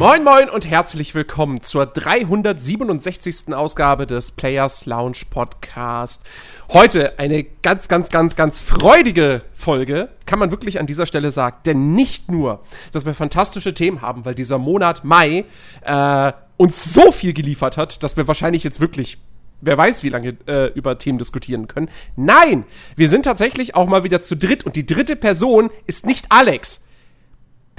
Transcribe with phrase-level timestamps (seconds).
[0.00, 3.52] Moin moin und herzlich willkommen zur 367.
[3.52, 6.22] Ausgabe des Players Lounge Podcast.
[6.70, 11.58] Heute eine ganz, ganz, ganz, ganz freudige Folge, kann man wirklich an dieser Stelle sagen.
[11.66, 12.60] Denn nicht nur,
[12.92, 15.44] dass wir fantastische Themen haben, weil dieser Monat Mai
[15.82, 19.18] äh, uns so viel geliefert hat, dass wir wahrscheinlich jetzt wirklich
[19.60, 21.90] wer weiß, wie lange äh, über Themen diskutieren können.
[22.16, 22.64] Nein,
[22.96, 26.80] wir sind tatsächlich auch mal wieder zu dritt und die dritte Person ist nicht Alex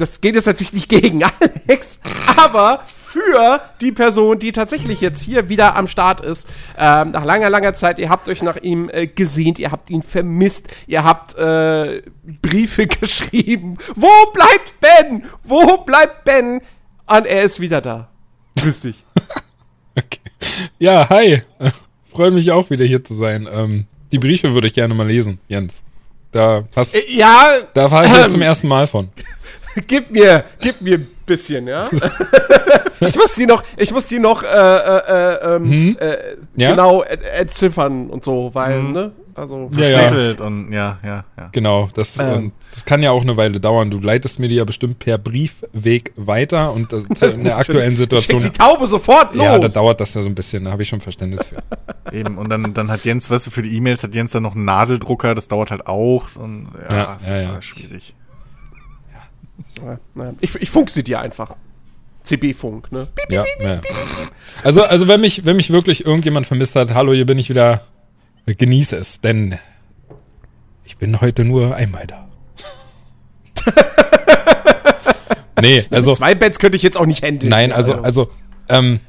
[0.01, 1.23] das geht jetzt natürlich nicht gegen
[1.67, 1.99] Alex,
[2.37, 6.47] aber für die Person, die tatsächlich jetzt hier wieder am Start ist,
[6.77, 10.01] ähm, nach langer, langer Zeit, ihr habt euch nach ihm äh, gesehnt, ihr habt ihn
[10.01, 12.01] vermisst, ihr habt äh,
[12.41, 13.77] Briefe geschrieben.
[13.95, 15.25] Wo bleibt Ben?
[15.43, 16.61] Wo bleibt Ben?
[17.05, 18.09] Und er ist wieder da.
[18.57, 19.03] Grüß dich.
[19.97, 20.19] okay.
[20.79, 21.41] Ja, hi.
[22.09, 23.47] Freut mich auch wieder hier zu sein.
[23.51, 25.83] Ähm, die Briefe würde ich gerne mal lesen, Jens.
[26.31, 29.09] Da hast, äh, ja, da fahre ich ähm, jetzt zum ersten Mal von.
[29.87, 31.89] gib mir, gib mir ein bisschen, ja.
[32.99, 35.97] ich muss die noch, ich muss die noch äh, äh, äh, ähm, hm?
[35.99, 36.17] äh,
[36.55, 36.71] ja?
[36.71, 38.91] genau entziffern und so, weil, hm.
[38.91, 39.11] ne?
[39.33, 40.47] Also verschlüsselt ja, ja.
[40.47, 41.49] und ja, ja, ja.
[41.53, 42.51] Genau, das, ähm.
[42.69, 43.89] das kann ja auch eine Weile dauern.
[43.89, 48.41] Du leitest mir die ja bestimmt per Briefweg weiter und das, in der aktuellen Situation.
[48.41, 49.43] Schick die Taube sofort los!
[49.43, 51.63] Ja, da dauert das ja so ein bisschen, da habe ich schon Verständnis für.
[52.13, 54.55] Eben, und dann, dann hat Jens, weißt du, für die E-Mails hat Jens dann noch
[54.55, 56.35] einen Nadeldrucker, das dauert halt auch.
[56.35, 58.13] Und, ja, ja, das ist ja, schwierig.
[60.41, 61.55] Ich, ich funk sie dir einfach.
[62.23, 63.07] CB-Funk, ne?
[63.29, 63.81] Ja, ja.
[64.63, 67.85] Also, also wenn mich, wenn mich wirklich irgendjemand vermisst hat, hallo, hier bin ich wieder,
[68.45, 69.57] genieße es, denn
[70.85, 72.27] ich bin heute nur einmal da.
[75.61, 76.13] nee, also.
[76.13, 77.49] Zwei Bets könnte ich jetzt auch nicht handeln.
[77.49, 78.29] Nein, also, also,
[78.69, 78.99] ähm,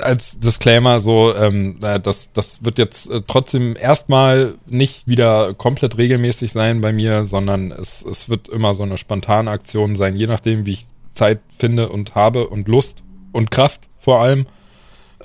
[0.00, 5.98] als Disclaimer so, ähm, äh, das, das wird jetzt äh, trotzdem erstmal nicht wieder komplett
[5.98, 10.26] regelmäßig sein bei mir, sondern es, es wird immer so eine spontane Aktion sein, je
[10.26, 14.46] nachdem, wie ich Zeit finde und habe und Lust und Kraft vor allem.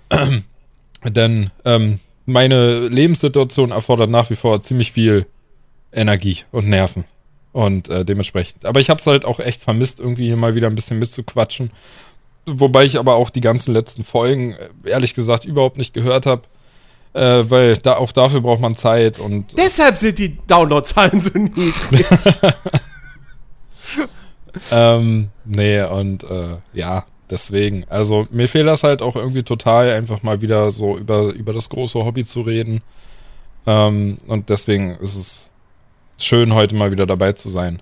[1.06, 5.26] Denn ähm, meine Lebenssituation erfordert nach wie vor ziemlich viel
[5.92, 7.06] Energie und Nerven.
[7.52, 8.66] Und äh, dementsprechend.
[8.66, 11.70] Aber ich habe es halt auch echt vermisst, irgendwie hier mal wieder ein bisschen mitzuquatschen.
[12.46, 16.44] Wobei ich aber auch die ganzen letzten Folgen, äh, ehrlich gesagt, überhaupt nicht gehört habe.
[17.14, 19.56] Äh, weil da auch dafür braucht man Zeit und.
[19.56, 21.76] Deshalb sind die Downloadzahlen so niedrig.
[24.72, 27.86] ähm, nee, und äh, ja, deswegen.
[27.90, 31.70] Also mir fehlt das halt auch irgendwie total, einfach mal wieder so über, über das
[31.70, 32.82] große Hobby zu reden.
[33.66, 35.50] Ähm, und deswegen ist es
[36.18, 37.82] schön, heute mal wieder dabei zu sein.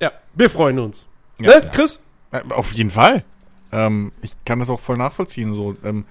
[0.00, 1.06] Ja, wir freuen uns.
[1.40, 1.70] Ja, ne, ja.
[1.70, 1.98] Chris?
[2.30, 3.24] Äh, auf jeden Fall.
[3.72, 5.52] Ähm, ich kann das auch voll nachvollziehen.
[5.52, 6.04] So, ähm,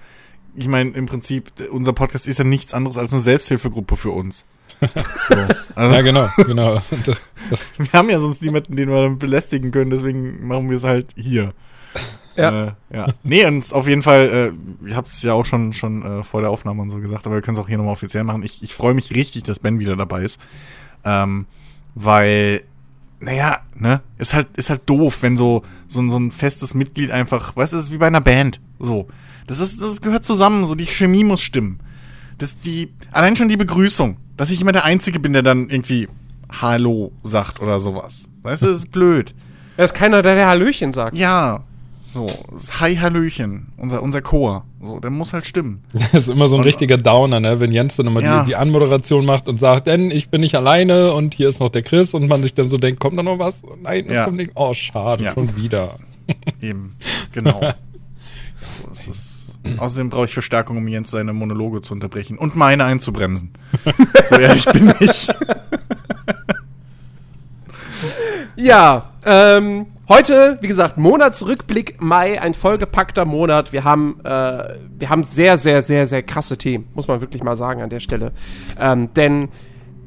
[0.54, 4.44] ich meine, im Prinzip, unser Podcast ist ja nichts anderes als eine Selbsthilfegruppe für uns.
[4.80, 5.36] so,
[5.74, 6.82] also, ja, genau, genau.
[7.50, 10.84] Das wir haben ja sonst niemanden, den wir dann belästigen können, deswegen machen wir es
[10.84, 11.52] halt hier.
[12.36, 12.66] Ja.
[12.66, 13.14] Äh, ja.
[13.22, 14.52] Nee, und auf jeden Fall,
[14.84, 17.26] äh, ich habe es ja auch schon, schon äh, vor der Aufnahme und so gesagt,
[17.26, 18.42] aber wir können es auch hier nochmal offiziell machen.
[18.42, 20.40] Ich, ich freue mich richtig, dass Ben wieder dabei ist.
[21.04, 21.46] Ähm,
[21.94, 22.62] weil
[23.20, 27.56] naja, ne, ist halt, ist halt doof, wenn so, so, so ein festes Mitglied einfach,
[27.56, 28.60] weißt du, ist wie bei einer Band.
[28.78, 29.08] So.
[29.46, 31.80] Das ist, das gehört zusammen, so die Chemie muss stimmen.
[32.38, 36.08] Das die, allein schon die Begrüßung, dass ich immer der Einzige bin, der dann irgendwie
[36.50, 38.28] Hallo sagt oder sowas.
[38.42, 39.34] Weißt du, das ist blöd.
[39.76, 41.16] Er ist keiner, der der Hallöchen sagt.
[41.16, 41.64] Ja,
[42.16, 42.26] so,
[42.80, 44.64] Hi Hallöchen, unser, unser Chor.
[44.82, 45.84] So, der muss halt stimmen.
[45.92, 47.60] Das ist immer so ein und, richtiger Downer, ne?
[47.60, 48.40] Wenn Jens dann immer ja.
[48.40, 51.68] die, die Anmoderation macht und sagt, denn ich bin nicht alleine und hier ist noch
[51.68, 53.62] der Chris und man sich dann so denkt, kommt da noch was?
[53.82, 54.24] Nein, es ja.
[54.24, 54.52] kommt nicht.
[54.54, 55.34] Oh, schade, ja.
[55.34, 55.96] schon wieder.
[56.62, 56.96] Eben,
[57.32, 57.60] genau.
[58.92, 63.50] so, ist, außerdem brauche ich Verstärkung, um Jens seine Monologe zu unterbrechen und meine einzubremsen.
[64.28, 65.28] so ehrlich bin ich.
[68.56, 73.72] ja, ähm, Heute, wie gesagt, Monatsrückblick Mai, ein vollgepackter Monat.
[73.72, 77.56] Wir haben, äh, wir haben sehr, sehr, sehr, sehr krasse Themen, muss man wirklich mal
[77.56, 78.30] sagen an der Stelle.
[78.78, 79.48] Ähm, denn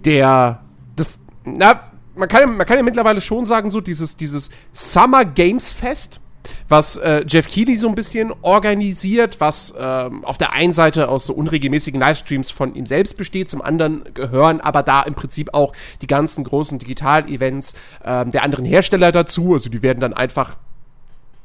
[0.05, 0.61] der,
[0.95, 1.81] das, na,
[2.15, 6.21] man kann, man kann ja mittlerweile schon sagen, so dieses, dieses Summer Games Fest,
[6.67, 11.25] was äh, Jeff Keighley so ein bisschen organisiert, was ähm, auf der einen Seite aus
[11.25, 15.73] so unregelmäßigen Livestreams von ihm selbst besteht, zum anderen gehören aber da im Prinzip auch
[16.01, 19.53] die ganzen großen Digital-Events ähm, der anderen Hersteller dazu.
[19.53, 20.55] Also die werden dann einfach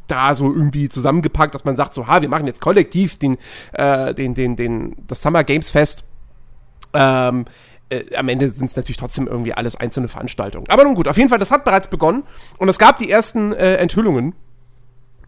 [0.06, 3.38] da so irgendwie zusammengepackt, dass man sagt so, ha, wir machen jetzt kollektiv den,
[3.72, 6.04] äh, den, den, den, das Summer Games Fest.
[6.92, 7.46] Ähm,
[7.88, 10.66] äh, am Ende sind es natürlich trotzdem irgendwie alles einzelne Veranstaltungen.
[10.68, 12.24] Aber nun gut, auf jeden Fall, das hat bereits begonnen
[12.58, 14.34] und es gab die ersten äh, Enthüllungen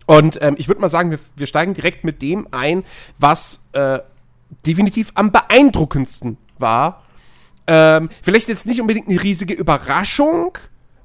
[0.07, 2.85] und ähm, ich würde mal sagen, wir, wir, steigen direkt mit dem ein,
[3.19, 3.99] was äh,
[4.65, 7.03] definitiv am beeindruckendsten war.
[7.67, 10.57] Ähm, vielleicht jetzt nicht unbedingt eine riesige Überraschung,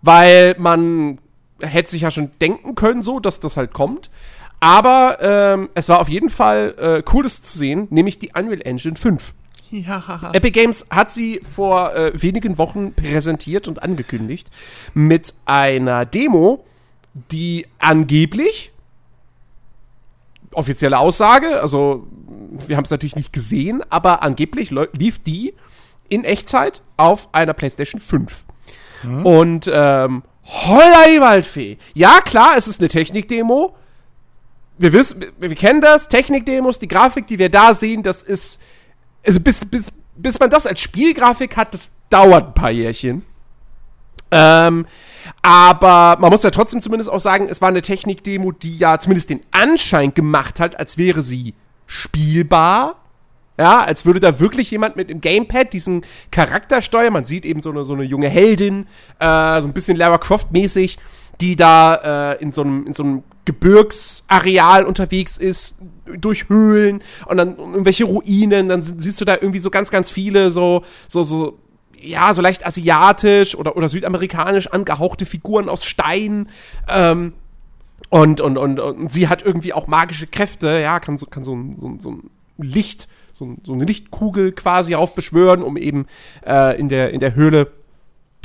[0.04, 1.18] weil man
[1.60, 4.12] hätte sich ja schon denken können, so, dass das halt kommt.
[4.60, 8.96] Aber ähm, es war auf jeden Fall äh, cooles zu sehen, nämlich die Unreal Engine
[8.96, 9.34] 5.
[9.72, 10.32] Ja.
[10.34, 14.52] Epic Games hat sie vor äh, wenigen Wochen präsentiert und angekündigt
[14.94, 16.64] mit einer Demo,
[17.32, 18.71] die angeblich
[20.54, 22.08] offizielle Aussage, also
[22.68, 25.54] wir haben es natürlich nicht gesehen, aber angeblich lief die
[26.10, 28.44] in Echtzeit auf einer PlayStation 5.
[29.04, 29.26] Mhm.
[29.26, 31.78] Und ähm, holla die Waldfee.
[31.94, 33.76] Ja, klar, es ist eine Technik-Demo.
[34.78, 38.60] Wir wissen, wir kennen das, Technik-Demos, die Grafik, die wir da sehen, das ist
[39.26, 43.24] also bis, bis, bis man das als Spielgrafik hat, das dauert ein paar Jährchen.
[44.32, 44.86] Ähm,
[45.42, 49.30] aber man muss ja trotzdem zumindest auch sagen, es war eine Technik-Demo, die ja zumindest
[49.30, 51.54] den Anschein gemacht hat, als wäre sie
[51.88, 52.98] spielbar.
[53.58, 57.14] Ja, als würde da wirklich jemand mit dem Gamepad diesen Charakter steuern.
[57.14, 58.88] Man sieht eben so eine, so eine junge Heldin,
[59.20, 60.98] äh, so ein bisschen Lara Croft-mäßig,
[61.42, 65.76] die da äh, in so einem, in so einem Gebirgsareal unterwegs ist,
[66.06, 70.52] durch Höhlen und dann irgendwelche Ruinen, dann siehst du da irgendwie so ganz, ganz viele
[70.52, 71.60] so, so, so,
[72.02, 76.50] ja, so leicht asiatisch oder, oder südamerikanisch angehauchte Figuren aus Stein.
[76.90, 77.34] Ähm,
[78.10, 81.58] und, und, und, und sie hat irgendwie auch magische Kräfte, ja, kann so, kann so,
[81.78, 86.08] so, so ein Licht, so, so eine Lichtkugel quasi aufbeschwören, um eben
[86.46, 87.72] äh, in, der, in der Höhle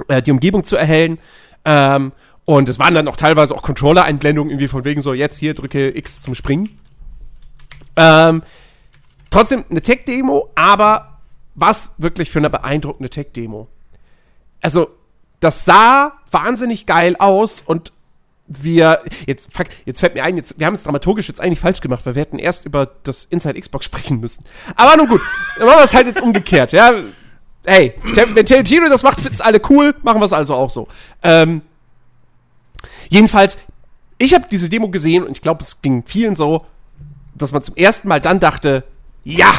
[0.08, 1.18] äh, die Umgebung zu erhellen.
[1.64, 2.12] Ähm,
[2.44, 5.96] und es waren dann auch teilweise auch Controller-Einblendungen, irgendwie von wegen so, jetzt hier drücke
[5.96, 6.78] X zum Springen.
[7.96, 8.42] Ähm,
[9.30, 11.15] trotzdem eine Tech-Demo, aber
[11.56, 13.66] was wirklich für eine beeindruckende Tech-Demo.
[14.60, 14.90] Also,
[15.40, 17.92] das sah wahnsinnig geil aus und
[18.46, 21.80] wir, jetzt, fuck, jetzt fällt mir ein, jetzt, wir haben es dramaturgisch jetzt eigentlich falsch
[21.80, 24.44] gemacht, weil wir hätten erst über das Inside Xbox sprechen müssen.
[24.76, 25.20] Aber nun gut,
[25.58, 26.92] dann machen wir es halt jetzt umgekehrt, ja.
[27.64, 30.86] Hey, wenn Tarantino das macht, finden es alle cool, machen wir es also auch so.
[31.24, 31.62] Ähm,
[33.08, 33.58] Jedenfalls,
[34.18, 36.66] ich habe diese Demo gesehen und ich glaube, es ging vielen so,
[37.34, 38.84] dass man zum ersten Mal dann dachte,
[39.24, 39.52] ja,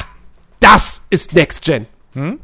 [0.60, 1.88] das ist Next Gen.
[2.14, 2.40] Hm?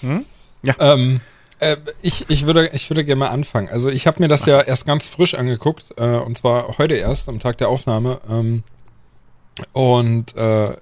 [0.00, 0.24] Hm?
[0.62, 0.74] Ja.
[0.78, 1.20] Ähm,
[1.58, 3.68] äh, ich, ich, würde, ich würde gerne mal anfangen.
[3.68, 4.68] Also ich habe mir das Mach ja das.
[4.68, 8.20] erst ganz frisch angeguckt, äh, und zwar heute erst, am Tag der Aufnahme.
[8.28, 8.62] Ähm,
[9.72, 10.72] und äh,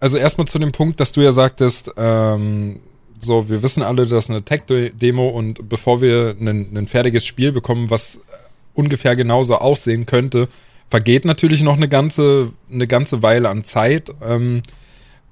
[0.00, 2.80] also erstmal zu dem Punkt, dass du ja sagtest, ähm,
[3.20, 7.90] so, wir wissen alle, das ist eine Tech-Demo und bevor wir ein fertiges Spiel bekommen,
[7.90, 8.20] was
[8.74, 10.48] ungefähr genauso aussehen könnte,
[10.90, 14.10] vergeht natürlich noch eine ganze, eine ganze Weile an Zeit.
[14.22, 14.62] Ähm,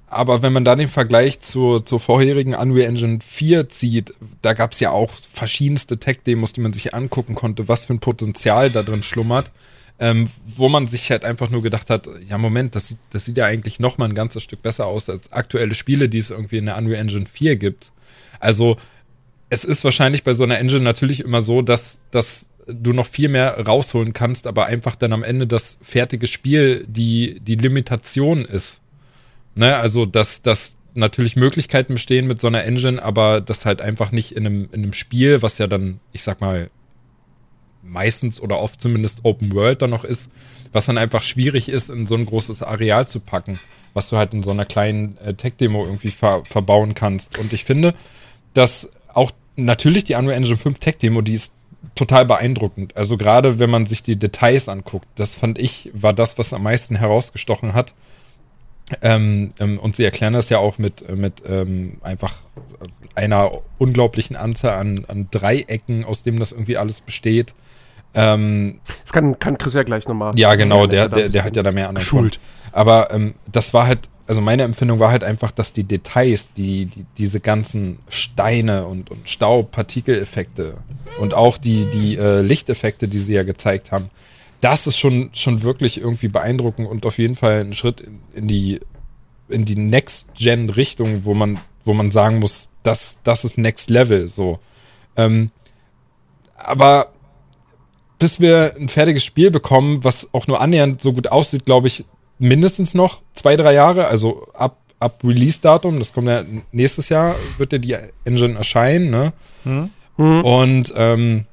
[0.07, 4.73] aber wenn man da den Vergleich zur, zur vorherigen Unreal Engine 4 zieht, da gab
[4.73, 8.83] es ja auch verschiedenste Tech-Demos, die man sich angucken konnte, was für ein Potenzial da
[8.83, 9.51] drin schlummert.
[9.99, 13.37] Ähm, wo man sich halt einfach nur gedacht hat, ja Moment, das sieht, das sieht
[13.37, 16.57] ja eigentlich noch mal ein ganzes Stück besser aus als aktuelle Spiele, die es irgendwie
[16.57, 17.91] in der Unreal Engine 4 gibt.
[18.39, 18.77] Also
[19.49, 23.29] es ist wahrscheinlich bei so einer Engine natürlich immer so, dass, dass du noch viel
[23.29, 28.81] mehr rausholen kannst, aber einfach dann am Ende das fertige Spiel die, die Limitation ist.
[29.55, 29.75] Ne?
[29.75, 34.33] Also, dass, dass natürlich Möglichkeiten bestehen mit so einer Engine, aber das halt einfach nicht
[34.33, 36.69] in einem, in einem Spiel, was ja dann, ich sag mal,
[37.81, 40.29] meistens oder oft zumindest Open World dann noch ist,
[40.71, 43.59] was dann einfach schwierig ist, in so ein großes Areal zu packen,
[43.93, 47.37] was du halt in so einer kleinen äh, Tech-Demo irgendwie ver verbauen kannst.
[47.37, 47.93] Und ich finde,
[48.53, 51.53] dass auch natürlich die Unreal Engine 5 Tech-Demo, die ist
[51.95, 52.95] total beeindruckend.
[52.95, 56.63] Also gerade wenn man sich die Details anguckt, das fand ich, war das, was am
[56.63, 57.93] meisten herausgestochen hat.
[59.01, 62.35] Ähm, ähm, und sie erklären das ja auch mit, mit ähm, einfach
[63.15, 67.53] einer unglaublichen Anzahl an, an Dreiecken, aus dem das irgendwie alles besteht.
[68.13, 70.33] Ähm, das kann, kann Chris ja gleich nochmal.
[70.35, 72.39] Ja, genau, der, der, der hat ja da mehr an Schuld.
[72.71, 76.85] Aber ähm, das war halt, also meine Empfindung war halt einfach, dass die Details, die,
[76.85, 80.81] die diese ganzen Steine und, und Staubpartikeleffekte
[81.19, 84.09] und auch die, die äh, Lichteffekte, die sie ja gezeigt haben,
[84.61, 88.47] das ist schon, schon wirklich irgendwie beeindruckend und auf jeden Fall ein Schritt in, in
[88.47, 88.79] die,
[89.49, 94.59] in die Next-Gen-Richtung, wo man, wo man sagen muss, das, das ist Next Level, so.
[95.17, 95.51] Ähm,
[96.55, 97.11] aber
[98.19, 102.05] bis wir ein fertiges Spiel bekommen, was auch nur annähernd so gut aussieht, glaube ich,
[102.43, 104.07] mindestens noch zwei, drei Jahre.
[104.07, 107.95] Also ab, ab Release-Datum, das kommt ja nächstes Jahr, wird ja die
[108.25, 109.33] Engine erscheinen, ne?
[110.17, 110.41] Mhm.
[110.41, 111.45] Und ähm,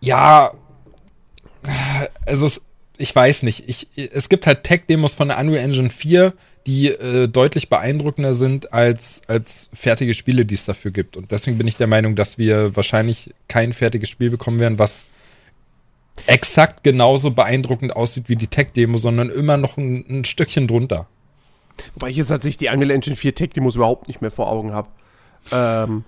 [0.00, 0.52] ja,
[2.24, 2.62] also es,
[2.96, 3.68] ich weiß nicht.
[3.68, 6.32] Ich, es gibt halt Tech-Demos von der Unreal Engine 4,
[6.66, 11.16] die äh, deutlich beeindruckender sind als, als fertige Spiele, die es dafür gibt.
[11.16, 15.04] Und deswegen bin ich der Meinung, dass wir wahrscheinlich kein fertiges Spiel bekommen werden, was
[16.26, 21.06] exakt genauso beeindruckend aussieht wie die Tech-Demo, sondern immer noch ein, ein, Stückchen drunter.
[21.94, 24.88] Wobei ich jetzt tatsächlich die Unreal Engine 4 Tech-Demos überhaupt nicht mehr vor Augen habe.
[25.50, 26.04] Ähm,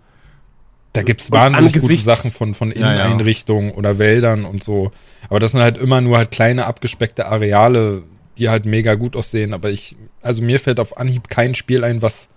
[0.92, 3.78] Da gibt es wahnsinnig gute Sachen von, von Inneneinrichtungen ja, ja.
[3.78, 4.92] oder Wäldern und so.
[5.28, 8.04] Aber das sind halt immer nur halt kleine abgespeckte Areale,
[8.38, 9.52] die halt mega gut aussehen.
[9.52, 12.28] Aber ich, also mir fällt auf Anhieb kein Spiel ein, was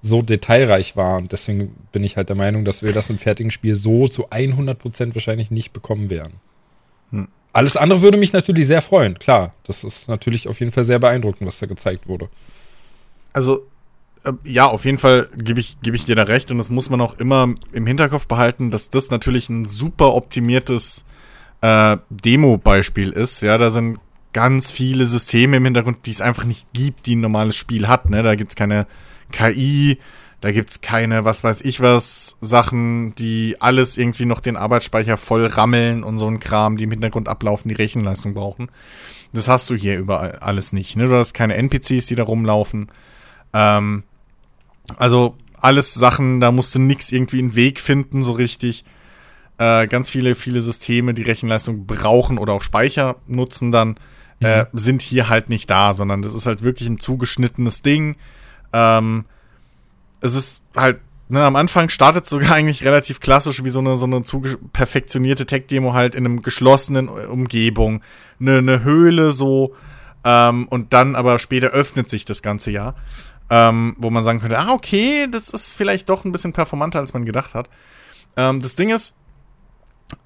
[0.00, 1.18] so detailreich war.
[1.18, 4.30] Und deswegen bin ich halt der Meinung, dass wir das im fertigen Spiel so zu
[4.30, 6.34] 100% wahrscheinlich nicht bekommen werden.
[7.10, 7.28] Hm.
[7.52, 9.54] Alles andere würde mich natürlich sehr freuen, klar.
[9.64, 12.28] Das ist natürlich auf jeden Fall sehr beeindruckend, was da gezeigt wurde.
[13.32, 13.66] Also,
[14.24, 16.50] äh, ja, auf jeden Fall gebe ich, geb ich dir da recht.
[16.50, 21.04] Und das muss man auch immer im Hinterkopf behalten, dass das natürlich ein super optimiertes
[21.60, 23.42] äh, Demo-Beispiel ist.
[23.42, 23.98] Ja, da sind
[24.32, 28.10] ganz viele Systeme im Hintergrund, die es einfach nicht gibt, die ein normales Spiel hat.
[28.10, 28.22] Ne?
[28.22, 28.86] Da gibt es keine
[29.32, 29.98] KI,
[30.40, 35.46] da gibt's keine, was weiß ich was, Sachen, die alles irgendwie noch den Arbeitsspeicher voll
[35.46, 38.70] rammeln und so ein Kram, die im Hintergrund ablaufen, die Rechenleistung brauchen.
[39.32, 40.96] Das hast du hier überall alles nicht.
[40.96, 41.08] Ne?
[41.08, 42.88] Du hast keine NPCs, die da rumlaufen.
[43.52, 44.04] Ähm,
[44.96, 48.84] also alles Sachen, da musst du nix irgendwie einen Weg finden, so richtig.
[49.58, 53.96] Äh, ganz viele, viele Systeme, die Rechenleistung brauchen oder auch Speicher nutzen dann,
[54.40, 54.66] äh, mhm.
[54.72, 58.14] sind hier halt nicht da, sondern das ist halt wirklich ein zugeschnittenes Ding
[58.72, 59.24] ähm,
[60.20, 64.06] es ist halt, ne, am Anfang startet sogar eigentlich relativ klassisch wie so eine, so
[64.06, 68.02] eine zu perfektionierte Tech-Demo halt in einem geschlossenen Umgebung.
[68.40, 69.74] Eine, eine Höhle so,
[70.24, 72.94] ähm, und dann aber später öffnet sich das ganze Jahr.
[73.50, 77.14] Ähm, wo man sagen könnte, ah, okay, das ist vielleicht doch ein bisschen performanter, als
[77.14, 77.70] man gedacht hat.
[78.36, 79.16] Ähm, das Ding ist,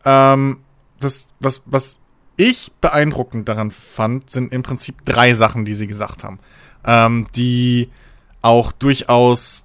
[0.04, 0.58] ähm,
[0.98, 2.00] das, was, was
[2.36, 6.40] ich beeindruckend daran fand, sind im Prinzip drei Sachen, die sie gesagt haben.
[6.84, 7.90] Ähm, die
[8.40, 9.62] auch durchaus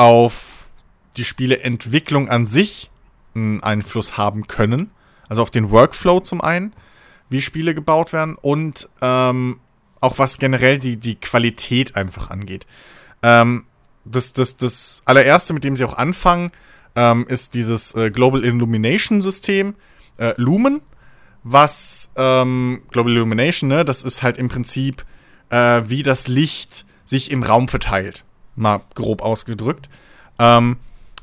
[0.00, 0.70] auf
[1.18, 2.90] die Spieleentwicklung an sich
[3.34, 4.90] einen Einfluss haben können.
[5.28, 6.72] Also auf den Workflow zum einen,
[7.28, 9.60] wie Spiele gebaut werden und ähm,
[10.00, 12.66] auch was generell die, die Qualität einfach angeht.
[13.22, 13.66] Ähm,
[14.06, 16.50] das, das, das allererste, mit dem sie auch anfangen,
[16.96, 19.74] ähm, ist dieses äh, Global Illumination System,
[20.16, 20.80] äh, Lumen,
[21.42, 25.04] was ähm, Global Illumination, ne, das ist halt im Prinzip,
[25.50, 28.24] äh, wie das Licht sich im Raum verteilt.
[28.60, 29.88] Mal grob ausgedrückt.
[30.38, 30.76] Ähm,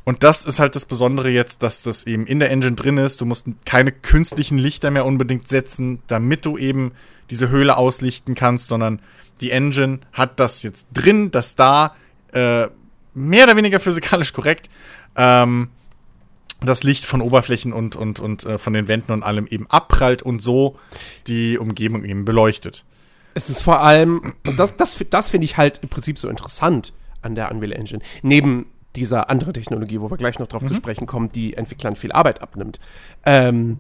[0.04, 3.20] und das ist halt das Besondere jetzt, dass das eben in der Engine drin ist.
[3.20, 6.94] Du musst keine künstlichen Lichter mehr unbedingt setzen, damit du eben
[7.30, 9.02] diese Höhle auslichten kannst, sondern
[9.42, 11.94] die Engine hat das jetzt drin, dass da
[12.32, 12.68] äh,
[13.14, 14.70] mehr oder weniger physikalisch korrekt
[15.18, 15.70] ähm,
[16.62, 20.22] das Licht von Oberflächen und, und, und äh, von den Wänden und allem eben abprallt
[20.22, 20.80] und so
[21.28, 22.86] die Umgebung eben beleuchtet.
[23.34, 26.94] Es ist vor allem, das, das, das finde ich halt im Prinzip so interessant
[27.28, 28.66] an der Unreal Engine, neben
[28.96, 30.68] dieser anderen Technologie, wo wir gleich noch drauf mhm.
[30.68, 32.80] zu sprechen kommen, die Entwicklern viel Arbeit abnimmt.
[33.26, 33.78] Ähm,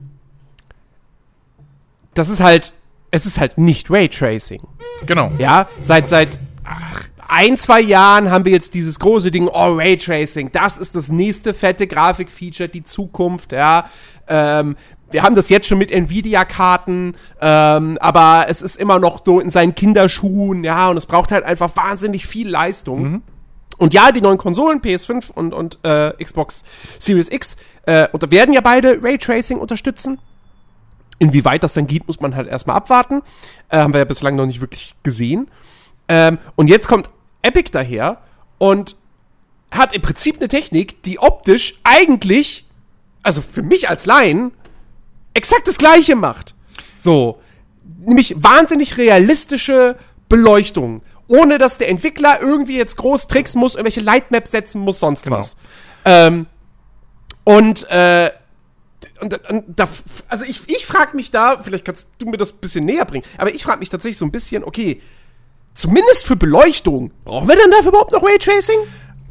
[2.13, 2.73] das ist halt,
[3.09, 4.61] es ist halt nicht Raytracing.
[5.05, 5.31] Genau.
[5.39, 10.51] Ja, seit, seit ach, ein, zwei Jahren haben wir jetzt dieses große Ding, oh, Raytracing,
[10.51, 13.89] das ist das nächste fette Grafikfeature, die Zukunft, ja.
[14.27, 14.75] Ähm,
[15.09, 19.49] wir haben das jetzt schon mit Nvidia-Karten, ähm, aber es ist immer noch so in
[19.49, 23.03] seinen Kinderschuhen, ja, und es braucht halt einfach wahnsinnig viel Leistung.
[23.03, 23.21] Mhm.
[23.77, 26.63] Und ja, die neuen Konsolen, PS5 und, und äh, Xbox
[26.99, 30.19] Series X, äh, werden ja beide Raytracing unterstützen.
[31.19, 33.21] Inwieweit das dann geht, muss man halt erstmal abwarten.
[33.69, 35.47] Äh, haben wir ja bislang noch nicht wirklich gesehen.
[36.07, 37.09] Ähm, und jetzt kommt
[37.41, 38.21] Epic daher
[38.57, 38.95] und
[39.71, 42.65] hat im Prinzip eine Technik, die optisch eigentlich,
[43.23, 44.51] also für mich als Laien,
[45.33, 46.55] exakt das gleiche macht.
[46.97, 47.41] So.
[47.99, 49.97] Nämlich wahnsinnig realistische
[50.29, 51.01] Beleuchtung.
[51.27, 55.39] Ohne dass der Entwickler irgendwie jetzt groß tricksen muss, irgendwelche Lightmaps setzen muss, sonst genau.
[55.39, 55.57] was.
[56.05, 56.45] Ähm,
[57.43, 58.31] und, äh,
[59.21, 59.87] und, und da,
[60.27, 63.25] also ich, ich frage mich da, vielleicht kannst du mir das ein bisschen näher bringen,
[63.37, 65.01] aber ich frage mich tatsächlich so ein bisschen, okay,
[65.73, 68.79] zumindest für Beleuchtung, brauchen wir denn dafür überhaupt noch Raytracing?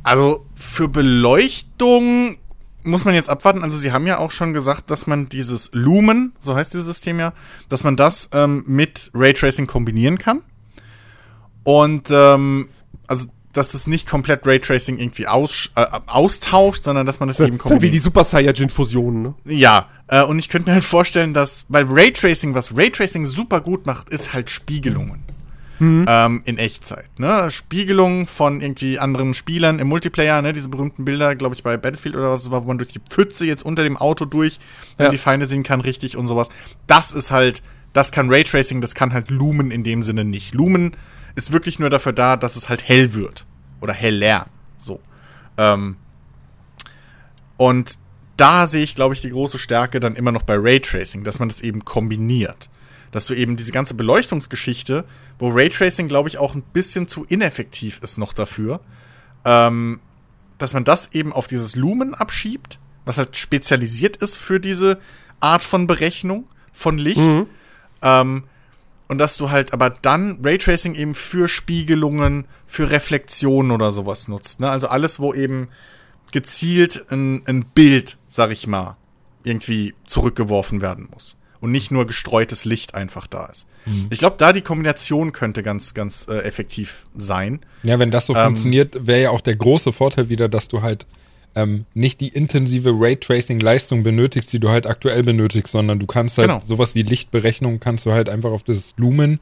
[0.02, 2.38] Also für Beleuchtung
[2.86, 3.62] muss man jetzt abwarten.
[3.62, 7.18] Also sie haben ja auch schon gesagt, dass man dieses Lumen, so heißt dieses System
[7.18, 7.32] ja,
[7.68, 10.42] dass man das ähm, mit Raytracing kombinieren kann.
[11.66, 12.68] Und ähm,
[13.06, 17.49] also dass es nicht komplett Raytracing irgendwie aus, äh, austauscht, sondern dass man das, das
[17.49, 17.64] eben kombiniert.
[17.64, 19.35] Das sind wie die Super Saiyajin-Fusionen, ne?
[19.46, 23.87] Ja, äh, und ich könnte mir halt vorstellen, dass, weil Raytracing, was Raytracing super gut
[23.87, 25.23] macht, ist halt Spiegelungen
[25.78, 26.04] mhm.
[26.08, 27.08] ähm, in Echtzeit.
[27.18, 27.50] Ne?
[27.50, 30.52] Spiegelungen von irgendwie anderen Spielern im Multiplayer, ne?
[30.52, 33.00] diese berühmten Bilder, glaube ich, bei Battlefield oder was es war, wo man durch die
[33.00, 34.58] Pfütze jetzt unter dem Auto durch
[34.99, 35.11] ja.
[35.11, 36.49] die Feinde sehen kann, richtig und sowas.
[36.87, 40.54] Das ist halt, das kann Raytracing, das kann halt Lumen in dem Sinne nicht.
[40.54, 40.96] Lumen
[41.37, 43.47] ist wirklich nur dafür da, dass es halt hell wird.
[43.81, 44.47] Oder heller.
[44.76, 45.00] So.
[45.57, 45.97] Ähm,
[47.57, 47.99] und
[48.37, 51.49] da sehe ich, glaube ich, die große Stärke dann immer noch bei Raytracing, dass man
[51.49, 52.69] das eben kombiniert
[53.16, 55.07] dass du eben diese ganze Beleuchtungsgeschichte,
[55.38, 58.81] wo Raytracing, glaube ich, auch ein bisschen zu ineffektiv ist noch dafür,
[59.47, 60.00] ähm,
[60.59, 64.99] dass man das eben auf dieses Lumen abschiebt, was halt spezialisiert ist für diese
[65.40, 67.16] Art von Berechnung von Licht.
[67.16, 67.47] Mhm.
[68.02, 68.45] Ähm,
[69.08, 74.60] und dass du halt aber dann Raytracing eben für Spiegelungen, für Reflexionen oder sowas nutzt.
[74.60, 74.68] Ne?
[74.68, 75.68] Also alles, wo eben
[76.32, 78.96] gezielt ein, ein Bild, sag ich mal,
[79.44, 81.36] irgendwie zurückgeworfen werden muss.
[81.60, 83.66] Und nicht nur gestreutes Licht einfach da ist.
[83.86, 84.08] Mhm.
[84.10, 87.60] Ich glaube, da die Kombination könnte ganz, ganz äh, effektiv sein.
[87.82, 90.82] Ja, wenn das so ähm, funktioniert, wäre ja auch der große Vorteil wieder, dass du
[90.82, 91.06] halt
[91.56, 96.48] ähm, nicht die intensive Raytracing-Leistung benötigst, die du halt aktuell benötigst, sondern du kannst halt
[96.48, 96.60] genau.
[96.64, 99.40] sowas wie Lichtberechnung kannst du halt einfach auf das Lumen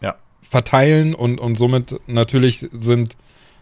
[0.00, 0.14] ja.
[0.48, 3.16] verteilen und, und somit natürlich sind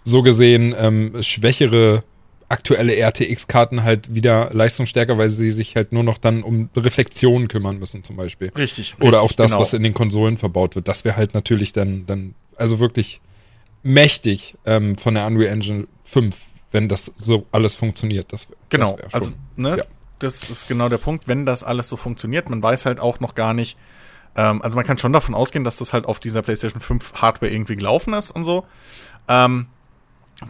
[0.05, 2.05] so gesehen ähm, schwächere
[2.51, 7.79] aktuelle RTX-Karten halt wieder leistungsstärker, weil sie sich halt nur noch dann um Reflexionen kümmern
[7.79, 8.51] müssen, zum Beispiel.
[8.57, 8.95] Richtig.
[9.01, 9.61] Oder richtig, auch das, genau.
[9.61, 10.89] was in den Konsolen verbaut wird.
[10.89, 13.21] Das wäre halt natürlich dann, dann, also wirklich
[13.83, 16.35] mächtig ähm, von der Unreal Engine 5,
[16.71, 18.33] wenn das so alles funktioniert.
[18.33, 18.99] Das, genau.
[19.03, 19.85] Das also, ne, ja.
[20.19, 22.51] das ist genau der Punkt, wenn das alles so funktioniert.
[22.51, 23.77] Man weiß halt auch noch gar nicht,
[24.37, 27.51] ähm, also man kann schon davon ausgehen, dass das halt auf dieser PlayStation 5 Hardware
[27.51, 28.67] irgendwie gelaufen ist und so.
[29.29, 29.67] Ähm,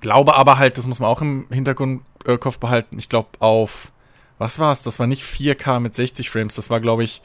[0.01, 3.91] Glaube aber halt, das muss man auch im Hintergrundkopf äh, behalten, ich glaube auf,
[4.37, 4.83] was war es?
[4.83, 7.23] Das war nicht 4K mit 60 Frames, das war glaube ich,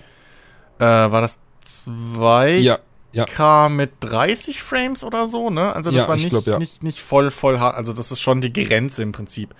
[0.79, 2.79] äh, war das 2K ja,
[3.13, 3.69] ja.
[3.69, 5.73] mit 30 Frames oder so, ne?
[5.73, 8.41] Also das ja, war nicht, glaub, nicht, nicht voll, voll hart, also das ist schon
[8.41, 9.53] die Grenze im Prinzip,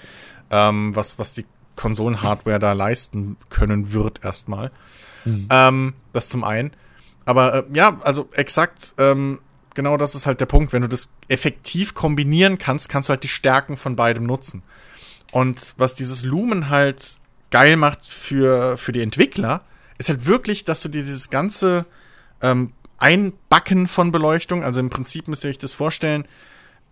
[0.50, 1.45] ähm, was, was die
[1.75, 4.72] Konsolen-Hardware da leisten können wird erstmal.
[5.25, 5.48] Mhm.
[5.50, 6.72] Ähm, das zum einen.
[7.25, 9.39] Aber äh, ja, also exakt, ähm,
[9.74, 10.74] genau das ist halt der Punkt.
[10.74, 14.63] Wenn du das effektiv kombinieren kannst, kannst du halt die Stärken von beidem nutzen.
[15.31, 17.17] Und was dieses Lumen halt
[17.50, 19.62] geil macht für, für die Entwickler,
[19.97, 21.86] ist halt wirklich, dass du dir dieses ganze
[22.41, 26.27] ähm, Einbacken von Beleuchtung, also im Prinzip müsst ihr euch das vorstellen,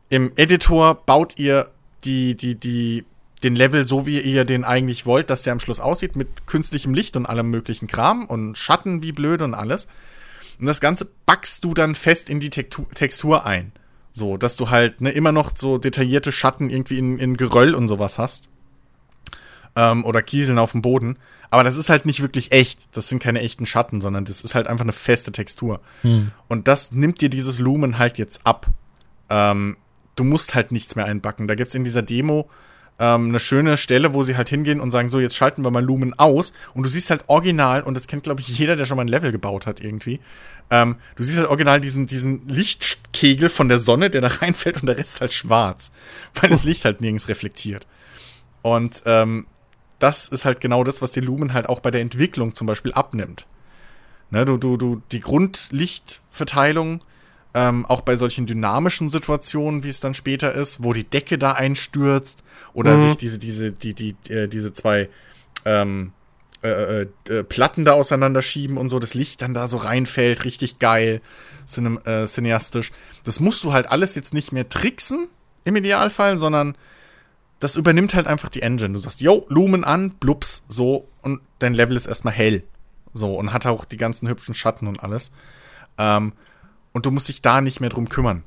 [0.10, 1.70] im Editor baut ihr
[2.04, 3.06] die, die, die,
[3.44, 6.94] den Level so, wie ihr den eigentlich wollt, dass der am Schluss aussieht, mit künstlichem
[6.94, 9.88] Licht und allem möglichen Kram und Schatten wie blöd und alles.
[10.60, 13.72] Und das Ganze backst du dann fest in die Textur ein.
[14.12, 17.88] So, dass du halt ne, immer noch so detaillierte Schatten irgendwie in, in Geröll und
[17.88, 18.50] sowas hast.
[19.76, 21.18] Ähm, oder Kieseln auf dem Boden.
[21.50, 22.96] Aber das ist halt nicht wirklich echt.
[22.96, 25.82] Das sind keine echten Schatten, sondern das ist halt einfach eine feste Textur.
[26.02, 26.32] Hm.
[26.48, 28.68] Und das nimmt dir dieses Lumen halt jetzt ab.
[29.30, 29.78] Ähm,
[30.16, 31.48] du musst halt nichts mehr einbacken.
[31.48, 32.50] Da gibt's in dieser Demo
[33.02, 35.84] ähm, eine schöne Stelle, wo sie halt hingehen und sagen, so, jetzt schalten wir mal
[35.84, 36.54] Lumen aus.
[36.76, 39.08] Und du siehst halt original, und das kennt, glaube ich, jeder, der schon mal ein
[39.08, 40.20] Level gebaut hat irgendwie.
[40.70, 44.86] Ähm, du siehst halt original diesen, diesen Lichtkegel von der Sonne, der da reinfällt und
[44.86, 45.92] der Rest ist halt schwarz.
[46.40, 47.88] Weil das Licht halt nirgends reflektiert.
[48.62, 49.48] Und ähm,
[50.02, 52.94] das ist halt genau das, was die Lumen halt auch bei der Entwicklung zum Beispiel
[52.94, 53.46] abnimmt.
[54.30, 57.00] Ne, du, du, du, die Grundlichtverteilung
[57.54, 61.52] ähm, auch bei solchen dynamischen Situationen, wie es dann später ist, wo die Decke da
[61.52, 63.02] einstürzt oder mhm.
[63.02, 65.10] sich diese, diese, die, die, äh, diese zwei
[65.66, 66.14] ähm,
[66.64, 70.80] äh, äh, äh, Platten da auseinanderschieben und so, das Licht dann da so reinfällt, richtig
[70.80, 71.22] geil,
[71.68, 72.92] cinem, äh, cineastisch.
[73.24, 75.28] Das musst du halt alles jetzt nicht mehr tricksen,
[75.64, 76.76] im Idealfall, sondern
[77.62, 78.94] das übernimmt halt einfach die Engine.
[78.94, 82.64] Du sagst, yo, Lumen an, blups, so, und dein Level ist erstmal hell.
[83.14, 85.32] So, und hat auch die ganzen hübschen Schatten und alles.
[85.98, 86.34] Ähm,
[86.92, 88.44] und du musst dich da nicht mehr drum kümmern.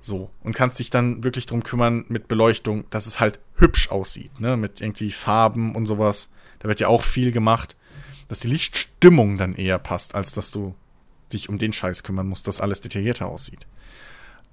[0.00, 0.30] So.
[0.42, 4.56] Und kannst dich dann wirklich drum kümmern mit Beleuchtung, dass es halt hübsch aussieht, ne?
[4.56, 6.30] Mit irgendwie Farben und sowas.
[6.60, 7.76] Da wird ja auch viel gemacht,
[8.28, 10.74] dass die Lichtstimmung dann eher passt, als dass du
[11.30, 13.66] dich um den Scheiß kümmern musst, dass alles detaillierter aussieht.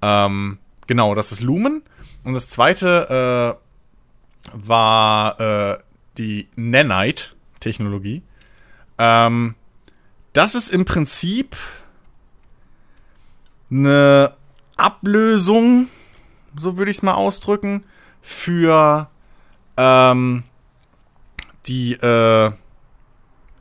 [0.02, 1.84] Ähm, genau, das ist Lumen.
[2.26, 3.63] Und das zweite äh,
[4.52, 5.78] war äh,
[6.18, 8.22] die Nanite-Technologie.
[8.98, 9.56] Ähm,
[10.34, 11.56] das ist im Prinzip
[13.70, 14.34] eine
[14.76, 15.88] Ablösung,
[16.56, 17.86] so würde ich es mal ausdrücken,
[18.22, 19.10] für
[19.78, 20.44] ähm,
[21.68, 22.52] die äh,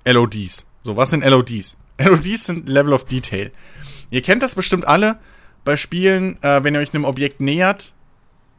[0.05, 0.67] LODs.
[0.83, 1.77] So, was sind LODs?
[1.99, 3.53] LODs sind Level of Detail.
[4.11, 5.19] Ihr kennt das bestimmt alle
[5.65, 7.95] bei Spielen, äh, wenn ihr euch einem Objekt nähert,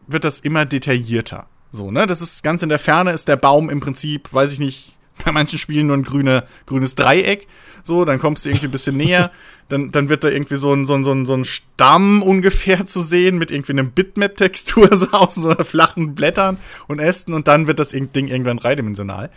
[0.07, 1.47] wird das immer detaillierter.
[1.73, 2.05] So, ne?
[2.05, 5.31] Das ist ganz in der Ferne ist der Baum im Prinzip, weiß ich nicht, bei
[5.31, 7.47] manchen Spielen nur ein grüne, grünes Dreieck.
[7.81, 9.31] So, dann kommst du irgendwie ein bisschen näher.
[9.69, 12.85] Dann, dann wird da irgendwie so ein, so, ein, so, ein, so ein Stamm ungefähr
[12.85, 16.57] zu sehen mit irgendwie einem Bitmap-Textur so aus so flachen Blättern
[16.87, 19.31] und Ästen und dann wird das Ding irgendwann dreidimensional.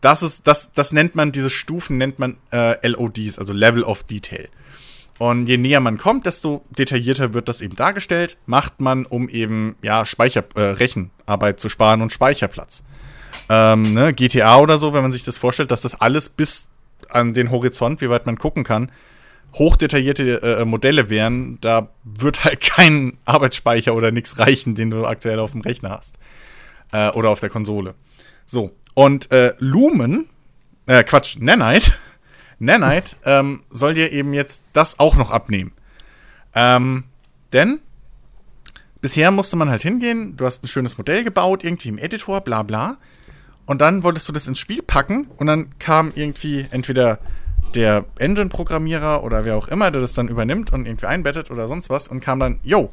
[0.00, 4.02] Das ist, das, das nennt man, diese Stufen nennt man äh, LODs, also Level of
[4.02, 4.48] Detail.
[5.22, 8.36] Und je näher man kommt, desto detaillierter wird das eben dargestellt.
[8.46, 12.82] Macht man, um eben, ja, Speicher, äh, Rechenarbeit zu sparen und Speicherplatz
[13.48, 16.70] ähm, ne, GTA oder so, wenn man sich das vorstellt, dass das alles bis
[17.08, 18.90] an den Horizont, wie weit man gucken kann,
[19.54, 25.38] hochdetaillierte äh, Modelle wären, da wird halt kein Arbeitsspeicher oder nichts reichen, den du aktuell
[25.38, 26.16] auf dem Rechner hast.
[26.90, 27.94] Äh, oder auf der Konsole.
[28.44, 30.28] So, Und äh, Lumen,
[30.86, 31.92] äh, Quatsch, Nanite,
[32.62, 35.72] Nanite ähm, soll dir eben jetzt das auch noch abnehmen.
[36.54, 37.04] Ähm,
[37.52, 37.80] denn
[39.00, 42.62] bisher musste man halt hingehen, du hast ein schönes Modell gebaut, irgendwie im Editor, bla
[42.62, 42.98] bla.
[43.66, 47.18] Und dann wolltest du das ins Spiel packen und dann kam irgendwie entweder
[47.74, 51.90] der Engine-Programmierer oder wer auch immer, der das dann übernimmt und irgendwie einbettet oder sonst
[51.90, 52.92] was und kam dann, yo,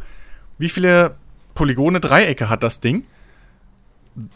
[0.58, 1.15] wie viele
[1.53, 3.05] Polygone, Dreiecke hat das Ding?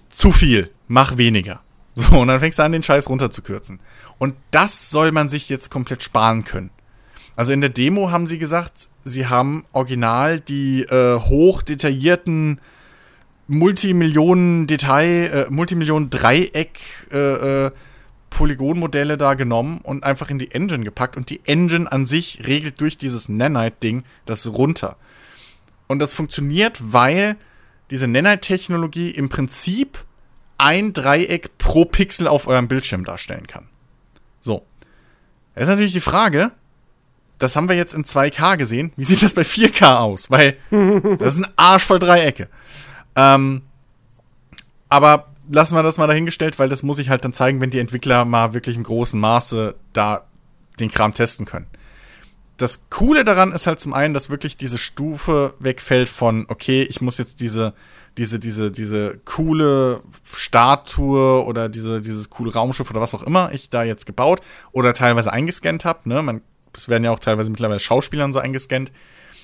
[0.10, 1.62] Zu viel, mach weniger.
[1.96, 3.80] So, und dann fängst du an, den Scheiß runterzukürzen.
[4.24, 6.70] Und das soll man sich jetzt komplett sparen können.
[7.36, 12.62] Also in der Demo haben sie gesagt, sie haben original die äh, hoch detaillierten
[13.48, 16.80] Multimillionen Detail, äh, Multimillionen Dreieck
[17.12, 17.72] äh, äh,
[18.30, 22.80] Polygonmodelle da genommen und einfach in die Engine gepackt und die Engine an sich regelt
[22.80, 24.96] durch dieses Nanite-Ding das runter.
[25.88, 27.36] Und das funktioniert, weil
[27.90, 30.06] diese Nanite-Technologie im Prinzip
[30.58, 33.68] ein Dreieck pro Pixel auf eurem Bildschirm darstellen kann.
[34.44, 34.66] So.
[35.56, 36.52] Jetzt ist natürlich die Frage,
[37.38, 40.30] das haben wir jetzt in 2K gesehen, wie sieht das bei 4K aus?
[40.30, 40.58] Weil
[41.18, 42.50] das ist ein Arsch voll Dreiecke.
[43.16, 43.64] Ähm,
[44.90, 47.80] aber lassen wir das mal dahingestellt, weil das muss ich halt dann zeigen, wenn die
[47.80, 50.26] Entwickler mal wirklich im großen Maße da
[50.80, 51.68] den Kram testen können.
[52.58, 57.02] Das Coole daran ist halt zum einen, dass wirklich diese Stufe wegfällt von, okay, ich
[57.02, 57.74] muss jetzt diese,
[58.18, 60.02] diese, diese, diese coole
[60.34, 64.94] Statue oder diese, dieses coole Raumschiff oder was auch immer ich da jetzt gebaut oder
[64.94, 66.42] teilweise eingescannt habe, ne,
[66.74, 68.92] es werden ja auch teilweise mittlerweile Schauspielern so eingescannt.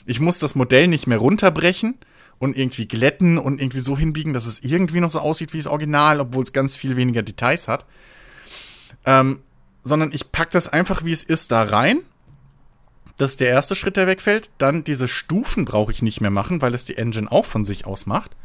[0.05, 1.95] Ich muss das Modell nicht mehr runterbrechen,
[2.39, 5.67] und irgendwie glätten und irgendwie so hinbiegen, dass es irgendwie noch so aussieht wie das
[5.67, 7.85] Original, obwohl es ganz viel weniger Details hat.
[9.05, 9.41] Ähm,
[9.83, 11.99] sondern ich packe das einfach, wie es ist, da rein.
[13.17, 14.49] Das ist der erste Schritt, der wegfällt.
[14.57, 17.85] Dann diese Stufen brauche ich nicht mehr machen, weil es die Engine auch von sich
[17.85, 18.35] aus macht.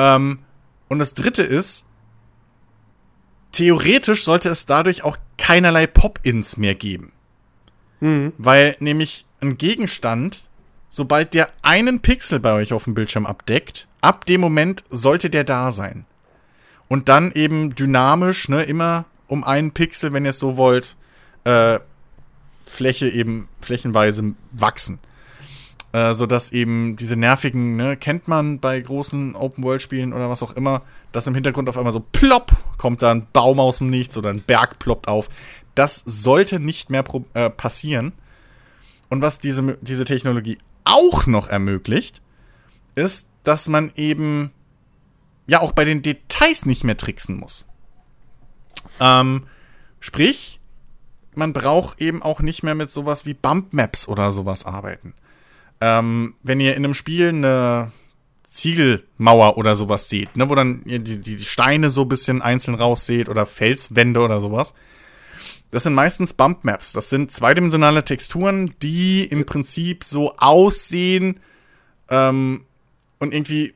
[0.00, 0.38] Ähm,
[0.88, 1.86] und das dritte ist,
[3.52, 7.12] theoretisch sollte es dadurch auch keinerlei Pop-ins mehr geben.
[8.00, 8.32] Mhm.
[8.38, 10.50] Weil nämlich ein Gegenstand
[10.90, 15.44] sobald der einen Pixel bei euch auf dem Bildschirm abdeckt, ab dem Moment sollte der
[15.44, 16.04] da sein.
[16.88, 20.96] Und dann eben dynamisch, ne, immer um einen Pixel, wenn ihr es so wollt,
[21.44, 21.78] äh,
[22.66, 24.98] Fläche eben flächenweise wachsen.
[25.92, 30.82] Äh, sodass eben diese nervigen, ne, kennt man bei großen Open-World-Spielen oder was auch immer,
[31.10, 34.30] dass im Hintergrund auf einmal so plopp kommt da ein Baum aus dem Nichts oder
[34.30, 35.28] ein Berg ploppt auf.
[35.74, 38.12] Das sollte nicht mehr äh, passieren.
[39.08, 42.22] Und was diese, diese Technologie auch noch ermöglicht,
[42.94, 44.52] ist, dass man eben
[45.48, 47.66] ja auch bei den Details nicht mehr tricksen muss.
[49.00, 49.48] Ähm,
[49.98, 50.60] sprich,
[51.34, 55.14] man braucht eben auch nicht mehr mit sowas wie Bump Maps oder sowas arbeiten.
[55.80, 57.92] Ähm, wenn ihr in einem Spiel eine
[58.42, 63.28] Ziegelmauer oder sowas seht, ne, wo dann die, die Steine so ein bisschen einzeln rausseht
[63.28, 64.74] oder Felswände oder sowas,
[65.70, 66.92] das sind meistens Bump Maps.
[66.92, 71.38] Das sind zweidimensionale Texturen, die im Prinzip so aussehen
[72.08, 72.64] ähm,
[73.20, 73.74] und irgendwie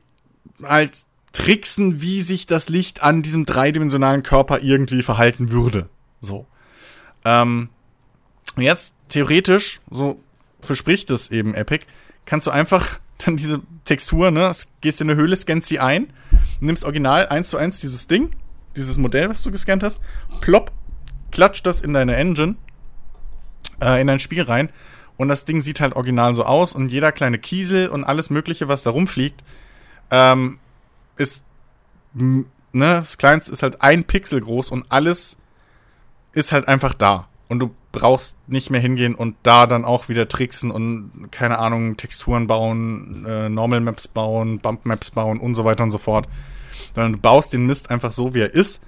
[0.61, 5.89] halt tricksen, wie sich das Licht an diesem dreidimensionalen Körper irgendwie verhalten würde.
[6.21, 6.45] So.
[7.23, 7.69] Ähm,
[8.57, 10.19] jetzt theoretisch, so
[10.65, 11.85] verspricht es eben Epic,
[12.25, 14.51] kannst du einfach dann diese Textur, ne,
[14.81, 16.11] gehst in eine Höhle, scannst sie ein,
[16.59, 18.35] nimmst original eins zu eins dieses Ding,
[18.75, 19.99] dieses Modell, was du gescannt hast,
[20.41, 20.71] plopp,
[21.31, 22.55] klatscht das in deine Engine,
[23.81, 24.69] äh, in dein Spiel rein
[25.17, 28.67] und das Ding sieht halt original so aus und jeder kleine Kiesel und alles Mögliche,
[28.67, 29.43] was da rumfliegt,
[30.11, 30.59] ähm,
[31.17, 31.43] ist,
[32.13, 35.37] ne, das kleinste ist halt ein Pixel groß und alles
[36.33, 37.29] ist halt einfach da.
[37.47, 41.97] Und du brauchst nicht mehr hingehen und da dann auch wieder tricksen und, keine Ahnung,
[41.97, 46.27] Texturen bauen, äh, Normal Maps bauen, Bump Maps bauen und so weiter und so fort.
[46.93, 48.81] Sondern du baust den Mist einfach so, wie er ist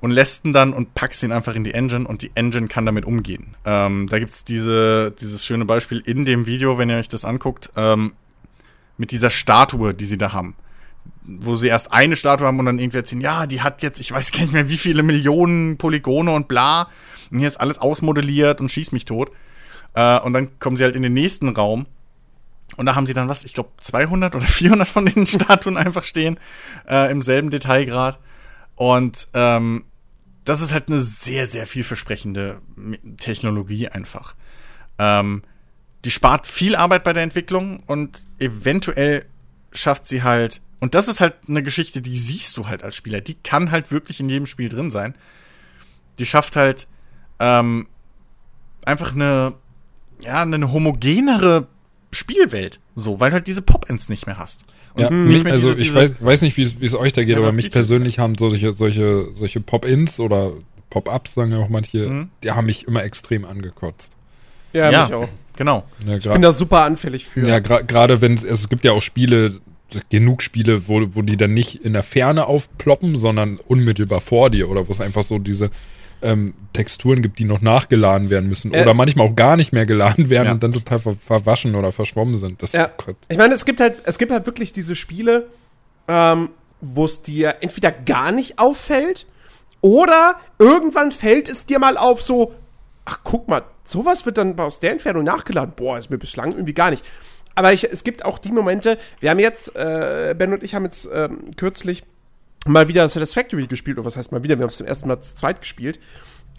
[0.00, 2.86] und lässt ihn dann und packst ihn einfach in die Engine und die Engine kann
[2.86, 3.56] damit umgehen.
[3.64, 7.70] Ähm, da gibt's diese, dieses schöne Beispiel in dem Video, wenn ihr euch das anguckt,
[7.76, 8.12] ähm,
[8.96, 10.54] mit dieser Statue, die sie da haben.
[11.22, 14.12] Wo sie erst eine Statue haben und dann irgendwie erzählen, ja, die hat jetzt, ich
[14.12, 16.88] weiß gar nicht mehr, wie viele Millionen Polygone und bla.
[17.30, 19.30] Und hier ist alles ausmodelliert und schießt mich tot.
[19.94, 21.86] Äh, und dann kommen sie halt in den nächsten Raum
[22.76, 26.04] und da haben sie dann was, ich glaube 200 oder 400 von den Statuen einfach
[26.04, 26.38] stehen,
[26.88, 28.18] äh, im selben Detailgrad.
[28.76, 29.84] Und ähm,
[30.44, 32.60] das ist halt eine sehr, sehr vielversprechende
[33.18, 34.34] Technologie einfach.
[34.98, 35.42] Ähm,
[36.04, 39.26] die spart viel Arbeit bei der Entwicklung und eventuell
[39.72, 43.20] schafft sie halt, und das ist halt eine Geschichte, die siehst du halt als Spieler,
[43.20, 45.14] die kann halt wirklich in jedem Spiel drin sein.
[46.18, 46.88] Die schafft halt
[47.40, 47.86] ähm,
[48.84, 49.54] einfach eine,
[50.20, 51.66] ja, eine homogenere
[52.12, 52.80] Spielwelt.
[52.94, 54.66] So, weil du halt diese Pop-Ins nicht mehr hast.
[54.94, 57.38] Und ja, mich, also diese, ich weiß, weiß nicht, wie es euch da geht, ja,
[57.38, 60.52] aber mich persönlich haben solche, solche, solche Pop-Ins oder
[60.90, 62.28] Pop-Ups, sagen ja auch manche, mhm.
[62.42, 64.12] die haben mich immer extrem angekotzt.
[64.72, 65.28] Ja, ja mich auch.
[65.56, 65.84] Genau.
[66.06, 67.46] Ja, ich bin da super anfällig für.
[67.46, 69.60] Ja, gerade wenn es, es gibt ja auch Spiele,
[70.08, 74.68] genug Spiele, wo, wo die dann nicht in der Ferne aufploppen, sondern unmittelbar vor dir
[74.68, 75.70] oder wo es einfach so diese
[76.22, 79.86] ähm, Texturen gibt, die noch nachgeladen werden müssen es oder manchmal auch gar nicht mehr
[79.86, 80.52] geladen werden ja.
[80.52, 82.62] und dann total ver verwaschen oder verschwommen sind.
[82.62, 82.90] Das, ja.
[83.06, 85.48] Oh ich meine, es gibt halt, es gibt halt wirklich diese Spiele,
[86.08, 89.26] ähm, wo es dir entweder gar nicht auffällt
[89.80, 92.54] oder irgendwann fällt es dir mal auf, so,
[93.04, 95.74] ach guck mal, sowas wird dann aus der Entfernung nachgeladen.
[95.74, 97.04] Boah, ist mir bislang irgendwie gar nicht.
[97.54, 100.84] Aber ich, es gibt auch die Momente, wir haben jetzt, äh, Ben und ich haben
[100.84, 102.04] jetzt ähm, kürzlich
[102.66, 105.20] mal wieder Satisfactory gespielt, oder was heißt mal wieder, wir haben es zum ersten Mal
[105.20, 105.98] zu zweit gespielt.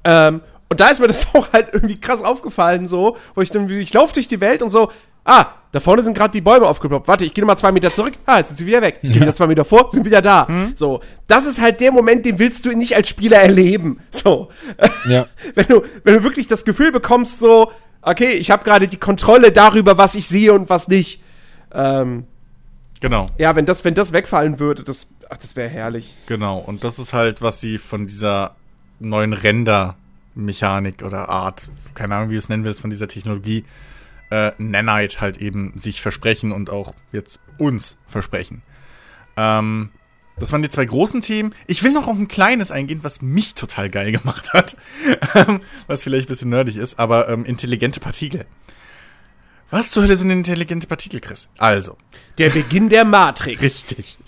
[0.04, 3.70] Ähm, und da ist mir das auch halt irgendwie krass aufgefallen, so, wo ich dann,
[3.70, 4.92] ich laufe durch die Welt und so,
[5.26, 7.08] ah, da vorne sind gerade die Bäume aufgeploppt.
[7.08, 8.14] Warte, ich gehe nochmal zwei Meter zurück.
[8.26, 9.00] Ah, jetzt sind sie wieder weg.
[9.02, 10.48] Ich gehe wieder zwei Meter vor, sind wieder da.
[10.50, 10.74] Mhm.
[10.76, 14.00] So, das ist halt der Moment, den willst du nicht als Spieler erleben.
[14.10, 14.50] So,
[15.08, 15.28] ja.
[15.56, 19.52] wenn du, wenn du wirklich das Gefühl bekommst, so, okay, ich habe gerade die Kontrolle
[19.52, 21.22] darüber, was ich sehe und was nicht.
[21.74, 22.26] Ähm,
[23.02, 23.28] genau.
[23.38, 26.16] Ja, wenn das, wenn das wegfallen würde, das, ach, das wäre herrlich.
[26.28, 26.60] Genau.
[26.60, 28.56] Und das ist halt, was sie von dieser
[29.00, 33.66] neuen Render-Mechanik oder Art, keine Ahnung, wie es nennen willst, von dieser Technologie
[34.30, 38.62] äh, Nanite halt eben sich versprechen und auch jetzt uns versprechen.
[39.36, 39.90] Ähm,
[40.38, 41.54] das waren die zwei großen Themen.
[41.68, 44.76] Ich will noch auf ein kleines eingehen, was mich total geil gemacht hat.
[45.34, 48.46] Ähm, was vielleicht ein bisschen nerdig ist, aber ähm, intelligente Partikel.
[49.72, 51.50] Was zur Hölle sind intelligente Partikel, Chris?
[51.58, 51.98] Also.
[52.38, 53.62] Der Beginn der Matrix.
[53.62, 54.20] Richtig.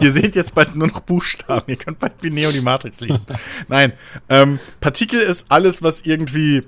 [0.00, 1.64] Ihr seht jetzt bald nur noch Buchstaben.
[1.68, 3.24] Ihr könnt bald wie Neo die Matrix lesen.
[3.68, 3.92] Nein.
[4.28, 6.64] Ähm, Partikel ist alles, was irgendwie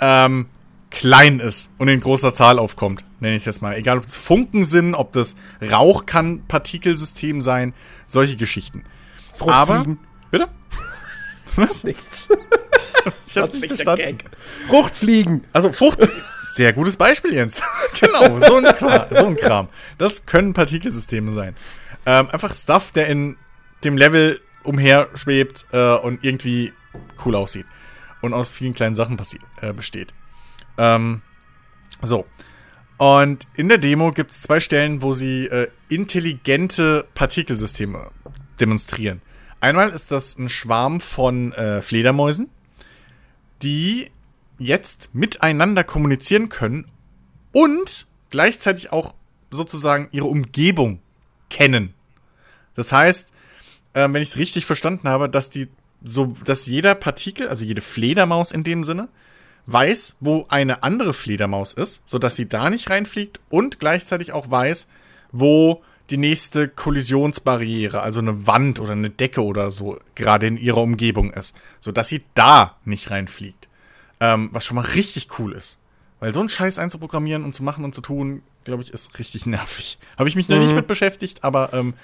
[0.00, 0.46] ähm,
[0.90, 3.74] klein ist und in großer Zahl aufkommt, nenne ich es jetzt mal.
[3.76, 5.36] Egal, ob es Funken sind, ob das
[5.70, 7.74] Rauch kann Partikelsystem sein,
[8.06, 8.84] solche Geschichten.
[9.38, 9.84] Aber,
[10.30, 10.48] bitte?
[11.56, 11.84] Was?
[11.84, 12.28] Nichts.
[13.26, 14.18] ich hab's nicht verstanden.
[14.68, 15.44] Fruchtfliegen.
[15.52, 16.00] Also Frucht,
[16.50, 17.62] sehr gutes Beispiel, Jens.
[18.00, 19.68] genau, so ein, Kram, so ein Kram.
[19.98, 21.54] Das können Partikelsysteme sein.
[22.06, 23.36] Ähm, einfach Stuff, der in
[23.84, 26.72] dem Level umherschwebt äh, und irgendwie
[27.24, 27.66] cool aussieht.
[28.20, 29.16] Und aus vielen kleinen Sachen
[29.60, 30.12] äh, besteht.
[30.76, 31.22] Ähm,
[32.02, 32.26] so.
[32.96, 38.10] Und in der Demo gibt es zwei Stellen, wo sie äh, intelligente Partikelsysteme
[38.60, 39.22] demonstrieren.
[39.60, 42.48] Einmal ist das ein Schwarm von äh, Fledermäusen,
[43.62, 44.10] die
[44.58, 46.86] jetzt miteinander kommunizieren können
[47.52, 49.14] und gleichzeitig auch
[49.50, 51.00] sozusagen ihre Umgebung
[51.48, 51.94] kennen.
[52.74, 53.32] Das heißt,
[53.94, 55.68] äh, wenn ich es richtig verstanden habe, dass die
[56.04, 59.08] so, dass jeder Partikel, also jede Fledermaus in dem Sinne,
[59.66, 64.88] weiß, wo eine andere Fledermaus ist, sodass sie da nicht reinfliegt und gleichzeitig auch weiß,
[65.32, 70.80] wo die nächste Kollisionsbarriere, also eine Wand oder eine Decke oder so, gerade in ihrer
[70.80, 73.57] Umgebung ist, sodass sie da nicht reinfliegt.
[74.20, 75.78] Ähm, was schon mal richtig cool ist.
[76.20, 79.46] Weil so einen Scheiß einzuprogrammieren und zu machen und zu tun, glaube ich, ist richtig
[79.46, 79.98] nervig.
[80.16, 80.64] Habe ich mich noch mhm.
[80.64, 81.94] nicht mit beschäftigt, aber ähm,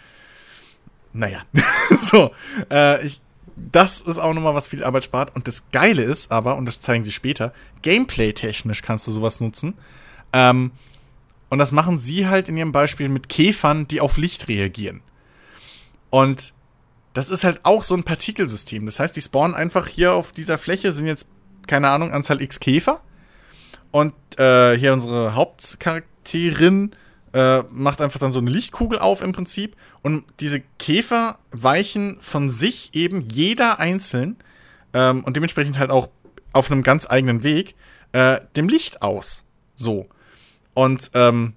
[1.13, 1.43] naja.
[1.99, 2.31] so,
[2.71, 3.21] äh, ich
[3.57, 5.35] das ist auch nochmal, was viel Arbeit spart.
[5.35, 9.75] Und das Geile ist aber, und das zeigen sie später, gameplay-technisch kannst du sowas nutzen.
[10.33, 10.73] Ähm,
[11.51, 15.03] und das machen sie halt in ihrem Beispiel mit Käfern, die auf Licht reagieren.
[16.11, 16.55] Und
[17.13, 18.87] das ist halt auch so ein Partikelsystem.
[18.87, 21.27] Das heißt, die spawnen einfach hier auf dieser Fläche, sind jetzt,
[21.67, 23.01] keine Ahnung, Anzahl X Käfer.
[23.91, 26.93] Und äh, hier unsere Hauptcharakterin
[27.33, 32.49] äh, macht einfach dann so eine Lichtkugel auf im Prinzip und diese Käfer weichen von
[32.49, 34.37] sich eben jeder einzeln
[34.93, 36.09] ähm, und dementsprechend halt auch
[36.53, 37.75] auf einem ganz eigenen Weg
[38.13, 39.45] äh, dem Licht aus.
[39.75, 40.09] So.
[40.75, 41.55] Und ähm,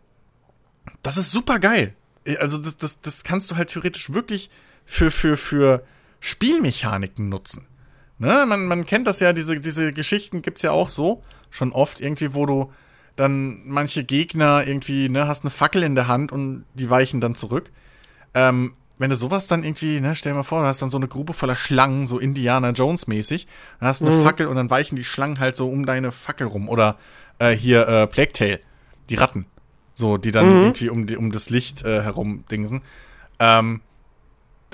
[1.03, 1.95] das ist super geil.
[2.39, 4.49] Also das, das, das kannst du halt theoretisch wirklich
[4.85, 5.83] für, für, für
[6.19, 7.67] Spielmechaniken nutzen.
[8.19, 8.45] Ne?
[8.47, 12.33] Man, man kennt das ja, diese, diese Geschichten gibt's ja auch so, schon oft irgendwie,
[12.33, 12.71] wo du
[13.15, 17.35] dann manche Gegner irgendwie, ne, hast eine Fackel in der Hand und die weichen dann
[17.35, 17.71] zurück.
[18.33, 20.97] Ähm, wenn du sowas dann irgendwie, ne, stell dir mal vor, du hast dann so
[20.97, 23.47] eine Grube voller Schlangen, so Indiana Jones mäßig,
[23.79, 24.23] dann hast eine mhm.
[24.23, 26.69] Fackel und dann weichen die Schlangen halt so um deine Fackel rum.
[26.69, 26.97] Oder
[27.39, 28.59] äh, hier äh, Plague Tale,
[29.09, 29.45] die Ratten,
[29.93, 30.57] so, die dann mhm.
[30.57, 32.81] irgendwie um, die, um das Licht äh, herum dingsen.
[33.39, 33.81] Ähm,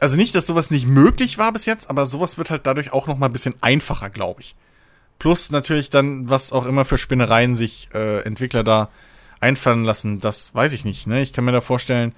[0.03, 3.07] also nicht, dass sowas nicht möglich war bis jetzt, aber sowas wird halt dadurch auch
[3.07, 4.53] noch mal ein bisschen einfacher, glaube ich.
[5.17, 8.89] Plus natürlich dann, was auch immer für Spinnereien sich äh, Entwickler da
[9.39, 11.07] einfallen lassen, das weiß ich nicht.
[11.07, 11.21] Ne?
[11.21, 12.13] Ich kann mir da vorstellen,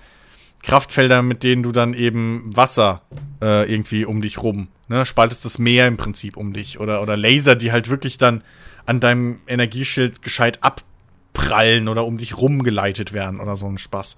[0.63, 3.03] Kraftfelder, mit denen du dann eben Wasser
[3.39, 5.05] äh, irgendwie um dich rum, ne?
[5.05, 6.79] spaltest das Meer im Prinzip um dich.
[6.79, 8.41] Oder, oder Laser, die halt wirklich dann
[8.87, 14.17] an deinem Energieschild gescheit abprallen oder um dich rumgeleitet werden oder so ein Spaß.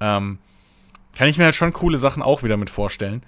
[0.00, 0.38] Ähm,
[1.16, 3.22] kann ich mir halt schon coole Sachen auch wieder mit vorstellen.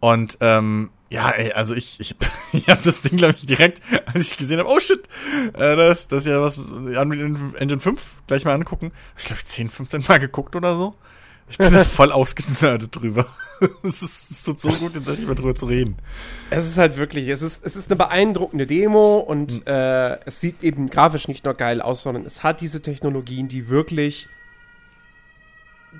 [0.00, 2.16] Und ähm, ja, ey, also ich, ich,
[2.52, 3.80] ich habe das Ding, glaube ich, direkt,
[4.12, 5.06] als ich gesehen habe, oh shit,
[5.54, 8.92] äh, das, das ist ja was, Unreal Engine 5, gleich mal angucken.
[9.16, 10.94] Ich glaube, 10, 15 Mal geguckt oder so.
[11.48, 13.26] Ich bin da voll ausgenördet drüber.
[13.84, 15.96] Es, ist, es tut so gut, jetzt endlich mal drüber zu reden.
[16.50, 19.62] Es ist halt wirklich, es ist, es ist eine beeindruckende Demo und mhm.
[19.72, 23.68] äh, es sieht eben grafisch nicht nur geil aus, sondern es hat diese Technologien, die
[23.68, 24.28] wirklich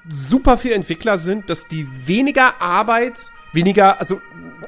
[0.09, 4.21] super für Entwickler sind, dass die weniger Arbeit, weniger, also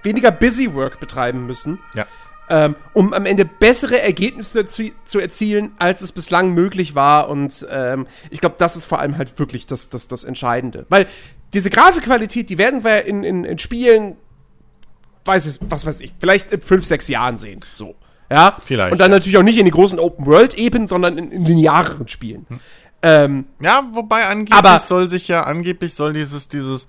[0.02, 1.78] weniger Busy Work betreiben müssen.
[1.94, 2.06] Ja.
[2.50, 7.30] Ähm, um am Ende bessere Ergebnisse zu, zu, erzielen, als es bislang möglich war.
[7.30, 10.84] Und ähm, ich glaube, das ist vor allem halt wirklich das, das, das Entscheidende.
[10.90, 11.06] Weil
[11.54, 14.16] diese Grafikqualität, die werden wir in, in, in Spielen,
[15.24, 17.60] weiß ich, was weiß ich, vielleicht in fünf, sechs Jahren sehen.
[17.72, 17.94] So.
[18.30, 18.58] Ja.
[18.62, 18.92] Vielleicht.
[18.92, 22.44] Und dann natürlich auch nicht in die großen Open-World-Ebenen, sondern in, in lineareren Spielen.
[22.48, 22.60] Hm.
[23.06, 26.88] Ähm, ja, wobei angeblich aber, soll sich ja, angeblich soll dieses, dieses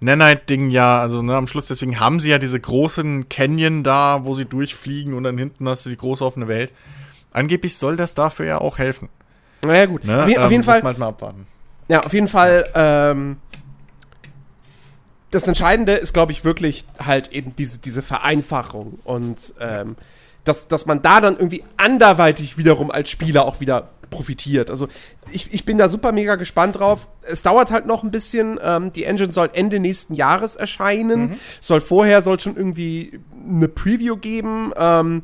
[0.00, 4.34] Nanite-Ding ja, also ne, am Schluss, deswegen haben sie ja diese großen Canyon da, wo
[4.34, 6.70] sie durchfliegen und dann hinten hast du die große offene Welt.
[7.32, 9.08] Angeblich soll das dafür ja auch helfen.
[9.64, 10.04] Naja, gut.
[10.04, 10.18] Ne?
[10.18, 10.82] Auf, auf, jeden ähm, Fall.
[10.82, 11.46] Halt mal abwarten.
[11.88, 12.66] Ja, auf jeden Fall.
[12.74, 13.38] Ähm,
[15.30, 19.96] das Entscheidende ist, glaube ich, wirklich halt eben diese, diese Vereinfachung und ähm,
[20.44, 24.70] dass, dass man da dann irgendwie anderweitig wiederum als Spieler auch wieder profitiert.
[24.70, 24.88] Also
[25.30, 27.08] ich, ich bin da super mega gespannt drauf.
[27.22, 28.58] Es dauert halt noch ein bisschen.
[28.62, 31.20] Ähm, die Engine soll Ende nächsten Jahres erscheinen.
[31.20, 31.36] Mhm.
[31.60, 34.72] Soll vorher soll schon irgendwie eine Preview geben.
[34.76, 35.22] Ähm,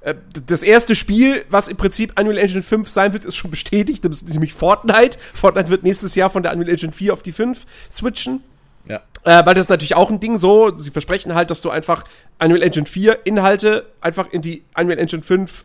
[0.00, 0.14] äh,
[0.46, 4.04] das erste Spiel, was im Prinzip Unreal Engine 5 sein wird, ist schon bestätigt.
[4.04, 5.18] Das ist nämlich Fortnite.
[5.34, 8.42] Fortnite wird nächstes Jahr von der Unreal Engine 4 auf die 5 switchen.
[8.88, 9.02] Ja.
[9.24, 10.74] Äh, weil das ist natürlich auch ein Ding so.
[10.74, 12.04] Sie versprechen halt, dass du einfach
[12.42, 15.64] Unreal Engine 4 Inhalte einfach in die Unreal Engine 5 äh,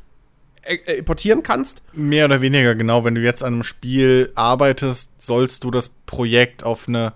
[0.98, 1.84] importieren kannst.
[1.94, 3.04] Mehr oder weniger, genau.
[3.04, 7.14] Wenn du jetzt an einem Spiel arbeitest, sollst du das Projekt auf eine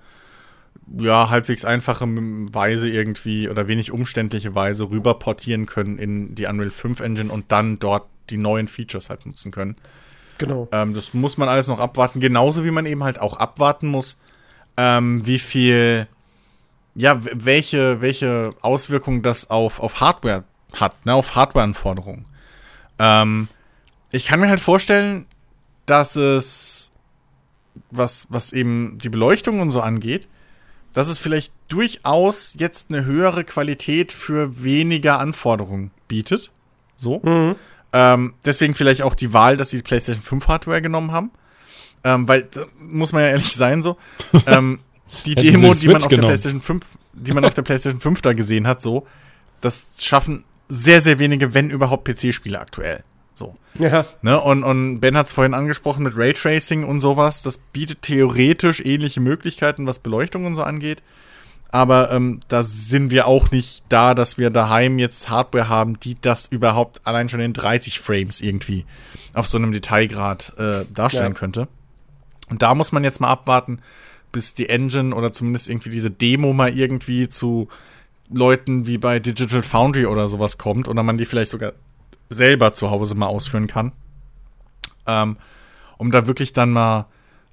[0.97, 6.71] ja, halbwegs einfache Weise irgendwie oder wenig umständliche Weise rüber portieren können in die Unreal
[6.71, 9.75] 5 Engine und dann dort die neuen Features halt nutzen können.
[10.37, 10.67] Genau.
[10.71, 14.19] Ähm, das muss man alles noch abwarten, genauso wie man eben halt auch abwarten muss,
[14.77, 16.07] ähm, wie viel,
[16.95, 22.25] ja, welche, welche Auswirkungen das auf, auf Hardware hat, ne, auf Hardware-Anforderungen.
[22.99, 23.47] Ähm,
[24.11, 25.25] ich kann mir halt vorstellen,
[25.85, 26.91] dass es,
[27.91, 30.27] was, was eben die Beleuchtung und so angeht,
[30.93, 36.51] dass es vielleicht durchaus jetzt eine höhere Qualität für weniger Anforderungen bietet.
[36.95, 37.19] So.
[37.23, 37.55] Mhm.
[37.93, 41.31] Ähm, deswegen vielleicht auch die Wahl, dass sie die PlayStation 5 Hardware genommen haben.
[42.03, 42.47] Ähm, weil,
[42.79, 43.97] muss man ja ehrlich sein, so.
[44.47, 44.79] ähm,
[45.25, 46.09] die Demo, die man auf genommen.
[46.09, 49.07] der PlayStation 5, die man auf der PlayStation 5 da gesehen hat, so,
[49.61, 53.03] das schaffen sehr, sehr wenige, wenn überhaupt PC-Spiele aktuell.
[53.33, 53.55] So.
[53.79, 54.05] Ja.
[54.21, 54.39] Ne?
[54.39, 57.41] Und, und Ben hat es vorhin angesprochen mit Raytracing und sowas.
[57.41, 61.01] Das bietet theoretisch ähnliche Möglichkeiten, was Beleuchtung und so angeht.
[61.71, 66.17] Aber ähm, da sind wir auch nicht da, dass wir daheim jetzt Hardware haben, die
[66.19, 68.85] das überhaupt allein schon in 30 Frames irgendwie
[69.33, 71.39] auf so einem Detailgrad äh, darstellen ja.
[71.39, 71.67] könnte.
[72.49, 73.79] Und da muss man jetzt mal abwarten,
[74.31, 77.67] bis die Engine oder zumindest irgendwie diese Demo mal irgendwie zu
[78.29, 81.73] Leuten wie bei Digital Foundry oder sowas kommt oder man die vielleicht sogar
[82.29, 83.91] selber zu Hause mal ausführen kann.
[85.07, 85.37] Ähm,
[85.97, 87.07] um da wirklich dann mal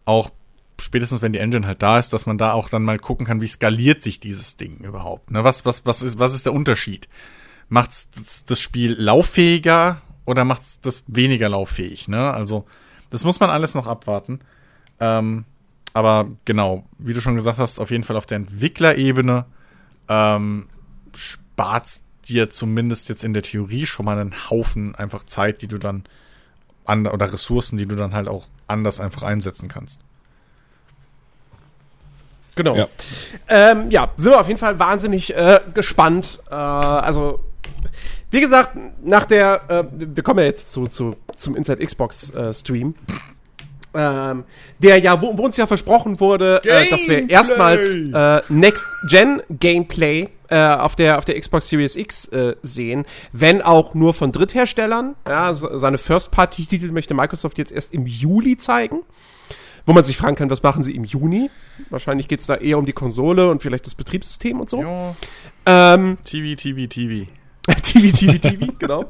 [0.04, 0.30] auch,
[0.78, 3.40] spätestens wenn die Engine halt da ist, dass man da auch dann mal gucken kann,
[3.40, 5.30] wie skaliert sich dieses Ding überhaupt.
[5.30, 5.42] Ne?
[5.42, 7.08] Was, was, was, ist, was ist der Unterschied?
[7.68, 12.08] Macht das, das Spiel lauffähiger oder macht es das weniger lauffähig?
[12.08, 12.32] Ne?
[12.32, 12.66] Also,
[13.10, 14.40] das muss man alles noch abwarten.
[15.00, 15.44] Ähm,
[15.94, 19.46] aber genau, wie du schon gesagt hast, auf jeden Fall auf der Entwicklerebene
[20.08, 20.68] ähm,
[21.14, 25.78] spart dir zumindest jetzt in der Theorie schon mal einen Haufen einfach Zeit, die du
[25.78, 26.04] dann
[26.84, 30.00] an, oder Ressourcen, die du dann halt auch anders einfach einsetzen kannst.
[32.56, 32.74] Genau.
[32.74, 32.88] Ja,
[33.48, 36.40] ähm, ja sind wir auf jeden Fall wahnsinnig äh, gespannt.
[36.50, 37.44] Äh, also,
[38.30, 42.54] wie gesagt, nach der, äh, wir kommen ja jetzt zu, zu, zum Inside Xbox äh,
[42.54, 42.94] Stream
[43.96, 44.44] ähm,
[44.78, 50.56] der ja, wo, wo, uns ja versprochen wurde, äh, dass wir erstmals äh, Next-Gen-Gameplay äh,
[50.56, 55.16] auf, der, auf der Xbox Series X äh, sehen, wenn auch nur von Drittherstellern.
[55.26, 59.00] Ja, so, seine First-Party-Titel möchte Microsoft jetzt erst im Juli zeigen.
[59.86, 61.48] Wo man sich fragen kann, was machen sie im Juni?
[61.90, 65.14] Wahrscheinlich geht es da eher um die Konsole und vielleicht das Betriebssystem und so.
[65.64, 67.30] Ähm, TV, TV, TV.
[67.82, 69.04] TV, TV, TV, genau.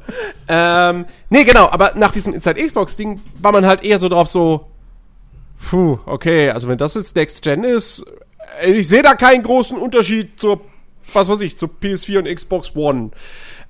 [0.47, 4.67] ähm, nee, genau, aber nach diesem Inside Xbox-Ding war man halt eher so drauf so,
[5.69, 8.05] Puh, okay, also wenn das jetzt Next Gen ist,
[8.61, 10.61] äh, ich sehe da keinen großen Unterschied zur,
[11.13, 13.11] was weiß ich, zur PS4 und Xbox One.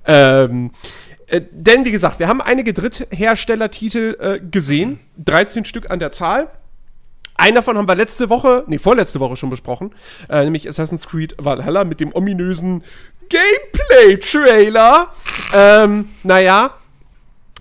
[0.06, 0.70] Ähm,
[1.28, 6.48] Äh, denn wie gesagt, wir haben einige Drittherstellertitel äh, gesehen, 13 Stück an der Zahl.
[7.36, 9.94] Einen davon haben wir letzte Woche, nee, vorletzte Woche schon besprochen,
[10.28, 12.82] äh, nämlich Assassin's Creed Valhalla mit dem ominösen
[13.28, 15.12] Gameplay-Trailer.
[15.54, 16.74] Ähm, naja.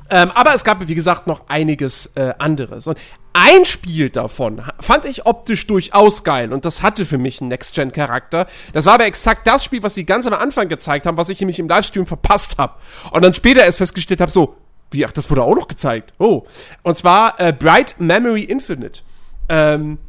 [0.10, 2.88] Ähm, aber es gab, wie gesagt, noch einiges äh, anderes.
[2.88, 2.98] Und
[3.40, 8.48] ein Spiel davon fand ich optisch durchaus geil und das hatte für mich einen Next-Gen-Charakter.
[8.74, 11.40] Das war aber exakt das Spiel, was sie ganz am Anfang gezeigt haben, was ich
[11.40, 12.74] nämlich im Livestream verpasst habe.
[13.12, 14.56] Und dann später erst festgestellt habe, so,
[14.90, 16.14] wie, ach, das wurde auch noch gezeigt.
[16.18, 16.48] Oh.
[16.82, 19.02] Und zwar äh, Bright Memory Infinite.
[19.50, 20.00] Ähm,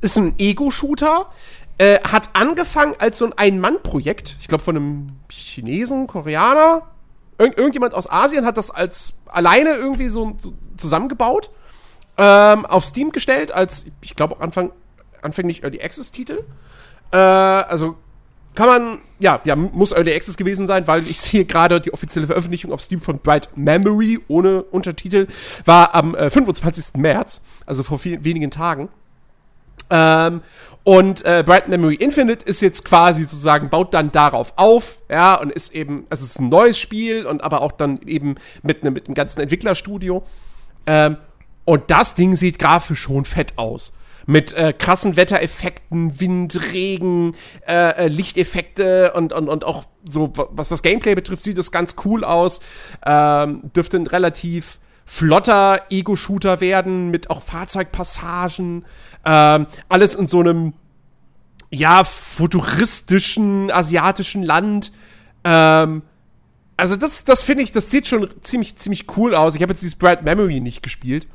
[0.00, 1.26] ist ein Ego-Shooter.
[1.78, 4.36] Äh, hat angefangen als so ein Ein-Mann-Projekt.
[4.40, 6.82] Ich glaube, von einem Chinesen, Koreaner.
[7.38, 11.50] Irgend irgendjemand aus Asien hat das als alleine irgendwie so, so zusammengebaut.
[12.22, 14.72] Ähm, auf Steam gestellt, als, ich glaube, Anfang,
[15.22, 16.44] anfänglich Early Access-Titel.
[17.12, 17.96] Äh, also
[18.54, 22.26] kann man, ja, ja, muss Early Access gewesen sein, weil ich sehe gerade die offizielle
[22.26, 25.28] Veröffentlichung auf Steam von Bright Memory ohne Untertitel
[25.64, 27.00] war am äh, 25.
[27.00, 28.90] März, also vor viel, wenigen Tagen.
[29.88, 30.42] Ähm,
[30.84, 35.50] und äh, Bright Memory Infinite ist jetzt quasi sozusagen, baut dann darauf auf, ja, und
[35.50, 39.14] ist eben, es ist ein neues Spiel und aber auch dann eben mit einem mit
[39.14, 40.22] ganzen Entwicklerstudio.
[40.86, 41.16] Ähm,
[41.64, 43.92] und das Ding sieht grafisch schon fett aus
[44.26, 47.34] mit äh, krassen Wettereffekten, Wind, Regen,
[47.66, 51.96] äh, äh, Lichteffekte und, und, und auch so, was das Gameplay betrifft, sieht das ganz
[52.04, 52.60] cool aus.
[53.04, 58.84] Ähm, dürfte ein relativ flotter Ego-Shooter werden mit auch Fahrzeugpassagen.
[59.24, 60.74] Ähm, alles in so einem,
[61.70, 64.92] ja, futuristischen, asiatischen Land.
[65.42, 66.02] Ähm,
[66.76, 69.56] also das, das finde ich, das sieht schon ziemlich, ziemlich cool aus.
[69.56, 71.26] Ich habe jetzt dieses Bright Memory nicht gespielt.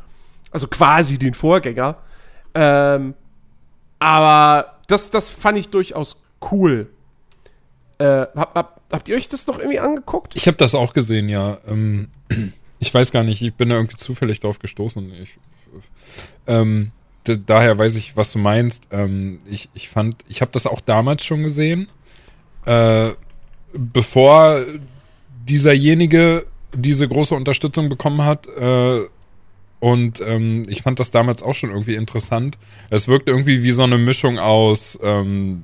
[0.51, 1.97] Also quasi den Vorgänger.
[2.53, 3.13] Ähm,
[3.99, 6.21] aber das, das fand ich durchaus
[6.51, 6.89] cool.
[7.97, 10.35] Äh, hab, hab, habt ihr euch das noch irgendwie angeguckt?
[10.35, 11.57] Ich habe das auch gesehen, ja.
[11.67, 12.09] Ähm,
[12.79, 15.11] ich weiß gar nicht, ich bin da irgendwie zufällig drauf gestoßen.
[15.21, 15.37] Ich,
[16.47, 16.91] ähm,
[17.23, 18.87] daher weiß ich, was du meinst.
[18.91, 21.87] Ähm, ich, ich fand, ich habe das auch damals schon gesehen,
[22.65, 23.11] äh,
[23.73, 24.59] bevor
[25.47, 28.47] dieserjenige diese große Unterstützung bekommen hat.
[28.47, 29.01] Äh,
[29.86, 32.57] und ähm, ich fand das damals auch schon irgendwie interessant.
[32.89, 35.63] Es wirkt irgendwie wie so eine Mischung aus ähm,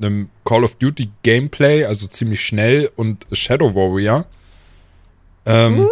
[0.00, 4.24] einem Call of Duty Gameplay, also ziemlich schnell, und Shadow Warrior.
[5.46, 5.88] Ähm, hm?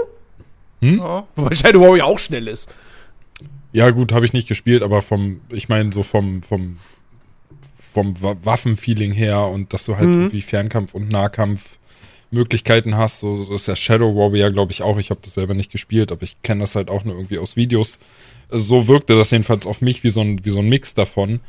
[0.83, 0.99] Hm?
[1.01, 2.71] Ja, wobei Shadow Warrior auch schnell ist.
[3.73, 6.77] Ja, gut, habe ich nicht gespielt, aber vom, ich meine, so vom, vom,
[7.93, 10.15] vom Waffenfeeling her und dass du halt mhm.
[10.15, 11.78] irgendwie Fernkampf und Nahkampf
[12.31, 13.21] Möglichkeiten hast.
[13.21, 14.99] So, das ist ja Shadow Warrior, glaube ich, auch.
[14.99, 17.57] Ich habe das selber nicht gespielt, aber ich kenne das halt auch nur irgendwie aus
[17.57, 17.99] Videos.
[18.51, 21.41] So wirkte das jedenfalls auf mich wie so ein, wie so ein Mix davon.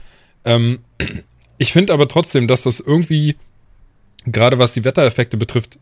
[0.45, 0.79] Ähm,
[1.57, 3.35] ich finde aber trotzdem, dass das irgendwie,
[4.25, 5.77] gerade was die Wettereffekte betrifft,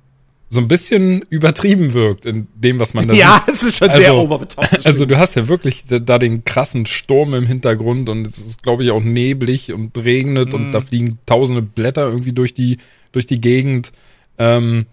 [0.50, 3.48] so ein bisschen übertrieben wirkt in dem, was man da ja, sieht.
[3.48, 4.70] Ja, es ist schon also, sehr overbetont.
[4.86, 8.84] Also du hast ja wirklich da den krassen Sturm im Hintergrund und es ist, glaube
[8.84, 10.56] ich, auch neblig und regnet mm.
[10.56, 12.78] und da fliegen tausende Blätter irgendwie durch die,
[13.12, 13.92] durch die Gegend.
[14.38, 14.86] Ähm,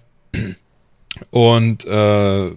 [1.31, 2.51] und äh,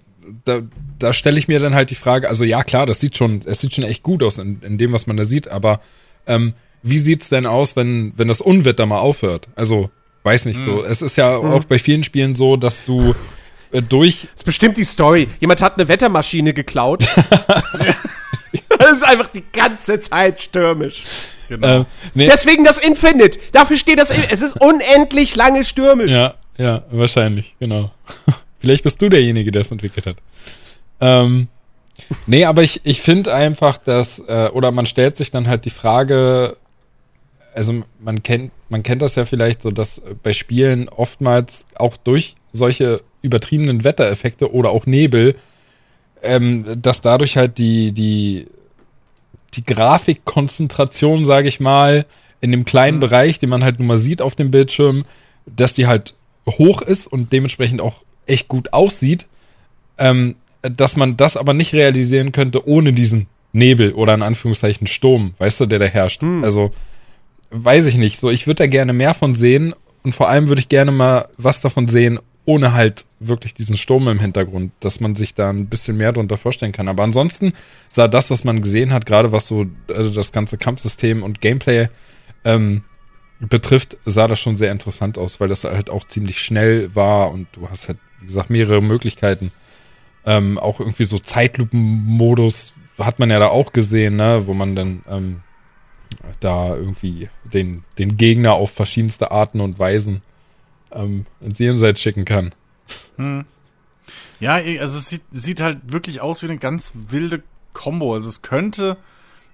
[0.45, 0.61] da,
[0.99, 3.61] da stelle ich mir dann halt die Frage, also ja klar, das sieht schon, es
[3.61, 5.79] sieht schon echt gut aus in, in dem, was man da sieht, aber
[6.25, 9.47] ähm, wie sieht's denn aus, wenn, wenn das Unwetter mal aufhört?
[9.55, 9.89] Also,
[10.23, 10.65] weiß nicht mhm.
[10.65, 10.83] so.
[10.83, 11.51] Es ist ja mhm.
[11.51, 13.15] auch bei vielen Spielen so, dass du
[13.71, 14.21] äh, durch.
[14.21, 15.27] Das ist bestimmt die Story.
[15.39, 17.05] Jemand hat eine Wettermaschine geklaut.
[18.79, 21.03] das ist einfach die ganze Zeit stürmisch.
[21.49, 21.81] Genau.
[21.81, 22.27] Äh, nee.
[22.27, 23.39] Deswegen das Infinite.
[23.51, 24.11] Dafür steht das.
[24.11, 26.11] Es ist unendlich lange stürmisch.
[26.11, 27.91] Ja, ja, wahrscheinlich, genau.
[28.59, 30.17] Vielleicht bist du derjenige, der es entwickelt hat.
[30.99, 31.47] Ähm,
[32.25, 35.69] nee, aber ich, ich finde einfach, dass, äh, oder man stellt sich dann halt die
[35.69, 36.57] Frage,
[37.53, 42.35] also man kennt, man kennt das ja vielleicht so, dass bei Spielen oftmals auch durch
[42.51, 45.35] solche übertriebenen Wettereffekte oder auch Nebel,
[46.23, 48.47] ähm, dass dadurch halt die, die,
[49.53, 52.05] die Grafikkonzentration, sage ich mal,
[52.41, 53.01] in dem kleinen mhm.
[53.01, 55.05] Bereich, den man halt nun mal sieht auf dem Bildschirm,
[55.45, 56.15] dass die halt
[56.47, 59.27] hoch ist und dementsprechend auch echt gut aussieht,
[59.97, 65.33] ähm, dass man das aber nicht realisieren könnte ohne diesen Nebel oder in Anführungszeichen Sturm,
[65.39, 66.21] weißt du, der da herrscht.
[66.21, 66.43] Hm.
[66.43, 66.71] Also
[67.51, 68.19] weiß ich nicht.
[68.19, 69.73] So, ich würde da gerne mehr von sehen
[70.03, 74.07] und vor allem würde ich gerne mal was davon sehen, ohne halt wirklich diesen Sturm
[74.07, 76.87] im Hintergrund, dass man sich da ein bisschen mehr darunter vorstellen kann.
[76.87, 77.51] Aber ansonsten
[77.89, 81.89] sah das, was man gesehen hat, gerade was so also das ganze Kampfsystem und Gameplay
[82.45, 82.83] ähm,
[83.41, 87.47] betrifft, sah das schon sehr interessant aus, weil das halt auch ziemlich schnell war und
[87.51, 89.51] du hast halt, wie gesagt, mehrere Möglichkeiten.
[90.25, 95.03] Ähm, auch irgendwie so Zeitlupenmodus hat man ja da auch gesehen, ne, wo man dann
[95.09, 95.41] ähm,
[96.39, 100.21] da irgendwie den, den Gegner auf verschiedenste Arten und Weisen
[100.91, 102.53] ähm, ins Jenseits schicken kann.
[103.17, 103.45] Hm.
[104.39, 107.41] Ja, also es sieht, sieht halt wirklich aus wie eine ganz wilde
[107.73, 108.13] Combo.
[108.13, 108.97] Also es könnte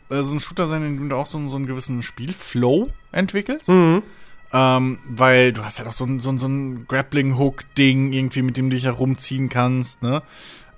[0.09, 3.69] äh, so ein Shooter sein, in dem du auch so, so einen gewissen Spielflow entwickelst.
[3.69, 4.03] Mhm.
[4.51, 8.55] Ähm, weil du hast halt auch so ein, so ein, so ein Grappling-Hook-Ding irgendwie, mit
[8.55, 10.21] dem du dich herumziehen kannst, ne?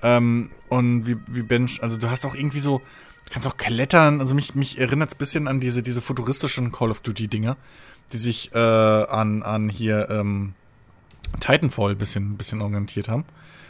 [0.01, 2.79] Ähm, und wie, wie Bench, also du hast auch irgendwie so,
[3.25, 4.21] du kannst auch klettern.
[4.21, 7.57] Also mich, mich erinnert es ein bisschen an diese, diese futuristischen Call of Duty-Dinger,
[8.13, 10.53] die sich äh, an, an hier ähm,
[11.39, 13.25] Titanfall ein bisschen, bisschen orientiert haben.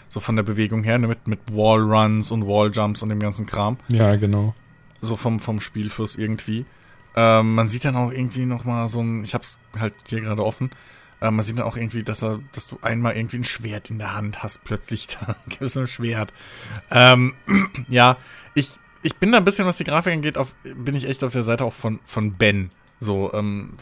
[0.10, 3.78] So von der Bewegung her, ne, mit, mit Wallruns und Walljumps und dem ganzen Kram.
[3.88, 4.54] Ja, genau.
[5.02, 6.66] So vom, vom Spielfluss irgendwie.
[7.16, 10.44] Ähm, man sieht dann auch irgendwie noch mal so ein, ich hab's halt hier gerade
[10.44, 10.72] offen,
[11.22, 14.00] äh, man sieht dann auch irgendwie, dass er, dass du einmal irgendwie ein Schwert in
[14.00, 16.34] der Hand hast, plötzlich da gibt es ein Schwert.
[16.92, 17.34] Ähm,
[17.88, 18.18] ja,
[18.54, 18.72] ich,
[19.02, 21.44] ich bin da ein bisschen, was die Grafik angeht, auf, bin ich echt auf der
[21.44, 22.72] Seite auch von, von Ben.
[23.00, 23.74] So, ähm,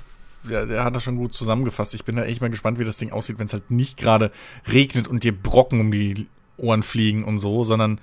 [0.50, 1.94] der, der hat das schon gut zusammengefasst.
[1.94, 4.32] Ich bin da echt mal gespannt, wie das Ding aussieht, wenn es halt nicht gerade
[4.72, 6.28] regnet und dir Brocken um die
[6.58, 8.00] Ohren fliegen und so, sondern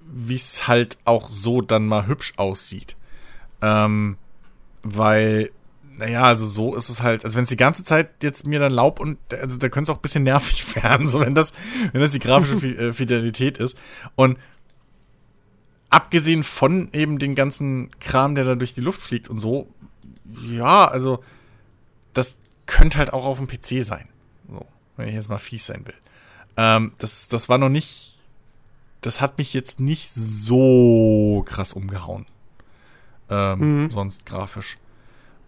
[0.00, 2.96] wie es halt auch so dann mal hübsch aussieht.
[3.60, 4.16] Ähm,
[4.82, 5.50] weil,
[5.96, 8.72] naja, also so ist es halt, also wenn es die ganze Zeit jetzt mir dann
[8.72, 11.52] Laub und, also da könnte es auch ein bisschen nervig werden, so wenn das,
[11.92, 13.78] wenn das die grafische äh, Fidelität ist.
[14.14, 14.38] Und
[15.90, 19.68] abgesehen von eben den ganzen Kram, der da durch die Luft fliegt und so,
[20.48, 21.22] ja, also
[22.16, 24.08] das könnte halt auch auf dem PC sein.
[24.48, 25.94] So, wenn ich jetzt mal fies sein will.
[26.56, 28.18] Ähm, das, das war noch nicht,
[29.00, 32.26] das hat mich jetzt nicht so krass umgehauen
[33.30, 33.90] ähm, mhm.
[33.90, 34.76] sonst grafisch.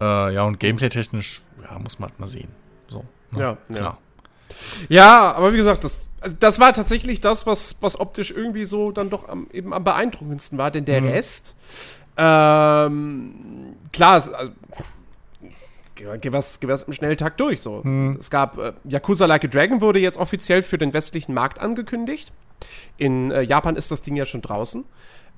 [0.00, 2.50] Äh, ja, und gameplay-technisch, ja, muss man halt mal sehen.
[2.88, 3.40] So, ne?
[3.40, 3.98] ja, klar.
[4.88, 4.96] Ja.
[4.96, 6.06] ja, aber wie gesagt, das,
[6.38, 10.58] das war tatsächlich das, was, was optisch irgendwie so dann doch am, eben am beeindruckendsten
[10.58, 11.08] war, denn der mhm.
[11.08, 11.56] Rest,
[12.16, 14.32] ähm, klar, also,
[16.20, 17.60] geh was, geh was im Schnelltakt durch.
[17.60, 17.82] So.
[17.82, 18.16] Hm.
[18.18, 22.32] Es gab äh, Yakuza Like a Dragon wurde jetzt offiziell für den westlichen Markt angekündigt.
[22.96, 24.84] In äh, Japan ist das Ding ja schon draußen.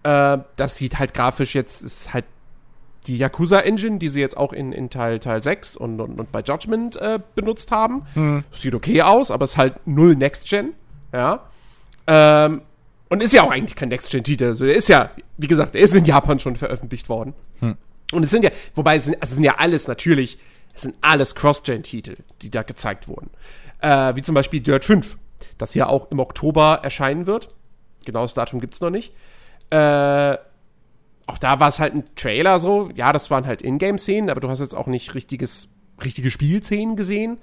[0.02, 2.24] Äh, das sieht halt grafisch jetzt, ist halt
[3.06, 6.40] die Yakuza-Engine, die sie jetzt auch in, in Teil, Teil 6 und, und, und bei
[6.40, 8.06] Judgment äh, benutzt haben.
[8.14, 8.44] Hm.
[8.50, 10.74] Sieht okay aus, aber ist halt null Next-Gen.
[11.12, 11.44] Ja.
[12.06, 12.62] Ähm,
[13.08, 14.44] und ist ja auch eigentlich kein Next-Gen-Titel.
[14.44, 17.34] Also der ist ja, wie gesagt, der ist in Japan schon veröffentlicht worden.
[17.60, 17.76] Hm.
[18.12, 20.38] Und es sind ja, wobei es sind, also es sind ja alles natürlich,
[20.74, 23.30] es sind alles Cross-Gen-Titel, die da gezeigt wurden.
[23.80, 25.16] Äh, wie zum Beispiel Dirt 5,
[25.58, 27.48] das ja auch im Oktober erscheinen wird.
[28.04, 29.12] Genaues Datum gibt es noch nicht.
[29.70, 30.36] Äh,
[31.26, 32.90] auch da war es halt ein Trailer so.
[32.94, 35.68] Ja, das waren halt Ingame-Szenen, aber du hast jetzt auch nicht richtiges,
[36.02, 37.38] richtige Spielszenen gesehen.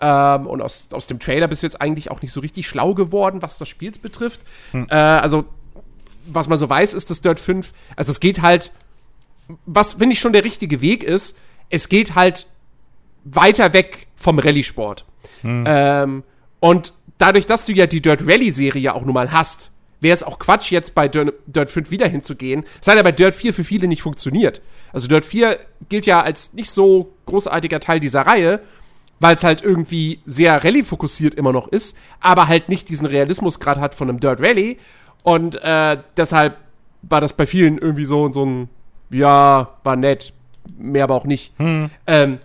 [0.00, 2.94] Ähm, und aus, aus dem Trailer bist du jetzt eigentlich auch nicht so richtig schlau
[2.94, 4.40] geworden, was das Spiels betrifft.
[4.72, 4.86] Hm.
[4.90, 5.44] Äh, also,
[6.26, 8.72] was man so weiß, ist, dass Dirt 5, also es geht halt,
[9.64, 11.38] was finde ich schon der richtige Weg ist,
[11.70, 12.46] es geht halt
[13.26, 15.04] weiter weg vom Rallye-Sport.
[15.42, 15.64] Hm.
[15.66, 16.22] Ähm,
[16.60, 19.70] und dadurch, dass du ja die Dirt Rally-Serie auch nun mal hast,
[20.00, 22.64] wäre es auch Quatsch, jetzt bei Dirt, Dirt 5 wieder hinzugehen.
[22.80, 24.60] Es hat ja bei Dirt 4 für viele nicht funktioniert.
[24.92, 25.58] Also Dirt 4
[25.88, 28.60] gilt ja als nicht so großartiger Teil dieser Reihe,
[29.20, 33.94] weil es halt irgendwie sehr Rallye-fokussiert immer noch ist, aber halt nicht diesen Realismusgrad hat
[33.94, 34.78] von einem Dirt Rally.
[35.22, 36.58] Und äh, deshalb
[37.02, 38.68] war das bei vielen irgendwie so, so ein,
[39.10, 40.32] ja, war nett,
[40.78, 41.52] mehr aber auch nicht.
[41.58, 41.90] Hm.
[42.06, 42.38] Ähm,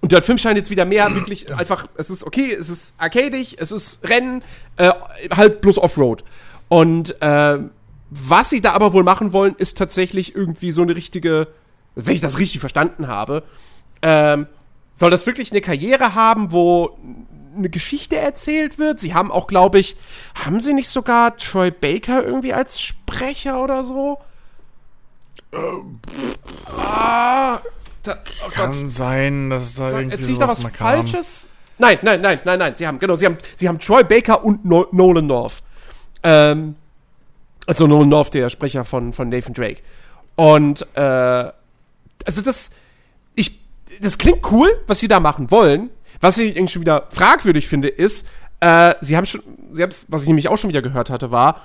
[0.00, 3.56] und Dirt 5 scheint jetzt wieder mehr wirklich einfach, es ist okay, es ist arcadig,
[3.58, 4.42] es ist Rennen,
[4.76, 4.90] äh,
[5.34, 6.24] halt bloß Offroad.
[6.68, 7.58] Und äh,
[8.10, 11.48] was sie da aber wohl machen wollen, ist tatsächlich irgendwie so eine richtige,
[11.94, 13.42] wenn ich das richtig verstanden habe,
[14.02, 14.46] ähm,
[14.92, 16.98] soll das wirklich eine Karriere haben, wo
[17.56, 18.98] eine Geschichte erzählt wird?
[19.00, 19.96] Sie haben auch, glaube ich,
[20.34, 24.18] haben sie nicht sogar Troy Baker irgendwie als Sprecher oder so?
[25.52, 26.00] Ähm,
[26.66, 27.60] ah,
[28.02, 28.90] da, oh Kann Gott.
[28.90, 31.48] sein, dass da Sag, irgendwie da was Falsches?
[31.78, 32.76] Nein, nein, nein, nein, nein.
[32.76, 35.62] Sie haben genau, sie haben, sie haben Troy Baker und no Nolan North.
[36.22, 36.76] Ähm,
[37.66, 39.82] also Nolan North, der Sprecher von, von Nathan Drake.
[40.36, 42.70] Und äh, also das,
[43.34, 43.60] ich,
[44.00, 45.90] das klingt cool, was sie da machen wollen.
[46.20, 48.26] Was ich irgendwie schon wieder fragwürdig finde, ist,
[48.60, 49.42] äh, sie haben schon,
[49.72, 51.64] sie haben, was ich nämlich auch schon wieder gehört hatte, war,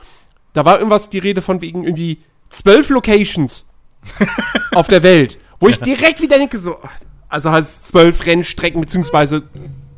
[0.53, 3.65] da war irgendwas die Rede von wegen irgendwie zwölf Locations
[4.73, 6.77] auf der Welt, wo ich direkt wieder denke, so,
[7.29, 9.43] also halt zwölf Rennstrecken beziehungsweise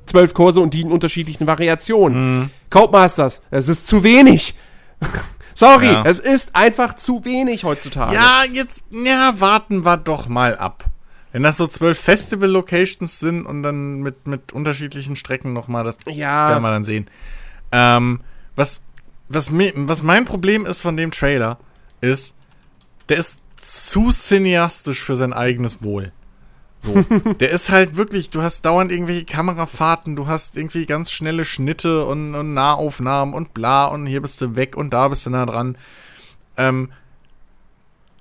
[0.06, 2.40] zwölf Kurse und die in unterschiedlichen Variationen.
[2.40, 2.50] Mhm.
[2.70, 4.56] Codemasters, es ist zu wenig.
[5.54, 6.04] Sorry, ja.
[6.06, 8.14] es ist einfach zu wenig heutzutage.
[8.14, 10.86] Ja, jetzt, ja, warten wir doch mal ab.
[11.32, 16.50] Wenn das so zwölf Festival-Locations sind und dann mit, mit unterschiedlichen Strecken nochmal, das ja.
[16.50, 17.08] werden wir dann sehen.
[17.72, 18.22] Ähm,
[18.56, 18.82] was,
[19.30, 21.58] was, was mein Problem ist von dem Trailer,
[22.02, 22.36] ist,
[23.10, 26.12] der ist zu cineastisch für sein eigenes Wohl.
[26.80, 27.02] So,
[27.40, 32.06] der ist halt wirklich, du hast dauernd irgendwelche Kamerafahrten, du hast irgendwie ganz schnelle Schnitte
[32.06, 35.46] und, und Nahaufnahmen und bla und hier bist du weg und da bist du nah
[35.46, 35.78] dran.
[36.56, 36.92] Ähm,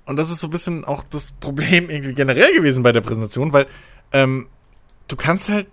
[0.05, 3.53] und das ist so ein bisschen auch das Problem irgendwie generell gewesen bei der Präsentation,
[3.53, 3.67] weil
[4.11, 4.47] ähm,
[5.07, 5.67] du kannst halt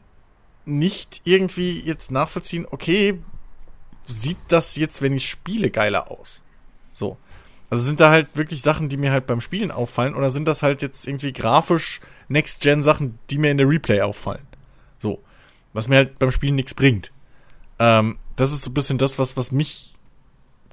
[0.66, 3.18] nicht irgendwie jetzt nachvollziehen, okay,
[4.06, 6.42] sieht das jetzt, wenn ich spiele, geiler aus?
[6.92, 7.16] So.
[7.74, 10.62] Also sind da halt wirklich Sachen, die mir halt beim Spielen auffallen, oder sind das
[10.62, 14.46] halt jetzt irgendwie grafisch Next-Gen-Sachen, die mir in der Replay auffallen?
[14.96, 15.24] So.
[15.72, 17.10] Was mir halt beim Spielen nichts bringt.
[17.80, 19.92] Ähm, das ist so ein bisschen das, was, was mich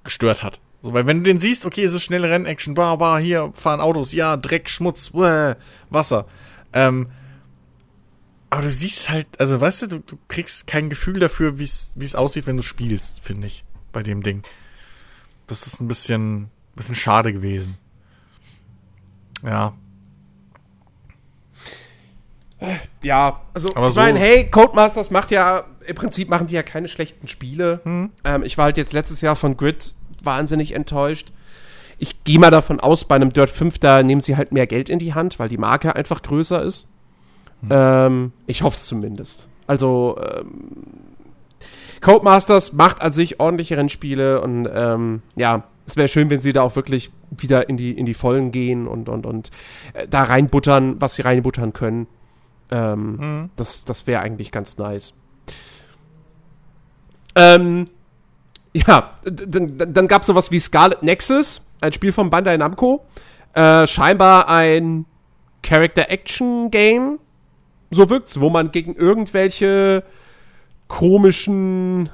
[0.04, 0.60] gestört hat.
[0.84, 3.82] So, weil wenn du den siehst, okay, es ist schnelle Rennaction, bah, bah, hier fahren
[3.82, 5.56] Autos, ja, Dreck, Schmutz, uäh,
[5.90, 6.28] Wasser.
[6.72, 7.10] Ähm,
[8.52, 12.14] aber du siehst halt, also weißt du, du, du kriegst kein Gefühl dafür, wie es
[12.14, 14.44] aussieht, wenn du spielst, finde ich, bei dem Ding.
[15.48, 17.78] Das ist ein bisschen, bisschen schade gewesen.
[19.44, 19.74] Ja.
[23.02, 26.64] Ja, also Aber ich meine, so- hey, Codemasters macht ja, im Prinzip machen die ja
[26.64, 27.82] keine schlechten Spiele.
[27.84, 28.12] Hm.
[28.24, 29.94] Ähm, ich war halt jetzt letztes Jahr von Grid
[30.24, 31.32] wahnsinnig enttäuscht.
[31.98, 34.90] Ich gehe mal davon aus, bei einem Dirt 5, da nehmen sie halt mehr Geld
[34.90, 36.88] in die Hand, weil die Marke einfach größer ist.
[37.62, 37.70] Hm.
[37.72, 39.48] Ähm, ich hoffe es zumindest.
[39.66, 40.74] Also, ähm,
[42.02, 46.62] Codemasters macht an sich ordentliche Rennspiele und ähm, ja, es wäre schön, wenn sie da
[46.62, 49.52] auch wirklich wieder in die, in die Vollen gehen und, und, und
[49.94, 52.08] äh, da reinbuttern, was sie reinbuttern können.
[52.72, 53.50] Ähm, Mhm.
[53.56, 55.14] Das, das wäre eigentlich ganz nice.
[57.36, 57.88] Ähm,
[58.74, 63.06] ja, d- d- dann gab es sowas wie Scarlet Nexus, ein Spiel von Bandai Namco.
[63.54, 65.06] Äh, scheinbar ein
[65.64, 67.20] Character-Action-Game.
[67.90, 70.04] So wirkt's, wo man gegen irgendwelche
[70.88, 72.10] komischen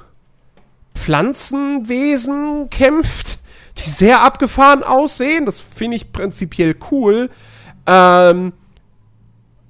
[0.96, 3.38] Pflanzenwesen kämpft,
[3.84, 5.46] die sehr abgefahren aussehen.
[5.46, 7.30] Das finde ich prinzipiell cool.
[7.86, 8.52] Ähm,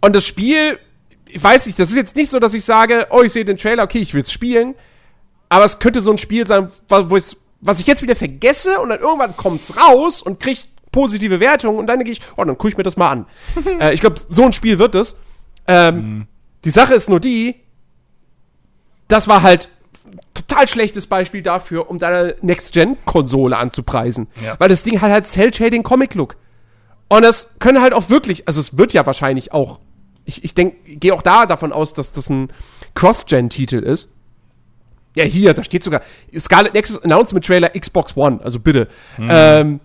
[0.01, 0.79] und das Spiel,
[1.27, 3.57] ich weiß nicht, das ist jetzt nicht so, dass ich sage, oh, ich sehe den
[3.57, 4.75] Trailer, okay, ich will es spielen.
[5.49, 7.19] Aber es könnte so ein Spiel sein, wo
[7.61, 11.87] was ich jetzt wieder vergesse und dann irgendwann kommt's raus und kriegt positive Wertungen und
[11.87, 13.27] dann denke ich, oh, dann gucke ich mir das mal an.
[13.81, 15.17] äh, ich glaube, so ein Spiel wird es.
[15.67, 16.27] Ähm,
[16.65, 17.57] Die Sache ist nur die,
[19.09, 19.69] das war halt
[20.39, 24.29] total schlechtes Beispiel dafür, um deine Next-Gen-Konsole anzupreisen.
[24.45, 24.57] Ja.
[24.59, 26.37] Weil das Ding hat halt Cell-Shading-Comic-Look.
[27.09, 29.81] Und das können halt auch wirklich, also es wird ja wahrscheinlich auch,
[30.25, 32.53] ich, ich denke, gehe auch da davon aus, dass das ein
[32.95, 34.11] Cross-Gen-Titel ist.
[35.17, 36.03] Ja, hier, da steht sogar
[36.37, 38.89] Scarlet Nexus Announcement Trailer Xbox One, also bitte.
[39.19, 39.81] Ähm,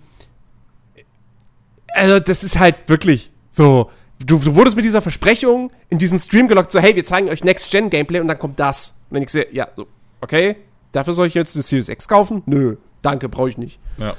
[1.88, 3.90] also, das ist halt wirklich so.
[4.20, 7.44] Du, du wurdest mit dieser Versprechung in diesen Stream gelockt, so, hey, wir zeigen euch
[7.44, 8.94] Next-Gen-Gameplay und dann kommt das.
[9.10, 9.88] Und dann ich sehe, ja, so,
[10.24, 10.56] okay,
[10.94, 12.42] dafür soll ich jetzt eine Series X kaufen?
[12.46, 13.80] Nö, danke, brauche ich nicht.
[13.98, 14.16] Ja.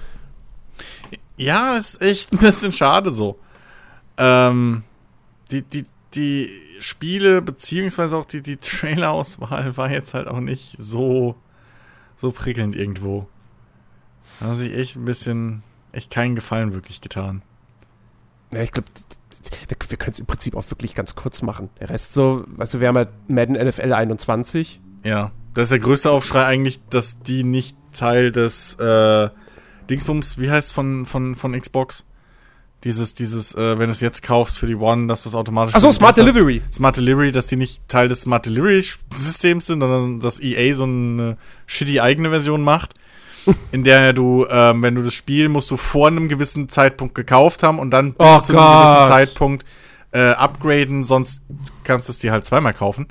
[1.36, 3.38] Ja, ist echt ein bisschen schade so.
[4.18, 4.84] Ähm,
[5.50, 5.84] die, die,
[6.14, 11.34] die Spiele, beziehungsweise auch die, die Trailer-Auswahl war jetzt halt auch nicht so,
[12.16, 13.26] so prickelnd irgendwo.
[14.38, 17.42] Da hat sich echt ein bisschen, echt keinen Gefallen wirklich getan.
[18.52, 18.88] Ja, ich glaube,
[19.68, 21.70] wir, wir können es im Prinzip auch wirklich ganz kurz machen.
[21.80, 24.80] Der Rest so, weißt du, wir haben halt Madden NFL 21.
[25.02, 29.28] Ja, das ist der größte Aufschrei eigentlich, dass die nicht Teil des äh,
[29.88, 32.04] Dingsbums, wie heißt von, von, von Xbox?
[32.82, 35.74] Dieses, dieses, äh, wenn du es jetzt kaufst für die One, dass das automatisch.
[35.74, 36.18] Achso, Smart hast.
[36.18, 36.60] Delivery.
[36.70, 38.84] Smart Delivery, dass die nicht Teil des Smart Delivery
[39.14, 42.92] Systems sind, sondern dass EA so eine shitty eigene Version macht,
[43.72, 47.62] in der du, ähm, wenn du das Spiel musst du vor einem gewissen Zeitpunkt gekauft
[47.62, 49.08] haben und dann bis Oh zu einem gewissen Gott.
[49.08, 49.64] Zeitpunkt
[50.10, 51.42] äh, upgraden, sonst
[51.84, 53.08] kannst du es dir halt zweimal kaufen.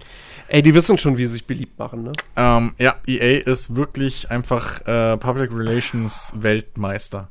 [0.54, 2.12] Ey, die wissen schon, wie sie sich beliebt machen, ne?
[2.36, 7.30] Ähm, ja, EA ist wirklich einfach äh, Public Relations Weltmeister,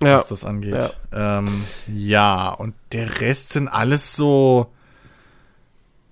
[0.00, 0.14] Ja.
[0.14, 0.96] was das angeht.
[1.12, 1.38] Ja.
[1.40, 4.70] Ähm, ja, und der Rest sind alles so.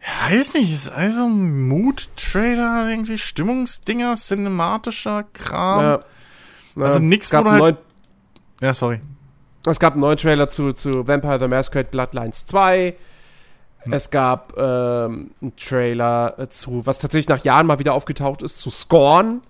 [0.00, 5.80] Ich weiß nicht, ist also Mood-Trailer, irgendwie Stimmungsdinger, cinematischer Kram.
[5.82, 5.90] Ja,
[6.76, 6.82] ja.
[6.84, 7.78] Also Ja, nix, es gab, wo du halt-
[8.60, 9.00] neuen, sorry.
[9.66, 12.96] es gab einen neuen Trailer zu, zu Vampire the Masquerade Bloodlines 2.
[13.82, 13.92] Hm.
[13.92, 18.58] Es gab ähm, einen Trailer äh, zu, was tatsächlich nach Jahren mal wieder aufgetaucht ist,
[18.58, 19.40] zu Scorn.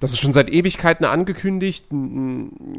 [0.00, 1.86] Das ist schon seit Ewigkeiten angekündigt.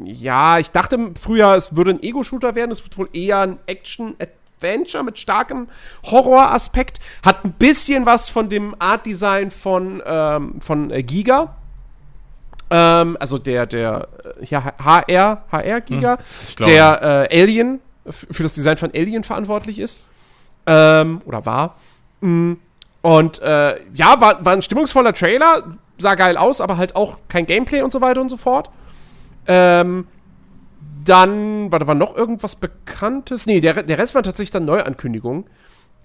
[0.03, 2.71] Ja, ich dachte früher, es würde ein Ego-Shooter werden.
[2.71, 5.67] Es wird wohl eher ein Action-Adventure mit starkem
[6.03, 6.99] Horroraspekt.
[7.23, 11.55] Hat ein bisschen was von dem Art-Design von, ähm, von äh, Giga.
[12.69, 14.07] Ähm, also der, der,
[14.41, 16.17] äh, ja, HR, HR-Giga,
[16.49, 16.71] ich glaube.
[16.71, 19.99] der äh, Alien, für das Design von Alien verantwortlich ist.
[20.67, 21.75] Ähm, oder war.
[22.21, 22.53] Mm.
[23.01, 27.45] Und äh, ja, war, war ein stimmungsvoller Trailer, sah geil aus, aber halt auch kein
[27.45, 28.71] Gameplay und so weiter und so fort.
[29.47, 30.07] Ähm,
[31.03, 33.45] dann, warte, war noch irgendwas Bekanntes?
[33.45, 35.45] Nee, der, der Rest waren tatsächlich dann Neuankündigungen.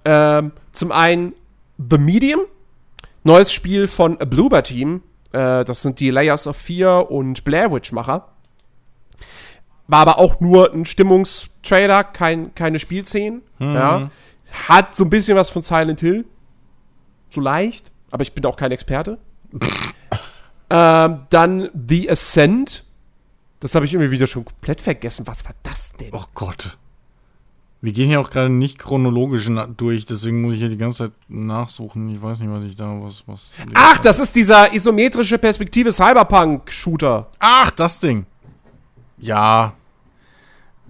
[0.04, 1.32] Ähm, zum einen
[1.78, 2.40] The Medium,
[3.24, 5.02] neues Spiel von Bloober Team.
[5.32, 8.28] Äh, das sind die Layers of Fear und Blair Witch Macher.
[9.86, 13.42] War aber auch nur ein Stimmungstrailer, kein, keine Spielszenen.
[13.58, 13.74] Mhm.
[13.74, 14.10] Ja.
[14.68, 16.24] Hat so ein bisschen was von Silent Hill.
[17.28, 19.18] So leicht, aber ich bin auch kein Experte.
[20.70, 22.84] ähm, dann The Ascent.
[23.60, 25.26] Das habe ich irgendwie wieder schon komplett vergessen.
[25.26, 26.10] Was war das denn?
[26.12, 26.78] Oh Gott.
[27.82, 31.12] Wir gehen hier auch gerade nicht chronologisch durch, deswegen muss ich hier die ganze Zeit
[31.28, 32.14] nachsuchen.
[32.14, 33.52] Ich weiß nicht, was ich da was was.
[33.72, 37.28] Ach, das ist dieser isometrische Perspektive Cyberpunk-Shooter.
[37.38, 38.26] Ach, das Ding.
[39.16, 39.72] Ja.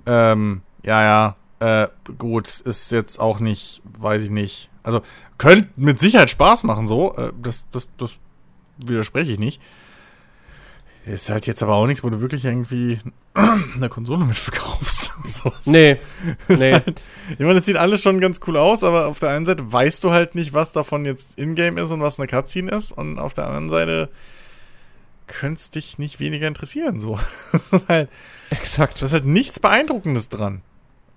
[0.05, 1.37] Ähm, ja, ja.
[1.61, 1.89] Äh,
[2.19, 4.71] gut, ist jetzt auch nicht, weiß ich nicht.
[4.83, 5.03] Also,
[5.39, 7.15] könnte mit Sicherheit Spaß machen, so.
[7.17, 8.17] Äh, das, das, das
[8.79, 9.61] widerspreche ich nicht.
[11.07, 12.99] Ist halt jetzt aber auch nichts, wo du wirklich irgendwie
[13.35, 15.13] eine Konsole mit verkaufst.
[15.25, 15.99] so, es Nee.
[16.49, 16.73] nee.
[16.73, 19.71] Halt, ich meine, das sieht alles schon ganz cool aus, aber auf der einen Seite
[19.71, 22.93] weißt du halt nicht, was davon jetzt Ingame ist und was eine Cutscene ist.
[22.93, 24.09] Und auf der anderen Seite
[25.27, 27.01] könnte es dich nicht weniger interessieren.
[27.01, 27.19] So.
[27.53, 28.09] Das ist halt,
[28.51, 29.01] Exakt.
[29.01, 30.63] da ist halt nichts Beeindruckendes dran.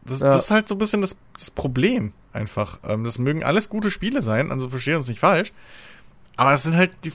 [0.05, 0.31] Das, Ja.
[0.31, 2.79] das ist halt so ein bisschen das, das Problem einfach.
[2.83, 5.51] Ähm, das mögen alles gute Spiele sein, also verstehen uns nicht falsch.
[6.35, 7.13] Aber es sind halt die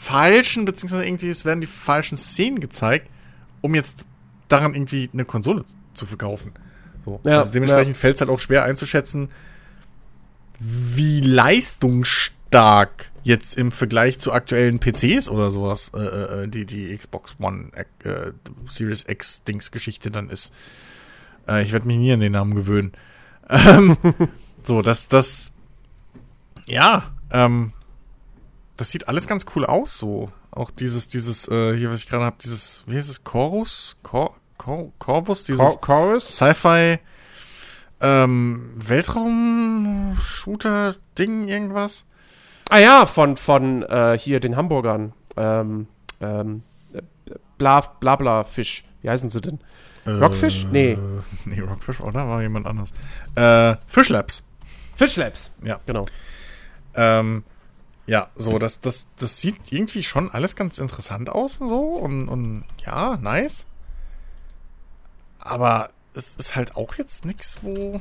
[0.00, 3.08] falschen, beziehungsweise irgendwie, es werden die falschen Szenen gezeigt,
[3.60, 4.00] um jetzt
[4.48, 5.64] daran irgendwie eine Konsole
[5.94, 6.52] zu verkaufen.
[7.04, 7.20] So.
[7.24, 9.30] Ja, also dementsprechend fällt es halt auch schwer einzuschätzen,
[10.58, 17.36] wie leistungsstark jetzt im Vergleich zu aktuellen PCs oder sowas äh, äh, die, die Xbox
[17.40, 18.32] One äh,
[18.66, 20.52] Series X Dingsgeschichte dann ist.
[21.48, 22.92] Äh, ich werde mich nie an den Namen gewöhnen.
[23.48, 23.96] Ähm,
[24.62, 25.52] so, das, das,
[26.66, 27.72] ja, ähm,
[28.76, 30.30] das sieht alles ganz cool aus, so.
[30.50, 33.98] Auch dieses, dieses, äh, hier, was ich gerade habe, dieses, wie heißt es, Chorus?
[34.02, 35.44] Cor Cor Corvus?
[35.44, 36.28] Dieses Chor- Chorus?
[36.36, 36.98] Sci-Fi,
[38.00, 38.70] ähm,
[40.16, 42.06] Weltraum-Shooter-Ding, irgendwas?
[42.68, 45.12] Ah ja, von, von äh, hier den Hamburgern.
[45.36, 45.86] Ähm,
[46.20, 47.02] ähm, äh,
[47.58, 48.84] bla, bla, bla, Fisch.
[49.02, 49.60] Wie heißen sie denn?
[50.06, 50.66] Rockfish?
[50.70, 50.92] Nee.
[50.92, 50.98] Äh,
[51.44, 52.26] Nee, Rockfish, oder?
[52.28, 52.92] War jemand anders.
[53.36, 54.42] Äh, Fishlabs.
[54.96, 55.52] Fish Labs.
[55.62, 55.78] Ja.
[55.86, 56.06] Genau.
[56.94, 57.44] Ähm,
[58.06, 62.28] ja, so, das, das, das sieht irgendwie schon alles ganz interessant aus und so und,
[62.28, 63.66] und ja, nice.
[65.38, 68.00] Aber es ist halt auch jetzt nichts, wo.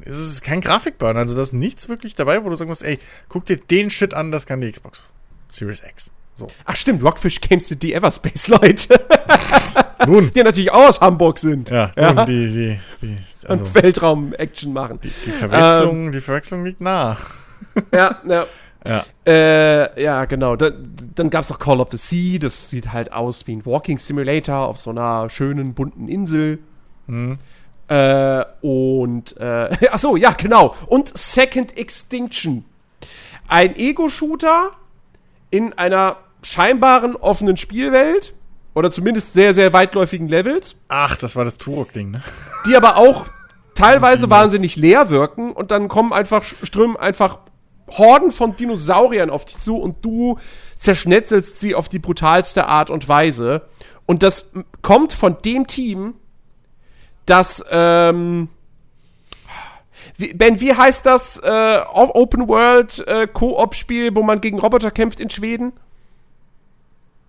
[0.00, 2.98] Es ist kein Grafikburn, also da ist nichts wirklich dabei, wo du sagen musst, ey,
[3.28, 5.02] guck dir den Shit an, das kann die Xbox
[5.48, 6.10] Series X.
[6.34, 6.48] So.
[6.64, 9.00] Ach stimmt, Rockfish Games sind die Everspace-Leute,
[10.06, 10.32] Nun.
[10.34, 11.68] die natürlich auch aus Hamburg sind.
[11.68, 12.12] Ja, Ja.
[12.14, 14.98] nun, die, die, die, also, Und Weltraum-Action machen.
[15.02, 17.16] die Verwechslung, die Verwechslung liegt nah.
[17.92, 18.46] Ja, ja.
[18.84, 19.04] Ja.
[19.24, 20.56] Äh, ja, genau.
[20.56, 20.70] Da,
[21.14, 22.38] dann gab es noch Call of the Sea.
[22.40, 26.58] Das sieht halt aus wie ein Walking Simulator auf so einer schönen, bunten Insel.
[27.06, 27.38] Hm.
[27.86, 30.74] Äh, und, äh, ach so, ja, genau.
[30.86, 32.64] Und Second Extinction.
[33.46, 34.72] Ein Ego-Shooter
[35.52, 38.34] in einer scheinbaren offenen Spielwelt.
[38.74, 40.76] Oder zumindest sehr, sehr weitläufigen Levels.
[40.88, 42.22] Ach, das war das Turok-Ding, ne?
[42.66, 43.26] Die aber auch
[43.74, 45.52] teilweise wahnsinnig leer wirken.
[45.52, 47.40] Und dann kommen einfach, strömen einfach
[47.90, 50.38] Horden von Dinosauriern auf dich zu und du
[50.76, 53.68] zerschnetzelst sie auf die brutalste Art und Weise.
[54.06, 54.50] Und das
[54.80, 56.14] kommt von dem Team,
[57.26, 58.48] das, ähm,
[60.22, 65.20] wie, Ben, wie heißt das äh, Open World äh, Koop-Spiel, wo man gegen Roboter kämpft
[65.20, 65.72] in Schweden?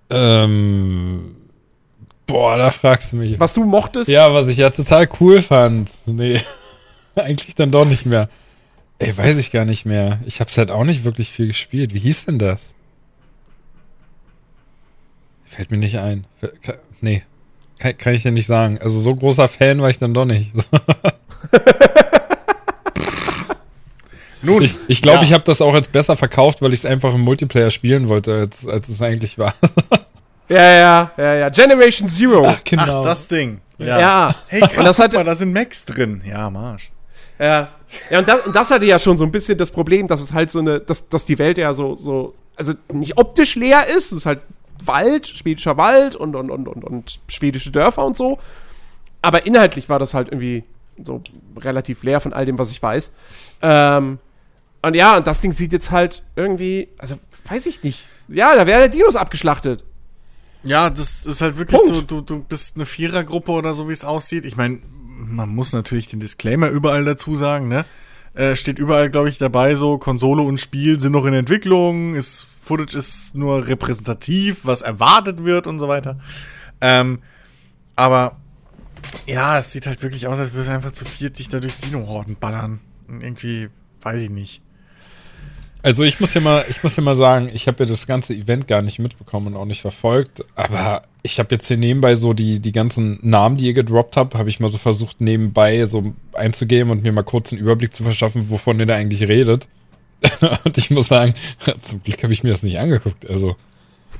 [0.09, 1.35] Ähm,
[2.25, 3.39] boah, da fragst du mich.
[3.39, 4.09] Was du mochtest?
[4.09, 5.91] Ja, was ich ja total cool fand.
[6.05, 6.39] Nee,
[7.15, 8.29] eigentlich dann doch nicht mehr.
[8.99, 10.19] Ey, weiß ich gar nicht mehr.
[10.25, 11.93] Ich hab's halt auch nicht wirklich viel gespielt.
[11.93, 12.75] Wie hieß denn das?
[15.43, 16.25] Fällt mir nicht ein.
[17.01, 17.23] Nee,
[17.79, 18.77] kann, kann ich dir nicht sagen.
[18.79, 20.53] Also so großer Fan war ich dann doch nicht.
[24.43, 25.23] Nun, Ich, ich glaube, ja.
[25.23, 28.33] ich habe das auch als besser verkauft, weil ich es einfach im Multiplayer spielen wollte,
[28.33, 29.53] als, als es eigentlich war.
[30.49, 31.33] ja, ja, ja.
[31.35, 31.49] ja.
[31.49, 32.45] Generation Zero.
[32.47, 33.01] Ach, genau.
[33.01, 33.61] Ach, das Ding.
[33.77, 33.99] Ja.
[33.99, 34.35] Ja.
[34.47, 36.21] Hey, krass, Und das guck hatte- mal, da sind Macs drin.
[36.25, 36.91] Ja, Marsch.
[37.39, 37.69] Ja.
[38.09, 40.33] Ja, und das, und das hatte ja schon so ein bisschen das Problem, dass es
[40.33, 44.07] halt so eine, dass, dass die Welt ja so, so, also nicht optisch leer ist,
[44.11, 44.41] es ist halt
[44.83, 48.39] Wald, schwedischer Wald und, und, und, und, und schwedische Dörfer und so.
[49.21, 50.63] Aber inhaltlich war das halt irgendwie
[51.03, 51.21] so
[51.59, 53.11] relativ leer von all dem, was ich weiß.
[53.61, 54.19] Ähm,
[54.83, 57.17] und ja, und das Ding sieht jetzt halt irgendwie, also
[57.47, 58.07] weiß ich nicht.
[58.27, 59.83] Ja, da wäre der Dinos abgeschlachtet.
[60.63, 61.95] Ja, das ist halt wirklich Punkt.
[61.95, 64.45] so, du, du bist eine Vierergruppe oder so, wie es aussieht.
[64.45, 67.85] Ich meine, man muss natürlich den Disclaimer überall dazu sagen, ne?
[68.33, 72.47] Äh, steht überall, glaube ich, dabei, so Konsole und Spiel sind noch in Entwicklung, ist,
[72.59, 76.17] Footage ist nur repräsentativ, was erwartet wird und so weiter.
[76.81, 77.19] Ähm,
[77.95, 78.37] aber
[79.27, 81.77] ja, es sieht halt wirklich aus, als würde es einfach zu viert dich da durch
[81.77, 82.79] Dino-Horden ballern.
[83.07, 83.69] Und irgendwie
[84.01, 84.61] weiß ich nicht.
[85.83, 88.33] Also ich muss ja mal, ich muss ja mal sagen, ich habe ja das ganze
[88.33, 92.33] Event gar nicht mitbekommen und auch nicht verfolgt, aber ich habe jetzt hier nebenbei so
[92.33, 96.13] die, die ganzen Namen, die ihr gedroppt habt, habe ich mal so versucht nebenbei so
[96.31, 99.67] einzugeben und mir mal kurz einen Überblick zu verschaffen, wovon ihr da eigentlich redet.
[100.63, 101.33] und ich muss sagen,
[101.81, 103.29] zum Glück habe ich mir das nicht angeguckt.
[103.29, 103.57] Also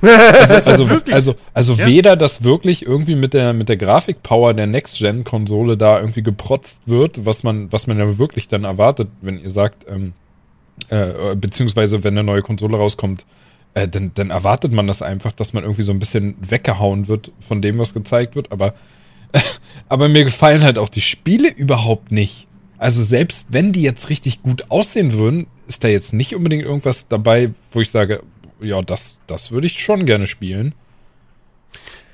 [0.02, 1.86] also, also, also, also ja.
[1.86, 7.24] weder das wirklich irgendwie mit der, mit der Grafikpower der Next-Gen-Konsole da irgendwie geprotzt wird,
[7.24, 10.12] was man, was man ja wirklich dann erwartet, wenn ihr sagt, ähm,
[10.88, 13.24] äh, beziehungsweise wenn eine neue Konsole rauskommt,
[13.74, 17.32] äh, dann, dann erwartet man das einfach, dass man irgendwie so ein bisschen weggehauen wird
[17.46, 18.52] von dem, was gezeigt wird.
[18.52, 18.74] Aber,
[19.88, 22.46] aber mir gefallen halt auch die Spiele überhaupt nicht.
[22.78, 27.08] Also selbst wenn die jetzt richtig gut aussehen würden, ist da jetzt nicht unbedingt irgendwas
[27.08, 28.22] dabei, wo ich sage,
[28.60, 30.74] ja, das, das würde ich schon gerne spielen.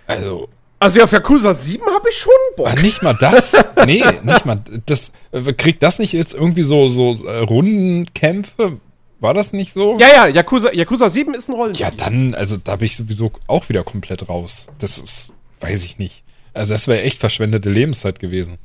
[0.07, 0.49] Also.
[0.83, 2.69] Also auf Yakuza 7 habe ich schon Bock.
[2.69, 3.55] Ah, nicht mal das?
[3.87, 4.63] nee, nicht mal.
[4.87, 8.81] Das, äh, kriegt das nicht jetzt irgendwie so, so äh, Rundenkämpfe?
[9.21, 9.99] War das nicht so?
[9.99, 11.87] Ja, ja, Yakuza, Yakuza 7 ist ein Rollenspiel.
[11.87, 14.69] Ja, dann, also da bin ich sowieso auch wieder komplett raus.
[14.79, 16.23] Das ist, weiß ich nicht.
[16.55, 18.57] Also das wäre echt verschwendete Lebenszeit gewesen.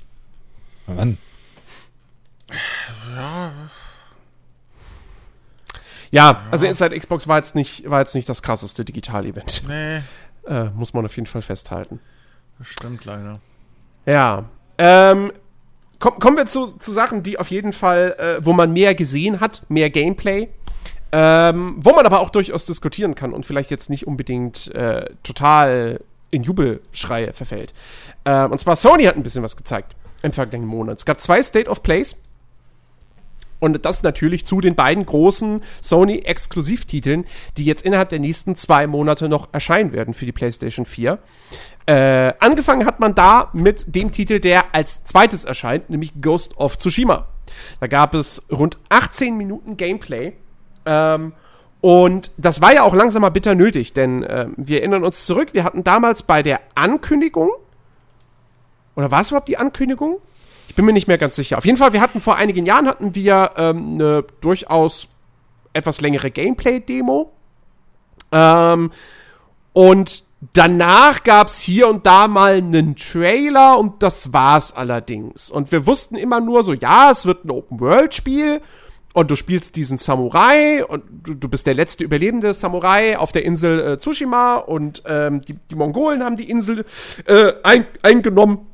[0.88, 1.18] Mann.
[3.14, 3.52] Ja,
[6.12, 9.64] ja, also Inside Xbox war jetzt nicht, war jetzt nicht das krasseste Digital-Event.
[9.68, 10.02] Nee.
[10.48, 12.00] Äh, muss man auf jeden Fall festhalten.
[12.58, 13.40] Das stimmt leider.
[14.06, 14.46] Ja.
[14.78, 15.32] Ähm,
[16.00, 19.40] komm, kommen wir zu, zu Sachen, die auf jeden Fall, äh, wo man mehr gesehen
[19.40, 20.50] hat, mehr Gameplay.
[21.12, 26.02] Ähm, wo man aber auch durchaus diskutieren kann und vielleicht jetzt nicht unbedingt äh, total
[26.32, 27.74] in Jubelschreie verfällt.
[28.26, 30.98] Ähm, und zwar Sony hat ein bisschen was gezeigt im vergangenen Monat.
[30.98, 32.18] Es gab zwei State of Plays.
[33.60, 37.26] Und das natürlich zu den beiden großen Sony-Exklusivtiteln,
[37.58, 41.20] die jetzt innerhalb der nächsten zwei Monate noch erscheinen werden für die PlayStation 4.
[41.88, 46.78] Äh, angefangen hat man da mit dem Titel, der als zweites erscheint, nämlich Ghost of
[46.78, 47.28] Tsushima.
[47.80, 50.34] Da gab es rund 18 Minuten Gameplay.
[50.86, 51.34] Ähm,
[51.82, 55.54] und das war ja auch langsam mal bitter nötig, denn äh, wir erinnern uns zurück,
[55.54, 57.50] wir hatten damals bei der Ankündigung,
[58.96, 60.18] oder war es überhaupt die Ankündigung?
[60.68, 61.58] Ich bin mir nicht mehr ganz sicher.
[61.58, 65.08] Auf jeden Fall, wir hatten vor einigen Jahren hatten wir ähm, eine durchaus
[65.74, 67.32] etwas längere Gameplay-Demo.
[68.32, 68.92] Ähm,
[69.74, 75.52] und danach gab es hier und da mal einen Trailer und das war's allerdings.
[75.52, 78.62] Und wir wussten immer nur so, ja, es wird ein Open-World-Spiel
[79.14, 83.46] und du spielst diesen Samurai und du, du, bist der letzte überlebende Samurai auf der
[83.46, 86.86] Insel äh, Tsushima und ähm, die, die Mongolen haben die Insel
[87.26, 88.68] äh, ein, eingenommen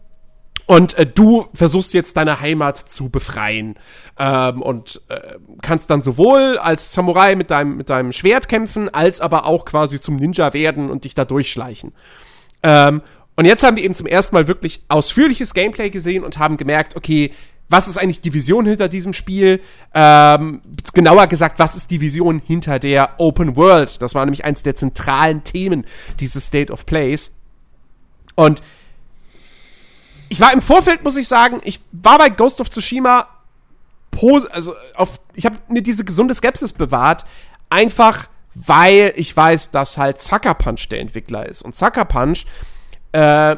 [0.66, 3.76] und äh, du versuchst jetzt deine Heimat zu befreien.
[4.18, 9.22] Ähm, und äh, kannst dann sowohl als Samurai mit deinem, mit deinem Schwert kämpfen, als
[9.22, 11.94] aber auch quasi zum Ninja werden und dich da durchschleichen.
[12.64, 13.02] Ähm,
[13.36, 16.96] und jetzt haben wir eben zum ersten Mal wirklich ausführliches Gameplay gesehen und haben gemerkt,
[16.96, 17.32] okay,
[17.70, 19.62] was ist eigentlich die Vision hinter diesem Spiel?
[19.94, 20.62] Ähm,
[20.94, 24.02] genauer gesagt, was ist die Vision hinter der Open World?
[24.02, 25.86] Das war nämlich eins der zentralen Themen
[26.20, 27.34] dieses State of Plays.
[28.36, 28.62] Und
[30.32, 33.28] ich war im Vorfeld, muss ich sagen, ich war bei Ghost of Tsushima,
[34.52, 37.26] also auf, ich habe mir diese gesunde Skepsis bewahrt,
[37.70, 41.62] einfach weil ich weiß, dass halt Sucker Punch der Entwickler ist.
[41.62, 42.46] Und Sucker Punch
[43.12, 43.58] äh,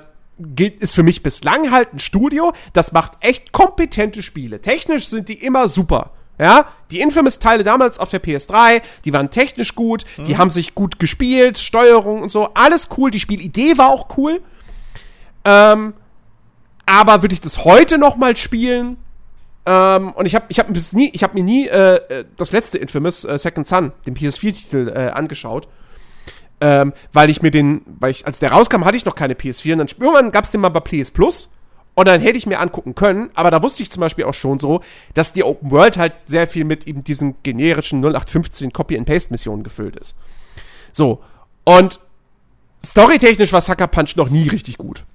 [0.80, 4.59] ist für mich bislang halt ein Studio, das macht echt kompetente Spiele.
[4.59, 6.09] Technisch sind die immer super.
[6.39, 10.24] Ja, die Infamous-Teile damals auf der PS3, die waren technisch gut, mhm.
[10.24, 14.41] die haben sich gut gespielt, Steuerung und so, alles cool, die Spielidee war auch cool.
[15.45, 15.93] Ähm,
[16.86, 18.98] aber würde ich das heute noch mal spielen?
[19.66, 22.78] Ähm, und ich habe ich hab nie, ich hab mir nie äh, äh, das letzte
[22.78, 25.68] Infamous äh, Second Son, den PS4-Titel, äh, angeschaut.
[26.60, 29.74] Ähm, weil ich mir den, weil ich, als der rauskam, hatte ich noch keine PS4
[29.74, 31.50] und dann irgendwann gab es den mal bei PS Plus
[31.96, 34.60] und dann hätte ich mir angucken können, aber da wusste ich zum Beispiel auch schon
[34.60, 34.82] so,
[35.14, 40.16] dass die Open World halt sehr viel mit eben diesen generischen 0815 Copy-and-Paste-Missionen gefüllt ist.
[40.92, 41.22] So,
[41.66, 42.00] und
[42.84, 45.06] storytechnisch war Sucker Punch noch nie richtig gut.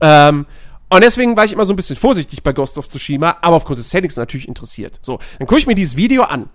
[0.00, 0.46] Ähm,
[0.88, 3.78] und deswegen war ich immer so ein bisschen vorsichtig bei Ghost of Tsushima, aber aufgrund
[3.78, 4.98] des Settings natürlich interessiert.
[5.02, 6.48] So, dann gucke ich mir dieses Video an.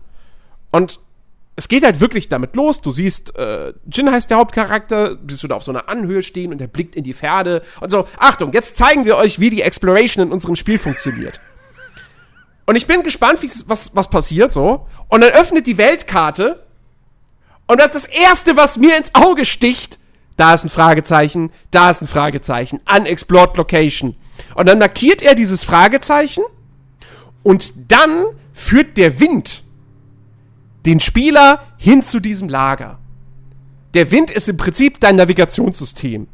[0.71, 0.99] Und
[1.55, 2.81] es geht halt wirklich damit los.
[2.81, 6.51] Du siehst, äh, Jin heißt der Hauptcharakter, siehst du da auf so einer Anhöhe stehen
[6.51, 7.61] und er blickt in die Pferde.
[7.79, 11.39] Und so, Achtung, jetzt zeigen wir euch, wie die Exploration in unserem Spiel funktioniert.
[12.65, 14.87] Und ich bin gespannt, was, was passiert so.
[15.07, 16.65] Und dann öffnet die Weltkarte.
[17.67, 19.99] Und das ist das Erste, was mir ins Auge sticht,
[20.36, 24.15] da ist ein Fragezeichen, da ist ein Fragezeichen, unexplored location.
[24.55, 26.43] Und dann markiert er dieses Fragezeichen
[27.43, 29.63] und dann führt der Wind
[30.86, 32.99] den Spieler hin zu diesem Lager.
[33.93, 36.27] Der Wind ist im Prinzip dein Navigationssystem.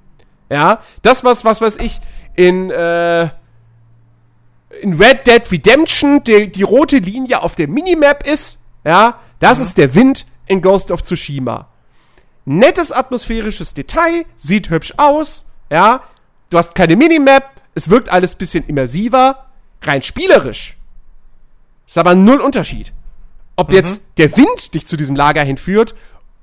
[0.50, 2.02] Ja, das was, was weiß ich,
[2.36, 3.30] in, äh,
[4.82, 9.64] in Red Dead Redemption die, die rote Linie auf der Minimap ist, ja, das mhm.
[9.64, 11.71] ist der Wind in Ghost of Tsushima.
[12.46, 16.02] Nettes atmosphärisches Detail, sieht hübsch aus, ja.
[16.50, 19.46] Du hast keine Minimap, es wirkt alles bisschen immersiver,
[19.82, 20.78] rein spielerisch.
[21.88, 22.94] Ist aber null Unterschied.
[23.56, 23.76] Ob mhm.
[23.76, 25.96] jetzt der Wind dich zu diesem Lager hinführt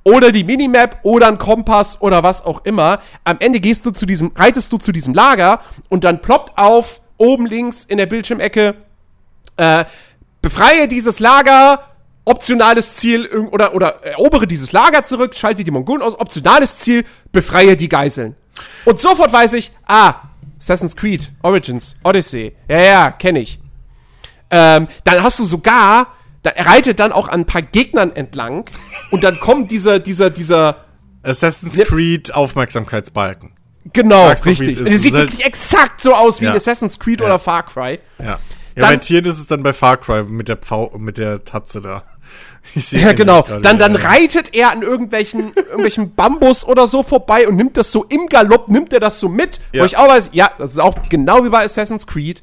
[0.04, 3.00] oder die Minimap oder ein Kompass oder was auch immer.
[3.24, 7.00] Am Ende gehst du zu diesem, reitest du zu diesem Lager und dann ploppt auf
[7.18, 8.76] oben links in der Bildschirmecke,
[9.56, 9.84] äh,
[10.40, 11.87] befreie dieses Lager,
[12.28, 17.76] optionales Ziel oder, oder erobere dieses Lager zurück, schalte die Mongolen aus, optionales Ziel, befreie
[17.76, 18.36] die Geiseln.
[18.84, 20.14] Und sofort weiß ich, ah,
[20.58, 23.60] Assassin's Creed, Origins, Odyssey, ja, ja, kenne ich.
[24.50, 28.68] Ähm, dann hast du sogar, da, er reitet dann auch an ein paar Gegnern entlang
[29.10, 30.84] und dann kommt dieser, dieser, dieser
[31.22, 33.52] Assassin's ne, Creed Aufmerksamkeitsbalken.
[33.92, 34.78] Genau, Sag's richtig.
[34.78, 36.54] Doch, es sieht halt wirklich exakt so aus wie ja.
[36.54, 37.26] Assassin's Creed ja.
[37.26, 38.00] oder Far Cry.
[38.18, 38.38] Ja.
[38.78, 41.44] Ja, dann, bei Tieren ist es dann bei Far Cry mit der Pfau mit der
[41.44, 42.04] Tatze da.
[42.90, 43.42] ja, genau.
[43.42, 48.04] Dann, dann reitet er an irgendwelchen, irgendwelchen Bambus oder so vorbei und nimmt das so
[48.04, 49.60] im Galopp, nimmt er das so mit.
[49.72, 49.82] Ja.
[49.82, 52.42] Wo ich auch weiß, ja, das ist auch genau wie bei Assassin's Creed.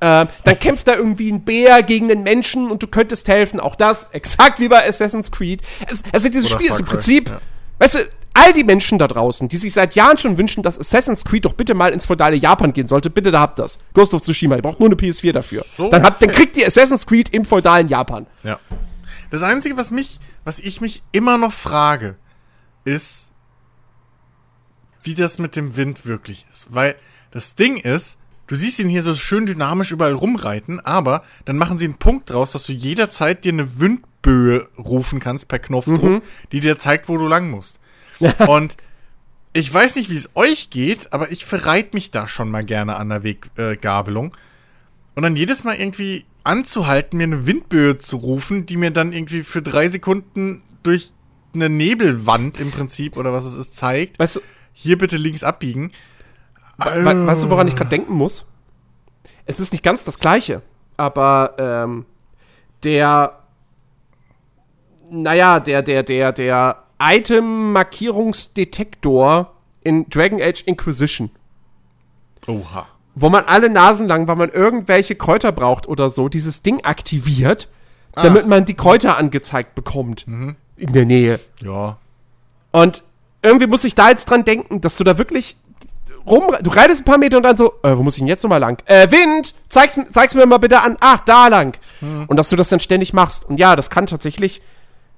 [0.00, 3.60] Ähm, dann kämpft da irgendwie ein Bär gegen einen Menschen und du könntest helfen.
[3.60, 5.62] Auch das, exakt wie bei Assassin's Creed.
[5.86, 7.40] Es, also dieses Oder Spiel ist im Prinzip, ja.
[7.78, 7.98] weißt du,
[8.34, 11.54] all die Menschen da draußen, die sich seit Jahren schon wünschen, dass Assassin's Creed doch
[11.54, 13.78] bitte mal ins feudale Japan gehen sollte, bitte da habt das.
[13.94, 15.64] Ghost of Tsushima, ihr braucht nur eine PS4 dafür.
[15.76, 18.26] So dann, habt, dann kriegt ihr Assassin's Creed im feudalen Japan.
[18.44, 18.58] Ja.
[19.30, 22.16] Das Einzige, was mich, was ich mich immer noch frage,
[22.84, 23.32] ist,
[25.02, 26.74] wie das mit dem Wind wirklich ist.
[26.74, 26.96] Weil
[27.30, 31.78] das Ding ist, du siehst ihn hier so schön dynamisch überall rumreiten, aber dann machen
[31.78, 36.22] sie einen Punkt draus, dass du jederzeit dir eine Windböe rufen kannst per Knopfdruck, mhm.
[36.52, 37.80] die dir zeigt, wo du lang musst.
[38.48, 38.76] Und
[39.52, 42.96] ich weiß nicht, wie es euch geht, aber ich verreit mich da schon mal gerne
[42.96, 44.34] an der Weggabelung.
[45.14, 49.42] Und dann jedes Mal irgendwie anzuhalten, mir eine Windböe zu rufen, die mir dann irgendwie
[49.42, 51.12] für drei Sekunden durch
[51.54, 54.18] eine Nebelwand im Prinzip oder was es ist zeigt.
[54.18, 54.40] Weißt du,
[54.72, 55.92] hier bitte links abbiegen.
[56.78, 58.46] We weißt du, woran ich gerade denken muss?
[59.44, 60.62] Es ist nicht ganz das Gleiche,
[60.96, 62.06] aber ähm,
[62.84, 63.40] der,
[65.10, 71.28] naja, der, der, der, der Item-Markierungsdetektor in Dragon Age Inquisition.
[72.46, 72.86] Oha
[73.20, 77.68] wo man alle Nasen lang, weil man irgendwelche Kräuter braucht oder so, dieses Ding aktiviert,
[78.14, 78.22] ah.
[78.22, 80.26] damit man die Kräuter angezeigt bekommt.
[80.26, 80.56] Mhm.
[80.76, 81.40] In der Nähe.
[81.60, 81.98] Ja.
[82.70, 83.02] Und
[83.42, 85.56] irgendwie muss ich da jetzt dran denken, dass du da wirklich
[86.26, 88.42] rum, du reitest ein paar Meter und dann so, äh, wo muss ich denn jetzt
[88.42, 88.82] nochmal lang?
[88.86, 91.76] Äh, Wind, zeig's, zeig's mir mal bitte an, ach, da lang.
[92.00, 92.26] Mhm.
[92.28, 93.44] Und dass du das dann ständig machst.
[93.44, 94.62] Und ja, das kann tatsächlich,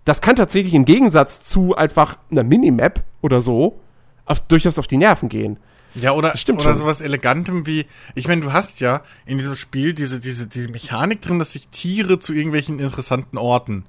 [0.04, 3.80] das kann tatsächlich im Gegensatz zu einfach einer Minimap oder so
[4.24, 5.58] auf, durchaus auf die Nerven gehen.
[5.94, 6.74] Ja, oder, oder schon.
[6.74, 11.20] sowas Elegantem wie, ich meine, du hast ja in diesem Spiel diese, diese, diese Mechanik
[11.20, 13.84] drin, dass sich Tiere zu irgendwelchen interessanten Orten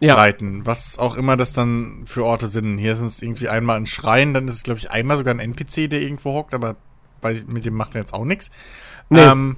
[0.00, 0.16] ja.
[0.16, 0.66] leiten.
[0.66, 2.78] Was auch immer das dann für Orte sind.
[2.78, 5.40] Hier sind es irgendwie einmal ein Schrein, dann ist es, glaube ich, einmal sogar ein
[5.40, 6.76] NPC, der irgendwo hockt, aber
[7.20, 8.50] bei, mit dem macht er jetzt auch nichts.
[9.08, 9.20] Nee.
[9.20, 9.56] Ähm,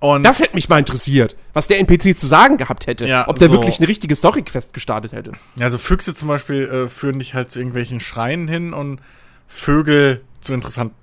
[0.00, 3.06] und das hätte mich mal interessiert, was der NPC zu sagen gehabt hätte.
[3.06, 5.32] Ja, ob der so, wirklich eine richtige Story-Quest gestartet hätte.
[5.56, 9.00] Ja, also Füchse zum Beispiel äh, führen dich halt zu irgendwelchen Schreinen hin und
[9.48, 10.94] Vögel zu interessanten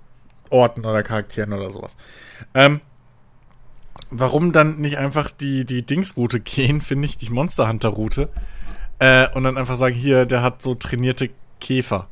[0.56, 1.98] Orten oder Charakteren oder sowas.
[2.54, 2.82] Ähm,
[4.10, 8.30] warum dann nicht einfach die, die Dingsroute gehen, finde ich, die Monster Hunter Route.
[9.00, 11.30] Äh, und dann einfach sagen, hier, der hat so trainierte
[11.60, 12.08] Käfer.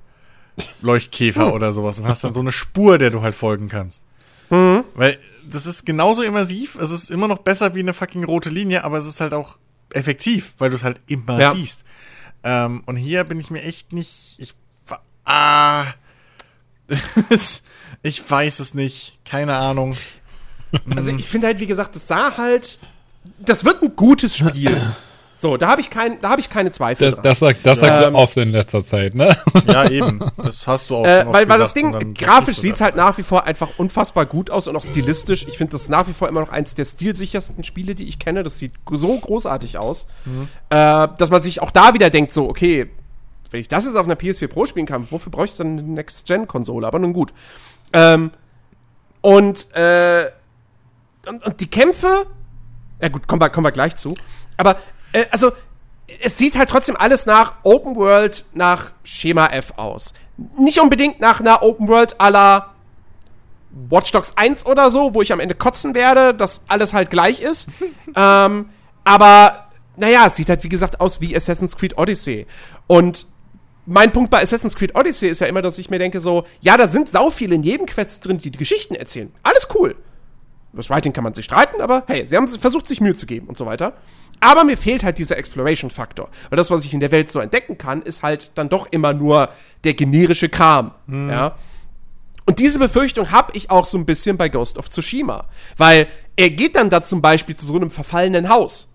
[0.82, 1.54] Leuchtkäfer hm.
[1.54, 2.00] oder sowas.
[2.00, 4.04] Und hast dann so eine Spur, der du halt folgen kannst.
[4.50, 4.84] Mhm.
[4.94, 5.18] Weil
[5.50, 6.76] das ist genauso immersiv.
[6.76, 9.58] Es ist immer noch besser wie eine fucking rote Linie, aber es ist halt auch
[9.94, 11.52] effektiv, weil du es halt immer ja.
[11.52, 11.86] siehst.
[12.44, 14.36] Ähm, und hier bin ich mir echt nicht.
[14.38, 14.54] Ich.
[15.26, 15.86] Ah.
[18.04, 19.18] Ich weiß es nicht.
[19.26, 19.96] Keine Ahnung.
[20.96, 22.80] Also ich finde halt, wie gesagt, das sah halt.
[23.40, 24.80] Das wird ein gutes Spiel.
[25.36, 27.10] So, da habe ich, kein, hab ich keine Zweifel.
[27.10, 29.36] Das, das, sag, das sagst ähm, du oft in letzter Zeit, ne?
[29.66, 30.20] Ja, eben.
[30.38, 33.24] Das hast du auch äh, weil, weil das Ding, grafisch sieht es halt nach wie
[33.24, 35.48] vor einfach unfassbar gut aus und auch stilistisch.
[35.48, 38.44] Ich finde das nach wie vor immer noch eins der stilsichersten Spiele, die ich kenne.
[38.44, 40.50] Das sieht so großartig aus, mhm.
[40.70, 42.92] äh, dass man sich auch da wieder denkt, so, okay,
[43.50, 45.82] wenn ich das jetzt auf einer PS4 Pro spielen kann, wofür brauche ich dann eine
[45.82, 46.86] Next-Gen-Konsole?
[46.86, 47.34] Aber nun gut.
[47.94, 48.32] Ähm,
[49.22, 50.32] und, äh,
[51.28, 52.26] und, und, die Kämpfe,
[53.02, 54.16] ja gut, kommen wir, kommen wir gleich zu.
[54.58, 54.78] Aber,
[55.14, 55.52] äh, also,
[56.22, 60.14] es sieht halt trotzdem alles nach Open World, nach Schema F aus.
[60.58, 62.74] Nicht unbedingt nach einer Open World à la
[63.90, 67.42] Watch Dogs 1 oder so, wo ich am Ende kotzen werde, dass alles halt gleich
[67.42, 67.70] ist.
[68.16, 68.70] ähm,
[69.04, 72.48] aber, naja, es sieht halt, wie gesagt, aus wie Assassin's Creed Odyssey.
[72.88, 73.26] Und
[73.86, 76.78] mein Punkt bei Assassin's Creed Odyssey ist ja immer, dass ich mir denke so, ja,
[76.78, 79.32] da sind sau viele Nebenquests drin, die die Geschichten erzählen.
[79.44, 79.96] Alles cool.
[80.74, 83.48] Das Writing kann man sich streiten, aber hey, sie haben versucht, sich Mühe zu geben
[83.48, 83.94] und so weiter.
[84.40, 86.30] Aber mir fehlt halt dieser Exploration-Faktor.
[86.50, 89.14] Weil das, was ich in der Welt so entdecken kann, ist halt dann doch immer
[89.14, 89.50] nur
[89.84, 90.92] der generische Kram.
[91.06, 91.30] Mhm.
[91.30, 91.56] Ja.
[92.46, 95.46] Und diese Befürchtung habe ich auch so ein bisschen bei Ghost of Tsushima.
[95.78, 98.93] Weil er geht dann da zum Beispiel zu so einem verfallenen Haus.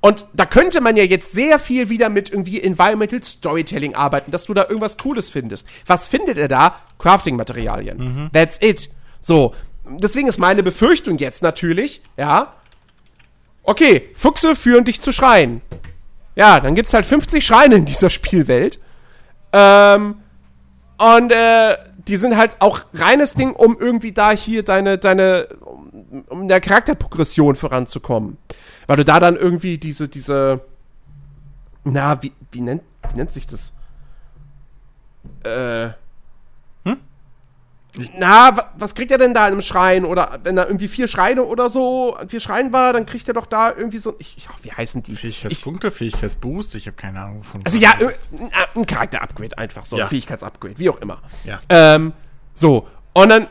[0.00, 4.44] Und da könnte man ja jetzt sehr viel wieder mit irgendwie Environmental Storytelling arbeiten, dass
[4.44, 5.66] du da irgendwas Cooles findest.
[5.86, 6.76] Was findet er da?
[6.98, 7.98] Crafting-Materialien.
[7.98, 8.30] Mhm.
[8.32, 8.90] That's it.
[9.20, 9.54] So.
[9.90, 12.54] Deswegen ist meine Befürchtung jetzt natürlich, ja,
[13.62, 15.62] okay, Fuchse führen dich zu Schreien.
[16.36, 18.78] Ja, dann gibt's halt 50 Schreine in dieser Spielwelt.
[19.52, 20.16] Ähm,
[20.98, 21.76] und äh,
[22.08, 26.60] die sind halt auch reines Ding, um irgendwie da hier deine, deine, um, um der
[26.60, 28.38] Charakterprogression voranzukommen.
[28.86, 30.60] Weil du da dann irgendwie diese, diese,
[31.84, 33.72] na, wie, wie, nennt, wie nennt sich das?
[35.44, 35.90] Äh,
[38.16, 40.04] na, was kriegt er denn da in einem Schrein?
[40.04, 43.46] Oder wenn da irgendwie vier Schreine oder so, vier Schrein war, dann kriegt er doch
[43.46, 44.14] da irgendwie so.
[44.18, 45.14] Ich, ja, wie heißen die?
[45.14, 47.62] Fähigkeitspunkte, Fähigkeitsboost, ich habe keine Ahnung von.
[47.64, 50.04] Also ja, ein, ein Charakter-Upgrade einfach, so ja.
[50.04, 51.20] ein Fähigkeits-Upgrade, wie auch immer.
[51.44, 51.60] Ja.
[51.68, 52.12] Ähm,
[52.54, 52.86] so.
[53.14, 53.46] Und dann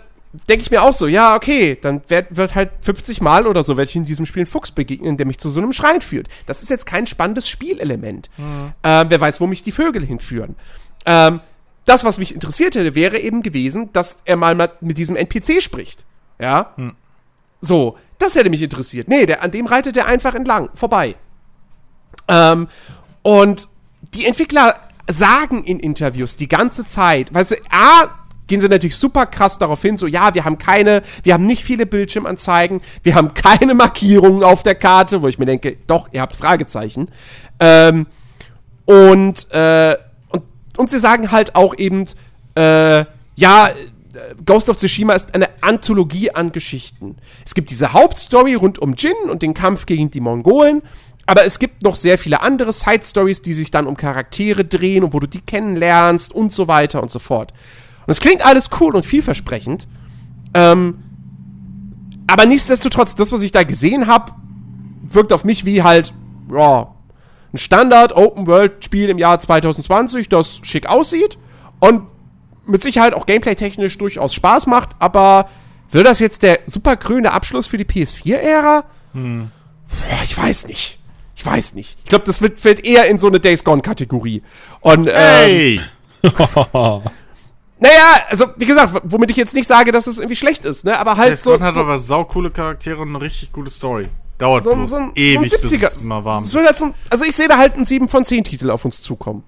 [0.50, 3.76] denke ich mir auch so, ja, okay, dann wird, wird halt 50 Mal oder so,
[3.76, 6.28] werde ich in diesem Spiel einen Fuchs begegnen, der mich zu so einem Schrein führt.
[6.46, 8.30] Das ist jetzt kein spannendes Spielelement.
[8.38, 8.74] Mhm.
[8.84, 10.56] Ähm, wer weiß, wo mich die Vögel hinführen.
[11.06, 11.42] Ähm,
[11.88, 16.06] das, was mich interessiert hätte, wäre eben gewesen, dass er mal mit diesem NPC spricht.
[16.40, 16.74] Ja.
[16.76, 16.96] Hm.
[17.62, 19.08] So, das hätte mich interessiert.
[19.08, 21.16] Nee, der, an dem reitet er einfach entlang, vorbei.
[22.28, 22.68] Ähm,
[23.22, 23.68] und
[24.14, 24.76] die Entwickler
[25.10, 28.10] sagen in Interviews die ganze Zeit, weißt du, A,
[28.48, 31.64] gehen sie natürlich super krass darauf hin, so, ja, wir haben keine, wir haben nicht
[31.64, 36.22] viele Bildschirmanzeigen, wir haben keine Markierungen auf der Karte, wo ich mir denke, doch, ihr
[36.22, 37.12] habt Fragezeichen.
[37.60, 38.08] Ähm,
[38.86, 39.98] und, äh,
[40.78, 42.06] und sie sagen halt auch eben,
[42.56, 43.06] äh,
[43.36, 43.70] ja,
[44.46, 47.18] Ghost of Tsushima ist eine Anthologie an Geschichten.
[47.46, 50.82] Es gibt diese Hauptstory rund um Jin und den Kampf gegen die Mongolen,
[51.26, 55.14] aber es gibt noch sehr viele andere Side-Stories, die sich dann um Charaktere drehen und
[55.14, 57.54] wo du die kennenlernst und so weiter und so fort.
[58.06, 59.88] Und es klingt alles cool und vielversprechend.
[60.54, 61.04] Ähm,
[62.28, 64.32] aber nichtsdestotrotz, das, was ich da gesehen habe,
[65.04, 66.14] wirkt auf mich wie halt,
[66.52, 66.94] ja,
[67.58, 71.38] ein Standard-Open-World-Spiel im Jahr 2020, das schick aussieht
[71.80, 72.04] und
[72.66, 75.50] mit Sicherheit auch gameplay-technisch durchaus Spaß macht, aber
[75.92, 78.84] will das jetzt der super grüne Abschluss für die PS4-Ära?
[79.14, 79.52] Hm.
[80.24, 81.00] Ich weiß nicht.
[81.36, 81.98] Ich weiß nicht.
[82.04, 84.44] Ich glaube, das wird, fällt eher in so eine Days Gone-Kategorie.
[84.82, 85.82] Und, ähm, hey!
[86.24, 87.02] naja,
[88.30, 91.00] also, wie gesagt, womit ich jetzt nicht sage, dass es irgendwie schlecht ist, ne?
[91.00, 91.52] Aber halt Days so.
[91.52, 94.10] Gone hat so, aber saukoole Charaktere und eine richtig gute Story.
[94.38, 96.68] Dauert so, bloß so ein, ewig, so ein bis es mal warm wird.
[96.68, 99.44] Halt so, also ich sehe da halt einen 7 von 10 Titel auf uns zukommen.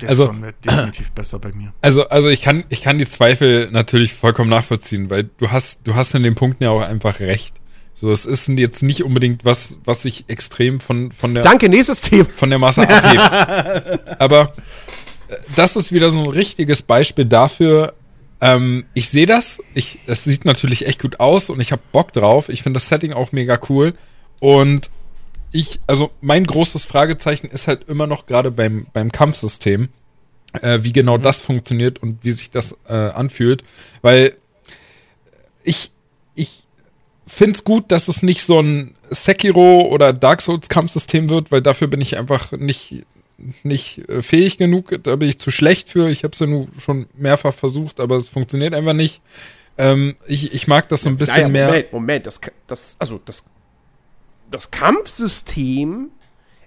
[0.00, 0.34] Der also,
[0.64, 1.72] definitiv besser bei mir.
[1.80, 5.94] Also, also ich kann, ich kann die Zweifel natürlich vollkommen nachvollziehen, weil du hast, du
[5.94, 7.54] hast in den Punkten ja auch einfach recht.
[7.94, 11.44] So, es ist jetzt nicht unbedingt was, was sich extrem von, von der.
[11.44, 12.26] Danke, nächstes Thema.
[12.34, 14.20] Von der Masse abhebt.
[14.20, 14.54] Aber
[15.28, 17.94] äh, das ist wieder so ein richtiges Beispiel dafür,
[18.42, 19.62] ähm, ich sehe das.
[19.72, 22.48] Ich, es sieht natürlich echt gut aus und ich habe Bock drauf.
[22.48, 23.94] Ich finde das Setting auch mega cool.
[24.40, 24.90] Und
[25.52, 29.90] ich, also mein großes Fragezeichen ist halt immer noch gerade beim, beim Kampfsystem,
[30.60, 31.22] äh, wie genau mhm.
[31.22, 33.62] das funktioniert und wie sich das äh, anfühlt.
[34.02, 34.34] Weil
[35.62, 35.92] ich,
[36.34, 36.64] ich
[37.28, 41.62] finde es gut, dass es nicht so ein Sekiro oder Dark Souls Kampfsystem wird, weil
[41.62, 43.04] dafür bin ich einfach nicht
[43.62, 46.08] nicht äh, fähig genug, da bin ich zu schlecht für.
[46.10, 49.20] Ich habe es ja nur schon mehrfach versucht, aber es funktioniert einfach nicht.
[49.78, 52.00] Ähm, ich, ich mag das so ein bisschen naja, Moment, mehr.
[52.00, 53.44] Moment, das, das, also das,
[54.50, 56.10] das Kampfsystem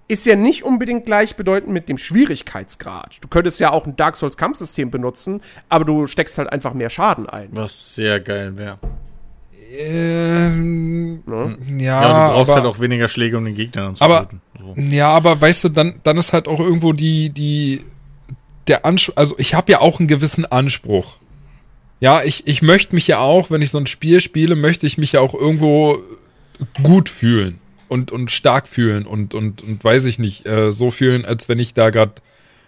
[0.07, 3.17] ist ja nicht unbedingt gleichbedeutend mit dem Schwierigkeitsgrad.
[3.21, 6.89] Du könntest ja auch ein Dark Souls Kampfsystem benutzen, aber du steckst halt einfach mehr
[6.89, 7.49] Schaden ein.
[7.51, 8.77] Was sehr geil wäre.
[9.77, 11.57] Ähm, ne?
[11.79, 14.41] ja, ja, du brauchst aber, halt auch weniger Schläge, um den Gegner anzuhalten.
[14.73, 14.81] So.
[14.81, 17.81] Ja, aber weißt du, dann, dann ist halt auch irgendwo die, die,
[18.67, 21.17] der Anspruch, also ich habe ja auch einen gewissen Anspruch.
[21.99, 24.97] Ja, ich, ich möchte mich ja auch, wenn ich so ein Spiel spiele, möchte ich
[24.97, 25.97] mich ja auch irgendwo
[26.83, 31.25] gut fühlen und, und stark fühlen und, und, und weiß ich nicht, äh, so fühlen,
[31.25, 32.13] als wenn ich da gerade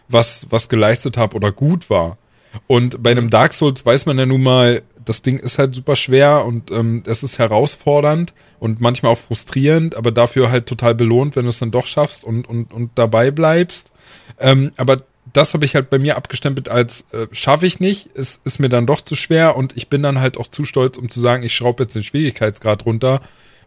[0.07, 2.17] was, was geleistet habe oder gut war.
[2.65, 5.95] Und bei einem Dark Souls weiß man ja nun mal, das Ding ist halt super
[5.95, 11.35] schwer und ähm, es ist herausfordernd und manchmal auch frustrierend, aber dafür halt total belohnt,
[11.35, 13.91] wenn du es dann doch schaffst und, und, und dabei bleibst.
[14.39, 14.97] Ähm, aber
[15.33, 18.69] das habe ich halt bei mir abgestempelt als äh, schaffe ich nicht, es ist mir
[18.69, 21.43] dann doch zu schwer und ich bin dann halt auch zu stolz, um zu sagen,
[21.43, 23.21] ich schraube jetzt den Schwierigkeitsgrad runter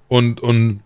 [0.08, 0.80] und, und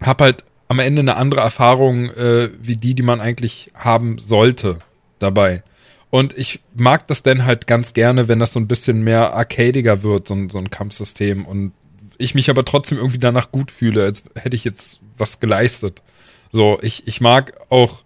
[0.00, 4.78] habe halt am Ende eine andere Erfahrung äh, wie die, die man eigentlich haben sollte
[5.18, 5.62] dabei.
[6.10, 10.02] Und ich mag das dann halt ganz gerne, wenn das so ein bisschen mehr arcadiger
[10.02, 11.44] wird, so ein, so ein Kampfsystem.
[11.44, 11.72] Und
[12.16, 16.02] ich mich aber trotzdem irgendwie danach gut fühle, als hätte ich jetzt was geleistet.
[16.50, 18.02] So, ich, ich mag auch,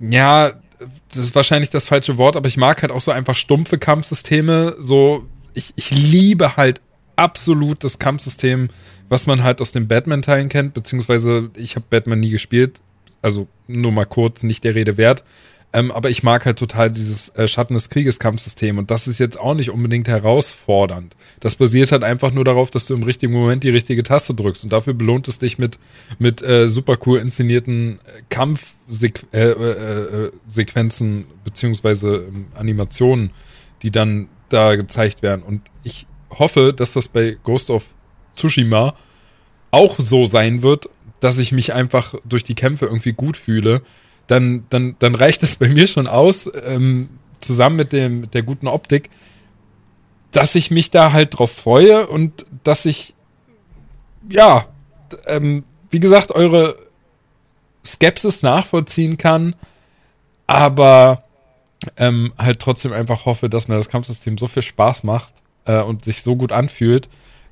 [0.00, 0.52] ja,
[1.08, 4.76] das ist wahrscheinlich das falsche Wort, aber ich mag halt auch so einfach stumpfe Kampfsysteme.
[4.78, 6.80] So, ich, ich liebe halt
[7.16, 8.68] absolut das Kampfsystem,
[9.08, 12.80] was man halt aus den Batman-Teilen kennt, beziehungsweise ich habe Batman nie gespielt,
[13.22, 15.24] also nur mal kurz, nicht der Rede wert.
[15.76, 19.18] Ähm, aber ich mag halt total dieses äh, Schatten des Krieges Kampfsystem und das ist
[19.18, 21.14] jetzt auch nicht unbedingt herausfordernd.
[21.40, 24.64] Das basiert halt einfach nur darauf, dass du im richtigen Moment die richtige Taste drückst
[24.64, 25.78] und dafür belohnt es dich mit,
[26.18, 27.98] mit äh, super cool inszenierten
[28.30, 29.50] Kampfsequenzen äh,
[30.60, 33.32] äh, äh beziehungsweise ähm, Animationen,
[33.82, 37.82] die dann da gezeigt werden und ich hoffe, dass das bei Ghost of
[38.34, 38.94] Tsushima
[39.72, 40.88] auch so sein wird,
[41.20, 43.82] dass ich mich einfach durch die Kämpfe irgendwie gut fühle
[44.26, 47.08] dann, dann, dann reicht es bei mir schon aus, ähm,
[47.40, 49.10] zusammen mit, dem, mit der guten Optik,
[50.32, 53.14] dass ich mich da halt drauf freue und dass ich,
[54.28, 54.66] ja,
[55.26, 56.76] ähm, wie gesagt, eure
[57.84, 59.54] Skepsis nachvollziehen kann,
[60.46, 61.24] aber
[61.96, 65.34] ähm, halt trotzdem einfach hoffe, dass mir das Kampfsystem so viel Spaß macht
[65.64, 67.08] äh, und sich so gut anfühlt,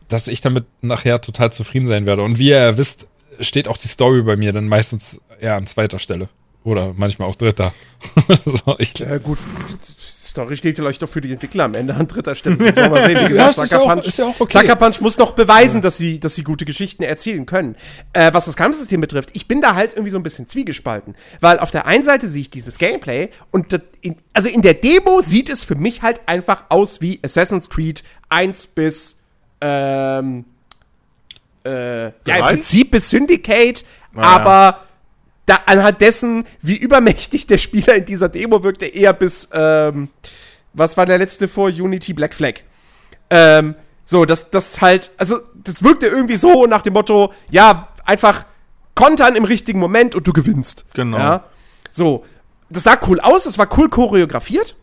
[0.09, 2.23] dass ich damit nachher total zufrieden sein werde.
[2.23, 3.07] Und wie ihr wisst,
[3.41, 6.29] steht auch die Story bei mir dann meistens eher an zweiter Stelle.
[6.65, 7.73] Oder manchmal auch Dritter.
[8.45, 9.39] so, ich ja, gut.
[10.35, 12.57] Story steht vielleicht doch für die Entwickler am Ende an dritter Stelle.
[12.57, 13.25] Das wir mal sehen.
[13.25, 14.59] Wie gesagt, ja, Sucker, Punch, ja okay.
[14.59, 15.83] Sucker Punch muss noch beweisen, ja.
[15.83, 17.77] dass, sie, dass sie gute Geschichten erzählen können.
[18.15, 21.15] Äh, was das Kampfsystem betrifft, ich bin da halt irgendwie so ein bisschen zwiegespalten.
[21.39, 25.21] Weil auf der einen Seite sehe ich dieses Gameplay und in, also in der Demo
[25.21, 29.19] sieht es für mich halt einfach aus wie Assassin's Creed 1 bis
[29.61, 30.47] ähm,
[31.65, 33.85] äh, ja, im Prinzip bis Syndicate,
[34.17, 34.84] aber
[35.47, 40.09] da, anhand dessen, wie übermächtig der Spieler in dieser Demo wirkte, eher bis, ähm,
[40.73, 41.69] was war der letzte vor?
[41.69, 42.61] Unity Black Flag.
[43.31, 48.45] Ähm, so, das, das halt, also, das wirkte irgendwie so nach dem Motto, ja, einfach
[48.95, 50.85] kontern im richtigen Moment und du gewinnst.
[50.95, 51.19] Genau.
[51.19, 51.45] Ja?
[51.91, 52.25] So,
[52.71, 54.77] das sah cool aus, es war cool choreografiert,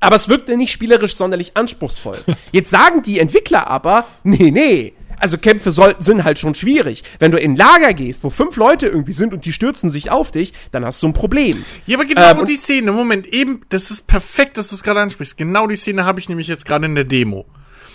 [0.00, 2.18] aber es wirkte nicht spielerisch sonderlich anspruchsvoll.
[2.52, 7.02] Jetzt sagen die Entwickler aber, nee, nee, also Kämpfe sollten, sind halt schon schwierig.
[7.18, 10.10] Wenn du in ein Lager gehst, wo fünf Leute irgendwie sind und die stürzen sich
[10.10, 11.64] auf dich, dann hast du ein Problem.
[11.86, 15.00] Ja, aber genau ähm, die Szene, Moment, eben, das ist perfekt, dass du es gerade
[15.00, 15.36] ansprichst.
[15.36, 17.46] Genau die Szene habe ich nämlich jetzt gerade in der Demo.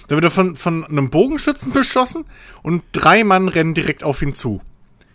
[0.08, 2.26] Da wird er von, von einem Bogenschützen beschossen
[2.64, 4.62] und drei Mann rennen direkt auf ihn zu.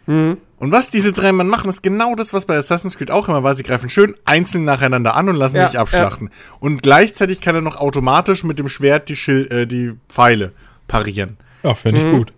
[0.06, 0.39] Mhm.
[0.59, 3.43] Und was diese drei Mann machen, ist genau das, was bei Assassin's Creed auch immer
[3.43, 3.55] war.
[3.55, 6.28] Sie greifen schön einzeln nacheinander an und lassen ja, sich abschlachten.
[6.28, 6.56] Ja.
[6.60, 10.52] Und gleichzeitig kann er noch automatisch mit dem Schwert die, Schil äh, die Pfeile
[10.86, 11.36] parieren.
[11.64, 12.18] Ja, fände ich mhm.
[12.18, 12.32] gut.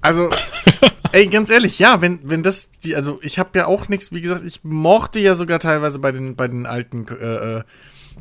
[0.00, 0.30] Also,
[1.12, 4.20] ey, ganz ehrlich, ja, wenn, wenn das die, also ich habe ja auch nichts, wie
[4.20, 7.62] gesagt, ich mochte ja sogar teilweise bei den, bei den alten äh, äh,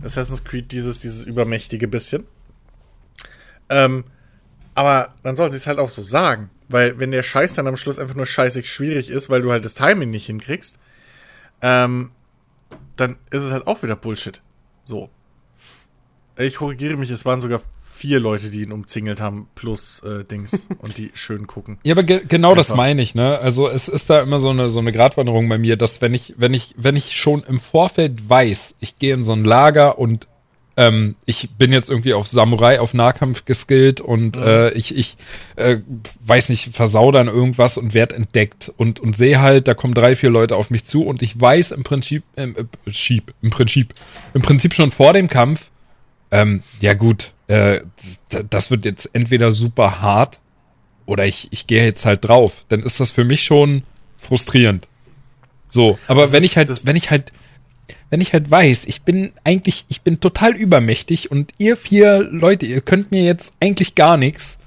[0.04, 2.26] Assassin's Creed dieses, dieses übermächtige bisschen.
[3.70, 4.06] Ähm,
[4.74, 6.50] aber man sollte es halt auch so sagen.
[6.70, 9.64] Weil wenn der Scheiß dann am Schluss einfach nur scheißig schwierig ist, weil du halt
[9.64, 10.80] das Timing nicht hinkriegst,
[11.62, 12.12] ähm,
[12.98, 14.42] dann ist es halt auch wieder Bullshit.
[14.84, 15.10] So.
[16.38, 17.62] Ich korrigiere mich, es waren sogar
[17.98, 21.80] vier Leute, die ihn umzingelt haben, plus äh, Dings und die schön gucken.
[21.84, 22.68] Ja, aber ge genau Einfach.
[22.68, 23.40] das meine ich, ne?
[23.40, 26.36] Also es ist da immer so eine so eine Gratwanderung bei mir, dass wenn ich
[26.38, 30.28] wenn ich wenn ich schon im Vorfeld weiß, ich gehe in so ein Lager und
[30.78, 34.44] ähm, ich bin jetzt irgendwie auf Samurai, auf Nahkampf geskillt und mhm.
[34.44, 35.18] äh, ich, ich
[35.56, 35.78] äh,
[36.24, 40.16] weiß nicht, versau dann irgendwas und werd entdeckt und, und sehe halt, da kommen drei,
[40.16, 43.96] vier Leute auf mich zu und ich weiß im Prinzip, äh, äh, im Prinzip,
[44.36, 45.72] im Prinzip schon vor dem Kampf,
[46.32, 47.82] ähm, ja gut, äh,
[48.50, 50.40] das wird jetzt entweder super hart
[51.06, 52.66] oder ich, ich gehe jetzt halt drauf.
[52.70, 53.84] Dann ist das für mich schon
[54.18, 54.88] frustrierend.
[55.70, 57.32] So, aber das wenn ist, ich halt, wenn ich halt,
[58.10, 62.66] wenn ich halt weiß, ich bin eigentlich, ich bin total übermächtig und ihr vier Leute,
[62.66, 64.60] ihr könnt mir jetzt eigentlich gar nichts.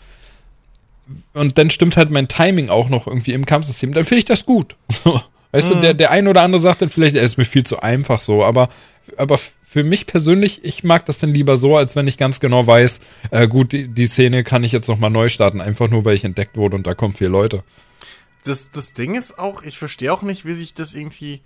[1.34, 4.46] Und dann stimmt halt mein Timing auch noch irgendwie im Kampfsystem, dann finde ich das
[4.46, 4.76] gut.
[5.04, 5.20] So,
[5.52, 5.74] weißt mhm.
[5.74, 8.20] du, der, der ein oder andere sagt dann vielleicht, er ist mir viel zu einfach
[8.20, 8.68] so, aber,
[9.16, 9.38] aber
[9.70, 12.98] für mich persönlich, ich mag das dann lieber so, als wenn ich ganz genau weiß,
[13.30, 16.24] äh, gut, die, die Szene kann ich jetzt nochmal neu starten, einfach nur, weil ich
[16.24, 17.62] entdeckt wurde und da kommen vier Leute.
[18.42, 21.40] Das, das Ding ist auch, ich verstehe auch nicht, wie sich das irgendwie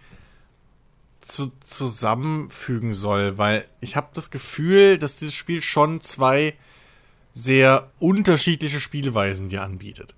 [1.20, 6.54] zu, zusammenfügen soll, weil ich habe das Gefühl, dass dieses Spiel schon zwei
[7.34, 10.14] sehr unterschiedliche Spielweisen dir anbietet.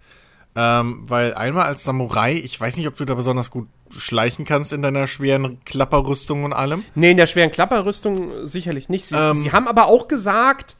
[0.55, 4.73] Ähm, weil einmal als Samurai, ich weiß nicht, ob du da besonders gut schleichen kannst
[4.73, 6.85] in deiner schweren Klapperrüstung und allem.
[6.95, 9.07] Nee, in der schweren Klapperrüstung sicherlich nicht.
[9.07, 10.77] Sie, ähm, sie haben aber auch gesagt,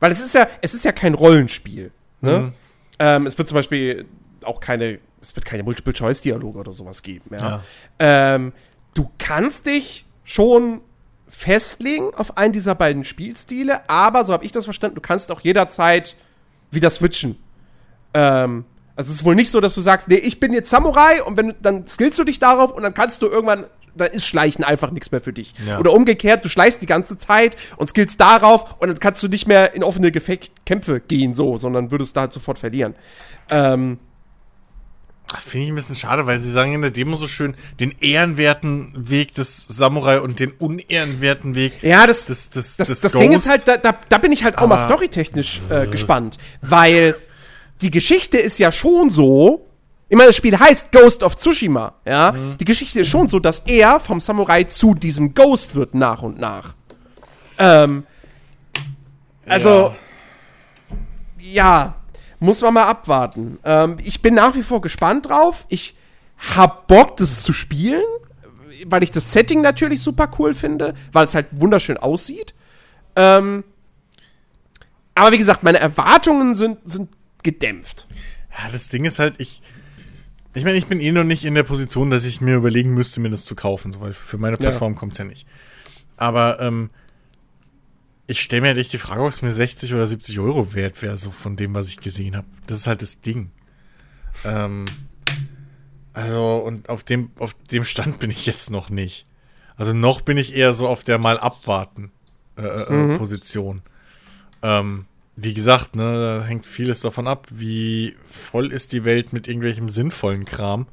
[0.00, 1.90] weil es ist ja, es ist ja kein Rollenspiel.
[2.20, 2.38] Ne?
[2.38, 2.52] Mhm.
[2.98, 4.06] Ähm, es wird zum Beispiel
[4.44, 7.30] auch keine, es wird keine Multiple-Choice-Dialoge oder sowas geben.
[7.30, 7.38] Ja?
[7.38, 7.62] ja.
[8.34, 8.52] Ähm,
[8.94, 10.80] du kannst dich schon
[11.28, 15.40] festlegen auf einen dieser beiden Spielstile, aber so habe ich das verstanden, du kannst auch
[15.40, 16.16] jederzeit
[16.70, 17.36] wieder switchen.
[18.14, 18.64] Ähm,
[18.96, 21.36] also es ist wohl nicht so, dass du sagst, nee, ich bin jetzt Samurai und
[21.36, 24.90] wenn dann skillst du dich darauf und dann kannst du irgendwann dann ist Schleichen einfach
[24.90, 25.54] nichts mehr für dich.
[25.66, 25.78] Ja.
[25.78, 29.46] Oder umgekehrt, du schleichst die ganze Zeit und skillst darauf und dann kannst du nicht
[29.46, 32.94] mehr in offene Gefecht Kämpfe gehen, so, sondern würdest da halt sofort verlieren.
[33.50, 33.98] Ähm,
[35.40, 38.92] Finde ich ein bisschen schade, weil sie sagen in der Demo so schön den ehrenwerten
[38.94, 43.32] Weg des Samurai und den unehrenwerten Weg ja, das, des, des, das, des das Ding
[43.32, 47.16] ist halt, da, da, da bin ich halt auch mal storytechnisch äh, gespannt, weil
[47.80, 49.66] die Geschichte ist ja schon so,
[50.08, 52.32] ich meine, das Spiel heißt Ghost of Tsushima, ja.
[52.32, 52.56] Mhm.
[52.58, 56.38] Die Geschichte ist schon so, dass er vom Samurai zu diesem Ghost wird nach und
[56.38, 56.74] nach.
[57.58, 58.04] Ähm,
[59.46, 59.94] also,
[61.38, 61.52] ja.
[61.52, 61.94] ja,
[62.40, 63.58] muss man mal abwarten.
[63.64, 65.66] Ähm, ich bin nach wie vor gespannt drauf.
[65.68, 65.96] Ich
[66.54, 68.04] hab Bock, das zu spielen,
[68.86, 72.54] weil ich das Setting natürlich super cool finde, weil es halt wunderschön aussieht.
[73.16, 73.64] Ähm,
[75.14, 77.08] aber wie gesagt, meine Erwartungen sind, sind
[77.46, 78.06] gedämpft.
[78.50, 79.62] Ja, das Ding ist halt, ich,
[80.52, 83.20] ich meine, ich bin eh noch nicht in der Position, dass ich mir überlegen müsste,
[83.20, 84.98] mir das zu kaufen, so, weil für meine Plattform ja.
[84.98, 85.46] kommt es ja nicht.
[86.16, 86.90] Aber ähm,
[88.26, 91.00] ich stelle mir halt echt die Frage, ob es mir 60 oder 70 Euro wert
[91.02, 92.48] wäre, so von dem, was ich gesehen habe.
[92.66, 93.52] Das ist halt das Ding.
[94.44, 94.86] Ähm,
[96.12, 99.26] also, und auf dem, auf dem Stand bin ich jetzt noch nicht.
[99.76, 102.10] Also noch bin ich eher so auf der mal abwarten
[102.56, 103.18] äh, äh mhm.
[103.18, 103.82] Position.
[104.62, 105.04] Ähm,
[105.36, 109.88] wie gesagt, ne, da hängt vieles davon ab, wie voll ist die Welt mit irgendwelchem
[109.88, 110.86] sinnvollen Kram.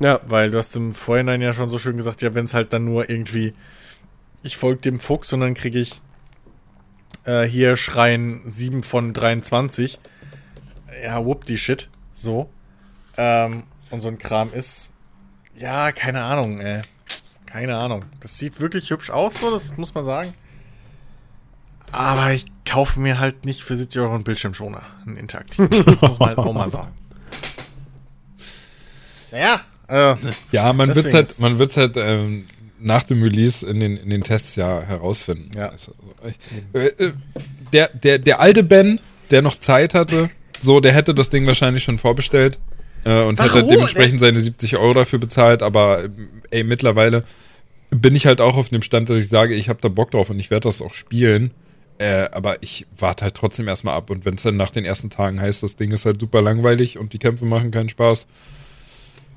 [0.00, 0.20] Ja.
[0.26, 2.84] Weil du hast im Vorhinein ja schon so schön gesagt, ja, wenn es halt dann
[2.84, 3.54] nur irgendwie,
[4.42, 6.00] ich folge dem Fuchs und dann kriege ich
[7.24, 9.98] äh, hier Schreien 7 von 23.
[11.04, 11.88] Ja, whoop die Shit.
[12.14, 12.50] So.
[13.16, 14.92] Ähm, und so ein Kram ist,
[15.56, 16.82] ja, keine Ahnung, ey.
[17.46, 18.04] Keine Ahnung.
[18.20, 20.34] Das sieht wirklich hübsch aus, so, das muss man sagen.
[21.92, 25.68] Aber ich kaufe mir halt nicht für 70 Euro einen Bildschirmschoner, einen interaktiven.
[25.70, 26.92] Das muss man halt auch mal sagen.
[29.30, 29.60] Naja.
[29.88, 30.16] Äh,
[30.52, 32.44] ja, man wird es halt, man wird's halt ähm,
[32.78, 35.50] nach dem Release in den, in den Tests ja herausfinden.
[35.56, 35.70] Ja.
[35.70, 35.92] Also,
[36.74, 37.12] äh, äh,
[37.72, 39.00] der, der, der alte Ben,
[39.30, 42.58] der noch Zeit hatte, so, der hätte das Ding wahrscheinlich schon vorbestellt
[43.04, 43.52] äh, und Warum?
[43.52, 46.04] hätte dementsprechend seine 70 Euro dafür bezahlt, aber
[46.50, 47.24] ey, mittlerweile
[47.90, 50.30] bin ich halt auch auf dem Stand, dass ich sage, ich habe da Bock drauf
[50.30, 51.52] und ich werde das auch spielen.
[51.98, 54.10] Äh, aber ich warte halt trotzdem erstmal ab.
[54.10, 56.96] Und wenn es dann nach den ersten Tagen heißt, das Ding ist halt super langweilig
[56.96, 58.26] und die Kämpfe machen keinen Spaß.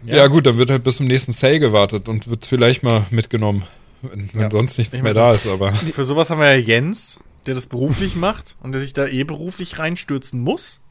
[0.04, 3.06] Ja, ja gut, dann wird halt bis zum nächsten Sale gewartet und wird vielleicht mal
[3.10, 3.64] mitgenommen,
[4.02, 4.50] wenn, ja.
[4.50, 5.48] sonst nichts ich mehr da ist.
[5.48, 9.08] Aber für sowas haben wir ja Jens, der das beruflich macht und der sich da
[9.08, 10.82] eh beruflich reinstürzen muss.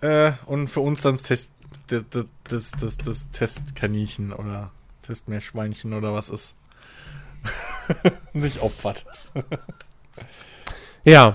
[0.00, 1.52] Äh, und für uns dann das Test,
[1.88, 2.04] das,
[2.48, 4.70] das, das, das Testkaninchen oder
[5.02, 6.54] Testmeerschweinchen oder was ist.
[8.34, 9.04] sich opfert.
[11.04, 11.34] Ja.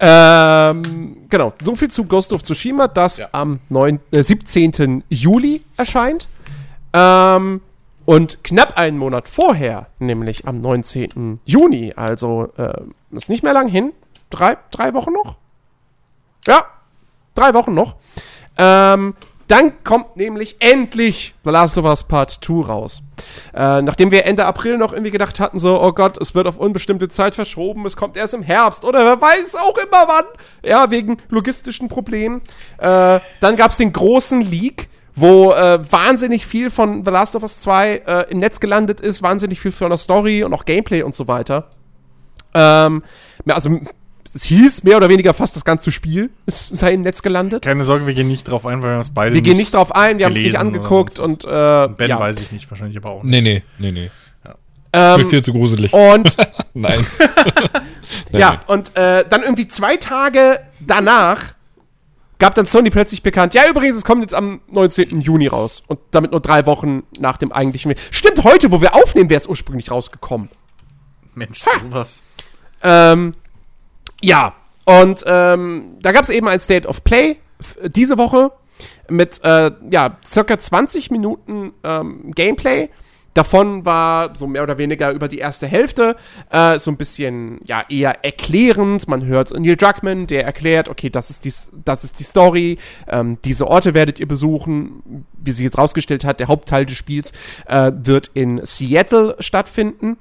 [0.00, 3.28] Ähm, genau, so viel zu Ghost of Tsushima, das ja.
[3.32, 5.04] am 9, äh, 17.
[5.08, 6.28] Juli erscheint.
[6.92, 7.60] Ähm,
[8.04, 11.40] und knapp einen Monat vorher, nämlich am 19.
[11.44, 12.82] Juni, also äh,
[13.12, 13.92] ist nicht mehr lang hin,
[14.30, 15.36] drei, drei Wochen noch?
[16.46, 16.64] Ja,
[17.36, 17.94] drei Wochen noch.
[18.58, 19.14] Ähm,
[19.48, 23.02] dann kommt nämlich endlich The Last of Us Part 2 raus.
[23.54, 26.58] Äh, nachdem wir Ende April noch irgendwie gedacht hatten, so, oh Gott, es wird auf
[26.58, 30.24] unbestimmte Zeit verschoben, es kommt erst im Herbst oder wer weiß auch immer wann.
[30.64, 32.42] Ja, wegen logistischen Problemen.
[32.78, 37.42] Äh, dann gab es den großen Leak wo äh, wahnsinnig viel von The Last of
[37.42, 41.02] Us 2 äh, im Netz gelandet ist, wahnsinnig viel von der Story und auch Gameplay
[41.02, 41.68] und so weiter.
[42.54, 43.02] Ähm,
[43.46, 43.80] also
[44.34, 47.64] es hieß mehr oder weniger fast das ganze Spiel sei im Netz gelandet.
[47.64, 49.94] Keine Sorge, wir gehen nicht drauf ein, weil wir uns beide Wir gehen nicht drauf
[49.94, 51.48] ein, wir haben es nicht angeguckt und äh,
[51.88, 52.18] Ben ja.
[52.18, 53.30] weiß ich nicht, wahrscheinlich aber auch nicht.
[53.30, 54.10] Nee, nee, nee, nee.
[54.44, 55.16] Ja.
[55.16, 55.92] Ähm, viel zu gruselig.
[55.92, 56.36] Und
[56.74, 57.06] Nein.
[58.32, 61.54] ja, und äh, dann irgendwie zwei Tage danach
[62.38, 65.20] gab dann Sony plötzlich bekannt, ja übrigens, es kommt jetzt am 19.
[65.20, 65.82] Juni raus.
[65.86, 67.94] Und damit nur drei Wochen nach dem eigentlichen.
[68.10, 70.48] Stimmt, heute, wo wir aufnehmen, wäre es ursprünglich rausgekommen.
[71.34, 72.22] Mensch, sowas.
[72.82, 73.34] Ähm,
[74.22, 74.54] ja,
[74.84, 77.36] und ähm, da gab es eben ein State of Play
[77.84, 78.50] diese Woche
[79.08, 82.88] mit äh, ja, circa 20 Minuten ähm, Gameplay.
[83.34, 86.16] Davon war so mehr oder weniger über die erste Hälfte
[86.50, 89.08] äh, so ein bisschen ja eher erklärend.
[89.08, 92.78] Man hört Neil Druckmann, der erklärt, okay, das ist die, das ist die Story,
[93.08, 95.24] ähm, diese Orte werdet ihr besuchen.
[95.32, 97.32] Wie sich jetzt rausgestellt hat, der Hauptteil des Spiels
[97.66, 100.18] äh, wird in Seattle stattfinden.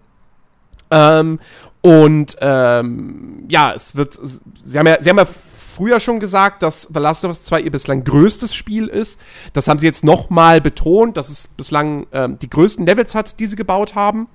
[0.90, 1.40] Ähm,
[1.82, 4.20] und ähm, ja, es wird,
[4.56, 5.28] sie haben ja, sie haben ja
[5.72, 9.20] früher schon gesagt, dass The Last of Us 2 ihr bislang größtes Spiel ist.
[9.54, 13.48] Das haben sie jetzt nochmal betont, dass es bislang ähm, die größten Levels hat, die
[13.48, 14.28] sie gebaut haben.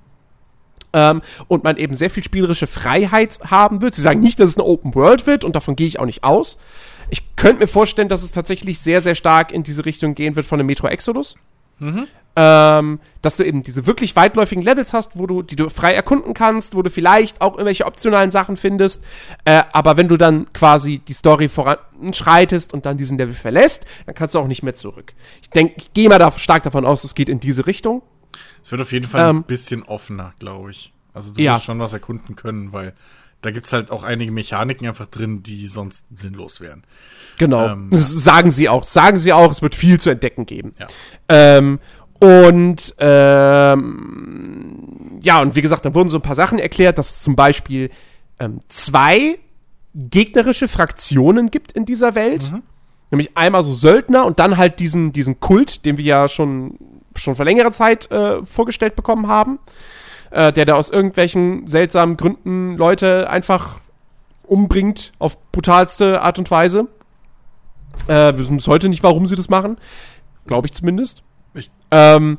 [0.92, 3.94] Ähm, und man eben sehr viel spielerische Freiheit haben wird.
[3.94, 6.24] Sie sagen nicht, dass es eine Open World wird und davon gehe ich auch nicht
[6.24, 6.58] aus.
[7.10, 10.46] Ich könnte mir vorstellen, dass es tatsächlich sehr, sehr stark in diese Richtung gehen wird
[10.46, 11.36] von dem Metro Exodus.
[11.78, 12.06] Mhm.
[12.38, 16.34] Ähm, dass du eben diese wirklich weitläufigen Levels hast, wo du, die du frei erkunden
[16.34, 19.02] kannst, wo du vielleicht auch irgendwelche optionalen Sachen findest.
[19.44, 24.14] Äh, aber wenn du dann quasi die Story voranschreitest und dann diesen Level verlässt, dann
[24.14, 25.14] kannst du auch nicht mehr zurück.
[25.40, 28.02] Ich denke, ich gehe mal da stark davon aus, es geht in diese Richtung.
[28.62, 30.92] Es wird auf jeden Fall ähm, ein bisschen offener, glaube ich.
[31.14, 31.52] Also du ja.
[31.52, 32.92] musst schon was erkunden können, weil
[33.42, 36.82] da gibt es halt auch einige Mechaniken einfach drin, die sonst sinnlos wären.
[37.38, 37.68] Genau.
[37.68, 38.84] Ähm, sagen sie auch.
[38.84, 40.72] Sagen sie auch, es wird viel zu entdecken geben.
[40.78, 40.86] Ja.
[41.28, 41.78] Ähm,
[42.20, 44.76] und ähm,
[45.22, 47.90] ja, und wie gesagt, dann wurden so ein paar Sachen erklärt, dass es zum Beispiel
[48.38, 49.38] ähm, zwei
[49.94, 52.52] gegnerische Fraktionen gibt in dieser Welt.
[52.52, 52.62] Mhm.
[53.10, 56.78] Nämlich einmal so Söldner und dann halt diesen, diesen Kult, den wir ja schon,
[57.14, 59.58] schon vor längerer Zeit äh, vorgestellt bekommen haben.
[60.30, 63.80] Äh, der da aus irgendwelchen seltsamen Gründen Leute einfach
[64.42, 66.88] umbringt auf brutalste Art und Weise.
[68.06, 69.78] Äh, wir wissen bis heute nicht, warum sie das machen.
[70.46, 71.22] Glaube ich zumindest.
[71.90, 72.38] Ähm,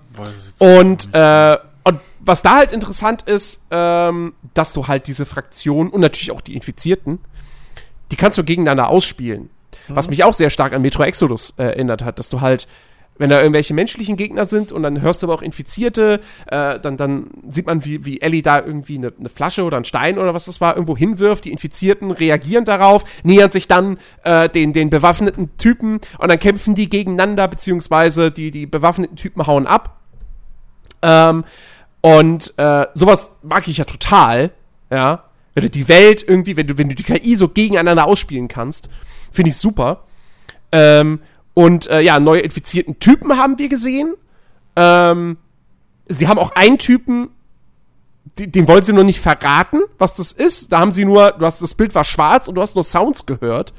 [0.59, 6.01] und, äh, und was da halt interessant ist, ähm, dass du halt diese Fraktionen und
[6.01, 7.19] natürlich auch die Infizierten,
[8.11, 9.49] die kannst du gegeneinander ausspielen.
[9.87, 9.95] Mhm.
[9.95, 12.67] Was mich auch sehr stark an Metro Exodus äh, erinnert hat, dass du halt
[13.17, 16.97] wenn da irgendwelche menschlichen Gegner sind und dann hörst du aber auch Infizierte, äh, dann,
[16.97, 20.33] dann sieht man, wie, wie Ellie da irgendwie eine, eine Flasche oder einen Stein oder
[20.33, 21.45] was das war, irgendwo hinwirft.
[21.45, 26.75] Die Infizierten reagieren darauf, nähern sich dann äh, den, den bewaffneten Typen und dann kämpfen
[26.75, 29.99] die gegeneinander, beziehungsweise die, die bewaffneten Typen hauen ab.
[31.01, 31.43] Ähm,
[32.01, 34.51] und äh, sowas mag ich ja total,
[34.89, 35.23] ja.
[35.53, 38.89] Wenn du die Welt irgendwie, wenn du, wenn du die KI so gegeneinander ausspielen kannst,
[39.31, 40.03] finde ich super.
[40.71, 41.19] Ähm,
[41.57, 44.13] und äh, ja, neue infizierten Typen haben wir gesehen.
[44.75, 45.37] Ähm,
[46.05, 47.29] sie haben auch einen Typen,
[48.37, 50.71] den, den wollen sie nur nicht verraten, was das ist.
[50.71, 53.25] Da haben sie nur, du hast das Bild war schwarz und du hast nur Sounds
[53.25, 53.73] gehört.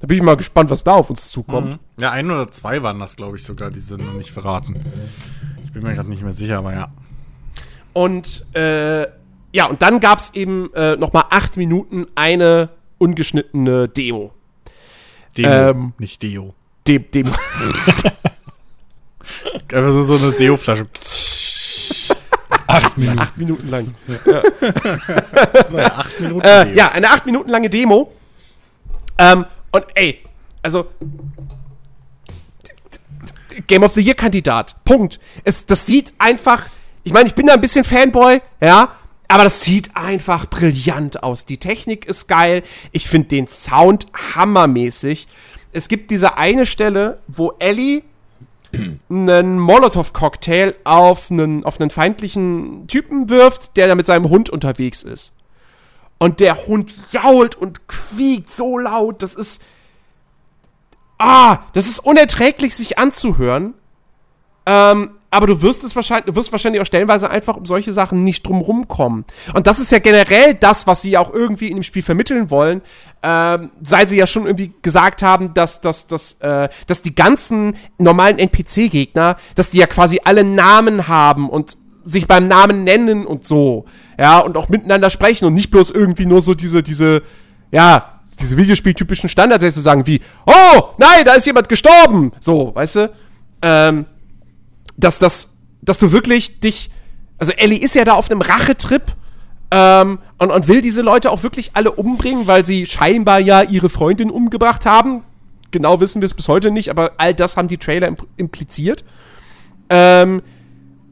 [0.00, 1.70] Da bin ich mal gespannt, was da auf uns zukommt.
[1.70, 2.02] Mhm.
[2.02, 4.74] Ja, ein oder zwei waren das, glaube ich, sogar, die sind noch nicht verraten.
[5.64, 6.92] Ich bin mir gerade nicht mehr sicher, aber ja.
[7.94, 9.06] Und äh,
[9.54, 12.68] ja, und dann gab es eben äh, noch mal acht Minuten eine
[12.98, 14.34] ungeschnittene Demo.
[15.34, 16.54] Demo, ähm, nicht Deo
[16.86, 17.26] dem, dem.
[19.72, 20.86] Einfach so, so eine Deo-Flasche.
[22.66, 23.18] acht Minuten.
[23.18, 23.94] Acht Minuten lang.
[24.26, 24.42] Ja,
[25.68, 28.12] eine acht Minuten äh, ja eine acht Minuten lange Demo.
[29.18, 30.22] Ähm, und ey,
[30.62, 30.88] also
[33.66, 34.76] Game of the Year Kandidat.
[34.84, 35.20] Punkt.
[35.44, 36.64] Es, das sieht einfach.
[37.04, 38.96] Ich meine, ich bin da ein bisschen Fanboy, ja,
[39.28, 41.44] aber das sieht einfach brillant aus.
[41.46, 42.62] Die Technik ist geil.
[42.92, 45.26] Ich finde den Sound hammermäßig
[45.72, 48.02] es gibt diese eine Stelle, wo Ellie
[49.10, 55.02] einen Molotow-Cocktail auf einen, auf einen feindlichen Typen wirft, der da mit seinem Hund unterwegs
[55.02, 55.34] ist.
[56.18, 59.62] Und der Hund jault und quiekt so laut, das ist.
[61.18, 63.74] Ah, das ist unerträglich, sich anzuhören.
[64.66, 68.22] Ähm, aber du wirst es wahrscheinlich, du wirst wahrscheinlich auch stellenweise einfach um solche Sachen
[68.22, 69.24] nicht drumrum kommen.
[69.54, 72.82] Und das ist ja generell das, was sie auch irgendwie in dem Spiel vermitteln wollen,
[73.22, 77.76] ähm, sei sie ja schon irgendwie gesagt haben, dass, dass, dass, äh, dass die ganzen
[77.96, 83.46] normalen NPC-Gegner, dass die ja quasi alle Namen haben und sich beim Namen nennen und
[83.46, 83.86] so,
[84.18, 87.22] ja, und auch miteinander sprechen und nicht bloß irgendwie nur so diese, diese,
[87.70, 93.12] ja, diese Videospieltypischen Standardsätze sagen wie, oh, nein, da ist jemand gestorben, so, weißt du,
[93.62, 94.04] ähm,
[95.02, 95.50] dass, dass,
[95.82, 96.90] dass du wirklich dich.
[97.38, 99.02] Also Ellie ist ja da auf einem Rachetrip
[99.72, 103.88] ähm, und, und will diese Leute auch wirklich alle umbringen, weil sie scheinbar ja ihre
[103.88, 105.24] Freundin umgebracht haben.
[105.70, 109.04] Genau wissen wir es bis heute nicht, aber all das haben die Trailer impliziert.
[109.88, 110.42] Ähm,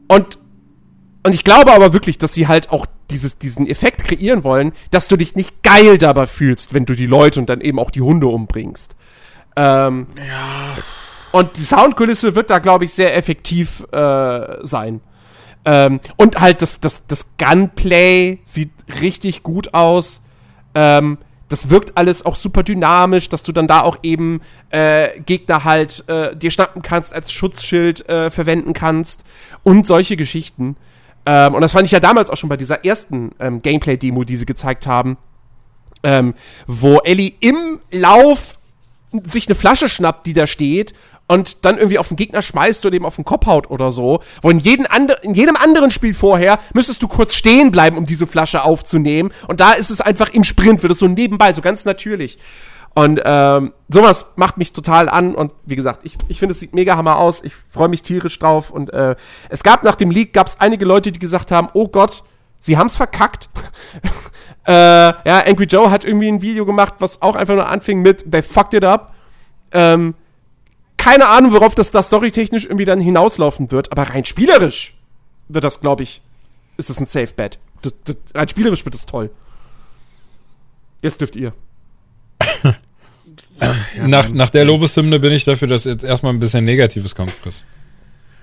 [0.07, 0.37] und,
[1.23, 5.07] und ich glaube aber wirklich, dass sie halt auch dieses, diesen Effekt kreieren wollen, dass
[5.07, 8.01] du dich nicht geil dabei fühlst, wenn du die Leute und dann eben auch die
[8.01, 8.95] Hunde umbringst.
[9.55, 10.77] Ähm, ja.
[11.31, 15.01] Und die Soundkulisse wird da, glaube ich, sehr effektiv äh, sein.
[15.63, 18.71] Ähm, und halt das, das, das Gunplay sieht
[19.01, 20.21] richtig gut aus.
[20.73, 21.17] Ähm,
[21.49, 26.07] das wirkt alles auch super dynamisch, dass du dann da auch eben äh, Gegner halt
[26.07, 29.23] äh, dir schnappen kannst, als Schutzschild äh, verwenden kannst
[29.63, 30.77] und solche Geschichten.
[31.25, 34.37] Ähm, und das fand ich ja damals auch schon bei dieser ersten ähm, Gameplay-Demo, die
[34.37, 35.17] sie gezeigt haben,
[36.03, 36.33] ähm,
[36.67, 38.57] wo Ellie im Lauf
[39.23, 40.93] sich eine Flasche schnappt, die da steht
[41.31, 44.19] und dann irgendwie auf den Gegner schmeißt oder eben auf den Kopf haut oder so.
[44.41, 48.05] Wo in, jeden andre, in jedem anderen Spiel vorher müsstest du kurz stehen bleiben, um
[48.05, 49.31] diese Flasche aufzunehmen.
[49.47, 52.37] Und da ist es einfach im Sprint, wird es so nebenbei, so ganz natürlich.
[52.95, 55.33] Und ähm, sowas macht mich total an.
[55.33, 57.45] Und wie gesagt, ich, ich finde, es sieht mega hammer aus.
[57.45, 58.69] Ich freue mich tierisch drauf.
[58.69, 59.15] Und äh,
[59.47, 62.25] es gab nach dem Leak, gab es einige Leute, die gesagt haben, oh Gott,
[62.59, 63.47] sie haben es verkackt.
[64.67, 68.29] äh, ja, Angry Joe hat irgendwie ein Video gemacht, was auch einfach nur anfing mit,
[68.29, 69.13] they fucked it up.
[69.71, 70.13] Ähm,
[71.01, 74.93] keine Ahnung, worauf das da storytechnisch irgendwie dann hinauslaufen wird, aber rein spielerisch
[75.47, 76.21] wird das, glaube ich,
[76.77, 77.57] ist das ein Safe Bet.
[77.81, 79.31] Das, das, rein spielerisch wird das toll.
[81.01, 81.53] Jetzt dürft ihr.
[82.63, 87.33] ja, nach, nach der Lobeshymne bin ich dafür, dass jetzt erstmal ein bisschen Negatives kommt,
[87.41, 87.63] Chris.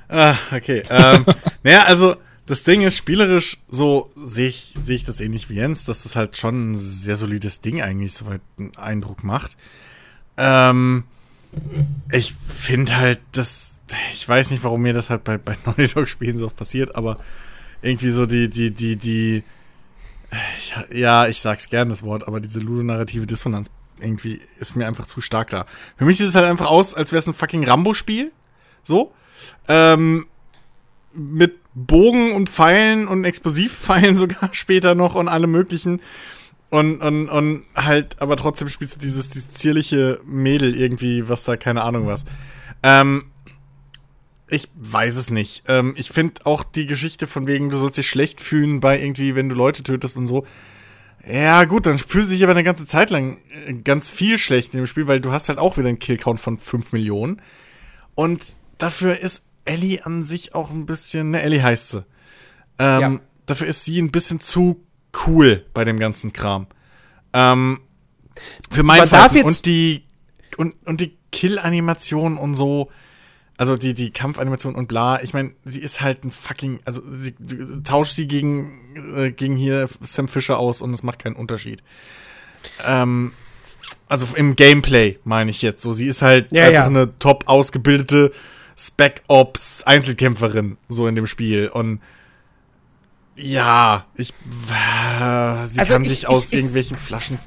[0.09, 0.83] Ah, okay.
[0.91, 1.25] Ähm,
[1.63, 2.17] naja, also
[2.47, 6.17] das Ding ist, spielerisch so sehe ich, sehe ich das ähnlich wie Jens, dass das
[6.17, 9.57] halt schon ein sehr solides Ding eigentlich soweit einen Eindruck macht.
[10.37, 11.05] Ähm,
[12.13, 13.81] ich finde halt, dass,
[14.13, 17.19] ich weiß nicht, warum mir das halt bei, bei Naughty Dog Spielen so passiert, aber
[17.83, 19.43] irgendwie so die, die, die, die,
[20.93, 23.71] ja, ich sag's gern das Wort, aber diese ludonarrative Dissonanz
[24.01, 25.67] irgendwie ist mir einfach zu stark da.
[25.97, 28.33] Für mich sieht es halt einfach aus, als wäre es ein fucking Rambo-Spiel.
[28.83, 29.13] So.
[29.67, 30.27] Ähm,
[31.13, 36.01] mit Bogen und Pfeilen und Explosivpfeilen sogar später noch und allem möglichen.
[36.71, 41.57] Und, und, und halt, aber trotzdem spielst du dieses, dieses zierliche Mädel irgendwie, was da,
[41.57, 42.27] keine Ahnung was.
[42.83, 43.31] Ähm,
[44.49, 45.65] ich weiß es nicht.
[45.67, 49.35] Ähm, ich finde auch die Geschichte von wegen, du sollst dich schlecht fühlen bei irgendwie,
[49.35, 50.47] wenn du Leute tötest und so.
[51.27, 54.73] Ja, gut, dann fühlst du dich aber eine ganze Zeit lang äh, ganz viel schlecht
[54.75, 57.43] in dem Spiel, weil du hast halt auch wieder einen Killcount von 5 Millionen.
[58.15, 62.05] Und dafür ist Ellie an sich auch ein bisschen, ne, Ellie heißt sie.
[62.79, 63.21] Ähm, ja.
[63.47, 64.85] Dafür ist sie ein bisschen zu
[65.27, 66.67] cool bei dem ganzen Kram.
[67.33, 67.81] Ähm,
[68.71, 69.43] für mein Fall.
[69.43, 70.05] Und die,
[70.57, 72.91] und, und die Kill-Animation und so,
[73.57, 77.35] also die, die Kampfanimation und bla, ich meine, sie ist halt ein fucking, also sie
[77.83, 81.83] tauscht sie gegen, äh, gegen hier Sam Fisher aus und es macht keinen Unterschied.
[82.87, 83.33] Ähm,
[84.09, 85.93] also im Gameplay meine ich jetzt so.
[85.93, 86.87] Sie ist halt ja, einfach ja.
[86.87, 88.33] eine top ausgebildete
[88.77, 92.01] Spec Ops Einzelkämpferin so in dem Spiel und
[93.39, 97.39] ja, ich äh, sie also kann ich, sich aus ich, irgendwelchen Flaschen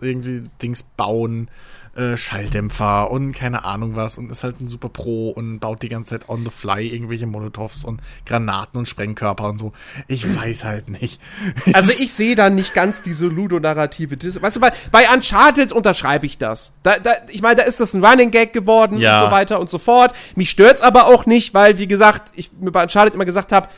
[0.00, 1.48] irgendwie Dings bauen,
[1.96, 5.88] äh, Schalldämpfer und keine Ahnung was und ist halt ein super Pro und baut die
[5.88, 9.72] ganze Zeit on the fly irgendwelche Molotovs und Granaten und Sprengkörper und so.
[10.06, 11.20] Ich weiß halt nicht.
[11.72, 14.16] Also ich sehe da nicht ganz diese Ludonarrative.
[14.40, 16.72] Weißt du, bei, bei Uncharted unterschreibe ich das.
[16.82, 19.18] Da, da, ich meine, da ist das ein Running Gag geworden ja.
[19.20, 20.12] und so weiter und so fort.
[20.36, 23.68] Mich stört's aber auch nicht, weil, wie gesagt, ich mir bei Uncharted immer gesagt habe,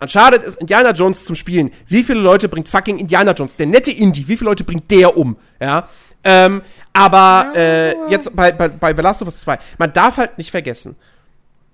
[0.00, 1.70] Uncharted ist Indiana Jones zum Spielen.
[1.86, 3.56] Wie viele Leute bringt fucking Indiana Jones?
[3.56, 5.36] Der nette Indie, wie viele Leute bringt der um?
[5.60, 5.88] Ja.
[6.24, 6.62] Ähm,
[6.92, 10.50] aber äh, jetzt bei, bei, bei The Last of Us 2, man darf halt nicht
[10.50, 10.96] vergessen.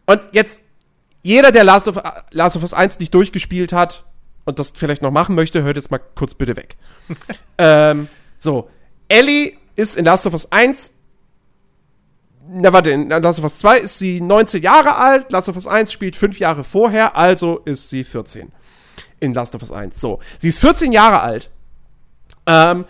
[0.06, 0.62] Und jetzt,
[1.22, 4.04] jeder, der Last of, Last of Us 1 nicht durchgespielt hat
[4.44, 6.76] und das vielleicht noch machen möchte, hört jetzt mal kurz bitte weg.
[7.58, 8.70] ähm, so,
[9.08, 10.94] Ellie ist in Last of Us 1
[12.52, 15.68] na warte, in Last of Us 2 ist sie 19 Jahre alt, Last of Us
[15.68, 18.50] 1 spielt 5 Jahre vorher, also ist sie 14.
[19.20, 20.00] In Last of Us 1.
[20.00, 21.50] So, sie ist 14 Jahre alt.
[22.46, 22.86] Ähm,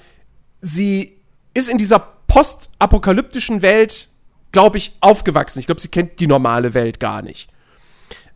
[0.63, 1.19] sie
[1.53, 4.09] ist in dieser postapokalyptischen Welt,
[4.51, 5.59] glaube ich, aufgewachsen.
[5.59, 7.51] Ich glaube, sie kennt die normale Welt gar nicht.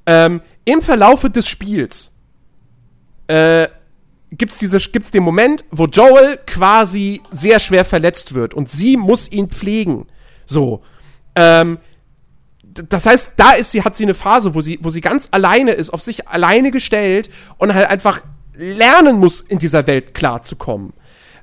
[0.04, 2.12] Ähm, Im Verlaufe des Spiels
[3.28, 3.68] äh,
[4.30, 9.32] gibt's diese, gibt's den Moment, wo Joel quasi sehr schwer verletzt wird und sie muss
[9.32, 10.06] ihn pflegen.
[10.44, 10.82] So.
[11.34, 11.78] Ähm,
[12.62, 15.72] das heißt, da ist sie, hat sie eine Phase, wo sie, wo sie ganz alleine
[15.72, 18.22] ist, auf sich alleine gestellt und halt einfach
[18.54, 20.92] lernen muss, in dieser Welt klarzukommen.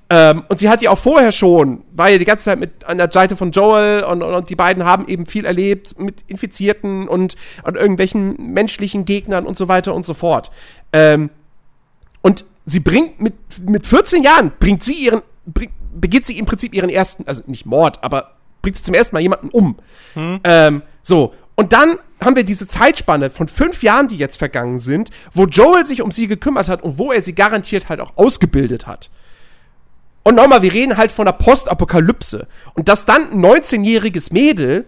[0.10, 2.98] Ähm, und sie hat ja auch vorher schon, war ja die ganze Zeit mit an
[2.98, 7.08] der Seite von Joel und, und, und die beiden haben eben viel erlebt mit Infizierten
[7.08, 10.52] und, und irgendwelchen menschlichen Gegnern und so weiter und so fort.
[10.92, 11.30] Ähm,
[12.22, 13.36] und sie bringt mit,
[13.66, 17.66] mit 14 Jahren, bringt sie ihren, bringt, begeht sie im Prinzip ihren ersten, also nicht
[17.66, 19.78] Mord, aber bringt sie zum ersten Mal jemanden um.
[20.14, 20.40] Hm.
[20.44, 21.34] Ähm, so.
[21.56, 25.86] Und dann haben wir diese Zeitspanne von fünf Jahren, die jetzt vergangen sind, wo Joel
[25.86, 29.10] sich um sie gekümmert hat und wo er sie garantiert halt auch ausgebildet hat.
[30.24, 32.48] Und nochmal, wir reden halt von einer Postapokalypse.
[32.76, 34.86] Und dass dann ein 19-jähriges Mädel,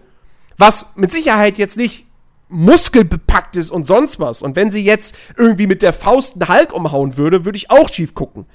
[0.58, 2.06] was mit Sicherheit jetzt nicht
[2.48, 6.72] muskelbepackt ist und sonst was, und wenn sie jetzt irgendwie mit der Faust einen Hulk
[6.72, 8.46] umhauen würde, würde ich auch schief gucken.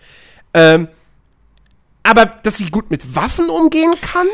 [0.54, 0.88] Ähm,
[2.04, 4.28] aber dass sie gut mit Waffen umgehen kann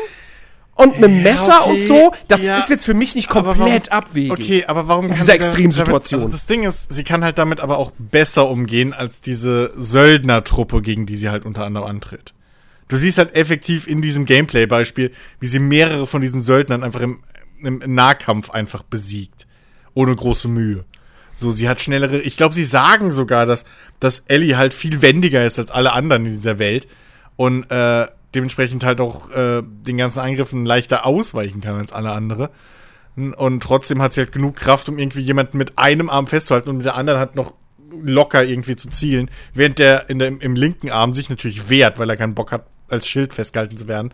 [0.76, 4.04] und mit Messer okay, und so, das ja, ist jetzt für mich nicht komplett warum,
[4.04, 4.30] abwegig.
[4.30, 6.20] Okay, aber warum kann diese Extremsituation?
[6.20, 10.82] Also das Ding ist, sie kann halt damit aber auch besser umgehen als diese Söldnertruppe,
[10.82, 12.34] gegen die sie halt unter anderem antritt.
[12.88, 17.20] Du siehst halt effektiv in diesem Gameplay-Beispiel, wie sie mehrere von diesen Söldnern einfach im,
[17.62, 19.46] im Nahkampf einfach besiegt.
[19.94, 20.84] Ohne große Mühe.
[21.32, 22.18] So, sie hat schnellere.
[22.18, 23.64] Ich glaube, sie sagen sogar, dass,
[23.98, 26.86] dass Ellie halt viel wendiger ist als alle anderen in dieser Welt.
[27.36, 32.50] Und äh, dementsprechend halt auch äh, den ganzen Angriffen leichter ausweichen kann als alle andere.
[33.16, 36.76] Und trotzdem hat sie halt genug Kraft, um irgendwie jemanden mit einem Arm festzuhalten und
[36.76, 37.54] mit der anderen hat noch
[37.90, 42.10] locker irgendwie zu zielen, während der, in der im linken Arm sich natürlich wehrt, weil
[42.10, 44.12] er keinen Bock hat, als Schild festgehalten zu werden.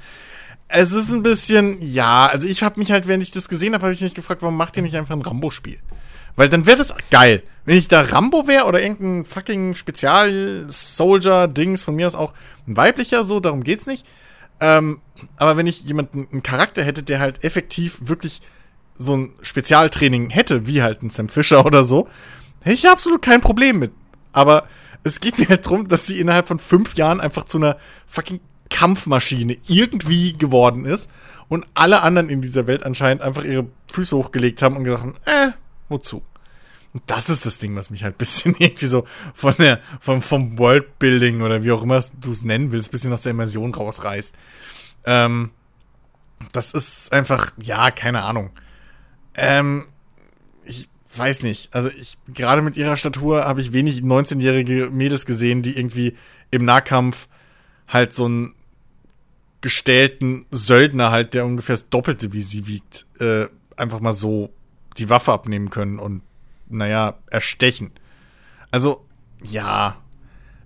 [0.68, 3.82] Es ist ein bisschen, ja, also ich habe mich halt, wenn ich das gesehen habe,
[3.82, 5.78] habe ich mich gefragt, warum macht ihr nicht einfach ein Rambo-Spiel?
[6.36, 7.42] Weil dann wäre das geil.
[7.64, 12.32] Wenn ich da Rambo wäre oder irgendein fucking Spezial-Soldier-Dings, von mir aus auch
[12.66, 14.06] ein weiblicher, so, darum geht's nicht.
[14.60, 15.00] Ähm,
[15.36, 18.40] aber wenn ich jemanden, einen Charakter hätte, der halt effektiv wirklich
[18.96, 22.08] so ein Spezialtraining hätte, wie halt ein Sam Fisher oder so,
[22.62, 23.92] hätte ich absolut kein Problem mit.
[24.32, 24.66] Aber
[25.04, 27.76] es geht mir halt darum, dass sie innerhalb von fünf Jahren einfach zu einer
[28.06, 28.40] fucking
[28.70, 31.10] Kampfmaschine irgendwie geworden ist
[31.48, 35.16] und alle anderen in dieser Welt anscheinend einfach ihre Füße hochgelegt haben und gesagt haben,
[35.26, 35.50] äh,
[35.92, 36.22] wozu?
[36.92, 39.04] Und das ist das Ding, was mich halt ein bisschen irgendwie so
[39.34, 43.12] von der, vom, vom Worldbuilding oder wie auch immer du es nennen willst, ein bisschen
[43.12, 44.34] aus der Immersion rausreißt.
[45.04, 45.50] Ähm,
[46.52, 48.50] das ist einfach, ja, keine Ahnung.
[49.34, 49.86] Ähm,
[50.64, 51.74] ich weiß nicht.
[51.74, 56.16] Also ich, gerade mit ihrer Statur habe ich wenig 19-jährige Mädels gesehen, die irgendwie
[56.50, 57.28] im Nahkampf
[57.88, 58.54] halt so einen
[59.60, 63.46] gestellten Söldner halt, der ungefähr das Doppelte wie sie wiegt, äh,
[63.76, 64.52] einfach mal so
[64.98, 66.22] die Waffe abnehmen können und,
[66.68, 67.90] naja, erstechen.
[68.70, 69.04] Also,
[69.42, 69.96] ja.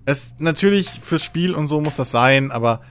[0.04, 2.82] Es, natürlich fürs Spiel und so muss das sein, aber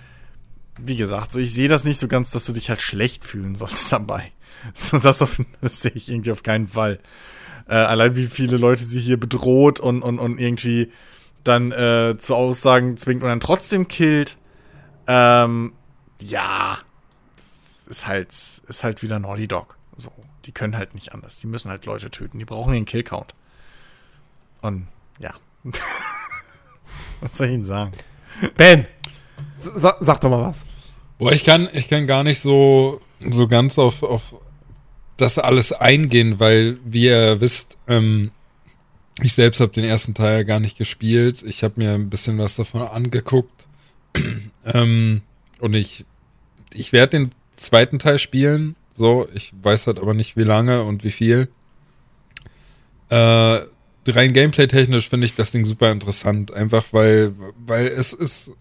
[0.78, 3.56] wie gesagt, so ich sehe das nicht so ganz, dass du dich halt schlecht fühlen
[3.56, 4.32] sollst dabei.
[4.74, 5.20] So, das,
[5.62, 7.00] das sehe ich irgendwie auf keinen Fall.
[7.68, 10.92] Äh, allein wie viele Leute sie hier bedroht und, und, und irgendwie
[11.44, 14.38] dann äh, zu Aussagen zwingt und dann trotzdem killt.
[15.08, 15.74] Ähm,
[16.22, 16.80] ja,
[17.88, 19.78] ist halt, ist halt wieder Naughty Dog.
[19.96, 20.12] So,
[20.46, 21.40] die können halt nicht anders.
[21.40, 22.40] Die müssen halt Leute töten.
[22.40, 23.34] Die brauchen den Killcount.
[24.62, 24.88] Und
[25.20, 25.34] ja.
[27.22, 27.92] was soll ich Ihnen sagen?
[28.56, 28.88] Ben,
[29.58, 30.66] sa sag doch mal was.
[31.18, 34.36] Boah, ich kann, ich kann gar nicht so, so ganz auf, auf
[35.18, 38.32] das alles eingehen, weil, wie ihr wisst, ähm,
[39.22, 41.42] ich selbst habe den ersten Teil gar nicht gespielt.
[41.44, 43.66] Ich habe mir ein bisschen was davon angeguckt.
[44.66, 45.22] ähm,
[45.60, 46.06] und ich,
[46.74, 48.76] ich werde den zweiten Teil spielen.
[48.98, 51.50] So, ich weiß halt aber nicht, wie lange und wie viel.
[53.10, 53.60] Äh,
[54.08, 56.54] rein gameplay-technisch finde ich das Ding super interessant.
[56.54, 57.34] Einfach weil,
[57.66, 58.52] weil es ist,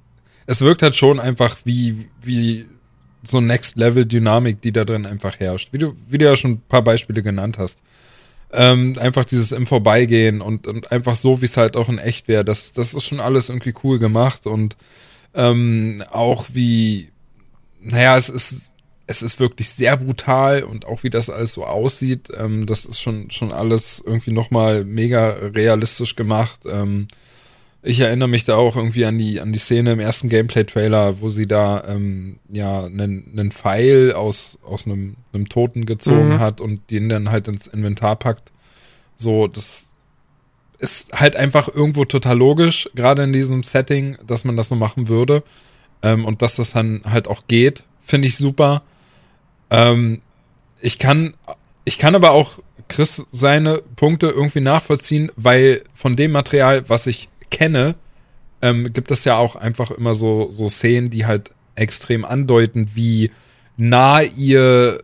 [0.46, 2.66] es wirkt halt schon einfach wie, wie
[3.22, 5.72] so Next-Level-Dynamik, die da drin einfach herrscht.
[5.72, 7.82] Wie du, wie du ja schon ein paar Beispiele genannt hast.
[8.52, 12.28] Ähm, einfach dieses im Vorbeigehen und, und einfach so, wie es halt auch in echt
[12.28, 12.44] wäre.
[12.44, 14.76] Das, das ist schon alles irgendwie cool gemacht und
[15.34, 17.10] ähm, auch wie,
[17.80, 18.73] naja, es ist,
[19.06, 23.00] es ist wirklich sehr brutal und auch wie das alles so aussieht, ähm, das ist
[23.00, 26.60] schon, schon alles irgendwie nochmal mega realistisch gemacht.
[26.70, 27.08] Ähm,
[27.82, 31.28] ich erinnere mich da auch irgendwie an die, an die Szene im ersten Gameplay-Trailer, wo
[31.28, 36.38] sie da ähm, ja einen, einen Pfeil aus, aus einem, einem Toten gezogen mhm.
[36.40, 38.52] hat und den dann halt ins Inventar packt.
[39.16, 39.92] So, das
[40.78, 45.08] ist halt einfach irgendwo total logisch, gerade in diesem Setting, dass man das so machen
[45.08, 45.42] würde.
[46.02, 48.82] Ähm, und dass das dann halt auch geht, finde ich super.
[49.74, 50.20] Ähm,
[50.80, 51.34] ich kann,
[51.84, 57.28] ich kann aber auch Chris seine Punkte irgendwie nachvollziehen, weil von dem Material, was ich
[57.50, 57.96] kenne,
[58.62, 63.32] ähm, gibt es ja auch einfach immer so, so Szenen, die halt extrem andeuten, wie
[63.76, 65.00] nah ihr,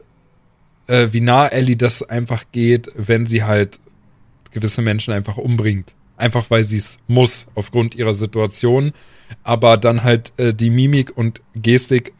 [0.87, 3.81] äh, wie nah Ellie das einfach geht, wenn sie halt
[4.53, 5.95] gewisse Menschen einfach umbringt.
[6.17, 8.93] Einfach weil sie es muss, aufgrund ihrer Situation.
[9.43, 12.13] Aber dann halt äh, die Mimik und Gestik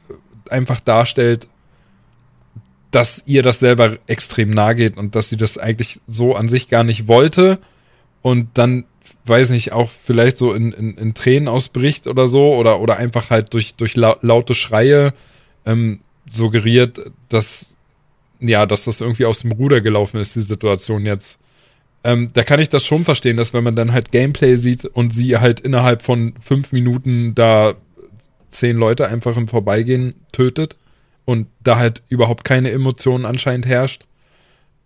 [0.49, 1.49] einfach darstellt,
[2.91, 6.69] dass ihr das selber extrem nahe geht und dass sie das eigentlich so an sich
[6.69, 7.59] gar nicht wollte
[8.23, 8.85] und dann,
[9.27, 13.31] weiß nicht, auch vielleicht so in, in, in Tränen ausbricht oder so oder, oder einfach
[13.31, 15.13] halt durch, durch laute Schreie
[15.67, 16.01] ähm,
[16.31, 17.77] suggeriert, dass,
[18.41, 21.39] ja, dass das irgendwie aus dem Ruder gelaufen ist, die Situation jetzt.
[22.03, 25.13] Ähm, da kann ich das schon verstehen, dass wenn man dann halt Gameplay sieht und
[25.13, 27.75] sie halt innerhalb von fünf Minuten da
[28.49, 30.77] zehn Leute einfach im Vorbeigehen tötet
[31.31, 34.05] und da halt überhaupt keine Emotionen anscheinend herrscht,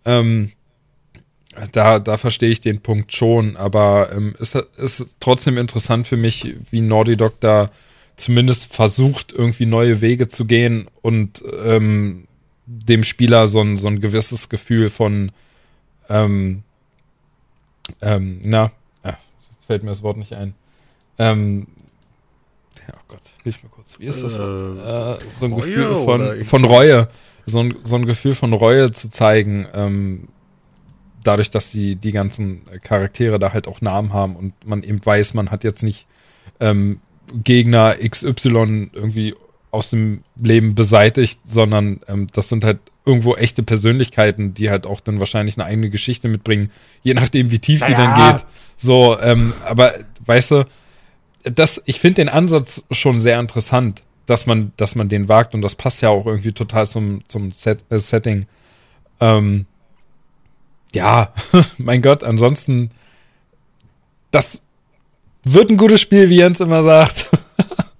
[0.05, 0.51] ähm,
[1.71, 6.55] da, da verstehe ich den Punkt schon, aber ähm, es ist trotzdem interessant für mich,
[6.69, 7.71] wie Naughty Dog da
[8.15, 12.27] zumindest versucht, irgendwie neue Wege zu gehen und ähm,
[12.67, 15.31] dem Spieler so ein, so ein gewisses Gefühl von
[16.09, 16.63] ähm,
[18.01, 18.71] ähm, na,
[19.03, 19.17] ja,
[19.51, 20.53] jetzt fällt mir das Wort nicht ein.
[21.17, 21.65] Ähm,
[22.91, 23.74] oh Gott, hilf mir kurz.
[23.99, 24.35] Wie ist das?
[24.35, 27.07] Äh, äh, so ein Reue Gefühl von, von Reue.
[27.45, 30.29] So ein, so ein Gefühl von Reue zu zeigen, ähm,
[31.23, 35.33] dadurch, dass die, die ganzen Charaktere da halt auch Namen haben und man eben weiß,
[35.35, 36.07] man hat jetzt nicht
[36.59, 36.99] ähm,
[37.43, 39.35] Gegner XY irgendwie
[39.71, 44.99] aus dem Leben beseitigt, sondern ähm, das sind halt irgendwo echte Persönlichkeiten, die halt auch
[44.99, 46.71] dann wahrscheinlich eine eigene Geschichte mitbringen,
[47.03, 47.95] je nachdem, wie tief naja.
[47.95, 48.45] die dann geht.
[48.77, 49.93] So, ähm, aber
[50.25, 50.65] weißt du,
[51.53, 55.61] das, ich finde den Ansatz schon sehr interessant, dass man, dass man den wagt und
[55.61, 58.47] das passt ja auch irgendwie total zum, zum Set, äh, Setting.
[59.19, 59.65] Ähm,
[60.93, 61.31] ja,
[61.77, 62.91] mein Gott, ansonsten,
[64.31, 64.61] das
[65.43, 67.29] wird ein gutes Spiel, wie Jens immer sagt.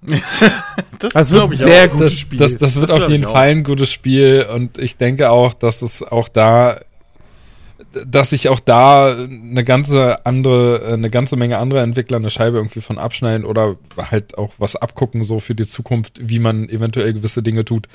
[0.98, 2.38] das, das wird ein sehr gutes das, Spiel.
[2.38, 5.82] Das, das, das wird auf jeden Fall ein gutes Spiel und ich denke auch, dass
[5.82, 6.80] es auch da
[8.04, 12.80] dass sich auch da eine ganze andere, eine ganze Menge anderer Entwickler eine Scheibe irgendwie
[12.80, 17.42] von abschneiden oder halt auch was abgucken, so für die Zukunft, wie man eventuell gewisse
[17.42, 17.88] Dinge tut.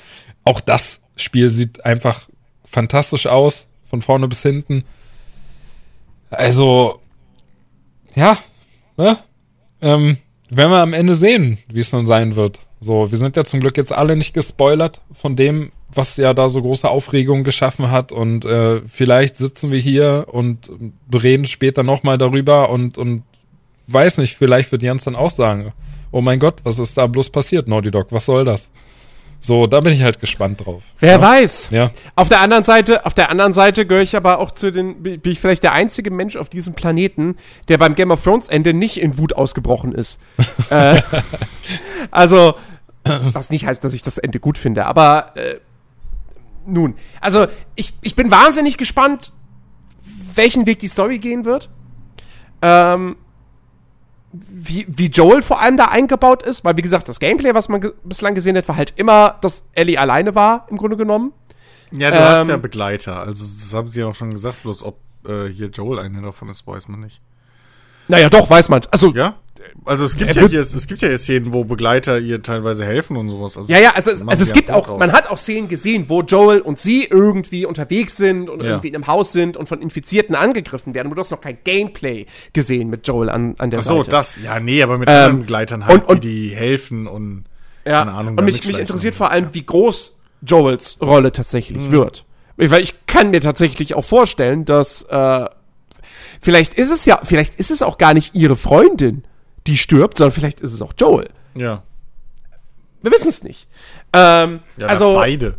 [0.44, 2.28] Auch das Spiel sieht einfach
[2.64, 4.84] fantastisch aus, von vorne bis hinten.
[6.30, 7.00] Also,
[8.14, 8.38] ja,
[8.96, 9.18] ne?
[9.82, 10.16] Ähm,
[10.48, 12.60] werden wir am Ende sehen, wie es dann sein wird.
[12.80, 16.48] So, wir sind ja zum Glück jetzt alle nicht gespoilert von dem, was ja da
[16.48, 18.12] so große Aufregung geschaffen hat.
[18.12, 20.70] Und äh, vielleicht sitzen wir hier und
[21.12, 23.22] reden später nochmal darüber und, und
[23.86, 25.72] weiß nicht, vielleicht wird Jens dann auch sagen,
[26.10, 28.70] oh mein Gott, was ist da bloß passiert, Naughty Dog, was soll das?
[29.44, 30.84] So, da bin ich halt gespannt drauf.
[31.00, 31.20] Wer ja?
[31.20, 31.70] weiß.
[31.72, 31.90] Ja.
[32.14, 35.20] Auf der anderen Seite, auf der anderen Seite gehöre ich aber auch zu den, bin
[35.24, 37.36] ich vielleicht der einzige Mensch auf diesem Planeten,
[37.68, 40.20] der beim Game of Thrones Ende nicht in Wut ausgebrochen ist.
[40.70, 41.02] äh,
[42.12, 42.54] also,
[43.02, 45.56] was nicht heißt, dass ich das Ende gut finde, aber äh,
[46.66, 49.32] nun, also ich, ich bin wahnsinnig gespannt,
[50.34, 51.70] welchen Weg die Story gehen wird.
[52.60, 53.16] Ähm,
[54.32, 57.80] wie, wie Joel vor allem da eingebaut ist, weil wie gesagt, das Gameplay, was man
[57.80, 61.32] ge bislang gesehen hat, war halt immer, dass Ellie alleine war, im Grunde genommen.
[61.90, 64.98] Ja, du ähm, hast ja Begleiter, also das haben sie auch schon gesagt, bloß ob
[65.28, 67.20] äh, hier Joel einer davon ist, weiß man nicht.
[68.08, 68.82] Naja, doch, weiß man.
[68.90, 69.36] Also, ja?
[69.84, 73.16] Also es gibt ja hier, es gibt ja hier Szenen, wo Begleiter ihr teilweise helfen
[73.16, 73.56] und sowas.
[73.56, 76.22] Also ja, ja, also, es, also es gibt auch, man hat auch Szenen gesehen, wo
[76.22, 78.70] Joel und sie irgendwie unterwegs sind und ja.
[78.70, 81.12] irgendwie in einem Haus sind und von Infizierten angegriffen werden.
[81.12, 84.10] Du hast noch kein Gameplay gesehen mit Joel an, an der Ach so, Seite.
[84.10, 87.44] das, ja, nee, aber mit ähm, anderen Begleitern halt, und, und, die helfen und
[87.84, 88.38] ja, keine Ahnung.
[88.38, 91.92] Und mich, mich interessiert vor allem, wie groß Joels Rolle tatsächlich mhm.
[91.92, 92.24] wird.
[92.56, 95.46] Weil ich kann mir tatsächlich auch vorstellen, dass äh,
[96.42, 99.24] vielleicht ist es ja, vielleicht ist es auch gar nicht ihre Freundin
[99.66, 101.28] die stirbt, sondern vielleicht ist es auch Joel.
[101.54, 101.82] Ja.
[103.00, 103.68] Wir wissen es nicht.
[104.12, 105.58] Ähm, ja, also beide.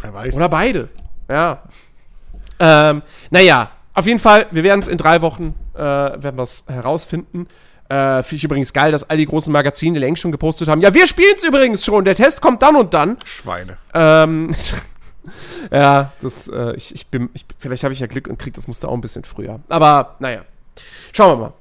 [0.00, 0.36] Wer weiß.
[0.36, 0.88] Oder beide.
[1.28, 1.62] Ja.
[2.58, 7.46] Ähm, naja, auf jeden Fall, wir werden es in drei Wochen, äh, werden wir herausfinden.
[7.88, 10.80] Äh, Finde ich übrigens geil, dass all die großen Magazine längst schon gepostet haben.
[10.80, 12.04] Ja, wir spielen es übrigens schon.
[12.04, 13.16] Der Test kommt dann und dann.
[13.24, 13.76] Schweine.
[13.92, 14.50] Ähm,
[15.70, 18.68] ja, das, äh, ich, ich bin, ich, vielleicht habe ich ja Glück und krieg das
[18.68, 19.60] Muster auch ein bisschen früher.
[19.68, 20.42] Aber, naja.
[21.12, 21.52] Schauen wir mal.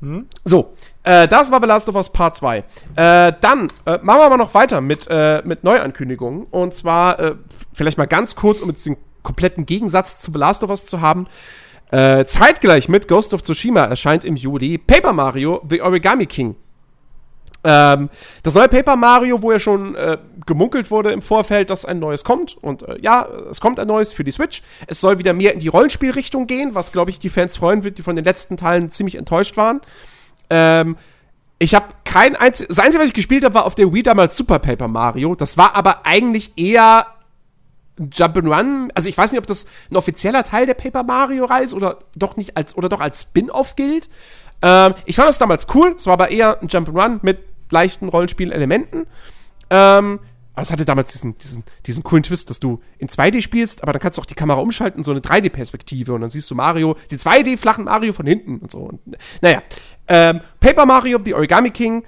[0.00, 0.26] Hm?
[0.44, 2.58] So, äh, das war The Last of Us Part 2.
[2.58, 2.62] Äh,
[3.40, 6.44] dann äh, machen wir mal noch weiter mit, äh, mit Neuankündigungen.
[6.50, 7.34] Und zwar, äh,
[7.72, 11.00] vielleicht mal ganz kurz, um jetzt den kompletten Gegensatz zu The Last of Us zu
[11.00, 11.26] haben.
[11.90, 16.54] Zeitgleich mit Ghost of Tsushima erscheint im Juli Paper Mario The Origami King.
[17.64, 18.08] Ähm,
[18.42, 22.24] das neue Paper Mario, wo ja schon äh, gemunkelt wurde im Vorfeld, dass ein neues
[22.24, 22.56] kommt.
[22.56, 24.62] Und äh, ja, es kommt ein neues für die Switch.
[24.86, 27.98] Es soll wieder mehr in die Rollenspielrichtung gehen, was, glaube ich, die Fans freuen wird,
[27.98, 29.80] die von den letzten Teilen ziemlich enttäuscht waren.
[30.50, 30.96] Ähm,
[31.58, 32.76] ich habe kein einziges.
[32.76, 35.34] Das Einzige, was ich gespielt habe, war auf der Wii damals Super Paper Mario.
[35.34, 37.06] Das war aber eigentlich eher
[37.98, 38.90] Jump'n'Run.
[38.94, 41.98] Also ich weiß nicht, ob das ein offizieller Teil der Paper Mario Reihe ist oder
[42.14, 44.08] doch nicht als oder doch als Spin-off gilt.
[44.62, 45.94] Ähm, ich fand das damals cool.
[45.96, 47.38] Es war aber eher ein Jump'n'Run mit
[47.70, 49.06] leichten Rollenspielelementen.
[49.70, 50.20] Ähm,
[50.58, 53.92] aber es hatte damals diesen, diesen, diesen coolen Twist, dass du in 2D spielst, aber
[53.92, 56.96] dann kannst du auch die Kamera umschalten, so eine 3D-Perspektive und dann siehst du Mario,
[57.12, 58.78] die 2D-flachen Mario von hinten und so.
[58.80, 59.00] Und,
[59.40, 59.62] naja,
[60.08, 62.04] ähm, Paper Mario, The Origami King.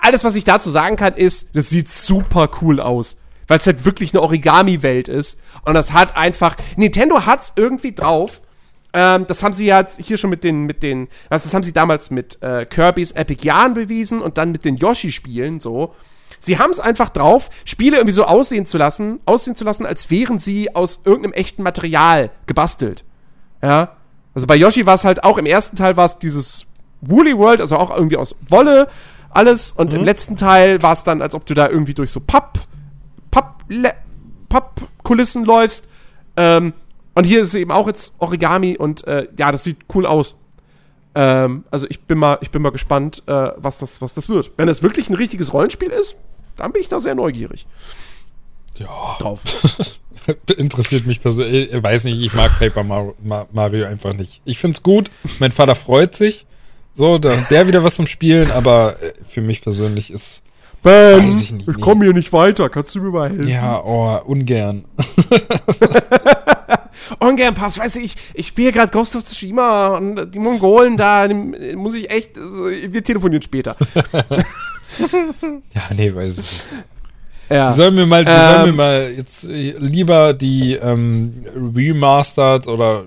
[0.00, 3.16] Alles, was ich dazu sagen kann, ist, das sieht super cool aus.
[3.46, 5.38] Weil es halt wirklich eine Origami-Welt ist.
[5.64, 6.56] Und das hat einfach.
[6.76, 8.40] Nintendo hat's irgendwie drauf.
[8.96, 11.72] Ähm, das haben sie ja hier schon mit den, mit den, was, das haben sie
[11.72, 15.92] damals mit äh, Kirby's Epic Yarn bewiesen und dann mit den Yoshi-Spielen so.
[16.38, 20.10] Sie haben es einfach drauf, Spiele irgendwie so aussehen zu lassen, aussehen zu lassen, als
[20.10, 23.04] wären sie aus irgendeinem echten Material gebastelt.
[23.62, 23.96] Ja.
[24.32, 26.66] Also bei Yoshi war es halt auch, im ersten Teil war es dieses
[27.00, 28.88] Woolly World, also auch irgendwie aus Wolle,
[29.30, 29.72] alles.
[29.72, 29.98] Und mhm.
[29.98, 32.60] im letzten Teil war es dann, als ob du da irgendwie durch so Papp,
[33.32, 33.64] Papp,
[34.48, 35.88] Pappkulissen läufst.
[36.36, 36.74] Ähm,
[37.14, 40.34] und hier ist es eben auch jetzt Origami und äh, ja, das sieht cool aus.
[41.14, 44.50] Ähm, also ich bin mal, ich bin mal gespannt, äh, was, das, was das wird.
[44.56, 46.16] Wenn es wirklich ein richtiges Rollenspiel ist,
[46.56, 47.66] dann bin ich da sehr neugierig.
[48.78, 49.16] Ja.
[49.18, 49.42] Drauf.
[50.56, 51.72] Interessiert mich persönlich.
[51.72, 52.82] Ich weiß nicht, ich mag Paper
[53.52, 54.40] Mario einfach nicht.
[54.44, 55.10] Ich find's gut.
[55.38, 56.46] Mein Vater freut sich.
[56.94, 60.42] So, der, der wieder was zum Spielen, aber äh, für mich persönlich ist.
[60.84, 62.68] Ben, ich, nicht, ich komme hier nicht weiter.
[62.68, 63.48] Kannst du mir mal helfen?
[63.48, 64.84] Ja, oh, ungern.
[67.18, 67.78] ungern passt.
[67.78, 71.26] Weißt du, ich, ich spiele gerade Ghost of Tsushima und die Mongolen da,
[71.74, 72.36] muss ich echt.
[72.36, 73.76] Wir telefonieren später.
[75.72, 76.66] ja, nee, weiß ich nicht.
[77.48, 77.68] Ja.
[77.68, 78.76] Die sollen mir mal, die ähm, sollen mir ähm.
[78.76, 83.04] mal jetzt äh, lieber die ähm, Remastered oder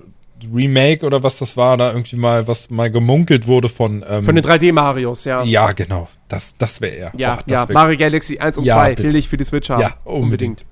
[0.54, 4.04] Remake oder was das war, da irgendwie mal, was mal gemunkelt wurde von.
[4.08, 5.42] Ähm, von den 3D-Marios, ja.
[5.42, 6.08] Ja, genau.
[6.28, 7.12] Das, das wäre er.
[7.16, 7.66] Ja, oh, ja.
[7.70, 9.80] Mario Galaxy 1 und ja, 2 will ich für die Switch haben.
[9.80, 10.60] Ja, unbedingt.
[10.60, 10.66] unbedingt.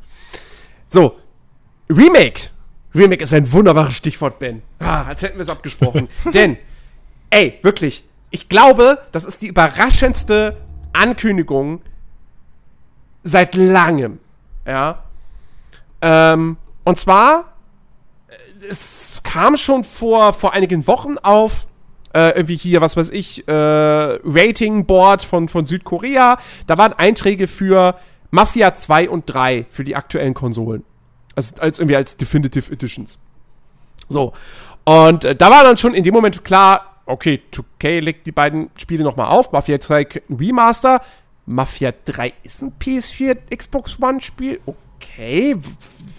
[0.86, 1.16] So,
[1.88, 2.50] Remake.
[2.94, 4.62] Remake ist ein wunderbares Stichwort, Ben.
[4.78, 6.08] Ah, als hätten wir es abgesprochen.
[6.34, 6.56] Denn,
[7.30, 10.56] ey, wirklich, ich glaube, das ist die überraschendste
[10.92, 11.82] Ankündigung
[13.22, 14.18] seit langem.
[14.66, 15.04] Ja.
[16.00, 17.55] Ähm, und zwar,
[18.70, 21.66] es kam schon vor, vor einigen Wochen auf,
[22.14, 26.38] äh, irgendwie hier, was weiß ich, äh, Rating Board von, von Südkorea.
[26.66, 27.96] Da waren Einträge für
[28.30, 30.84] Mafia 2 und 3 für die aktuellen Konsolen.
[31.34, 33.18] Also als irgendwie als Definitive Editions.
[34.08, 34.32] So.
[34.84, 38.70] Und äh, da war dann schon in dem Moment klar, okay, 2K legt die beiden
[38.76, 39.52] Spiele nochmal auf.
[39.52, 41.02] Mafia 2 Remaster.
[41.44, 44.60] Mafia 3 ist ein PS4 Xbox One Spiel.
[44.96, 45.56] Okay.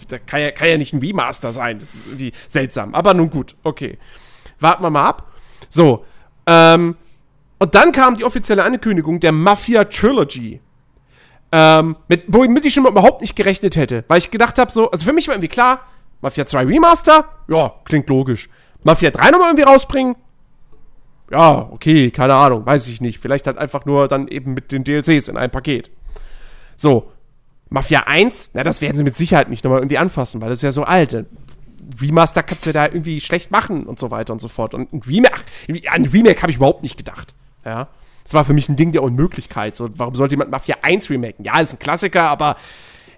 [0.08, 1.78] Da kann ja, kann ja nicht ein Remaster sein.
[1.78, 2.94] Das ist irgendwie seltsam.
[2.94, 3.98] Aber nun gut, okay.
[4.60, 5.30] Warten wir mal ab.
[5.68, 6.04] So.
[6.46, 6.96] Ähm,
[7.58, 10.60] und dann kam die offizielle Ankündigung der Mafia Trilogy.
[11.50, 14.04] Ähm, mit, womit ich schon überhaupt nicht gerechnet hätte.
[14.08, 15.80] Weil ich gedacht habe, so, also für mich war irgendwie klar,
[16.20, 18.48] Mafia 2 Remaster, ja, klingt logisch.
[18.82, 20.16] Mafia 3 nochmal irgendwie rausbringen,
[21.30, 23.18] ja, okay, keine Ahnung, weiß ich nicht.
[23.18, 25.90] Vielleicht halt einfach nur dann eben mit den DLCs in einem Paket.
[26.76, 27.12] So,
[27.70, 30.62] Mafia 1, na, das werden sie mit Sicherheit nicht nochmal irgendwie anfassen, weil das ist
[30.62, 31.26] ja so alt.
[32.00, 34.74] Remaster kannst du da irgendwie schlecht machen und so weiter und so fort.
[34.74, 35.40] Und ein Remake,
[35.90, 37.34] an Remake habe ich überhaupt nicht gedacht.
[37.64, 37.88] Ja.
[38.24, 39.74] Das war für mich ein Ding der Unmöglichkeit.
[39.74, 41.44] So, warum sollte jemand Mafia 1 remaken?
[41.44, 42.56] Ja, ist ein Klassiker, aber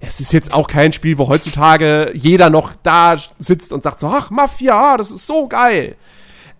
[0.00, 4.08] es ist jetzt auch kein Spiel, wo heutzutage jeder noch da sitzt und sagt so,
[4.08, 5.96] ach, Mafia, das ist so geil.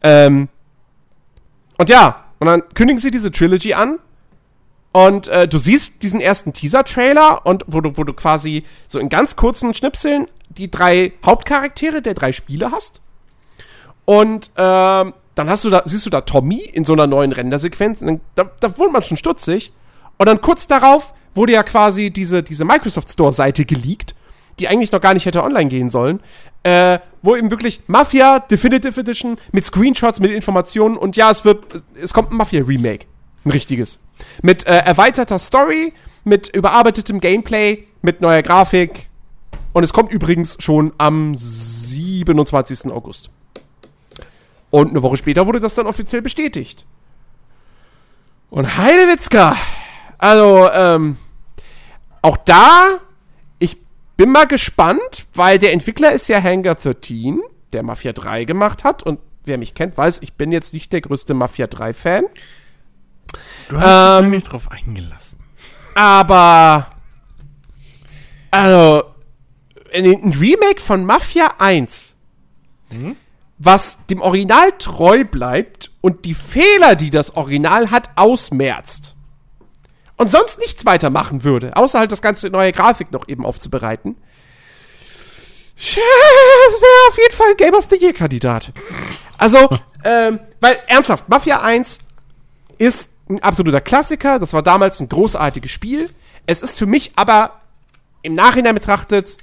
[0.03, 0.49] Ähm,
[1.79, 3.99] und ja, und dann kündigen sie diese Trilogy an
[4.93, 9.09] und äh, du siehst diesen ersten Teaser-Trailer und wo du, wo du quasi so in
[9.09, 13.01] ganz kurzen Schnipseln die drei Hauptcharaktere der drei Spiele hast.
[14.05, 18.01] Und ähm, dann hast du da, siehst du da Tommy in so einer neuen Rendersequenz.
[18.01, 19.73] Dann, da, da wurde man schon stutzig.
[20.19, 24.17] Und dann kurz darauf wurde ja quasi diese, diese Microsoft Store-Seite geleakt,
[24.59, 26.21] die eigentlich noch gar nicht hätte online gehen sollen.
[26.65, 31.65] Äh, wo eben wirklich Mafia Definitive Edition mit Screenshots, mit Informationen und ja, es wird,
[32.03, 33.07] es kommt ein Mafia-Remake.
[33.45, 33.99] Ein richtiges.
[34.43, 35.93] Mit äh, erweiterter Story,
[36.25, 39.09] mit überarbeitetem Gameplay, mit neuer Grafik.
[39.73, 42.91] Und es kommt übrigens schon am 27.
[42.93, 43.31] August.
[44.71, 46.87] Und eine Woche später wurde das dann offiziell bestätigt.
[48.51, 49.57] Und Heidewitzka,
[50.19, 51.17] also, ähm,
[52.21, 52.99] auch da,
[53.59, 53.77] ich
[54.17, 57.41] bin mal gespannt, weil der Entwickler ist ja Hangar 13,
[57.73, 59.03] der Mafia 3 gemacht hat.
[59.03, 62.25] Und wer mich kennt, weiß, ich bin jetzt nicht der größte Mafia 3-Fan.
[63.71, 65.39] Du hast ähm, dich nicht drauf eingelassen.
[65.95, 66.91] Aber,
[68.51, 69.05] also,
[69.93, 72.17] ein Remake von Mafia 1
[72.91, 73.17] hm?
[73.59, 79.15] was dem Original treu bleibt und die Fehler, die das Original hat, ausmerzt.
[80.17, 84.17] Und sonst nichts weitermachen würde, außer halt das ganze neue Grafik noch eben aufzubereiten.
[85.77, 88.73] Das wäre auf jeden Fall ein Game of the Year Kandidat.
[89.39, 89.69] Also,
[90.05, 92.01] ähm, weil ernsthaft, Mafia 1
[92.79, 94.39] ist ein absoluter Klassiker.
[94.39, 96.11] Das war damals ein großartiges Spiel.
[96.47, 97.61] Es ist für mich aber
[98.23, 99.39] im Nachhinein betrachtet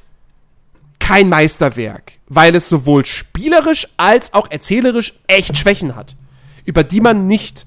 [1.00, 6.16] kein Meisterwerk, weil es sowohl spielerisch als auch erzählerisch echt Schwächen hat,
[6.66, 7.66] über die man nicht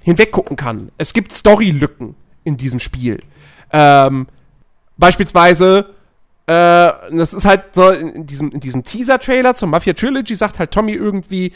[0.00, 0.90] hinweggucken kann.
[0.98, 2.14] Es gibt Storylücken
[2.44, 3.22] in diesem Spiel.
[3.72, 4.26] Ähm,
[4.98, 5.94] beispielsweise,
[6.46, 10.70] äh, das ist halt so, in diesem, in diesem Teaser-Trailer zur Mafia Trilogy sagt halt
[10.70, 11.52] Tommy irgendwie,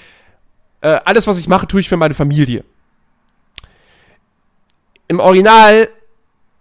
[0.80, 2.64] äh, alles, was ich mache, tue ich für meine Familie.
[5.08, 5.88] Im Original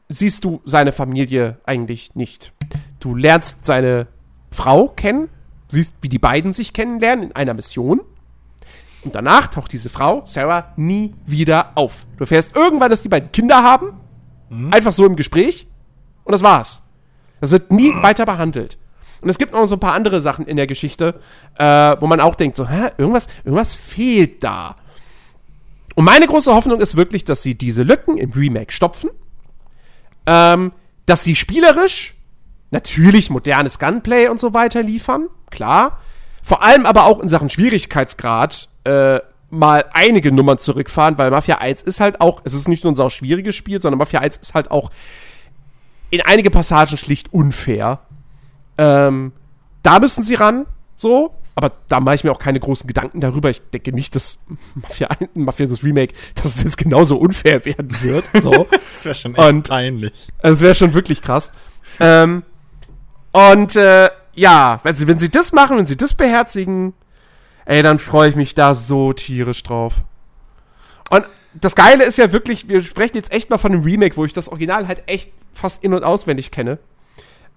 [0.07, 2.53] siehst du seine Familie eigentlich nicht.
[3.01, 4.07] Du lernst seine
[4.51, 5.29] Frau kennen,
[5.67, 8.01] siehst, wie die beiden sich kennenlernen in einer Mission.
[9.03, 12.05] Und danach taucht diese Frau, Sarah, nie wieder auf.
[12.15, 13.99] Du erfährst irgendwann, dass die beiden Kinder haben.
[14.49, 14.73] Mhm.
[14.73, 15.67] Einfach so im Gespräch.
[16.23, 16.83] Und das war's.
[17.41, 18.77] Das wird nie weiter behandelt.
[19.19, 21.19] Und es gibt noch so ein paar andere Sachen in der Geschichte,
[21.57, 24.77] äh, wo man auch denkt, so, hä, irgendwas, irgendwas fehlt da.
[25.97, 29.09] Und meine große Hoffnung ist wirklich, dass sie diese Lücken im Remake stopfen.
[30.27, 30.71] Ähm,
[31.07, 32.13] dass sie spielerisch
[32.69, 35.99] natürlich modernes Gunplay und so weiter liefern, klar.
[36.43, 41.81] Vor allem aber auch in Sachen Schwierigkeitsgrad äh, mal einige Nummern zurückfahren, weil Mafia 1
[41.81, 44.53] ist halt auch, es ist nicht nur ein sau schwieriges Spiel, sondern Mafia 1 ist
[44.53, 44.91] halt auch
[46.11, 48.01] in einige Passagen schlicht unfair.
[48.77, 49.31] Ähm,
[49.81, 51.33] da müssen sie ran, so.
[51.57, 53.49] Aber da mache ich mir auch keine großen Gedanken darüber.
[53.49, 54.37] Ich denke nicht, dass
[54.75, 58.25] Mafia, Mafia das Remake, dass es jetzt genauso unfair werden wird.
[58.43, 58.67] So.
[58.85, 60.13] das wäre schon echt und, peinlich.
[60.43, 61.51] Das wäre schon wirklich krass.
[61.99, 62.43] ähm,
[63.31, 66.93] und äh, ja, wenn sie, wenn sie das machen, wenn sie das beherzigen,
[67.65, 69.95] ey, dann freue ich mich da so tierisch drauf.
[71.09, 71.25] Und
[71.55, 74.33] das Geile ist ja wirklich, wir sprechen jetzt echt mal von einem Remake, wo ich
[74.33, 76.77] das Original halt echt fast in- und auswendig kenne.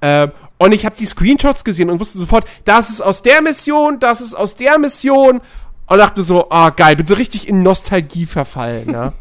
[0.02, 4.00] Ähm, und ich habe die Screenshots gesehen und wusste sofort, das ist aus der Mission,
[4.00, 5.40] das ist aus der Mission.
[5.86, 9.12] Und dachte so, ah, oh, geil, bin so richtig in Nostalgie verfallen, ja.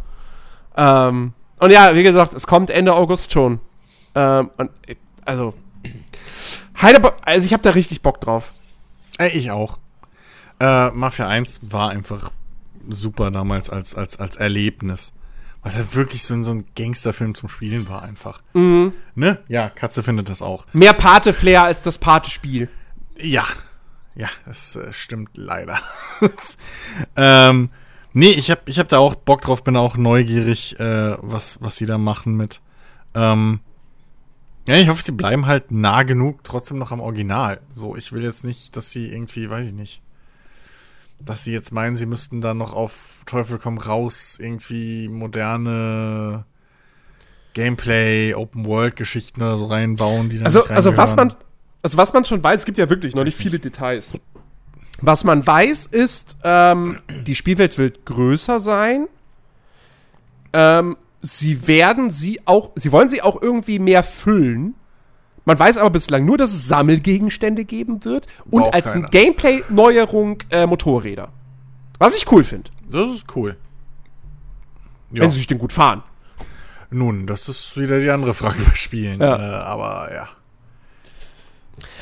[1.07, 3.59] ähm, und ja, wie gesagt, es kommt Ende August schon.
[4.15, 4.69] Ähm, und,
[5.25, 5.53] also,
[6.81, 8.53] Heide, also ich habe da richtig Bock drauf.
[9.33, 9.79] Ich auch.
[10.59, 12.31] Äh, Mafia 1 war einfach
[12.87, 15.13] super damals als, als, als Erlebnis.
[15.61, 18.41] Was halt wirklich so, so ein Gangsterfilm zum Spielen war einfach.
[18.53, 18.93] Mhm.
[19.15, 19.39] Ne?
[19.49, 20.65] Ja, Katze findet das auch.
[20.71, 22.69] Mehr Pate-Flair als das Pate-Spiel.
[23.17, 23.45] Ja.
[24.15, 25.79] Ja, das äh, stimmt leider.
[27.15, 27.69] ähm,
[28.13, 31.75] nee, ich hab, ich hab da auch Bock drauf, bin auch neugierig, äh, was, was
[31.75, 32.61] sie da machen mit.
[33.13, 33.59] Ähm,
[34.67, 37.59] ja, ich hoffe, sie bleiben halt nah genug trotzdem noch am Original.
[37.73, 40.01] So, ich will jetzt nicht, dass sie irgendwie, weiß ich nicht,
[41.19, 46.45] dass sie jetzt meinen, sie müssten da noch auf Teufel komm raus irgendwie moderne
[47.53, 51.35] Gameplay, Open World Geschichten oder so reinbauen, die dann Also, also was man
[51.81, 54.11] also was man schon weiß, es gibt ja wirklich noch nicht viele Details.
[55.01, 59.07] Was man weiß ist, ähm, die Spielwelt wird größer sein.
[60.51, 64.75] Ähm, sie werden sie auch, sie wollen sie auch irgendwie mehr füllen.
[65.49, 71.29] Man weiß aber bislang nur, dass es Sammelgegenstände geben wird und als Gameplay-Neuerung äh, Motorräder.
[71.97, 72.69] Was ich cool finde.
[72.87, 73.57] Das ist cool.
[75.09, 75.23] Ja.
[75.23, 76.03] Wenn sie sich denn gut fahren.
[76.91, 79.19] Nun, das ist wieder die andere Frage über Spielen.
[79.19, 79.37] Ja.
[79.37, 80.29] Äh, aber ja.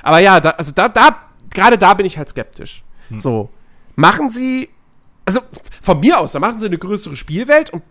[0.03, 1.15] Aber ja, da, also da, da,
[1.49, 2.83] gerade da bin ich halt skeptisch.
[3.07, 3.21] Hm.
[3.21, 3.49] So,
[3.95, 4.67] machen sie,
[5.23, 5.39] also
[5.81, 7.81] von mir aus, da machen sie eine größere Spielwelt und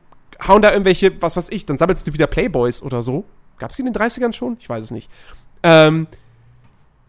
[0.46, 3.24] hauen da irgendwelche, was weiß ich, dann sammelst du wieder Playboys oder so.
[3.56, 4.58] Gab es die in den 30ern schon?
[4.60, 5.08] Ich weiß es nicht.
[5.66, 6.06] Ähm,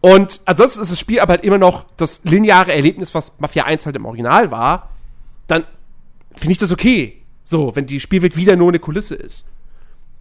[0.00, 3.86] und ansonsten ist das Spiel aber halt immer noch das lineare Erlebnis, was Mafia 1
[3.86, 4.90] halt im Original war.
[5.46, 5.64] Dann
[6.34, 7.22] finde ich das okay.
[7.44, 9.46] So, wenn die Spielwelt wieder nur eine Kulisse ist.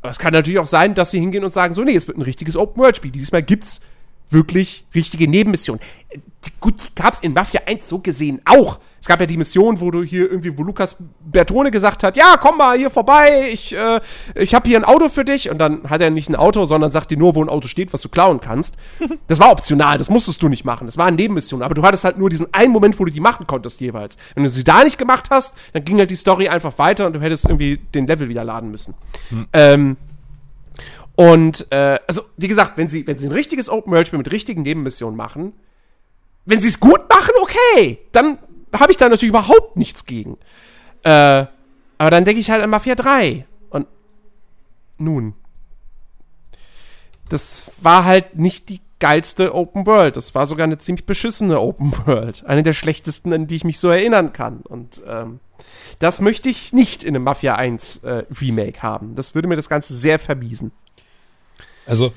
[0.01, 2.17] Aber es kann natürlich auch sein, dass sie hingehen und sagen, so, nee, es wird
[2.17, 3.09] ein richtiges Open-World-Spiel.
[3.11, 3.81] Dieses Mal gibt's
[4.29, 5.81] wirklich richtige Nebenmissionen.
[6.59, 8.79] Gut, die gab es in Mafia 1 so gesehen auch.
[8.99, 12.35] Es gab ja die Mission, wo du hier irgendwie, wo Lukas Bertone gesagt hat, ja,
[12.39, 14.01] komm mal hier vorbei, ich, äh,
[14.35, 15.49] ich habe hier ein Auto für dich.
[15.49, 17.93] Und dann hat er nicht ein Auto, sondern sagt dir nur, wo ein Auto steht,
[17.93, 18.75] was du klauen kannst.
[19.27, 20.87] Das war optional, das musstest du nicht machen.
[20.87, 21.61] Das war eine Nebenmission.
[21.61, 24.15] Aber du hattest halt nur diesen einen Moment, wo du die machen konntest jeweils.
[24.35, 27.13] Wenn du sie da nicht gemacht hast, dann ging halt die Story einfach weiter und
[27.13, 28.93] du hättest irgendwie den Level wieder laden müssen.
[29.29, 29.47] Hm.
[29.53, 29.97] Ähm,
[31.17, 34.31] und äh, also, wie gesagt, wenn sie, wenn sie ein richtiges Open World Spiel mit
[34.31, 35.53] richtigen Nebenmissionen machen,
[36.45, 38.37] wenn sie es gut machen, okay, dann
[38.71, 40.37] habe ich da natürlich überhaupt nichts gegen.
[41.01, 41.45] Äh,
[41.97, 43.47] aber dann denke ich halt an Mafia 3.
[43.71, 43.87] Und
[44.99, 45.33] nun.
[47.29, 50.17] Das war halt nicht die geilste Open World.
[50.17, 52.45] Das war sogar eine ziemlich beschissene Open World.
[52.45, 54.61] Eine der schlechtesten, an die ich mich so erinnern kann.
[54.61, 55.39] Und ähm,
[55.97, 59.15] das möchte ich nicht in einem Mafia 1 äh, Remake haben.
[59.15, 60.71] Das würde mir das Ganze sehr verbiesen.
[61.87, 62.13] Also,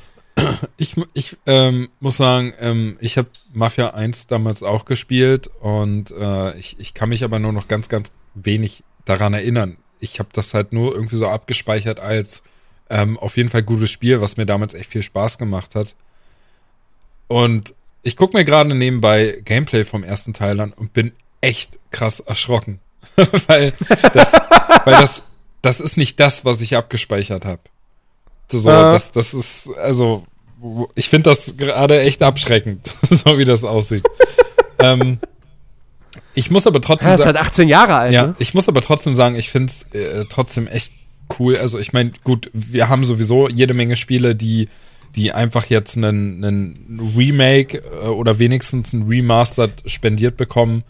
[0.76, 6.56] ich, ich ähm, muss sagen, ähm, ich habe Mafia 1 damals auch gespielt und äh,
[6.59, 9.76] ich, ich kann mich aber nur noch ganz, ganz wenig daran erinnern.
[9.98, 12.42] Ich habe das halt nur irgendwie so abgespeichert als
[12.88, 15.94] ähm, auf jeden Fall gutes Spiel, was mir damals echt viel Spaß gemacht hat.
[17.28, 22.20] Und ich gucke mir gerade nebenbei Gameplay vom ersten Teil an und bin echt krass
[22.20, 22.80] erschrocken.
[23.47, 23.72] weil
[24.12, 24.32] das,
[24.84, 25.24] weil das,
[25.62, 27.62] das ist nicht das, was ich abgespeichert habe.
[28.59, 28.72] So, äh.
[28.72, 30.24] das, das ist, also,
[30.94, 34.05] ich finde das gerade echt abschreckend, so wie das aussieht.
[34.78, 35.18] ähm,
[36.35, 37.31] ich muss aber trotzdem ja, sagen.
[37.31, 38.12] ist halt 18 Jahre alt.
[38.12, 38.35] Ja, ne?
[38.39, 40.93] ich muss aber trotzdem sagen, ich finde es äh, trotzdem echt
[41.39, 41.56] cool.
[41.56, 44.68] Also, ich meine, gut, wir haben sowieso jede Menge Spiele, die,
[45.16, 50.85] die einfach jetzt einen, einen Remake äh, oder wenigstens ein Remastered spendiert bekommen.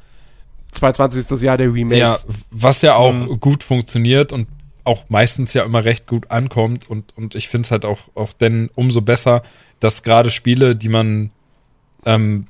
[0.73, 1.99] 2020 ist das Jahr der Remakes.
[1.99, 2.17] Ja,
[2.51, 3.41] was ja auch mhm.
[3.41, 4.47] gut funktioniert und
[4.85, 8.33] auch meistens ja immer recht gut ankommt und, und ich finde es halt auch, auch
[8.33, 9.43] denn umso besser,
[9.79, 11.31] dass gerade Spiele, die man
[12.05, 12.47] ähm,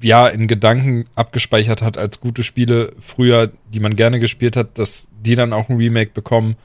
[0.00, 5.08] ja in Gedanken abgespeichert hat als gute Spiele früher, die man gerne gespielt hat, dass
[5.20, 6.56] die dann auch ein Remake bekommen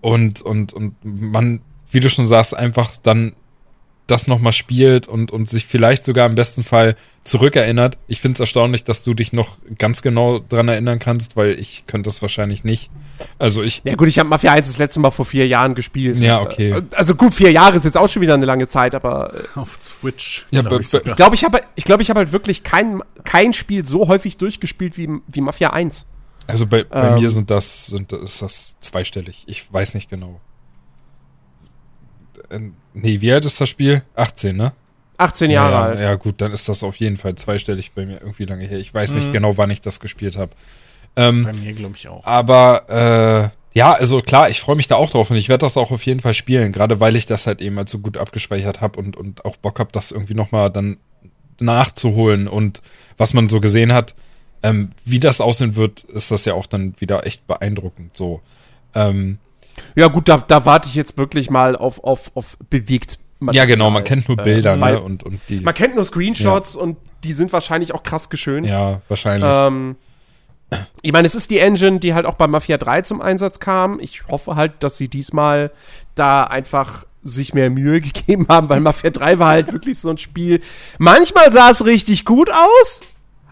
[0.00, 1.60] und, und, und man,
[1.90, 3.34] wie du schon sagst, einfach dann
[4.06, 7.98] das nochmal spielt und, und sich vielleicht sogar im besten Fall zurückerinnert.
[8.06, 11.84] Ich finde es erstaunlich, dass du dich noch ganz genau dran erinnern kannst, weil ich
[11.86, 12.90] könnte das wahrscheinlich nicht.
[13.38, 13.82] Also ich.
[13.84, 16.18] Ja gut, ich habe Mafia 1 das letzte Mal vor vier Jahren gespielt.
[16.18, 16.70] Ja, okay.
[16.72, 19.58] Äh, Also gut, vier Jahre ist jetzt auch schon wieder eine lange Zeit, aber äh,
[19.58, 20.46] Auf Switch.
[20.50, 21.06] Ja, glaub aber- ich sogar.
[21.12, 24.36] ich glaube, ich habe ich glaube, ich habe halt wirklich kein, kein Spiel so häufig
[24.36, 26.06] durchgespielt wie, wie Mafia 1.
[26.46, 27.14] Also bei, bei Ähm.
[27.14, 29.44] mir sind das, sind, ist das zweistellig.
[29.46, 30.40] Ich weiß nicht genau.
[32.50, 32.60] Äh,
[32.94, 34.02] Nee, wie alt ist das Spiel?
[34.14, 34.72] 18, ne?
[35.18, 36.00] 18 Jahre ja, alt.
[36.00, 38.78] Ja, gut, dann ist das auf jeden Fall zweistellig bei mir irgendwie lange her.
[38.78, 39.32] Ich weiß nicht Mhm.
[39.32, 40.52] genau, wann ich das gespielt habe.
[41.16, 42.24] Ähm, Bei mir glaube ich auch.
[42.24, 45.76] aber äh, ja, also klar, ich freue mich da auch drauf und ich werde das
[45.76, 48.80] auch auf jeden Fall spielen, gerade weil ich das halt eben halt so gut abgespeichert
[48.80, 50.96] habe und, und auch Bock habe, das irgendwie nochmal dann
[51.60, 52.82] nachzuholen und
[53.16, 54.14] was man so gesehen hat,
[54.62, 58.40] ähm, wie das aussehen wird, ist das ja auch dann wieder echt beeindruckend so.
[58.94, 59.38] Ähm,
[59.94, 63.18] Ja, gut, da, da warte ich jetzt wirklich mal auf, auf, auf bewegt.
[63.52, 65.00] ja, genau, man kennt nur Äh, Bilder, weil- ne?
[65.00, 65.60] Und, und die.
[65.60, 68.66] Man kennt nur Screenshots und die sind wahrscheinlich auch krass geschönt.
[68.66, 69.48] Ja, wahrscheinlich.
[69.50, 69.96] Ähm,
[71.02, 74.00] ich meine, es ist die Engine, die halt auch bei Mafia 3 zum Einsatz kam.
[74.00, 75.70] Ich hoffe halt, dass sie diesmal
[76.14, 80.18] da einfach sich mehr Mühe gegeben haben, weil Mafia 3 war halt wirklich so ein
[80.18, 80.62] Spiel.
[80.98, 83.00] Manchmal sah es richtig gut aus,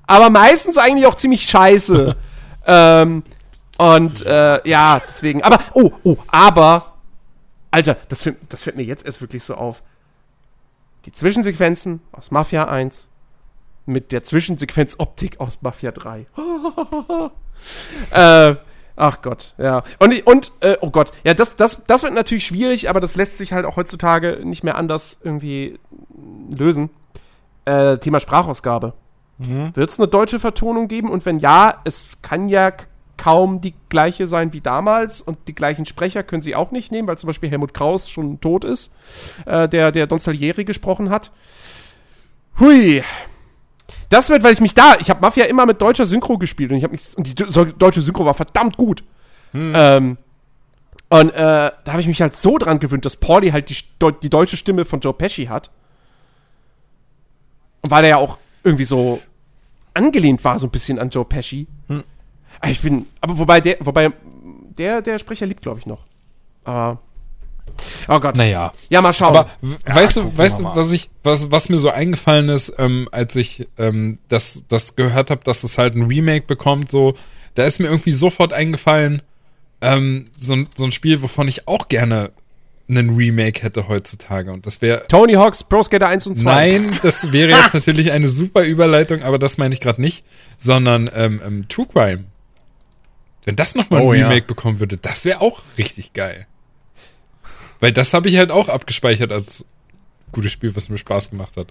[0.07, 2.17] aber meistens eigentlich auch ziemlich scheiße.
[2.67, 3.23] ähm,
[3.77, 5.43] und äh, ja, deswegen.
[5.43, 6.95] Aber, oh, oh, aber,
[7.71, 9.83] Alter, das fällt, das fällt mir jetzt erst wirklich so auf.
[11.05, 13.11] Die Zwischensequenzen aus Mafia 1
[13.87, 16.27] mit der Zwischensequenz Optik aus Mafia 3.
[18.11, 18.57] äh,
[18.97, 19.83] ach Gott, ja.
[19.99, 23.39] Und, und äh, oh Gott, ja, das, das, das wird natürlich schwierig, aber das lässt
[23.39, 25.79] sich halt auch heutzutage nicht mehr anders irgendwie
[26.51, 26.91] lösen.
[27.65, 28.95] Äh, Thema Sprachausgabe.
[29.37, 31.11] Wird es eine deutsche Vertonung geben?
[31.11, 32.73] Und wenn ja, es kann ja
[33.17, 37.09] kaum die gleiche sein wie damals und die gleichen Sprecher können sie auch nicht nehmen,
[37.09, 38.93] weil zum Beispiel Helmut Kraus schon tot ist,
[39.47, 41.33] äh, der, der Don Salieri gesprochen hat.
[42.61, 43.03] Hui.
[44.09, 46.79] Das wird, weil ich mich da, ich habe Mafia immer mit deutscher Synchro gespielt und
[46.79, 49.05] ich habe mich, und die deutsche Synchro war verdammt gut.
[49.75, 50.19] Ähm,
[51.11, 53.77] und äh, da habe ich mich halt so dran gewöhnt, dass Pauli halt die,
[54.23, 55.71] die deutsche Stimme von Joe Pesci hat.
[57.83, 59.21] Und weil er ja auch irgendwie so
[59.93, 61.67] angelehnt war, so ein bisschen an Joe Pesci.
[62.61, 64.11] Aber Ich bin, aber wobei der, wobei
[64.79, 66.05] der, der Sprecher liebt, glaube ich, noch.
[66.65, 67.01] Aber,
[68.09, 68.37] oh Gott.
[68.37, 68.73] naja.
[68.89, 69.37] Ja, mal schauen.
[69.37, 73.09] Aber w- weißt du, weißt du, was ich, was, was mir so eingefallen ist, ähm,
[73.13, 77.15] als ich ähm, das, das gehört habe, dass es halt ein Remake bekommt, so,
[77.55, 79.23] da ist mir irgendwie sofort eingefallen,
[79.81, 82.31] ähm, so, ein- so ein Spiel, wovon ich auch gerne
[82.87, 84.53] einen Remake hätte heutzutage.
[84.53, 86.45] Und das wäre Tony Hawk's Pro Skater 1 und 2.
[86.45, 90.23] Nein, das wäre jetzt natürlich eine super Überleitung, aber das meine ich gerade nicht,
[90.59, 92.25] sondern ähm, ähm, True Crime.
[93.47, 94.29] Wenn das nochmal ein Oh, ja.
[94.29, 96.47] Remake bekommen würde, das wäre auch richtig geil.
[97.85, 99.67] Weil das habe ich halt auch abgespeichert als
[100.33, 101.67] gutes Spiel, was mir Spaß gemacht hat.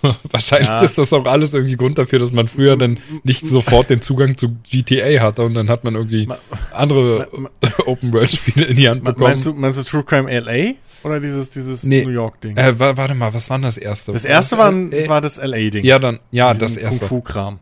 [0.30, 0.80] Wahrscheinlich Ja.
[0.80, 4.36] ist das auch alles irgendwie Grund dafür, dass man früher dann nicht sofort den Zugang
[4.36, 6.28] zu GTA hatte und dann hat man irgendwie
[6.72, 7.26] andere
[7.86, 9.30] Open-World-Spiele in die Hand Me- bekommen.
[9.30, 10.74] Meinst du, meinst du True Crime LA?
[11.02, 12.04] Oder dieses, dieses Nee.
[12.04, 12.56] New York-Ding?
[12.56, 14.12] äh, wa- warte mal, was war denn das erste?
[14.12, 15.84] das erste war, Äh, war das LA-Ding.
[15.84, 17.06] Ja, dann, ja, das erste.
[17.08, 17.58] Kung-Fu-Kram.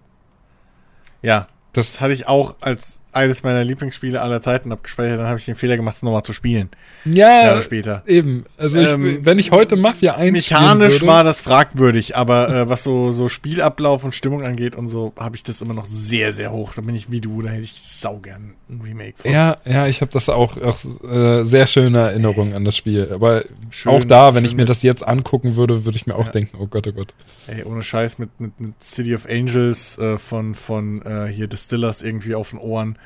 [1.22, 5.18] Ja, Das das hatte ich auch als eines meiner Lieblingsspiele aller Zeiten abgespeichert.
[5.20, 6.68] Dann habe ich den Fehler gemacht, es nochmal zu spielen.
[7.04, 8.02] Ja, Jahre später.
[8.06, 8.44] eben.
[8.58, 12.48] Also ich, Ähm, wenn ich heute Mafia 1 spielen Mechanisch würde, war das fragwürdig, aber
[12.48, 15.86] äh, was so, so Spielablauf und Stimmung angeht und so, habe ich das immer noch
[15.86, 16.72] sehr, sehr hoch.
[16.74, 19.30] Da bin ich wie du, da hätte ich saugern ein Remake von.
[19.30, 20.78] Ja, ja, ich habe das auch, auch
[21.08, 23.10] äh, sehr schöne Erinnerungen an das Spiel.
[23.12, 26.26] Aber Schön- auch da, wenn ich mir das jetzt angucken würde, würde ich mir auch
[26.26, 26.32] Ja.
[26.32, 27.14] denken, oh Gott, oh Gott.
[27.46, 32.02] Ey, ohne Scheiß mit, mit, mit City of Angels äh, von, von äh, hier Distillers
[32.02, 32.96] irgendwie auf den Ohren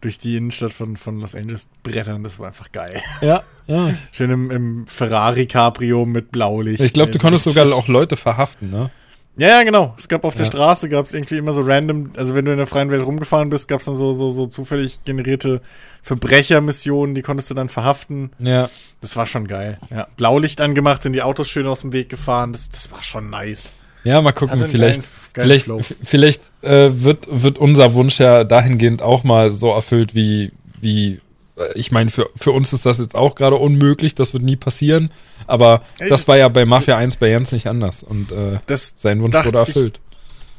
[0.00, 2.24] durch die Innenstadt von, von Los Angeles brettern.
[2.24, 3.02] Das war einfach geil.
[3.20, 3.92] Ja, ja.
[4.12, 6.80] Schön im, im Ferrari Cabrio mit Blaulicht.
[6.82, 8.90] Ich glaube, du Ey, konntest so sogar auch Leute verhaften, ne?
[9.36, 9.94] Ja, ja, genau.
[9.96, 10.52] Es gab auf der Ja.
[10.52, 13.48] Straße gab es irgendwie immer so random, also wenn du in der freien Welt rumgefahren
[13.48, 15.62] bist, gab es dann so, so, so zufällig generierte
[16.02, 18.32] Verbrechermissionen, die konntest du dann verhaften.
[18.38, 18.68] Ja.
[19.00, 19.78] Das war schon geil.
[19.90, 20.08] Ja.
[20.16, 22.52] Blaulicht angemacht, sind die Autos schön aus dem Weg gefahren.
[22.52, 23.72] Das, das war schon nice.
[24.04, 25.02] Ja, mal gucken, vielleicht,
[25.34, 25.80] vielleicht, Flow.
[26.02, 31.20] vielleicht äh, wird, wird unser Wunsch ja dahingehend auch mal so erfüllt, wie, wie,
[31.56, 34.56] äh, ich meine, für, für uns ist das jetzt auch gerade unmöglich, das wird nie
[34.56, 35.10] passieren,
[35.46, 38.58] aber Ey, das das- war ja bei Mafia 1 bei Jens nicht anders und äh,
[38.66, 40.00] Das sein Wunsch wurde ich- erfüllt.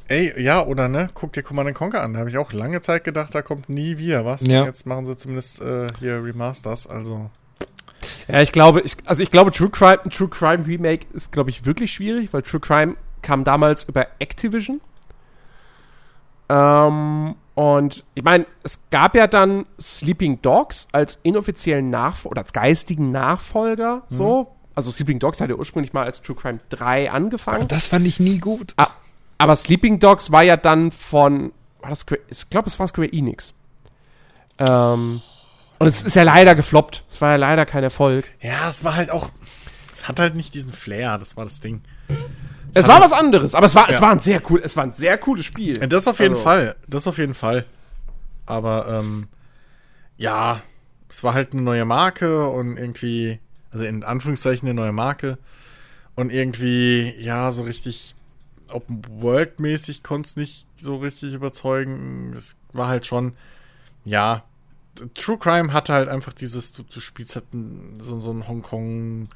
[0.08, 1.10] Ey, ja, oder ne?
[1.14, 2.12] Guck dir Command Conquer an.
[2.12, 4.46] Da habe ich auch lange Zeit gedacht, da kommt nie wieder was.
[4.46, 4.66] Ja.
[4.66, 6.86] Jetzt machen sie zumindest äh, hier Remasters.
[6.86, 7.30] Also,
[8.28, 11.66] Ja, ich glaube, ich, also ich glaube, True Crime, True Crime Remake ist, glaube ich,
[11.66, 14.82] wirklich schwierig, weil True Crime kam damals über Activision.
[16.50, 22.54] Ähm, und ich meine, es gab ja dann Sleeping Dogs als inoffiziellen Nachfolger oder als
[22.54, 24.56] geistigen Nachfolger, so.
[24.74, 27.68] Also Sleeping Dogs hatte ursprünglich mal als True Crime 3 angefangen.
[27.68, 28.74] Das fand ich nie gut.
[28.78, 28.88] Ah,
[29.38, 33.54] aber Sleeping Dogs war ja dann von, war das ich glaube, es war Square Enix.
[34.58, 35.22] Ähm,
[35.80, 37.04] und es ist ja leider gefloppt.
[37.10, 38.26] Es war ja leider kein Erfolg.
[38.40, 39.30] Ja, es war halt auch,
[39.92, 41.82] es hat halt nicht diesen Flair, das war das Ding.
[42.74, 43.96] Es, war was anderes, aber es war, ja.
[43.96, 45.80] es war ein sehr cool, es war ein sehr cooles Spiel.
[45.88, 46.44] Das auf jeden also.
[46.44, 47.66] Fall, das auf jeden Fall.
[48.46, 49.28] Aber ähm,
[50.18, 50.62] ja,
[51.10, 53.40] es war halt eine neue Marke und irgendwie,
[53.72, 55.38] also in Anführungszeichen eine neue Marke
[56.16, 58.16] und irgendwie, ja, so richtig
[58.70, 62.32] Open World mäßig konnte es nicht so richtig überzeugen.
[62.34, 63.34] Es war halt schon,
[64.06, 64.44] ja,
[65.16, 67.46] True Crime hatte halt einfach dieses, du, du spielst halt
[68.00, 69.30] so, so ein Hongkong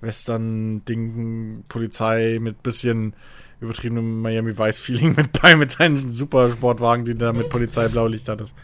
[0.00, 3.14] Western-Ding, Polizei mit bisschen
[3.60, 8.54] übertriebenem Miami Vice-Feeling mit bei, mit deinen Supersportwagen, die da mit Polizei Blaulicht hattest.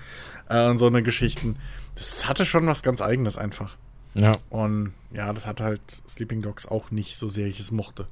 [0.49, 1.57] Äh, und so eine Geschichten.
[1.97, 3.77] Das hatte schon was ganz Eigenes einfach.
[4.15, 4.33] Ja.
[4.51, 8.07] Und ja, das hatte halt Sleeping Dogs auch nicht so sehr ich es mochte.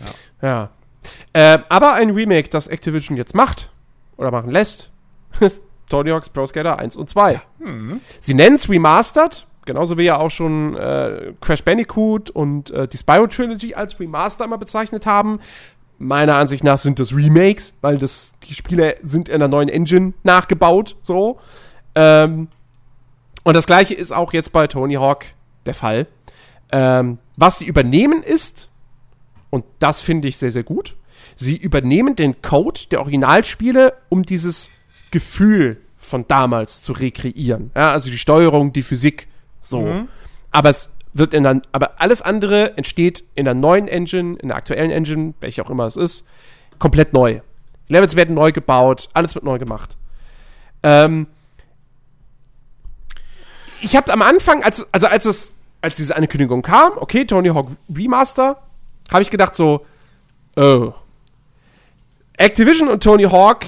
[0.00, 0.48] Ja.
[0.48, 0.70] ja.
[1.32, 3.70] Äh, aber ein Remake, das Activision jetzt macht
[4.16, 4.90] oder machen lässt,
[5.40, 7.40] ist Tony Hawk's Pro Skater 1 und 2.
[7.58, 8.00] Mhm.
[8.20, 12.96] Sie nennen es Remastered, genauso wie ja auch schon äh, Crash Bandicoot und äh, die
[12.96, 15.38] Spyro Trilogy als Remaster immer bezeichnet haben.
[15.98, 20.14] Meiner Ansicht nach sind das Remakes, weil das, die Spiele sind in einer neuen Engine
[20.22, 21.38] nachgebaut, so.
[21.94, 22.48] Ähm,
[23.44, 25.26] und das gleiche ist auch jetzt bei Tony Hawk
[25.66, 26.06] der Fall.
[26.72, 28.68] Ähm, was sie übernehmen ist,
[29.50, 30.96] und das finde ich sehr, sehr gut,
[31.36, 34.70] sie übernehmen den Code der Originalspiele, um dieses
[35.10, 37.70] Gefühl von damals zu rekreieren.
[37.74, 39.28] Ja, also die Steuerung, die Physik,
[39.68, 39.82] so.
[39.82, 40.08] Mhm.
[40.50, 44.56] Aber es wird in der, aber alles andere entsteht in der neuen Engine, in der
[44.56, 46.26] aktuellen Engine, welche auch immer es ist,
[46.78, 47.40] komplett neu.
[47.88, 49.96] Levels werden neu gebaut, alles wird neu gemacht.
[50.82, 51.26] Ähm,
[53.80, 57.70] ich habe am Anfang, als, also als es, als diese Ankündigung kam, okay, Tony Hawk
[57.94, 58.60] Remaster,
[59.10, 59.86] habe ich gedacht so,
[60.56, 60.92] oh.
[62.38, 63.66] Activision und Tony Hawk.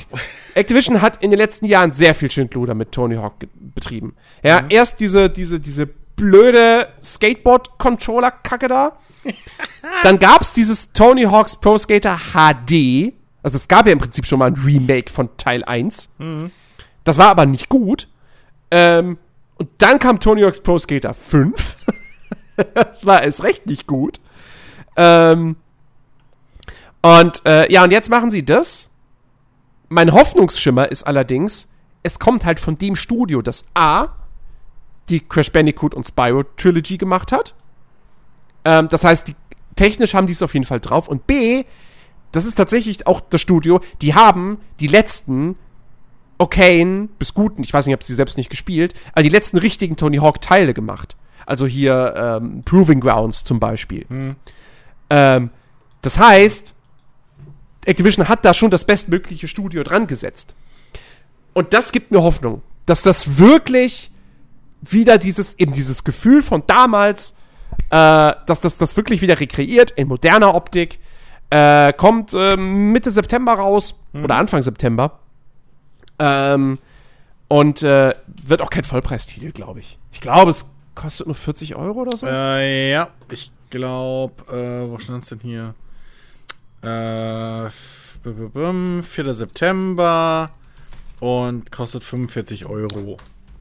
[0.55, 3.35] Activision hat in den letzten Jahren sehr viel Schindluder mit Tony Hawk
[3.75, 4.15] betrieben.
[4.43, 4.69] Ja, mhm.
[4.71, 8.93] erst diese, diese, diese blöde Skateboard-Controller-Kacke da.
[10.03, 13.13] Dann gab es dieses Tony Hawk's Pro Skater HD.
[13.43, 16.11] Also es gab ja im Prinzip schon mal ein Remake von Teil 1.
[16.19, 16.51] Mhm.
[17.05, 18.09] Das war aber nicht gut.
[18.71, 19.19] Ähm,
[19.57, 21.77] und dann kam Tony Hawk's Pro Skater 5.
[22.75, 24.21] das war erst recht nicht gut.
[24.97, 25.57] Ähm,
[27.03, 28.89] und äh, ja, und jetzt machen sie das.
[29.89, 31.69] Mein Hoffnungsschimmer ist allerdings,
[32.03, 34.09] es kommt halt von dem Studio, das A,
[35.09, 37.55] die Crash Bandicoot und Spyro Trilogy gemacht hat.
[38.65, 39.37] Ähm, das heißt, die,
[39.77, 41.09] technisch haben die es auf jeden Fall drauf.
[41.09, 41.65] Und B,
[42.33, 45.57] das ist tatsächlich auch das Studio, die haben die letzten
[46.39, 49.59] okayen bis guten, ich weiß nicht, ich habe sie selbst nicht gespielt, aber die letzten
[49.59, 51.17] richtigen Tony Hawk Teile gemacht.
[51.45, 54.07] Also hier ähm, Proving Grounds zum Beispiel.
[54.09, 54.37] Hm.
[55.11, 55.51] Ähm,
[56.03, 56.75] das heißt,
[57.85, 60.55] Activision hat da schon das bestmögliche Studio dran gesetzt.
[61.53, 64.11] Und das gibt mir Hoffnung, dass das wirklich
[64.83, 67.35] wieder dieses, eben dieses Gefühl von damals,
[67.91, 70.99] äh, dass das das wirklich wieder rekreiert in moderner Optik.
[71.51, 74.25] Äh, kommt äh, Mitte September raus mhm.
[74.25, 75.19] oder Anfang September.
[76.19, 76.79] Ähm,
[77.49, 79.99] und äh, wird auch kein Vollpreistitel, glaube ich.
[80.13, 82.27] Ich glaube, es kostet nur 40 Euro oder so.
[82.27, 85.75] Äh, ja, ich glaube, äh, wo stand es denn hier?
[86.83, 89.03] Äh, 4.
[89.35, 90.51] September
[91.21, 93.17] und kostet 45 Euro.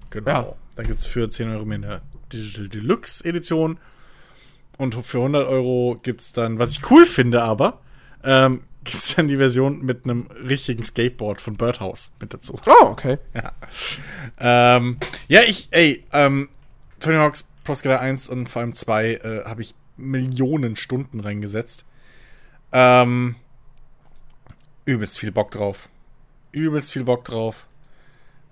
[0.09, 0.29] Genau.
[0.29, 0.55] Ja.
[0.75, 2.01] Da gibt es für 10 Euro mehr eine
[2.31, 3.79] Digital Deluxe Edition.
[4.77, 7.81] Und für 100 Euro gibt es dann, was ich cool finde aber,
[8.23, 12.59] ähm, gibt es dann die Version mit einem richtigen Skateboard von Birdhouse mit dazu.
[12.65, 13.17] Oh, okay.
[13.33, 13.51] Ja,
[14.39, 14.97] ähm,
[15.27, 16.49] ja ich, ey, ähm,
[16.99, 21.85] Tony Hawk's Pro Skater 1 und vor allem 2 äh, habe ich Millionen Stunden reingesetzt.
[22.71, 23.35] Ähm,
[24.85, 25.89] übelst viel Bock drauf.
[26.51, 27.65] Übelst viel Bock drauf.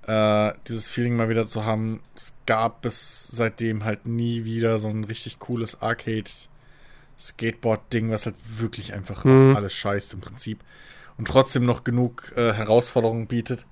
[0.07, 2.01] Äh, dieses Feeling mal wieder zu haben.
[2.15, 6.29] Es gab bis seitdem halt nie wieder so ein richtig cooles Arcade
[7.19, 9.55] Skateboard-Ding, was halt wirklich einfach mhm.
[9.55, 10.59] alles scheißt im Prinzip.
[11.17, 13.65] Und trotzdem noch genug äh, Herausforderungen bietet,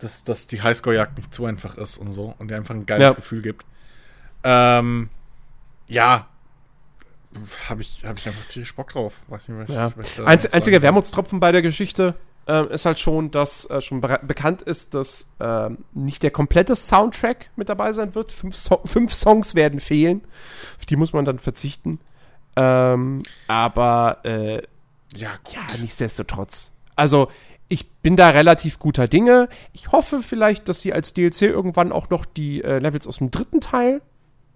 [0.00, 3.04] dass, dass die Highscore-Jagd nicht zu einfach ist und so und dir einfach ein geiles
[3.04, 3.12] ja.
[3.12, 3.64] Gefühl gibt.
[4.42, 5.08] Ähm,
[5.86, 6.28] ja,
[7.68, 9.14] habe ich, hab ich einfach tierisch Bock drauf.
[9.28, 9.88] Weiß nicht, was ja.
[9.88, 12.16] ich, was Einz einziger Wermutstropfen bei der Geschichte
[12.46, 16.74] äh, ist halt schon, dass äh, schon be bekannt ist, dass äh, nicht der komplette
[16.74, 18.32] Soundtrack mit dabei sein wird.
[18.32, 20.22] Fünf, so fünf, Songs werden fehlen.
[20.78, 22.00] Auf die muss man dann verzichten.
[22.56, 24.62] Ähm, aber äh,
[25.14, 26.72] ja, ja, nichtsdestotrotz.
[26.96, 27.30] Also,
[27.68, 29.48] ich bin da relativ guter Dinge.
[29.72, 33.30] Ich hoffe vielleicht, dass sie als DLC irgendwann auch noch die äh, Levels aus dem
[33.30, 34.02] dritten Teil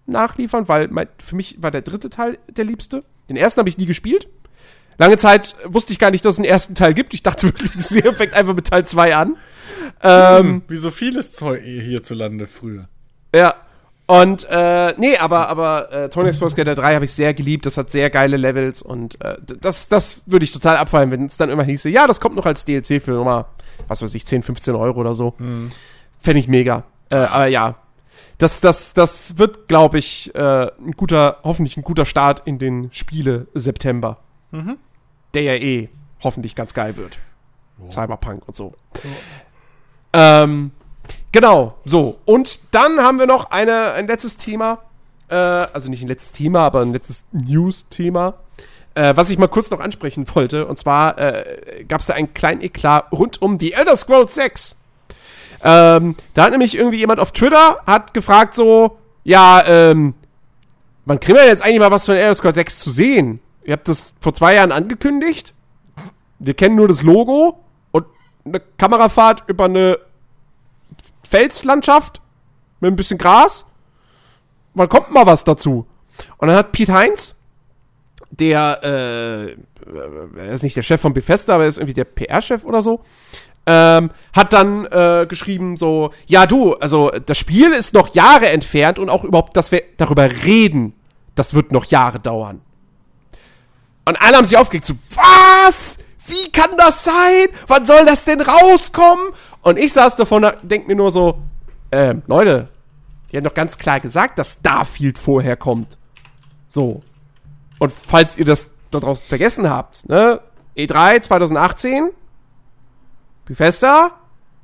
[0.06, 3.02] nachliefern, weil mein, für mich war der dritte Teil der liebste.
[3.28, 4.28] Den ersten habe ich nie gespielt.
[4.98, 7.14] Lange Zeit wusste ich gar nicht, dass es einen ersten Teil gibt.
[7.14, 9.36] Ich dachte wirklich, die Serie fängt einfach mit Teil 2 an.
[10.02, 12.88] Ähm, hm, wie so vieles Zeug hierzulande früher.
[13.34, 13.54] Ja.
[14.06, 17.64] Und, äh, nee, aber, aber äh, Tony Pro Skater 3 habe ich sehr geliebt.
[17.64, 21.38] Das hat sehr geile Levels und äh, das, das würde ich total abfallen, wenn es
[21.38, 23.46] dann immer hieße, ja, das kommt noch als DLC für nochmal,
[23.88, 25.32] was weiß ich, 10, 15 Euro oder so.
[25.38, 25.70] Mhm.
[26.20, 26.84] Fände ich mega.
[27.10, 27.76] Äh, aber ja,
[28.38, 32.92] das, das, das wird, glaube ich, äh, ein guter, hoffentlich ein guter Start in den
[32.92, 34.18] Spiele September.
[34.50, 34.78] Mhm.
[35.34, 35.88] Der ja eh
[36.22, 37.18] hoffentlich ganz geil wird.
[37.80, 37.90] Oh.
[37.90, 38.74] Cyberpunk und so.
[38.94, 39.08] Oh.
[40.12, 40.70] Ähm,
[41.32, 42.18] genau, so.
[42.24, 44.78] Und dann haben wir noch eine, ein letztes Thema.
[45.28, 48.34] Äh, also nicht ein letztes Thema, aber ein letztes News-Thema.
[48.94, 50.66] Äh, was ich mal kurz noch ansprechen wollte.
[50.66, 54.76] Und zwar äh, gab es da einen kleinen Eklat rund um die Elder Scrolls 6.
[55.62, 60.14] Ähm, da hat nämlich irgendwie jemand auf Twitter hat gefragt so, ja, ähm,
[61.04, 63.40] wann kriegen wir jetzt eigentlich mal was von Elder Scrolls 6 zu sehen?
[63.64, 65.54] Ihr habt das vor zwei Jahren angekündigt.
[66.38, 67.60] Wir kennen nur das Logo
[67.92, 68.06] und
[68.44, 69.98] eine Kamerafahrt über eine
[71.26, 72.20] Felslandschaft
[72.80, 73.64] mit ein bisschen Gras.
[74.74, 75.86] Wann kommt mal was dazu?
[76.36, 77.36] Und dann hat Pete Heinz,
[78.30, 79.56] der, äh,
[80.38, 83.00] er ist nicht der Chef von Bethesda, aber er ist irgendwie der PR-Chef oder so,
[83.66, 88.98] ähm, hat dann äh, geschrieben so, ja du, also das Spiel ist noch Jahre entfernt
[88.98, 90.94] und auch überhaupt, dass wir darüber reden,
[91.34, 92.60] das wird noch Jahre dauern.
[94.04, 95.98] Und alle haben sich aufgeregt, so, was?
[96.26, 97.48] Wie kann das sein?
[97.66, 99.28] Wann soll das denn rauskommen?
[99.62, 101.38] Und ich saß davon und denk mir nur so,
[101.90, 102.68] ähm, Leute,
[103.30, 105.98] die haben doch ganz klar gesagt, dass Starfield vorher kommt.
[106.68, 107.02] So.
[107.78, 110.40] Und falls ihr das da draußen vergessen habt, ne?
[110.76, 112.10] E3 2018,
[113.46, 114.12] Bethesda,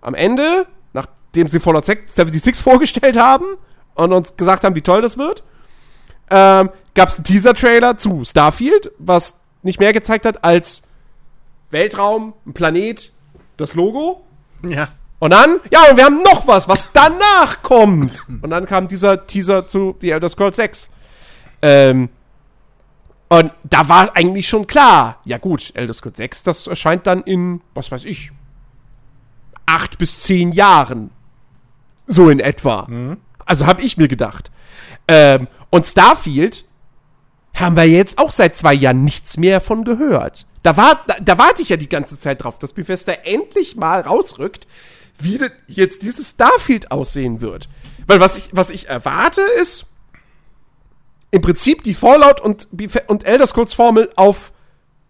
[0.00, 3.44] am Ende, nachdem sie Fallout 76 vorgestellt haben
[3.94, 5.42] und uns gesagt haben, wie toll das wird,
[6.30, 10.82] ähm, gab es einen Teaser-Trailer zu Starfield, was nicht mehr gezeigt hat als
[11.70, 13.12] Weltraum, ein Planet,
[13.56, 14.24] das Logo.
[14.62, 14.88] Ja.
[15.18, 18.24] Und dann, ja, und wir haben noch was, was danach kommt.
[18.42, 20.88] Und dann kam dieser Teaser zu The Elder Scrolls 6.
[21.60, 22.08] Ähm,
[23.28, 27.60] und da war eigentlich schon klar, ja gut, Elder Scrolls 6, das erscheint dann in,
[27.74, 28.32] was weiß ich,
[29.70, 31.10] acht bis zehn Jahren.
[32.06, 32.86] So in etwa.
[32.88, 33.18] Mhm.
[33.46, 34.50] Also habe ich mir gedacht.
[35.06, 36.64] Ähm, und Starfield
[37.54, 40.46] haben wir jetzt auch seit zwei Jahren nichts mehr von gehört.
[40.62, 44.00] Da, war, da, da warte ich ja die ganze Zeit drauf, dass Bethesda endlich mal
[44.00, 44.66] rausrückt,
[45.18, 47.68] wie denn jetzt dieses Starfield aussehen wird.
[48.06, 49.86] Weil was ich, was ich erwarte ist,
[51.30, 52.66] im Prinzip die Fallout und,
[53.06, 54.52] und Elder Scrolls Formel auf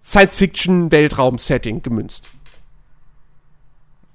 [0.03, 2.29] Science-Fiction-Weltraum-Setting gemünzt.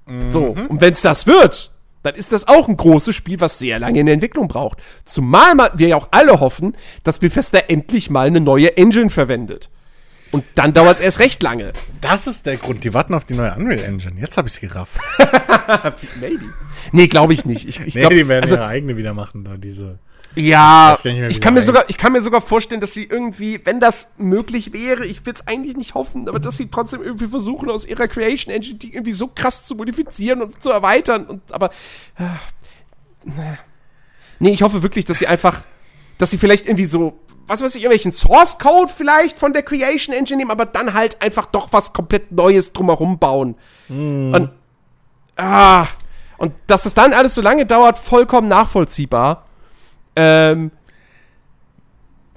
[0.06, 0.32] Mhm.
[0.32, 1.72] So, und wenn es das wird,
[2.04, 4.78] dann ist das auch ein großes Spiel, was sehr lange in der Entwicklung braucht.
[5.06, 9.70] Zumal wir ja auch alle hoffen, dass Bethesda endlich mal eine neue Engine verwendet.
[10.32, 11.72] Und dann dauert es erst recht lange.
[12.02, 12.84] Das ist der Grund.
[12.84, 14.20] Die warten auf die neue Unreal Engine.
[14.20, 15.00] Jetzt habe ich es gerafft.
[16.20, 16.46] Maybe.
[16.92, 17.68] Nee, glaube ich nicht.
[17.68, 20.00] Ich, ich nee, glaub, die werden also, ihre eigene wieder machen, da diese.
[20.36, 23.60] Ja, ich, mehr, ich kann mir sogar, ich kann mir sogar vorstellen, dass sie irgendwie,
[23.64, 27.28] wenn das möglich wäre, ich will es eigentlich nicht hoffen, aber dass sie trotzdem irgendwie
[27.28, 31.26] versuchen, aus ihrer Creation Engine die irgendwie so krass zu modifizieren und zu erweitern.
[31.26, 31.70] Und aber
[32.18, 33.34] äh,
[34.40, 35.64] nee, ich hoffe wirklich, dass sie einfach,
[36.18, 40.14] dass sie vielleicht irgendwie so, was weiß ich, irgendwelchen Source Code vielleicht von der Creation
[40.14, 43.56] Engine nehmen, aber dann halt einfach doch was komplett Neues drumherum bauen.
[43.88, 44.34] Mm.
[44.34, 44.50] Und
[45.38, 45.88] ah,
[46.38, 49.45] und dass das dann alles so lange dauert, vollkommen nachvollziehbar.
[50.16, 50.72] Ähm,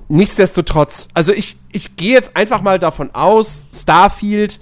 [0.09, 4.61] nichtsdestotrotz, also ich, ich gehe jetzt einfach mal davon aus, Starfield,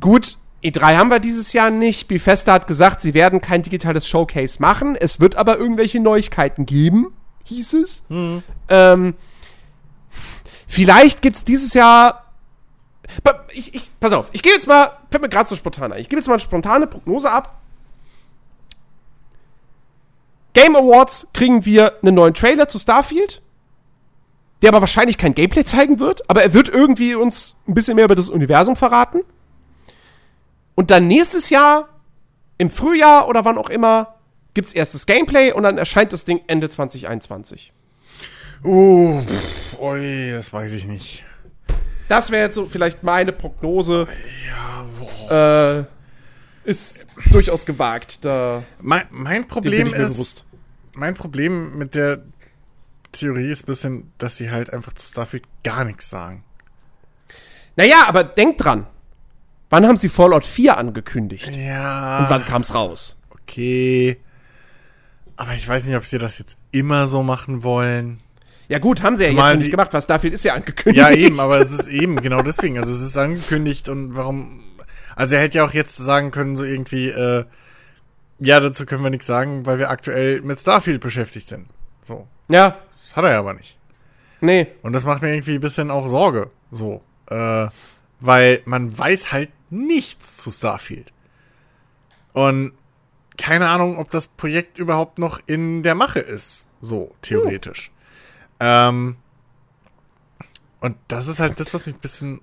[0.00, 2.08] gut, E3 haben wir dieses Jahr nicht.
[2.08, 4.96] Bethesda hat gesagt, sie werden kein digitales Showcase machen.
[4.96, 7.12] Es wird aber irgendwelche Neuigkeiten geben,
[7.44, 8.02] hieß es.
[8.08, 8.42] Mhm.
[8.68, 9.14] Ähm,
[10.66, 12.24] vielleicht gibt es dieses Jahr.
[13.52, 16.08] Ich, ich, pass auf, ich gebe jetzt mal, fällt mir gerade so spontan ein, ich
[16.08, 17.60] gebe jetzt mal eine spontane Prognose ab.
[20.56, 23.42] Game Awards kriegen wir einen neuen Trailer zu Starfield,
[24.62, 28.06] der aber wahrscheinlich kein Gameplay zeigen wird, aber er wird irgendwie uns ein bisschen mehr
[28.06, 29.20] über das Universum verraten.
[30.74, 31.90] Und dann nächstes Jahr,
[32.56, 34.14] im Frühjahr oder wann auch immer,
[34.54, 37.74] gibt es erst das Gameplay und dann erscheint das Ding Ende 2021.
[38.64, 39.20] Uh,
[39.78, 41.22] oi, das weiß ich nicht.
[42.08, 44.06] Das wäre jetzt so vielleicht meine Prognose.
[44.48, 44.86] Ja,
[45.28, 45.84] boah.
[45.84, 45.96] Äh,
[46.66, 48.24] ist durchaus gewagt.
[48.24, 50.45] Da mein, mein Problem ist,
[50.96, 52.22] mein Problem mit der
[53.12, 56.44] Theorie ist ein bisschen, dass sie halt einfach zu Starfield gar nichts sagen.
[57.76, 58.86] Naja, aber denk dran.
[59.70, 61.54] Wann haben sie Fallout 4 angekündigt?
[61.54, 62.20] Ja.
[62.20, 63.16] Und wann kam's raus?
[63.30, 64.18] Okay.
[65.36, 68.18] Aber ich weiß nicht, ob sie das jetzt immer so machen wollen.
[68.68, 70.54] Ja gut, haben sie ja Zumal jetzt schon sie- nicht gemacht, was Starfield ist ja
[70.54, 70.96] angekündigt.
[71.06, 72.78] Ja, eben, aber es ist eben genau deswegen.
[72.78, 74.64] Also es ist angekündigt und warum.
[75.14, 77.44] Also er hätte ja auch jetzt sagen können, so irgendwie, äh,
[78.38, 81.68] ja, dazu können wir nichts sagen, weil wir aktuell mit Starfield beschäftigt sind.
[82.02, 82.26] So.
[82.48, 83.78] Ja, Das hat er ja aber nicht.
[84.40, 84.66] nee.
[84.82, 86.50] Und das macht mir irgendwie ein bisschen auch Sorge.
[86.70, 87.02] So.
[87.28, 87.68] Äh,
[88.20, 91.12] weil man weiß halt nichts zu Starfield.
[92.32, 92.72] Und
[93.38, 96.66] keine Ahnung, ob das Projekt überhaupt noch in der Mache ist.
[96.80, 97.90] So, theoretisch.
[98.60, 99.16] Ähm,
[100.80, 102.40] und das ist halt das, was mich ein bisschen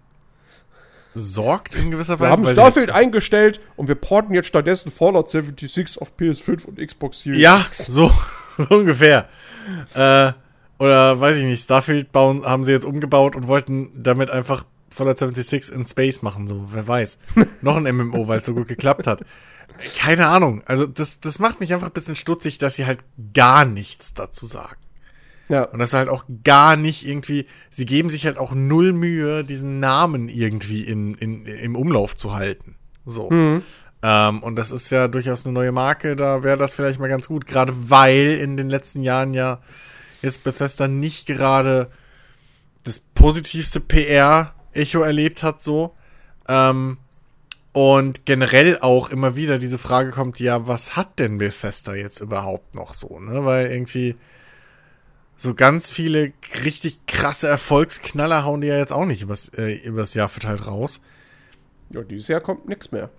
[1.13, 2.31] sorgt in gewisser Wir Weise.
[2.31, 6.77] haben weil sie Starfield eingestellt und wir porten jetzt stattdessen Fallout 76 auf PS5 und
[6.79, 8.11] Xbox Series Ja, so,
[8.57, 9.27] so ungefähr.
[9.93, 10.33] Äh,
[10.79, 15.17] oder weiß ich nicht, Starfield bauen, haben sie jetzt umgebaut und wollten damit einfach Fallout
[15.17, 17.17] 76 in Space machen, so, wer weiß.
[17.61, 19.23] Noch ein MMO, weil es so gut geklappt hat.
[19.97, 20.61] Keine Ahnung.
[20.65, 22.99] Also, das, das macht mich einfach ein bisschen stutzig, dass sie halt
[23.33, 24.75] gar nichts dazu sagen.
[25.49, 25.63] Ja.
[25.63, 29.79] Und dass halt auch gar nicht irgendwie, sie geben sich halt auch null Mühe, diesen
[29.79, 32.75] Namen irgendwie in, in, im Umlauf zu halten.
[33.05, 33.29] So.
[34.01, 37.27] Ähm, und das ist ja durchaus eine neue Marke, da wäre das vielleicht mal ganz
[37.27, 39.61] gut, gerade weil in den letzten Jahren ja
[40.21, 41.89] jetzt Bethesda nicht gerade
[42.83, 45.95] das positivste PR-Echo erlebt hat, so.
[46.49, 46.97] Ähm,
[47.71, 52.75] und generell auch immer wieder diese Frage kommt, ja, was hat denn Bethesda jetzt überhaupt
[52.75, 53.45] noch so, ne?
[53.45, 54.15] Weil irgendwie
[55.43, 56.31] so ganz viele
[56.63, 61.01] richtig krasse Erfolgsknaller hauen die ja jetzt auch nicht übers, äh, übers Jahr verteilt raus.
[61.91, 63.09] ja, dieses Jahr kommt nichts mehr.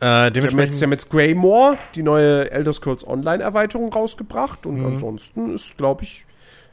[0.00, 4.86] Wir haben jetzt, dementsprechend, ja mit Greymore die neue Elder Scrolls Online-Erweiterung rausgebracht und Mhm.
[4.86, 6.24] ansonsten ist, glaube ich,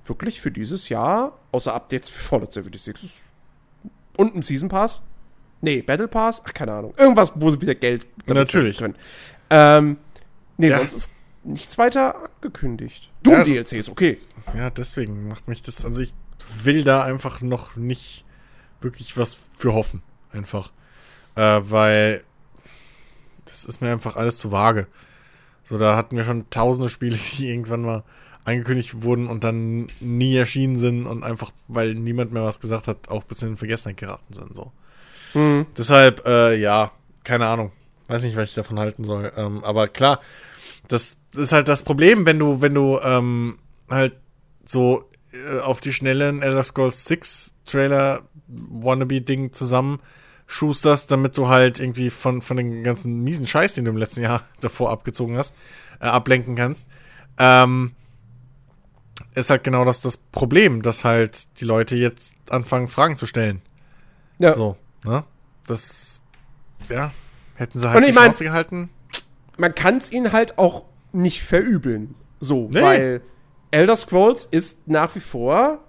[0.06, 3.24] wirklich für dieses Jahr, außer Updates für Fallout 76 ist-
[4.18, 5.04] und ein Season Pass.
[5.62, 6.42] Nee, Battle Pass?
[6.46, 6.94] Ach, keine Ahnung.
[6.98, 8.78] Irgendwas, wo sie wieder Geld Natürlich.
[8.78, 8.96] können.
[9.50, 9.98] Ähm,
[10.58, 10.78] nee, Ja.
[10.78, 11.12] sonst ist
[11.44, 13.12] nichts weiter angekündigt.
[13.24, 14.18] Doom Ja, DLC ist okay.
[14.56, 16.14] Ja, deswegen macht mich das, also ich
[16.64, 18.26] will da einfach noch nicht
[18.82, 20.02] wirklich was für hoffen.
[20.32, 20.72] Einfach.
[21.36, 22.24] Äh, weil
[23.45, 24.88] das ist mir einfach alles zu vage.
[25.64, 28.03] So, da hatten wir schon tausende Spiele, die irgendwann mal
[28.45, 33.10] angekündigt wurden und dann nie erschienen sind und einfach, weil niemand mehr was gesagt hat,
[33.10, 34.53] auch bisschen in Vergessenheit geraten sind.
[34.53, 34.72] So.
[35.34, 35.65] Mhm.
[35.78, 36.91] Deshalb, äh, ja,
[37.24, 37.72] keine Ahnung.
[38.07, 39.32] Weiß nicht, was ich davon halten soll.
[39.38, 40.20] Ähm, aber klar,
[40.90, 43.60] das ist halt das Problem, wenn du, wenn du ähm,
[43.90, 44.14] halt
[44.65, 49.99] so äh, auf die schnellen Elder Scrolls 6 Trailer Wannabe-Ding zusammen
[50.45, 54.22] schusterst, damit du halt irgendwie von, von den ganzen miesen Scheiß, den du im letzten
[54.22, 55.56] Jahr davor abgezogen hast,
[55.99, 56.88] äh, ablenken kannst.
[57.40, 57.94] Ähm,
[59.35, 63.61] ist halt genau das, das Problem, dass halt die Leute jetzt anfangen, Fragen zu stellen.
[64.38, 64.53] Ja.
[64.53, 65.23] So, ne?
[65.65, 66.22] Das,
[66.90, 67.11] ja,
[67.56, 68.90] hätten sie Und halt ich die mein- Chance gehalten.
[69.57, 72.14] man kann es ihnen halt auch nicht verübeln.
[72.41, 72.81] So, Nee.
[72.81, 73.22] weil
[73.74, 75.80] Elder Scrolls ist nach wie vor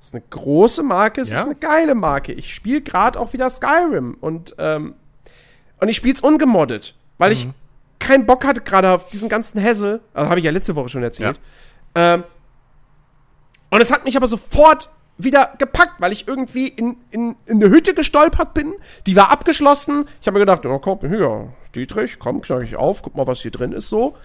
[0.00, 1.40] ist eine große Marke, es Ja.
[1.40, 2.32] ist eine geile Marke.
[2.32, 4.94] Ich spiele gerade auch wieder Skyrim und ähm,
[5.78, 7.46] und ich spiele es ungemoddet, weil ich
[7.98, 10.00] keinen Bock hatte gerade auf diesen ganzen Hassel.
[10.14, 11.38] Also habe ich ja letzte Woche schon erzählt.
[11.94, 12.24] Ähm,
[13.70, 14.88] und es hat mich aber sofort
[15.18, 18.72] wieder gepackt, weil ich irgendwie in, in, in eine Hütte gestolpert bin.
[19.06, 20.06] Die war abgeschlossen.
[20.20, 23.40] Ich habe mir gedacht, oh, komm, hier, Dietrich, komm, knack ich auf, guck mal, was
[23.42, 24.16] hier drin ist so.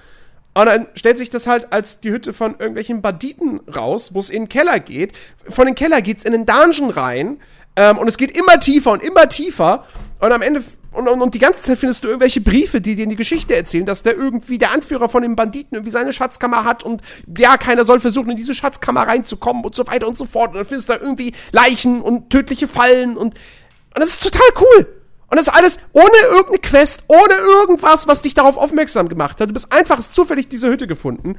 [0.57, 4.29] Und dann stellt sich das halt als die Hütte von irgendwelchen Banditen raus, wo es
[4.29, 5.11] in den Keller geht.
[5.49, 7.41] Von den Keller geht's in den Dungeon rein.
[7.75, 9.85] Ähm, und es geht immer tiefer und immer tiefer.
[10.19, 10.63] Und am Ende.
[10.93, 13.53] Und, und, und die ganze Zeit findest du irgendwelche Briefe, die dir in die Geschichte
[13.53, 17.01] erzählen, dass der irgendwie der Anführer von den Banditen irgendwie seine Schatzkammer hat und
[17.37, 20.51] ja, keiner soll versuchen, in diese Schatzkammer reinzukommen und so weiter und so fort.
[20.51, 23.33] Und dann findest du da irgendwie Leichen und tödliche Fallen und.
[23.33, 24.87] Und das ist total cool.
[25.35, 29.49] Und das alles ohne irgendeine Quest, ohne irgendwas, was dich darauf aufmerksam gemacht hat.
[29.49, 31.37] Du bist einfach zufällig diese Hütte gefunden.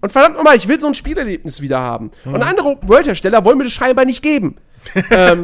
[0.00, 2.10] Und verdammt nochmal, ich will so ein Spielerlebnis wieder haben.
[2.24, 4.56] Und andere World-Hersteller wollen mir das scheinbar nicht geben.
[5.12, 5.42] ähm,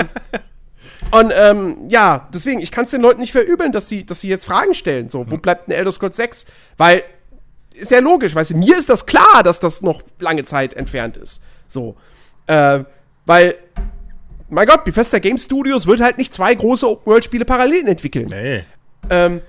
[1.13, 4.29] und ähm, ja, deswegen, ich kann es den Leuten nicht verübeln, dass sie, dass sie
[4.29, 5.09] jetzt Fragen stellen.
[5.09, 6.47] So, wo bleibt denn Elder Scrolls 6?
[6.77, 7.05] Weil,
[7.75, 11.17] ist ja logisch, weißt du, mir ist das klar, dass das noch lange Zeit entfernt
[11.17, 11.45] ist.
[11.69, 11.95] So.
[12.49, 12.81] Äh,
[13.25, 13.55] weil,
[14.55, 18.27] mein Gott, Bethesda Game Studios wird halt nicht zwei große Open-World-Spiele parallel entwickeln.
[18.31, 18.65] Nee.
[19.11, 19.43] Ähm,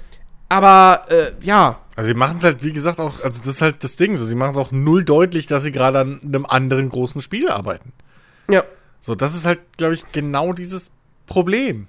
[0.49, 3.83] aber, äh, ja, Also sie machen es halt, wie gesagt, auch, also das ist halt
[3.83, 6.89] das Ding so, sie machen es auch null deutlich, dass sie gerade an einem anderen
[6.89, 7.93] großen Spiel arbeiten.
[8.49, 8.63] ja.
[8.99, 10.89] So, das ist halt, glaube ich, genau dieses
[11.27, 11.87] Problem.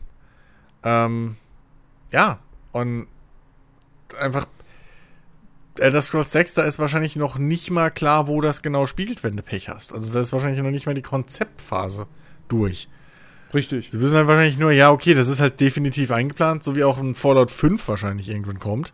[0.82, 1.36] Ähm,
[2.12, 2.38] ja,
[2.72, 3.06] und
[4.20, 4.46] einfach
[5.78, 9.34] Elder Scrolls 6, da ist wahrscheinlich noch nicht mal klar, wo das genau spielt, wenn
[9.34, 9.94] du Pech hast.
[9.94, 12.06] Also da ist wahrscheinlich noch nicht mal die Konzeptphase
[12.48, 12.88] durch.
[13.56, 13.90] Richtig.
[13.90, 16.98] Sie wissen halt wahrscheinlich nur, ja, okay, das ist halt definitiv eingeplant, so wie auch
[16.98, 18.92] ein Fallout 5 wahrscheinlich irgendwann kommt.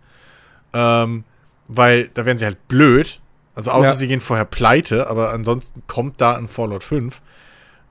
[0.73, 1.25] Ähm,
[1.69, 3.21] weil da wären sie halt blöd,
[3.55, 3.95] Also außer Ja.
[3.95, 7.21] sie gehen vorher pleite, aber ansonsten kommt da ein Fallout 5.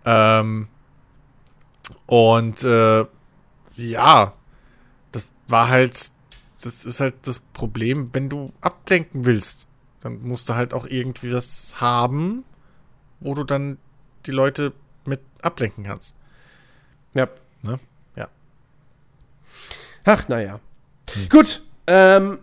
[0.05, 0.67] Ähm,
[2.07, 3.05] und äh,
[3.75, 4.33] ja,
[5.11, 6.09] das war halt,
[6.61, 9.67] das ist halt das Problem, wenn du ablenken willst,
[9.99, 12.43] dann musst du halt auch irgendwie was haben,
[13.19, 13.77] wo du dann
[14.25, 14.73] die Leute
[15.05, 16.15] mit ablenken kannst.
[17.13, 17.27] Ja.
[17.63, 17.79] Ne?
[18.15, 18.27] Ja.
[20.05, 20.59] Ach, naja.
[21.29, 22.39] Gut, ähm,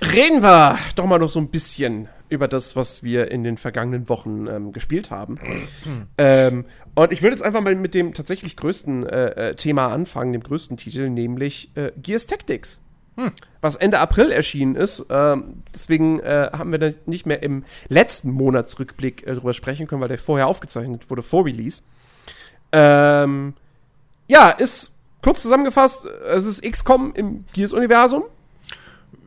[0.00, 4.08] reden wir doch mal noch so ein bisschen über das, was wir in den vergangenen
[4.08, 5.38] Wochen ähm, gespielt haben.
[6.18, 6.64] ähm,
[6.94, 10.42] und ich würde jetzt einfach mal mit dem tatsächlich größten äh, äh, Thema anfangen, dem
[10.42, 12.82] größten Titel, nämlich äh, Gears Tactics.
[13.60, 15.06] Was Ende April erschienen ist.
[15.10, 20.00] Ähm, deswegen äh, haben wir da nicht mehr im letzten Monatsrückblick äh, drüber sprechen können,
[20.00, 21.82] weil der vorher aufgezeichnet wurde vor Release.
[22.70, 23.54] Ähm,
[24.28, 24.92] ja, ist
[25.22, 28.22] kurz zusammengefasst, es ist XCOM im Gears-Universum.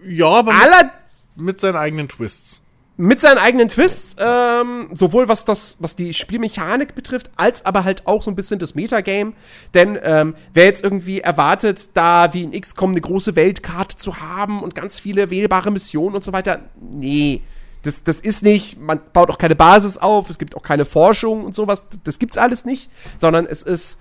[0.06, 0.92] Ja, aber mit, Aller
[1.36, 2.62] mit seinen eigenen Twists.
[2.98, 8.08] mit seinen eigenen Twists, ähm, sowohl was das, was die Spielmechanik betrifft, als aber halt
[8.08, 9.34] auch so ein bisschen das Metagame.
[9.74, 14.62] Denn ähm, wer jetzt irgendwie erwartet, da wie in XCOM eine große Weltkarte zu haben
[14.64, 17.42] und ganz viele wählbare Missionen und so weiter, nee.
[17.84, 21.44] Das, das ist nicht, man baut auch keine Basis auf, es gibt auch keine Forschung
[21.44, 24.00] und sowas, das gibt's alles nicht, sondern es ist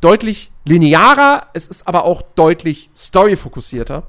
[0.00, 4.04] deutlich linearer, es ist aber auch deutlich storyfokussierter.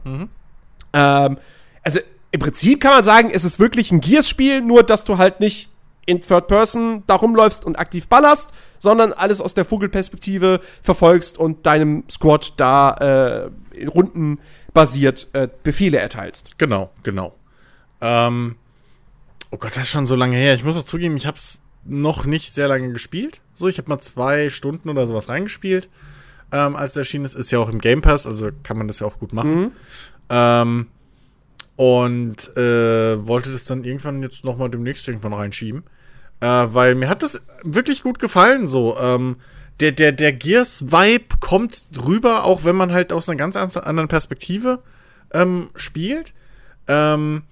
[0.94, 1.38] Ähm,
[1.84, 2.00] also
[2.32, 5.70] im Prinzip kann man sagen, es ist wirklich ein Gears-Spiel, nur dass du halt nicht
[6.06, 11.66] in Third Person da rumläufst und aktiv ballerst, sondern alles aus der Vogelperspektive verfolgst und
[11.66, 14.40] deinem Squad da äh, in Runden
[14.74, 16.58] basiert äh, Befehle erteilst.
[16.58, 17.36] Genau, genau.
[18.02, 18.56] Ähm,
[19.52, 20.56] oh Gott, das ist schon so lange her.
[20.56, 23.42] Ich muss auch zugeben, ich habe es noch nicht sehr lange gespielt.
[23.60, 25.90] So, ich habe mal zwei Stunden oder sowas reingespielt,
[26.52, 27.36] ähm, als es erschienen ist.
[27.36, 29.72] Ist ja auch im Game Pass, also kann man das ja auch gut machen.
[30.30, 30.88] Ähm,
[31.76, 35.84] und äh, wollte das dann irgendwann jetzt noch mal demnächst irgendwann reinschieben.
[36.40, 38.98] Äh, weil mir hat das wirklich gut gefallen, so.
[38.98, 39.38] Ähm,
[39.80, 44.80] der, der, der Gears-Vibe kommt rüber, auch wenn man halt aus einer ganz anderen Perspektive
[45.34, 46.34] ähm, spielt.
[46.88, 47.44] Ähm,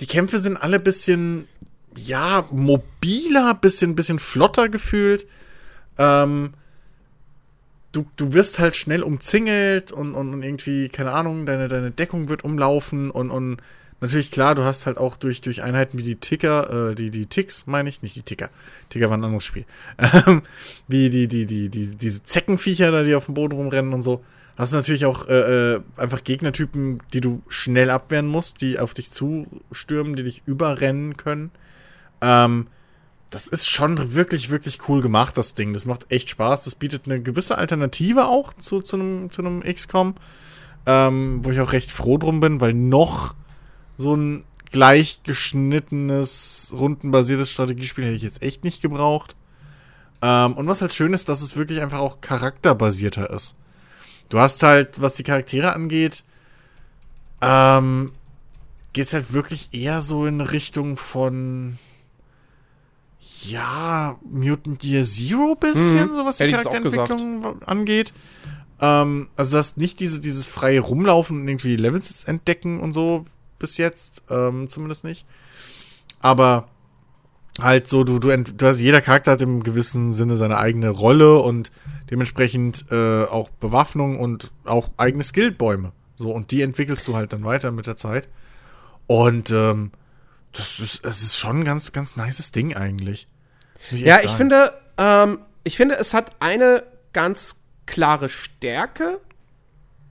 [0.00, 1.48] die Kämpfe sind alle bisschen,
[1.96, 5.26] ja, mobiler, bisschen, bisschen flotter gefühlt.
[5.98, 6.54] Ähm,
[7.92, 12.28] du, du wirst halt schnell umzingelt und, und, und irgendwie, keine Ahnung, deine, deine Deckung
[12.28, 13.58] wird umlaufen und, und
[14.00, 17.26] natürlich klar, du hast halt auch durch, durch Einheiten wie die Ticker, äh, die, die
[17.26, 18.50] Ticks, meine ich, nicht die Ticker.
[18.90, 19.64] Ticker waren ein anderes Spiel.
[20.26, 20.42] Ähm,
[20.88, 24.24] wie die, die, die, die, diese Zeckenviecher da, die auf dem Boden rumrennen und so.
[24.56, 28.94] Hast du natürlich auch äh, äh, einfach Gegnertypen, die du schnell abwehren musst, die auf
[28.94, 31.50] dich zustürmen, die dich überrennen können.
[32.20, 32.68] Ähm,
[33.30, 35.72] das ist schon wirklich, wirklich cool gemacht, das Ding.
[35.72, 36.64] Das macht echt Spaß.
[36.64, 40.14] Das bietet eine gewisse Alternative auch zu, zu einem, zu einem XCOM,
[40.86, 43.34] ähm, wo ich auch recht froh drum bin, weil noch
[43.96, 49.34] so ein gleichgeschnittenes, rundenbasiertes Strategiespiel hätte ich jetzt echt nicht gebraucht.
[50.22, 53.56] Ähm, und was halt schön ist, dass es wirklich einfach auch charakterbasierter ist.
[54.28, 56.24] Du hast halt, was die Charaktere angeht,
[57.40, 58.12] ähm,
[58.92, 61.78] geht's halt wirklich eher so in Richtung von
[63.44, 66.14] ja, Mutant Year Zero bisschen, Mhm.
[66.14, 68.12] so was die Hätte Charakterentwicklung angeht.
[68.80, 73.24] Ähm, also du hast nicht diese, dieses freie Rumlaufen und irgendwie Levels entdecken und so
[73.58, 75.24] bis jetzt, ähm, zumindest nicht.
[76.20, 76.68] Aber
[77.60, 81.38] halt so, du, du, du hast, jeder Charakter hat im gewissen Sinne seine eigene Rolle
[81.38, 81.70] und
[82.10, 85.92] dementsprechend äh, auch Bewaffnung und auch eigene Skillbäume.
[86.16, 88.28] So, und die entwickelst du halt dann weiter mit der Zeit.
[89.06, 89.92] Und ähm,
[90.52, 93.26] das ist, es ist schon ein ganz, ganz nices Ding eigentlich.
[93.90, 94.36] Muss Ja, ich sagen.
[94.36, 99.20] finde, ähm, ich finde, es hat eine ganz klare Stärke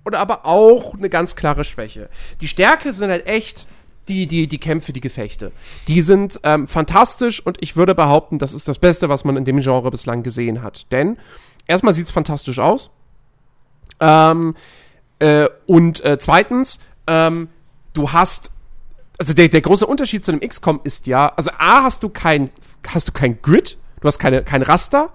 [0.05, 2.09] oder aber auch eine ganz klare Schwäche.
[2.41, 3.67] Die Stärke sind halt echt
[4.09, 5.51] die, die, die Kämpfe, die Gefechte.
[5.87, 9.45] Die sind ähm, fantastisch und ich würde behaupten, das ist das Beste, was man in
[9.45, 10.91] dem Genre bislang gesehen hat.
[10.91, 11.17] Denn
[11.67, 12.91] erstmal sieht es fantastisch aus.
[13.99, 14.55] Ähm,
[15.19, 17.47] äh, und äh, zweitens, ähm,
[17.93, 18.51] du hast
[19.17, 22.49] also der, der große Unterschied zu einem XCOM ist ja, also A, hast du kein,
[22.87, 25.11] hast du kein Grid, du hast keine, kein Raster.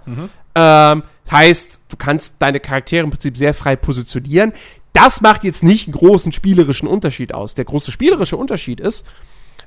[0.54, 4.52] Ähm, heißt, du kannst deine Charaktere im Prinzip sehr frei positionieren.
[4.92, 7.54] Das macht jetzt nicht einen großen spielerischen Unterschied aus.
[7.54, 9.06] Der große spielerische Unterschied ist,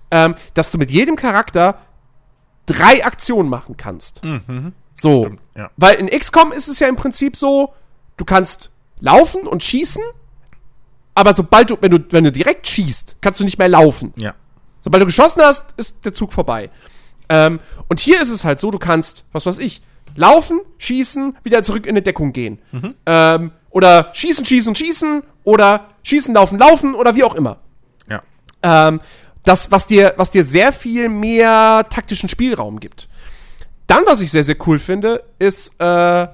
[0.10, 1.80] ähm, dass du mit jedem Charakter
[2.66, 4.22] drei Aktionen machen kannst.
[4.94, 5.24] So.
[5.24, 5.70] Stimmt, ja.
[5.78, 7.74] Weil in XCOM ist es ja im Prinzip so,
[8.18, 10.04] du kannst laufen und schießen,
[11.16, 14.14] aber sobald du, wenn du, wenn du direkt schießt, kannst du nicht mehr laufen.
[14.16, 14.34] Ja.
[14.82, 16.70] Sobald du geschossen hast, ist der Zug vorbei.
[17.30, 19.82] Ähm, und hier ist es halt so, du kannst, was weiß ich,
[20.16, 22.60] laufen, schießen, wieder zurück in die Deckung gehen.
[23.06, 27.60] Ähm, oder schießen, schießen, schießen oder schießen, laufen, laufen oder wie auch immer.
[28.08, 28.22] Ja.
[28.64, 29.02] Ähm,
[29.44, 33.08] das, was dir, was dir sehr viel mehr taktischen Spielraum gibt.
[33.88, 36.28] Dann, was ich sehr, sehr cool finde, ist äh,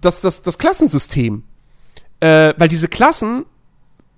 [0.00, 1.44] das, das, das Klassensystem.
[2.20, 3.44] Äh, weil diese Klassen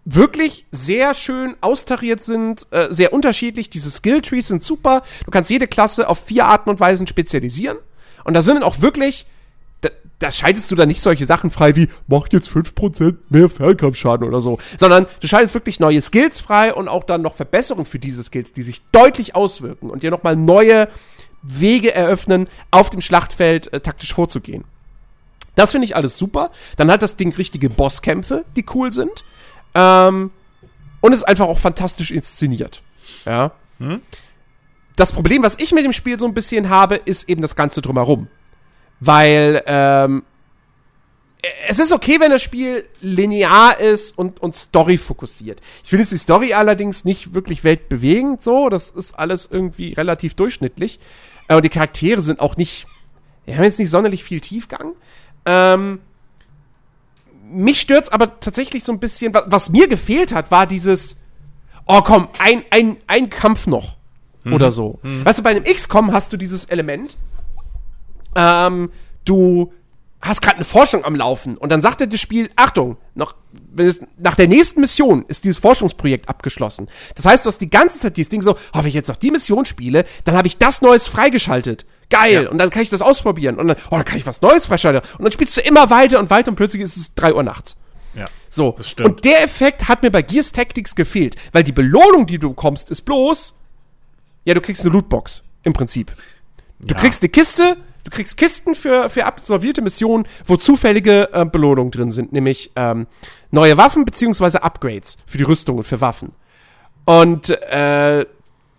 [0.06, 3.68] wirklich sehr schön austariert sind, äh, sehr unterschiedlich.
[3.68, 5.02] Diese Skill-Trees sind super.
[5.24, 7.76] Du kannst jede Klasse auf vier Arten und Weisen spezialisieren.
[8.24, 9.26] Und da sind auch wirklich,
[9.80, 9.88] da,
[10.20, 14.40] da schaltest du dann nicht solche Sachen frei wie, macht jetzt 5% mehr Fernkampfschaden oder
[14.40, 18.22] so, sondern du schaltest wirklich neue Skills frei und auch dann noch Verbesserungen für diese
[18.22, 20.88] Skills, die sich deutlich auswirken und dir nochmal neue
[21.42, 24.64] Wege eröffnen, auf dem Schlachtfeld äh, taktisch vorzugehen.
[25.56, 26.50] Das finde ich alles super.
[26.76, 29.24] Dann hat das Ding richtige Bosskämpfe, die cool sind.
[29.77, 30.31] Ähm,
[31.01, 32.82] und ist einfach auch fantastisch inszeniert.
[33.27, 33.53] Ja.
[33.78, 34.01] Hm?
[34.97, 37.82] Das Problem, was ich mit dem Spiel so ein bisschen habe, ist eben das Ganze
[37.82, 38.28] drumherum.
[39.01, 40.23] Weil, ähm,
[41.69, 45.61] es ist okay, wenn das Spiel linear ist und, und Story fokussiert.
[45.85, 48.70] Ich finde die Story allerdings nicht wirklich weltbewegend so.
[48.70, 50.98] Das ist alles irgendwie relativ durchschnittlich.
[51.48, 52.86] Äh, und die Charaktere sind auch nicht,
[53.47, 54.94] die haben jetzt nicht sonderlich viel Tiefgang.
[55.44, 56.01] Ähm,
[57.51, 61.16] mich stört's aber tatsächlich so ein bisschen, was, was, mir gefehlt hat, war dieses,
[61.86, 63.97] oh komm, ein, ein, ein Kampf noch.
[64.44, 64.52] Mhm.
[64.52, 64.98] Oder so.
[65.02, 65.24] Mhm.
[65.24, 67.16] Weißt du, bei einem XCOM hast du dieses Element,
[68.35, 68.90] ähm,
[69.24, 69.73] du
[70.20, 73.35] hast gerade eine Forschung am Laufen und dann sagt dir das Spiel, Achtung, noch,
[74.18, 76.89] nach der nächsten Mission ist dieses Forschungsprojekt abgeschlossen.
[77.14, 79.16] Das heißt, du hast die ganze Zeit dieses Ding so, oh, wenn ich jetzt noch
[79.16, 81.86] die Mission spiele, dann habe ich das Neues freigeschaltet.
[82.10, 82.44] Geil.
[82.44, 82.50] Ja.
[82.50, 83.56] Und dann kann ich das ausprobieren.
[83.56, 85.02] Und dann, oh, dann kann ich was Neues freischalten.
[85.18, 87.76] Und dann spielst du immer weiter und weiter und plötzlich ist es drei Uhr nachts.
[88.14, 88.28] Ja.
[88.48, 88.74] So.
[88.76, 89.08] Das stimmt.
[89.08, 91.36] Und der Effekt hat mir bei Gears Tactics gefehlt.
[91.52, 93.54] Weil die Belohnung, die du bekommst, ist bloß,
[94.44, 95.44] ja, du kriegst eine Lootbox.
[95.64, 96.12] Im Prinzip.
[96.78, 97.00] Du ja.
[97.00, 102.12] kriegst eine Kiste, du kriegst Kisten für, für absolvierte Missionen, wo zufällige äh, Belohnungen drin
[102.12, 103.08] sind, nämlich ähm,
[103.50, 106.32] neue Waffen beziehungsweise Upgrades für die Rüstung und für Waffen.
[107.04, 108.26] Und äh,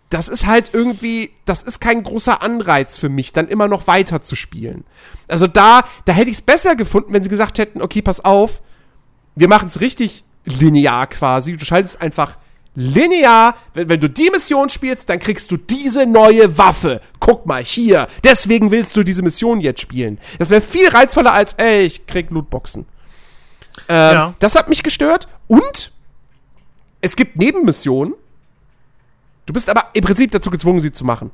[0.09, 4.21] das ist halt irgendwie, das ist kein großer Anreiz für mich, dann immer noch weiter
[4.21, 4.85] zu spielen.
[5.27, 8.61] Also da, da hätte ich es besser gefunden, wenn sie gesagt hätten, okay, pass auf,
[9.35, 11.57] wir machen es richtig linear quasi.
[11.57, 12.37] Du schaltest einfach
[12.73, 17.01] linear, wenn, wenn, du die Mission spielst, dann kriegst du diese neue Waffe.
[17.19, 18.07] Guck mal, hier.
[18.23, 20.19] Deswegen willst du diese Mission jetzt spielen.
[20.39, 22.85] Das wäre viel reizvoller als, ey, ich krieg Lootboxen.
[23.89, 24.33] Ähm, ja.
[24.39, 25.27] Das hat mich gestört.
[25.47, 25.91] Und
[27.01, 28.13] es gibt Nebenmissionen,
[29.47, 31.31] Du bist aber im Prinzip dazu gezwungen, sie zu machen.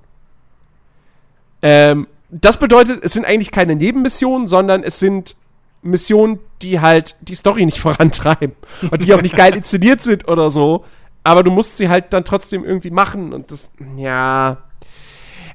[1.61, 5.35] Ähm, das bedeutet, es sind eigentlich keine Nebenmissionen, sondern es sind
[5.81, 8.55] Missionen, die halt die Story nicht vorantreiben
[8.89, 10.85] und die auch nicht geil inszeniert sind oder so.
[11.23, 14.57] Aber du musst sie halt dann trotzdem irgendwie machen und das, ja.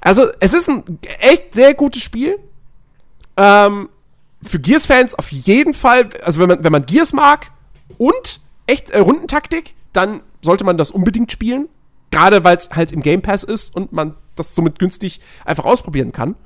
[0.01, 2.39] Also, es ist ein echt sehr gutes Spiel.
[3.37, 3.89] Ähm,
[4.43, 7.51] für Gears-Fans auf jeden Fall, also wenn man, wenn man Gears mag
[7.99, 11.69] und echt äh, Rundentaktik, dann sollte man das unbedingt spielen.
[12.11, 16.13] Gerade weil es halt im Game Pass ist und man das somit günstig einfach ausprobieren
[16.13, 16.37] kann.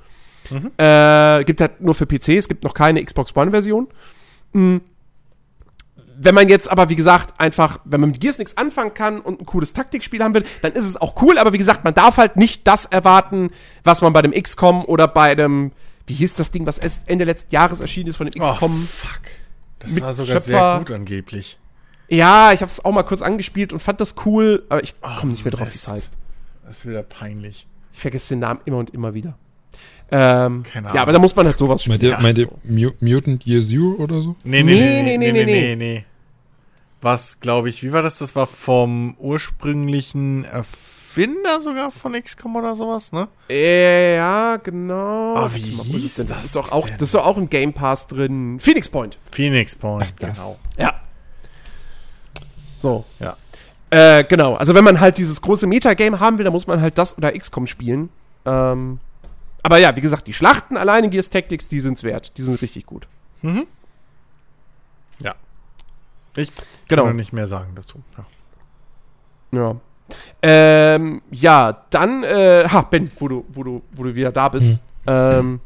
[0.50, 0.72] Mhm.
[0.76, 3.88] Äh, gibt halt nur für PC, es gibt noch keine Xbox One-Version.
[4.52, 4.80] Mhm.
[6.24, 9.40] Wenn man jetzt aber, wie gesagt, einfach, wenn man mit Gears nichts anfangen kann und
[9.40, 12.18] ein cooles Taktikspiel haben will, dann ist es auch cool, aber wie gesagt, man darf
[12.18, 13.50] halt nicht das erwarten,
[13.82, 15.72] was man bei dem XCOM oder bei dem,
[16.06, 18.72] wie hieß das Ding, was Ende letzten Jahres erschienen ist von dem XCOM.
[18.72, 19.22] Oh, fuck.
[19.80, 20.40] Das war sogar Schöpfer.
[20.42, 21.58] sehr gut angeblich.
[22.12, 25.32] Ja, ich habe es auch mal kurz angespielt und fand das cool, aber ich komme
[25.32, 26.18] nicht mehr drauf, wie es heißt.
[26.66, 27.66] Das ist wieder peinlich.
[27.94, 29.38] Ich vergesse den Namen immer und immer wieder.
[30.10, 30.96] Ähm, Keine Ahnung.
[30.96, 31.98] Ja, aber da muss man halt sowas spielen.
[31.98, 34.36] Meint ihr, meint ihr Mutant Year Zero oder so?
[34.44, 35.76] Nee, nee, nee, nee, nee, nee, nee.
[35.76, 36.04] nee,
[37.00, 38.18] Was, glaube ich, wie war das?
[38.18, 43.28] Das war vom ursprünglichen Erfinder sogar von XCOM oder sowas, ne?
[43.48, 45.46] Äh, ja, genau.
[45.46, 46.26] Oh, wie mal, hieß das?
[46.26, 48.58] Das ist, doch auch, das ist doch auch im Game Pass drin.
[48.60, 49.18] Phoenix Point.
[49.30, 50.58] Phoenix Point, Ach, genau.
[50.76, 51.01] Ja,
[52.82, 53.04] so.
[53.18, 53.36] Ja.
[53.90, 54.54] Äh, genau.
[54.54, 57.32] Also wenn man halt dieses große Metagame haben will, dann muss man halt das oder
[57.32, 58.08] XCOM spielen.
[58.44, 58.98] Ähm,
[59.62, 62.36] aber ja, wie gesagt, die Schlachten alleine Gears Tactics, die sind's wert.
[62.36, 63.06] Die sind richtig gut.
[63.42, 63.66] Mhm.
[65.22, 65.34] Ja.
[66.36, 66.50] Ich
[66.88, 67.04] genau.
[67.04, 68.02] kann nicht mehr sagen dazu.
[68.16, 69.58] Ja.
[69.58, 69.76] Ja.
[70.42, 74.70] Ähm, ja, dann, äh, ha, Ben, wo du, wo du, wo du wieder da bist.
[74.70, 74.78] Mhm.
[75.06, 75.60] Ähm,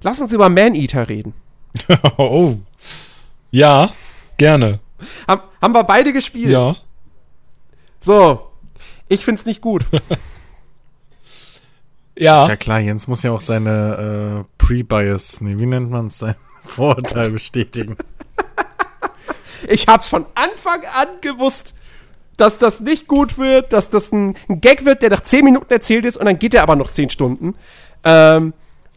[0.00, 1.34] lass uns über Man-Eater reden.
[2.16, 2.56] oh.
[3.50, 3.90] Ja,
[4.38, 4.80] gerne.
[5.26, 6.50] Haben, haben wir beide gespielt?
[6.50, 6.76] Ja.
[8.00, 8.50] So.
[9.08, 9.84] Ich find's nicht gut.
[12.18, 12.44] ja.
[12.44, 16.18] Ist ja klar, Jens muss ja auch seine äh, Pre-Bias, nee, wie nennt man es,
[16.18, 16.34] sein
[16.64, 17.96] Vorurteil bestätigen.
[19.68, 21.76] ich hab's von Anfang an gewusst,
[22.36, 25.72] dass das nicht gut wird, dass das ein, ein, Gag wird, der nach 10 Minuten
[25.72, 27.54] erzählt ist und dann geht er aber noch 10 Stunden.
[28.04, 28.52] Ähm,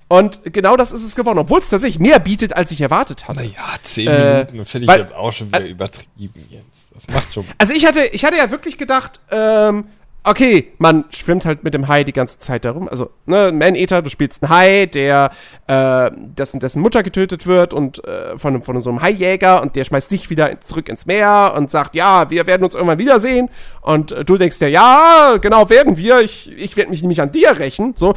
[0.09, 3.41] Und genau das ist es geworden, obwohl es tatsächlich mehr bietet, als ich erwartet hatte.
[3.41, 6.89] Naja, zehn äh, Minuten finde ich weil, jetzt auch schon wieder äh, übertrieben, Jens.
[6.95, 7.45] Das macht schon.
[7.59, 9.85] Also ich hatte, ich hatte ja wirklich gedacht, ähm,
[10.23, 12.89] okay, man schwimmt halt mit dem Hai die ganze Zeit darum.
[12.89, 15.31] Also, ne, Man-Eater, du spielst einen Hai, der,
[15.67, 19.85] äh, dessen, dessen Mutter getötet wird und äh, von, von so einem Haijäger und der
[19.85, 23.49] schmeißt dich wieder zurück ins Meer und sagt, ja, wir werden uns irgendwann wiedersehen.
[23.81, 26.19] Und äh, du denkst dir, ja, genau, werden wir.
[26.21, 27.93] Ich, ich werde mich nämlich an dir rächen.
[27.95, 28.13] So,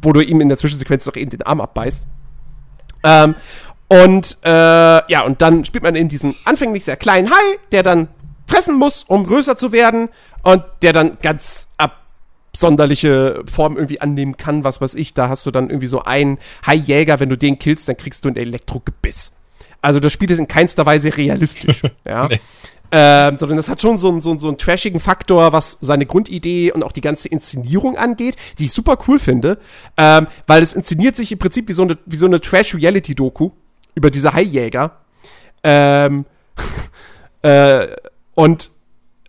[0.00, 2.06] wo du ihm in der Zwischensequenz doch eben den Arm abbeißt.
[3.04, 3.34] Ähm,
[3.88, 8.08] und äh, ja, und dann spielt man eben diesen anfänglich sehr kleinen Hai, der dann
[8.46, 10.08] fressen muss, um größer zu werden
[10.42, 15.14] und der dann ganz absonderliche Formen irgendwie annehmen kann, was weiß ich.
[15.14, 18.28] Da hast du dann irgendwie so einen Haijäger, wenn du den killst, dann kriegst du
[18.28, 19.36] ein Elektrogebiss.
[19.82, 21.82] Also das Spiel ist in keinster Weise realistisch.
[22.06, 22.28] ja.
[22.28, 22.40] Nee.
[22.94, 26.72] Ähm, sondern das hat schon so einen, so, so einen trashigen Faktor, was seine Grundidee
[26.72, 29.58] und auch die ganze Inszenierung angeht, die ich super cool finde,
[29.96, 33.50] ähm, weil es inszeniert sich im Prinzip wie so eine, wie so eine Trash-Reality-Doku
[33.94, 35.00] über diese Haijäger.
[35.62, 36.26] Ähm,
[37.42, 37.88] äh,
[38.34, 38.70] und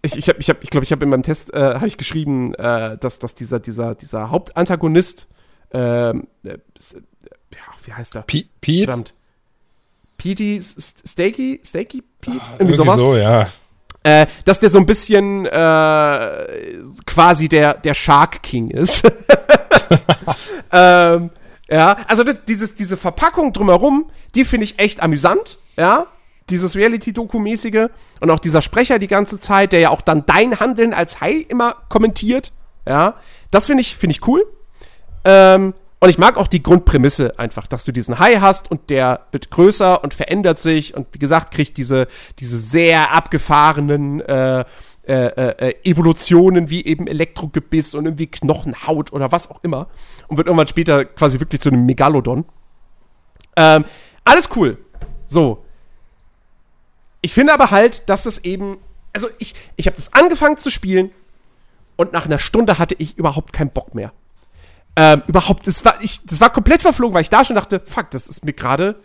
[0.01, 1.95] ich, ich habe, ich, hab, ich glaube, ich habe in meinem Test äh, habe ich
[1.95, 5.27] geschrieben, äh, dass, dass dieser, dieser, dieser Hauptantagonist,
[5.72, 8.24] ähm, äh, ja, wie heißt der?
[8.24, 8.50] Pete?
[8.59, 9.14] Verdammt.
[10.17, 12.42] Petey Stakey, Stakey Pete?
[12.42, 13.00] Ah, irgendwie, sowas.
[13.00, 13.48] so, ja.
[14.03, 19.03] Äh, dass der so ein bisschen äh, quasi der, der Shark King ist.
[20.72, 21.30] ähm,
[21.69, 26.08] ja, also das, dieses, diese Verpackung drumherum, die finde ich echt amüsant, ja.
[26.50, 27.88] Dieses Reality-Doku-mäßige
[28.19, 31.45] und auch dieser Sprecher die ganze Zeit, der ja auch dann dein Handeln als Hai
[31.48, 32.52] immer kommentiert,
[32.88, 33.16] ja.
[33.52, 34.45] Das finde ich, finde ich cool.
[35.26, 39.22] Ähm, und ich mag auch die Grundprämisse einfach, dass du diesen Hai hast und der
[39.32, 42.09] wird größer und verändert sich und wie gesagt, kriegt diese,
[42.40, 44.65] diese sehr abgefahrenen äh,
[45.07, 49.88] äh, äh, Evolutionen wie eben Elektrogebiss und irgendwie Knochenhaut oder was auch immer
[50.27, 52.43] und wird irgendwann später quasi wirklich zu einem Megalodon.
[53.56, 53.85] Ähm,
[54.25, 54.80] alles cool.
[55.25, 55.64] So.
[57.22, 58.75] Ich finde aber halt, dass das eben,
[59.14, 61.11] also ich, ich habe das angefangen zu spielen
[61.95, 64.11] und nach einer Stunde hatte ich überhaupt keinen Bock mehr.
[64.95, 68.11] Ähm, überhaupt, das war, ich, das war komplett verflogen, weil ich da schon dachte, fuck,
[68.11, 68.95] das ist mir gerade,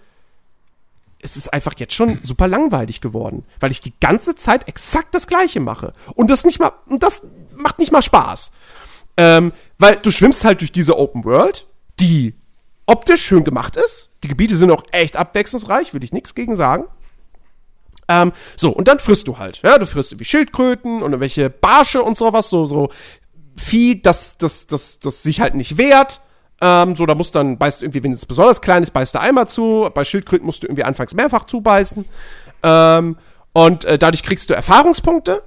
[1.21, 5.27] es ist einfach jetzt schon super langweilig geworden, weil ich die ganze Zeit exakt das
[5.27, 5.95] Gleiche mache.
[6.15, 7.27] Und das nicht mal, das
[7.57, 8.53] macht nicht mal Spaß.
[9.17, 11.67] Ähm, weil du schwimmst halt durch diese Open World,
[11.99, 12.35] die
[12.87, 14.11] optisch schön gemacht ist.
[14.23, 16.85] Die Gebiete sind auch echt abwechslungsreich, will ich nichts gegen sagen.
[18.09, 19.61] Ähm, so, und dann frisst du halt.
[19.63, 22.91] Ja, du frisst irgendwie Schildkröten und irgendwelche Barsche und sowas, so, so
[23.59, 26.21] Vieh, das, das, das, das sich halt nicht wehrt.
[26.61, 29.21] Ähm, so, da musst du dann, beißt irgendwie, wenn es besonders klein ist, beißt du
[29.21, 29.89] einmal zu.
[29.93, 32.05] Bei Schildkröten musst du irgendwie anfangs mehrfach zubeißen.
[32.63, 33.17] Ähm,
[33.53, 35.43] und äh, dadurch kriegst du Erfahrungspunkte,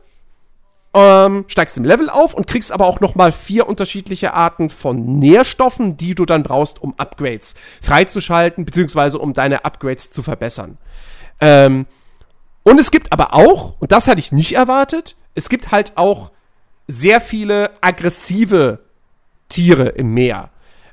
[0.93, 5.19] ähm, steigst im Level auf und kriegst aber auch noch mal vier unterschiedliche Arten von
[5.19, 10.77] Nährstoffen, die du dann brauchst, um Upgrades freizuschalten, beziehungsweise um deine Upgrades zu verbessern.
[11.40, 11.85] Ähm,
[12.64, 16.31] und es gibt aber auch, und das hatte ich nicht erwartet, es gibt halt auch
[16.87, 18.79] sehr viele aggressive
[19.49, 20.49] Tiere im Meer.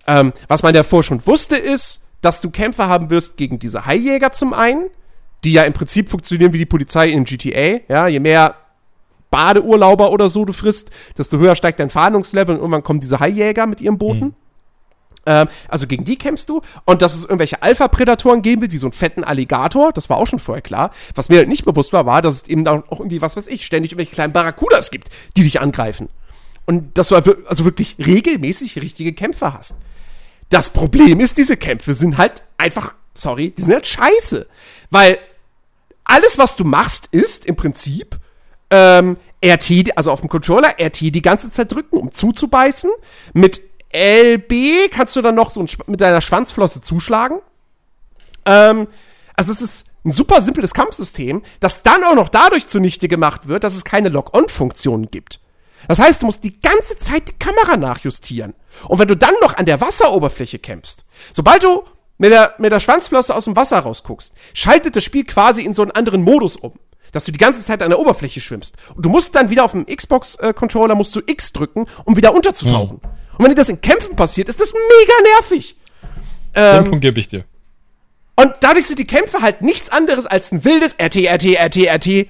[0.06, 4.32] Ähm, was man davor schon wusste, ist, dass du Kämpfe haben wirst gegen diese Haijäger
[4.32, 4.86] zum einen,
[5.44, 7.80] die ja im Prinzip funktionieren wie die Polizei in GTA.
[7.88, 8.56] Ja, je mehr
[9.30, 13.66] Badeurlauber oder so du frisst, desto höher steigt dein Fahndungslevel und irgendwann kommen diese Haijäger
[13.66, 14.24] mit ihren Booten.
[14.24, 14.34] Mhm.
[15.28, 16.62] Ähm, also gegen die kämpfst du.
[16.86, 20.26] Und dass es irgendwelche Alpha-Prädatoren geben wird, wie so einen fetten Alligator, das war auch
[20.26, 20.90] schon vorher klar.
[21.14, 23.66] Was mir halt nicht bewusst war, war, dass es eben auch irgendwie, was weiß ich,
[23.66, 26.08] ständig irgendwelche kleinen Barracudas gibt, die dich angreifen.
[26.64, 29.76] Und dass du also wirklich regelmäßig richtige Kämpfe hast.
[30.48, 34.46] Das Problem ist, diese Kämpfe sind halt einfach, sorry, die sind halt scheiße.
[34.90, 35.18] Weil
[36.04, 38.18] alles, was du machst, ist im Prinzip
[38.70, 42.90] ähm, RT, also auf dem Controller, RT die ganze Zeit drücken, um zuzubeißen.
[43.34, 47.40] Mit LB kannst du dann noch so mit deiner Schwanzflosse zuschlagen.
[48.44, 48.88] Ähm,
[49.34, 53.64] also es ist ein super simples Kampfsystem, das dann auch noch dadurch zunichte gemacht wird,
[53.64, 55.40] dass es keine Lock-on-Funktionen gibt.
[55.86, 58.54] Das heißt, du musst die ganze Zeit die Kamera nachjustieren.
[58.88, 61.84] Und wenn du dann noch an der Wasseroberfläche kämpfst, sobald du
[62.18, 65.82] mit der, mit der Schwanzflosse aus dem Wasser rausguckst, schaltet das Spiel quasi in so
[65.82, 66.72] einen anderen Modus um.
[67.12, 68.76] Dass du die ganze Zeit an der Oberfläche schwimmst.
[68.94, 73.00] Und du musst dann wieder auf dem Xbox-Controller musst du X drücken, um wieder unterzutauchen.
[73.02, 73.08] Mhm.
[73.38, 75.76] Und wenn dir das in Kämpfen passiert, ist das mega nervig.
[76.54, 77.44] Ähm, Den Punkt gebe ich dir.
[78.36, 82.26] Und dadurch sind die Kämpfe halt nichts anderes als ein wildes RT, RT, RT, RT.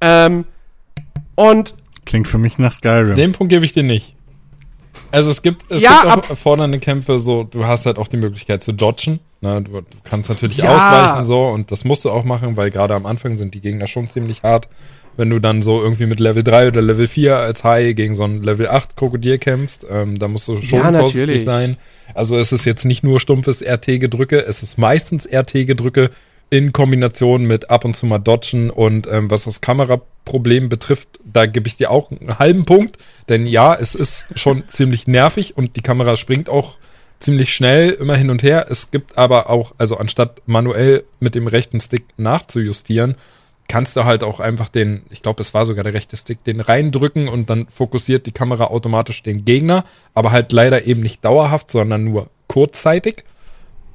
[0.00, 0.44] Ähm,
[1.34, 1.74] und.
[2.04, 3.14] Klingt für mich nach Skyrim.
[3.14, 4.14] Den Punkt gebe ich dir nicht.
[5.10, 8.16] Also es gibt, es ja, gibt auch erfordernde Kämpfe, so, du hast halt auch die
[8.16, 9.20] Möglichkeit zu dodgen.
[9.40, 9.62] Ne?
[9.62, 10.74] Du, du kannst natürlich ja.
[10.74, 13.86] ausweichen so und das musst du auch machen, weil gerade am Anfang sind die Gegner
[13.86, 14.68] schon ziemlich hart.
[15.16, 18.24] Wenn du dann so irgendwie mit Level 3 oder Level 4 als High gegen so
[18.24, 21.76] ein Level 8 Krokodil kämpfst, ähm, da musst du schon Ja, vorsichtig sein.
[22.14, 26.10] Also es ist jetzt nicht nur stumpfes RT-Gedrücke, es ist meistens RT-Gedrücke
[26.48, 31.46] in Kombination mit ab und zu mal Dodgen und ähm, was das Kameraproblem betrifft, da
[31.46, 35.76] gebe ich dir auch einen halben Punkt, denn ja, es ist schon ziemlich nervig und
[35.76, 36.76] die Kamera springt auch
[37.18, 38.66] ziemlich schnell immer hin und her.
[38.68, 43.16] Es gibt aber auch, also anstatt manuell mit dem rechten Stick nachzujustieren,
[43.68, 46.60] kannst du halt auch einfach den, ich glaube, es war sogar der rechte Stick, den
[46.60, 51.70] reindrücken und dann fokussiert die Kamera automatisch den Gegner, aber halt leider eben nicht dauerhaft,
[51.70, 53.24] sondern nur kurzzeitig.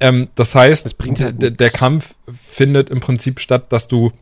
[0.00, 1.70] Ähm, das heißt, Das bringt halt der, der.
[1.70, 2.14] Kampf
[2.48, 4.12] findet im Prinzip statt, dass du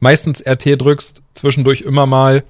[0.00, 2.44] meistens RT drückst, zwischendurch immer mal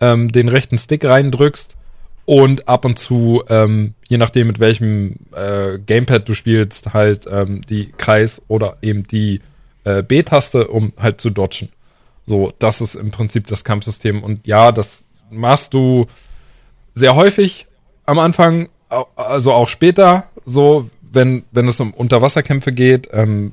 [0.00, 1.76] ähm, den rechten Stick reindrückst
[2.24, 7.60] und ab und zu, ähm, je nachdem mit welchem äh, Gamepad du spielst, halt ähm,
[7.68, 9.40] die Kreis oder eben die
[9.86, 11.70] äh, B-Taste, um halt zu dodgen.
[12.24, 14.22] So, das ist im Prinzip das Kampfsystem.
[14.22, 16.06] Und ja, das machst du
[16.92, 17.66] sehr häufig
[18.04, 18.68] am Anfang,
[19.14, 23.52] also auch später, so, wenn, wenn es um Unterwasserkämpfe geht, ähm,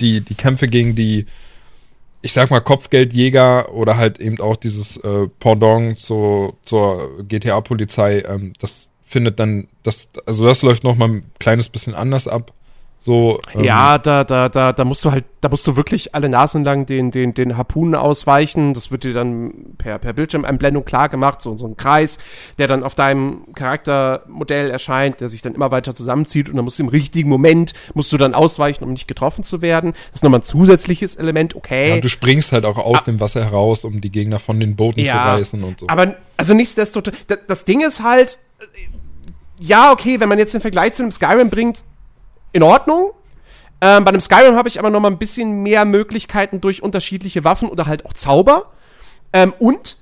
[0.00, 1.26] die, die Kämpfe gegen die,
[2.22, 8.52] ich sag mal, Kopfgeldjäger oder halt eben auch dieses äh, Pendant zu, zur GTA-Polizei, ähm,
[8.60, 12.52] das findet dann, das, also das läuft noch mal ein kleines bisschen anders ab.
[13.02, 16.28] So, ähm, Ja, da, da, da, da musst du halt, da musst du wirklich alle
[16.28, 18.74] Nasen lang den, den, den Harpunen ausweichen.
[18.74, 22.18] Das wird dir dann per, per Bildschirmeinblendung klar gemacht, so, so ein Kreis,
[22.58, 26.78] der dann auf deinem Charaktermodell erscheint, der sich dann immer weiter zusammenzieht und dann musst
[26.78, 29.92] du im richtigen Moment, musst du dann ausweichen, um nicht getroffen zu werden.
[29.92, 31.94] Das ist nochmal ein zusätzliches Element, okay.
[31.94, 35.02] Ja, du springst halt auch aus dem Wasser heraus, um die Gegner von den Booten
[35.06, 35.88] zu reißen und so.
[35.88, 38.64] Aber, also nichtsdestotrotz, das, das Ding ist halt, äh,
[39.58, 41.82] ja, okay, wenn man jetzt den Vergleich zu einem Skyrim bringt,
[42.52, 43.12] in Ordnung.
[43.80, 47.44] Ähm, bei einem Skyrim habe ich aber noch mal ein bisschen mehr Möglichkeiten durch unterschiedliche
[47.44, 48.70] Waffen oder halt auch Zauber.
[49.32, 49.96] Ähm, und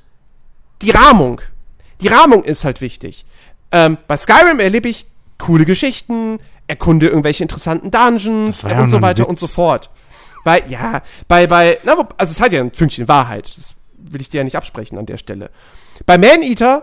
[0.83, 1.41] die Rahmung.
[2.01, 3.25] Die Rahmung ist halt wichtig.
[3.70, 5.07] Ähm, bei Skyrim erlebe ich
[5.39, 9.41] coole Geschichten, erkunde irgendwelche interessanten Dungeons ja und so weiter und Witz.
[9.41, 9.91] so fort.
[10.44, 13.57] Bei, ja, bei, bei, na, also es hat ja ein Fünkchen Wahrheit.
[13.57, 15.51] Das will ich dir ja nicht absprechen an der Stelle.
[16.07, 16.83] Bei Man-Eater,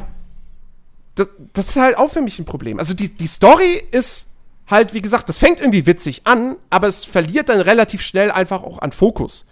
[1.16, 2.80] das, das ist halt auch für mich ein Problem.
[2.80, 4.27] Also die, die Story ist
[4.68, 8.64] halt, wie gesagt, das fängt irgendwie witzig an, aber es verliert dann relativ schnell einfach
[8.64, 9.45] auch an Fokus.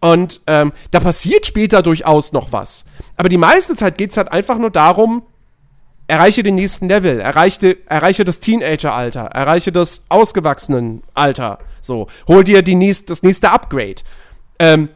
[0.00, 2.84] Und ähm, da passiert später durchaus noch was.
[3.16, 5.22] Aber die meiste Zeit geht es halt einfach nur darum,
[6.08, 11.58] erreiche den nächsten Level, erreiche, erreiche das Teenager-Alter, erreiche das Ausgewachsenen-Alter.
[11.80, 14.02] So, hol dir die nächst, das nächste Upgrade.
[14.58, 14.88] Ähm,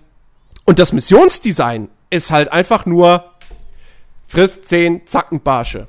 [0.65, 3.33] und das Missionsdesign ist halt einfach nur
[4.27, 5.87] friss 10 Zackenbarsche.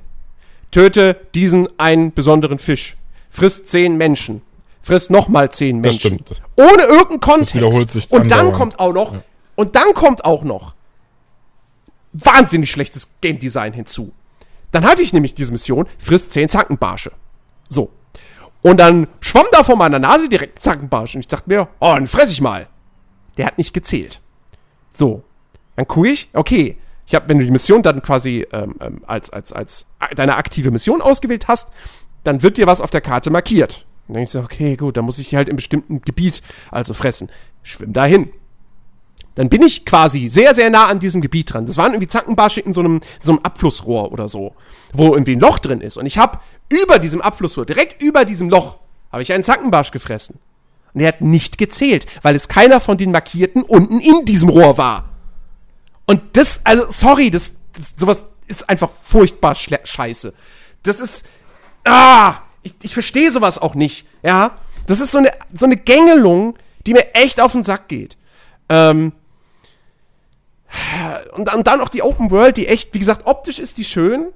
[0.70, 2.97] Töte diesen einen besonderen Fisch.
[3.38, 4.42] Friss 10 Menschen.
[4.82, 6.24] Friss nochmal 10 Das Menschen.
[6.24, 6.42] stimmt.
[6.56, 7.54] Ohne irgendeinen Kontext.
[7.54, 9.14] wiederholt sich und dann kommt auch noch,
[9.54, 10.74] und dann kommt auch noch
[12.12, 14.12] wahnsinnig schlechtes Game Design hinzu.
[14.72, 17.12] Dann hatte ich nämlich diese Mission, frisst 10 Zackenbarsche.
[17.68, 17.90] So.
[18.62, 21.14] Und dann schwamm da vor meiner Nase direkt ein Zackenbarsch.
[21.14, 22.66] Und ich dachte mir, oh, dann fress ich mal.
[23.36, 24.20] Der hat nicht gezählt.
[24.90, 25.22] So.
[25.76, 26.76] Dann gucke ich, okay,
[27.06, 29.86] ich habe, wenn du die Mission dann quasi ähm, ähm, als, als, als
[30.16, 31.68] deine aktive Mission ausgewählt hast,
[32.28, 33.86] dann wird dir was auf der Karte markiert.
[34.06, 37.30] Dann denkst du, okay, gut, dann muss ich die halt im bestimmten Gebiet also fressen.
[37.62, 38.30] Schwimm dahin.
[39.34, 41.64] Dann bin ich quasi sehr, sehr nah an diesem Gebiet dran.
[41.64, 44.54] Das waren irgendwie Zackenbarsche in so einem, so einem Abflussrohr oder so,
[44.92, 45.96] wo irgendwie ein Loch drin ist.
[45.96, 48.78] Und ich habe über diesem Abflussrohr, direkt über diesem Loch,
[49.10, 50.38] habe ich einen Zackenbarsch gefressen.
[50.92, 54.76] Und er hat nicht gezählt, weil es keiner von den Markierten unten in diesem Rohr
[54.76, 55.04] war.
[56.04, 60.34] Und das, also, sorry, das, das sowas ist einfach furchtbar scheiße.
[60.82, 61.26] Das ist,
[61.88, 64.58] ah, ich, ich verstehe sowas auch nicht, ja.
[64.86, 68.16] Das ist so eine, so eine Gängelung, die mir echt auf den Sack geht.
[68.68, 69.12] Ähm,
[71.32, 74.28] und, dann auch die Open World, die echt, wie gesagt, optisch ist die schön,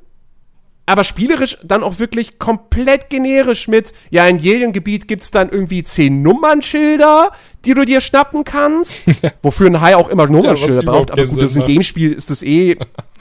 [0.84, 5.84] aber spielerisch dann auch wirklich komplett generisch mit, ja, in jedem Gebiet gibt's dann irgendwie
[5.84, 7.30] zehn Nummernschilder,
[7.64, 9.04] die du dir schnappen kannst.
[9.42, 11.20] Wofür ein Hai auch immer Nummernschilder überhaupt braucht.
[11.20, 12.76] Aber gut, das in dem Spiel ist das eh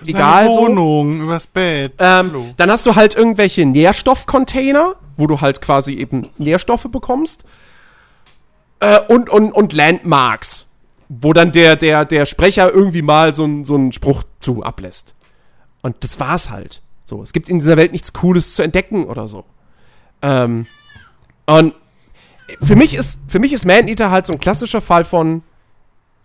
[0.06, 0.54] egal.
[0.54, 0.62] So.
[0.62, 1.94] Wohnung, übers Bett.
[2.00, 7.44] Ähm, dann hast du halt irgendwelche Nährstoffcontainer, wo du halt quasi eben Nährstoffe bekommst.
[8.80, 10.68] Äh, und, und, und Landmarks,
[11.10, 15.14] wo dann der, der, der Sprecher irgendwie mal so, so einen Spruch zu ablässt.
[15.84, 16.82] Und das war's halt.
[17.12, 19.44] So, es gibt in dieser Welt nichts Cooles zu entdecken oder so.
[20.22, 20.66] Ähm,
[21.46, 21.76] und
[22.64, 25.44] für mich ist, für mich ist Man-Eater halt so ein klassischer Fall von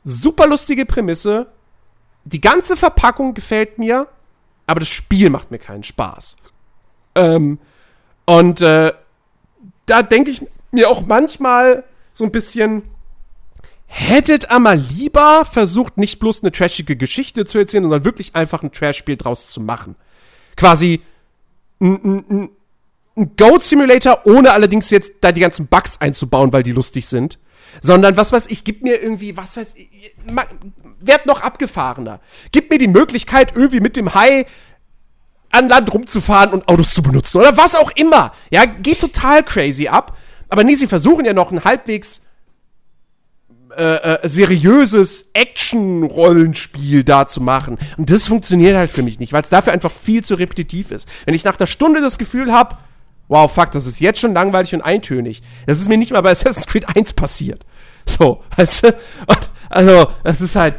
[0.04, 1.48] super lustige Prämisse.
[2.24, 4.06] Die ganze Verpackung gefällt mir,
[4.68, 6.36] aber das Spiel macht mir keinen Spaß.
[7.16, 7.58] Ähm,
[8.24, 8.92] und äh,
[9.86, 11.82] da denke ich mir auch manchmal
[12.12, 12.84] so ein bisschen,
[13.86, 18.62] hättet ihr mal lieber versucht, nicht bloß eine trashige Geschichte zu erzählen, sondern wirklich einfach
[18.62, 19.96] ein Trash-Spiel draus zu machen.
[20.56, 21.02] Quasi
[21.80, 22.50] ein, ein,
[23.36, 27.38] Goat Simulator, ohne allerdings jetzt da die ganzen Bugs einzubauen, weil die lustig sind.
[27.80, 30.14] Sondern was weiß ich, gib mir irgendwie, was weiß ich,
[31.00, 32.20] werd noch abgefahrener.
[32.52, 34.46] Gib mir die Möglichkeit, irgendwie mit dem Hai
[35.50, 38.32] an Land rumzufahren und Autos zu benutzen oder was auch immer.
[38.50, 40.16] Ja, geht total crazy ab.
[40.48, 42.22] Aber nee, sie versuchen ja noch ein halbwegs
[43.76, 47.78] äh, äh, seriöses Action-Rollenspiel da zu machen.
[47.96, 51.08] Und das funktioniert halt für mich nicht, weil es dafür einfach viel zu repetitiv ist.
[51.24, 52.76] Wenn ich nach einer Stunde das Gefühl habe,
[53.28, 55.42] wow, fuck, das ist jetzt schon langweilig und eintönig.
[55.66, 57.64] Das ist mir nicht mal bei Assassin's Creed 1 passiert.
[58.06, 58.96] So, weißt du?
[59.68, 60.74] Also, das ist halt,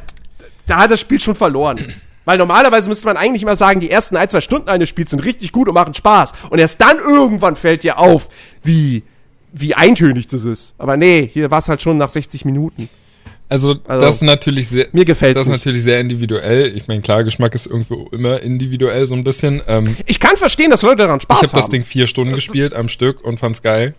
[0.66, 1.77] da hat das Spiel schon verloren.
[2.26, 5.24] Weil normalerweise müsste man eigentlich immer sagen, die ersten ein, zwei Stunden eines Spiels sind
[5.24, 6.34] richtig gut und machen Spaß.
[6.50, 8.27] Und erst dann irgendwann fällt dir auf,
[8.64, 9.03] wie,
[9.60, 10.76] wie eintönig das ist.
[10.77, 12.90] Aber nee, hier war es halt schon nach 60 Minuten.
[13.50, 14.88] Also, also, das ist natürlich sehr.
[14.92, 16.76] Mir gefällt Das ist natürlich sehr individuell.
[16.76, 19.61] Ich meine, klar, Geschmack ist irgendwo immer individuell so ein bisschen.
[19.68, 21.48] Ähm, ich kann verstehen, dass Leute daran Spaß ich hab haben.
[21.48, 23.95] Ich habe das Ding vier Stunden gespielt am Stück und fand's geil.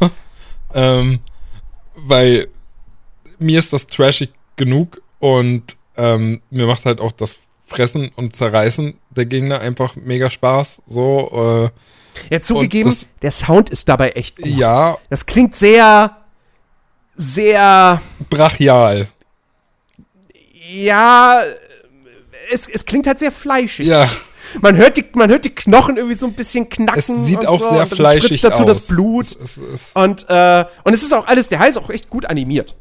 [0.74, 1.18] ähm,
[1.94, 2.48] weil
[3.38, 7.36] mir ist das trashig genug und ähm, mir macht halt auch das
[7.66, 10.82] Fressen und Zerreißen der Gegner einfach mega Spaß.
[10.86, 11.80] So, äh,
[12.30, 14.46] ja, zugegeben, das, der Sound ist dabei echt gut.
[14.46, 14.98] Ja.
[15.10, 16.16] Das klingt sehr,
[17.16, 18.00] sehr.
[18.30, 19.08] Brachial.
[20.68, 21.42] Ja,
[22.50, 23.86] es, es klingt halt sehr fleischig.
[23.86, 24.08] Ja.
[24.60, 26.98] Man hört, die, man hört die Knochen irgendwie so ein bisschen knacken.
[26.98, 28.68] Es sieht auch so, sehr fleischig dazu aus.
[28.68, 29.24] das Blut.
[29.24, 32.10] Es, es, es und, äh, und es ist auch alles, der Hai ist auch echt
[32.10, 32.76] gut animiert.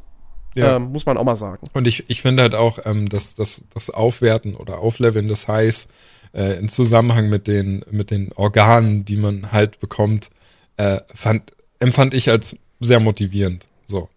[0.55, 0.77] Ja.
[0.77, 1.67] Ähm, muss man auch mal sagen.
[1.73, 5.89] Und ich, ich finde halt auch, ähm, dass das, das Aufwerten oder Aufleveln des Highs
[6.35, 10.29] äh, in Zusammenhang mit den, mit den Organen, die man halt bekommt,
[10.77, 13.67] äh, fand, empfand ich als sehr motivierend.
[13.87, 14.09] So.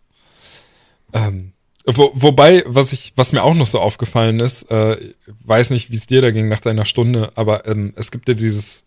[1.12, 1.52] Ähm,
[1.86, 4.96] wo, wobei, was ich, was mir auch noch so aufgefallen ist, äh,
[5.44, 8.34] weiß nicht, wie es dir da ging nach deiner Stunde, aber ähm, es gibt ja
[8.34, 8.84] dieses,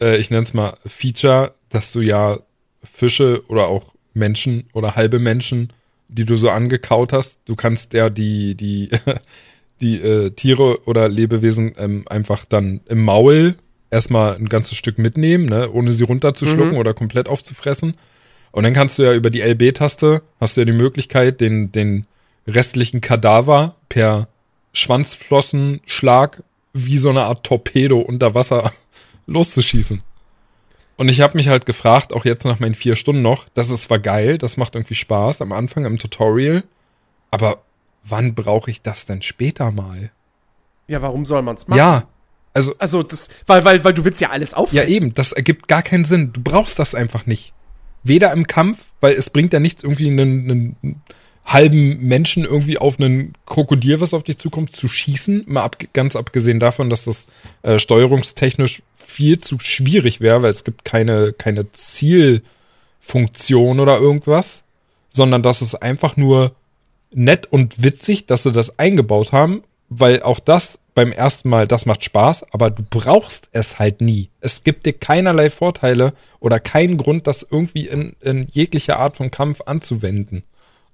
[0.00, 2.38] äh, ich nenne es mal Feature, dass du ja
[2.82, 5.72] Fische oder auch Menschen oder halbe Menschen
[6.08, 7.38] die du so angekaut hast.
[7.46, 8.90] Du kannst ja die, die,
[9.80, 13.56] die äh, Tiere oder Lebewesen ähm, einfach dann im Maul
[13.90, 16.78] erstmal ein ganzes Stück mitnehmen, ne, ohne sie runterzuschlucken mhm.
[16.78, 17.94] oder komplett aufzufressen.
[18.52, 22.06] Und dann kannst du ja über die LB-Taste, hast du ja die Möglichkeit, den, den
[22.46, 24.28] restlichen Kadaver per
[24.72, 28.72] Schwanzflossenschlag wie so eine Art Torpedo unter Wasser
[29.26, 30.02] loszuschießen.
[30.96, 33.82] Und ich habe mich halt gefragt, auch jetzt nach meinen vier Stunden noch, das ist
[33.82, 36.64] zwar geil, das macht irgendwie Spaß am Anfang im Tutorial,
[37.30, 37.62] aber
[38.08, 40.10] wann brauche ich das denn später mal?
[40.88, 41.78] Ja, warum soll man es machen?
[41.78, 42.08] Ja,
[42.54, 44.88] also, also das, weil, weil, weil du willst ja alles aufnehmen.
[44.88, 46.32] Ja, eben, das ergibt gar keinen Sinn.
[46.32, 47.52] Du brauchst das einfach nicht.
[48.02, 51.02] Weder im Kampf, weil es bringt ja nichts, irgendwie einen, einen
[51.44, 55.44] halben Menschen irgendwie auf einen Krokodil, was auf dich zukommt, zu schießen.
[55.46, 57.26] Mal ab, ganz abgesehen davon, dass das
[57.62, 64.62] äh, steuerungstechnisch viel zu schwierig wäre, weil es gibt keine, keine Zielfunktion oder irgendwas,
[65.08, 66.54] sondern das ist einfach nur
[67.16, 71.84] nett und witzig, dass sie das eingebaut haben, weil auch das beim ersten Mal, das
[71.84, 74.30] macht Spaß, aber du brauchst es halt nie.
[74.40, 79.30] Es gibt dir keinerlei Vorteile oder keinen Grund, das irgendwie in, in jeglicher Art von
[79.30, 80.42] Kampf anzuwenden.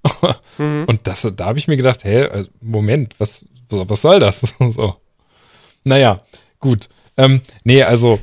[0.57, 0.83] mhm.
[0.87, 4.41] Und das, da habe ich mir gedacht, hä, äh, Moment, was, was soll das?
[4.69, 4.95] so.
[5.85, 6.21] Naja,
[6.59, 6.89] gut.
[7.15, 8.19] Ähm, nee, also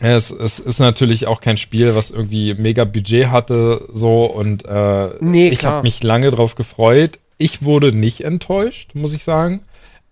[0.00, 5.10] es, es ist natürlich auch kein Spiel, was irgendwie mega Budget hatte, so und äh,
[5.20, 7.18] nee, ich habe mich lange drauf gefreut.
[7.36, 9.60] Ich wurde nicht enttäuscht, muss ich sagen.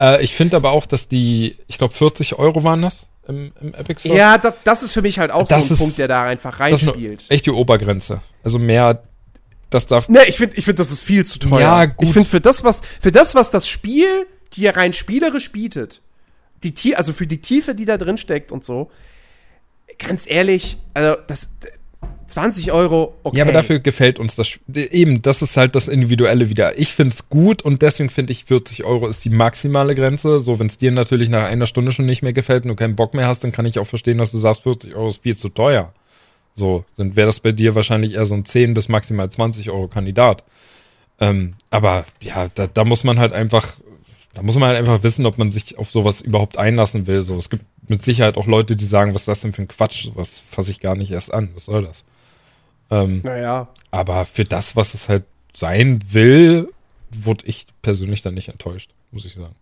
[0.00, 3.74] Äh, ich finde aber auch, dass die, ich glaube 40 Euro waren das im, im
[3.74, 4.16] Epic Store.
[4.16, 6.24] Ja, das, das ist für mich halt auch das so ein ist, Punkt, der da
[6.24, 7.26] einfach reinspielt.
[7.28, 8.20] echt die Obergrenze.
[8.44, 9.02] Also mehr,
[9.70, 10.08] das darf.
[10.08, 11.60] Ne, ich finde, ich finde, das ist viel zu teuer.
[11.60, 12.06] Ja, gut.
[12.06, 16.00] Ich finde, für das, was, für das, was das Spiel dir rein spielerisch bietet,
[16.62, 18.90] die also für die Tiefe, die da drin steckt und so,
[19.98, 21.50] ganz ehrlich, also das
[22.28, 23.38] 20 Euro, okay.
[23.38, 24.58] Ja, aber dafür gefällt uns das.
[24.72, 26.78] Eben, das ist halt das Individuelle wieder.
[26.78, 30.38] Ich finde es gut und deswegen finde ich 40 Euro ist die maximale Grenze.
[30.38, 32.96] So, wenn es dir natürlich nach einer Stunde schon nicht mehr gefällt und du keinen
[32.96, 35.36] Bock mehr hast, dann kann ich auch verstehen, dass du sagst, 40 Euro ist viel
[35.36, 35.92] zu teuer.
[36.54, 39.88] So, dann wäre das bei dir wahrscheinlich eher so ein 10 bis maximal 20 Euro
[39.88, 40.44] Kandidat.
[41.20, 43.78] Ähm, aber ja, da, da muss man halt einfach
[44.34, 47.24] da muss man halt einfach wissen, ob man sich auf sowas überhaupt einlassen will.
[47.24, 49.68] So, es gibt mit Sicherheit auch Leute, die sagen, was ist das denn für ein
[49.68, 50.10] Quatsch?
[50.14, 51.50] Was fasse ich gar nicht erst an?
[51.54, 52.04] Was soll das?
[52.90, 53.68] Ähm, naja.
[53.90, 56.72] Aber für das, was es halt sein will,
[57.10, 59.54] wurde ich persönlich dann nicht enttäuscht, muss ich sagen.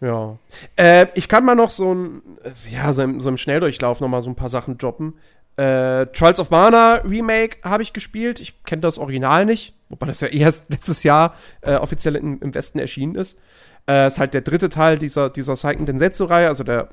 [0.00, 0.36] Ja.
[0.76, 2.22] Äh, ich kann mal noch so ein,
[2.68, 5.14] ja, so im, so im Schnelldurchlauf noch mal so ein paar Sachen droppen.
[5.56, 8.40] Äh, Trials of Mana Remake habe ich gespielt.
[8.40, 12.54] Ich kenne das Original nicht, wobei das ja erst letztes Jahr äh, offiziell im, im,
[12.54, 13.38] Westen erschienen ist.
[13.88, 16.88] Äh, ist halt der dritte Teil dieser, dieser Seiken Densetsu-Reihe, also der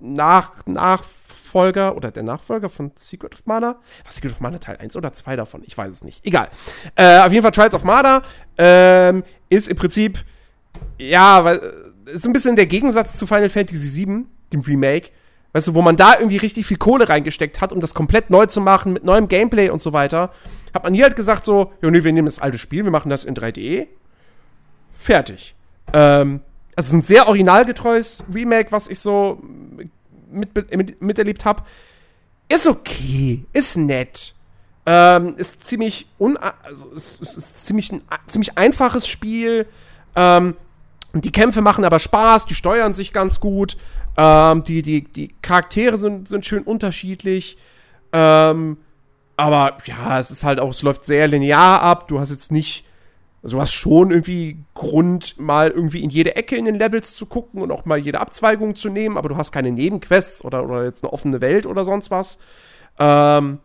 [0.00, 3.76] Nach Nachfolger oder der Nachfolger von Secret of Mana.
[4.04, 5.62] Was Secret of Mana Teil 1 oder 2 davon?
[5.64, 6.24] Ich weiß es nicht.
[6.24, 6.48] Egal.
[6.94, 8.22] Äh, auf jeden Fall Trials of Mana
[8.56, 10.24] ähm, ist im Prinzip,
[10.98, 11.60] ja, weil,
[12.06, 15.10] ist ein bisschen der Gegensatz zu Final Fantasy VII, dem Remake
[15.56, 18.44] Weißt du, wo man da irgendwie richtig viel Kohle reingesteckt hat, um das komplett neu
[18.44, 20.30] zu machen, mit neuem Gameplay und so weiter,
[20.74, 23.08] hat man hier halt gesagt so, ja, nee, wir nehmen das alte Spiel, wir machen
[23.08, 23.86] das in 3D.
[24.92, 25.54] Fertig.
[25.92, 26.40] Ähm,
[26.74, 29.42] also es ist ein sehr originalgetreues Remake, was ich so
[30.30, 31.62] mit, mit, miterlebt habe.
[32.48, 34.34] Ist okay, ist nett.
[34.84, 39.66] Ähm, ist ziemlich un also ist, ist, ist ziemlich ein ziemlich einfaches Spiel.
[40.14, 40.54] Ähm,
[41.12, 43.76] die Kämpfe machen aber Spaß, die steuern sich ganz gut.
[44.16, 47.56] Ähm, die, die, die Charaktere sind, sind schön unterschiedlich.
[48.12, 48.78] Ähm,
[49.36, 52.08] aber ja, es ist halt auch, es läuft sehr linear ab.
[52.08, 52.85] Du hast jetzt nicht,
[53.46, 57.26] also du hast schon irgendwie Grund, mal irgendwie in jede Ecke in den Levels zu
[57.26, 60.84] gucken und auch mal jede Abzweigung zu nehmen, aber du hast keine Nebenquests oder, oder
[60.84, 62.38] jetzt eine offene Welt oder sonst was.
[62.98, 63.60] Ähm,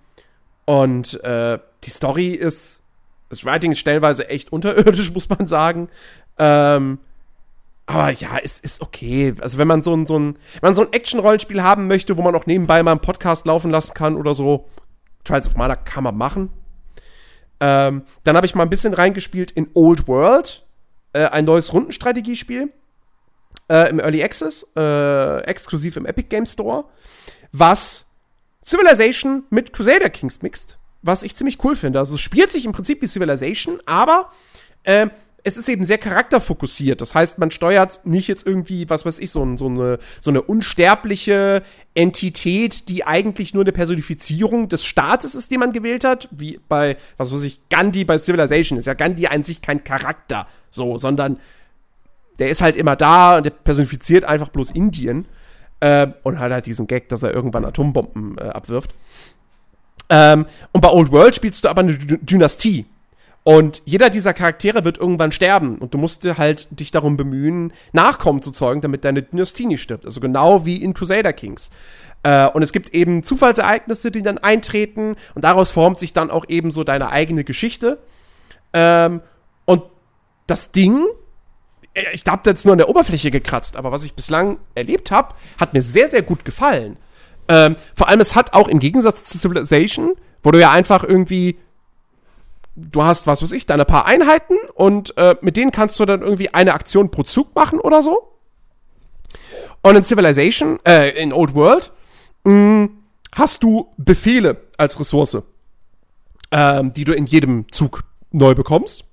[0.65, 2.83] und äh, die Story ist,
[3.29, 5.89] das Writing ist stellenweise echt unterirdisch, muss man sagen.
[6.37, 6.99] Ähm,
[7.87, 9.33] aber ja, es ist okay.
[9.41, 12.21] Also wenn man so ein, so ein, wenn man so ein Action-Rollenspiel haben möchte, wo
[12.21, 14.69] man auch nebenbei mal einen Podcast laufen lassen kann oder so,
[15.23, 16.51] Trials of Mana kann man machen.
[17.61, 20.65] Ähm, dann habe ich mal ein bisschen reingespielt in Old World,
[21.13, 22.73] äh, ein neues Rundenstrategiespiel
[23.69, 26.85] äh, im Early Access, äh, exklusiv im Epic Game Store,
[27.51, 28.07] was
[28.63, 31.99] Civilization mit Crusader Kings mixt, was ich ziemlich cool finde.
[31.99, 34.31] Also es spielt sich im Prinzip wie Civilization, aber
[34.83, 35.07] äh,
[35.43, 37.01] es ist eben sehr charakterfokussiert.
[37.01, 40.41] Das heißt, man steuert nicht jetzt irgendwie, was weiß ich, so, so, eine, so eine
[40.41, 41.63] unsterbliche
[41.93, 46.97] Entität, die eigentlich nur eine Personifizierung des Staates ist, den man gewählt hat, wie bei,
[47.17, 48.77] was weiß ich, Gandhi bei Civilization.
[48.77, 51.39] Ist ja Gandhi an sich kein Charakter, so, sondern
[52.39, 55.27] der ist halt immer da und der personifiziert einfach bloß Indien
[55.79, 58.93] äh, und hat halt diesen Gag, dass er irgendwann Atombomben äh, abwirft.
[60.09, 62.85] Ähm, und bei Old World spielst du aber eine D Dynastie.
[63.43, 68.43] Und jeder dieser Charaktere wird irgendwann sterben und du musst halt dich darum bemühen, Nachkommen
[68.43, 70.05] zu zeugen, damit deine Dynastie nicht stirbt.
[70.05, 71.71] Also genau wie in Crusader Kings.
[72.21, 76.45] Äh, und es gibt eben Zufallsereignisse, die dann eintreten und daraus formt sich dann auch
[76.49, 77.97] eben so deine eigene Geschichte.
[78.73, 79.21] Ähm,
[79.65, 79.83] und
[80.45, 81.03] das Ding,
[81.95, 85.33] äh, ich habe jetzt nur an der Oberfläche gekratzt, aber was ich bislang erlebt habe,
[85.59, 86.97] hat mir sehr, sehr gut gefallen.
[87.47, 90.13] Ähm, vor allem, es hat auch im Gegensatz zu Civilization,
[90.43, 91.57] wo du ja einfach irgendwie
[92.75, 96.21] du hast, was weiß ich, deine paar Einheiten und äh, mit denen kannst du dann
[96.21, 98.31] irgendwie eine Aktion pro Zug machen oder so.
[99.81, 101.91] Und in Civilization, äh, in Old World,
[102.43, 102.89] mh, mm,
[103.33, 105.37] hast du Befehle als Ressource,
[106.51, 109.05] ähm, die du in jedem Zug neu bekommst.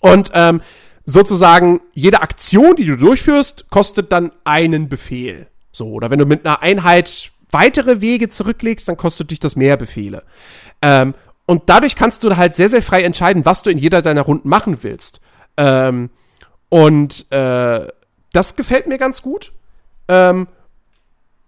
[0.00, 0.60] Und ähm,
[1.04, 5.48] sozusagen jede Aktion, die du durchführst, kostet dann einen Befehl.
[5.70, 9.76] So, oder wenn du mit einer Einheit weitere Wege zurücklegst, dann kostet dich das mehr
[9.76, 10.24] Befehle.
[10.80, 11.14] Ähm,
[11.46, 14.48] und dadurch kannst du halt sehr, sehr frei entscheiden, was du in jeder deiner Runden
[14.48, 15.20] machen willst.
[15.56, 16.10] Ähm,
[16.68, 17.88] und äh,
[18.32, 19.52] das gefällt mir ganz gut.
[20.08, 20.48] Ähm,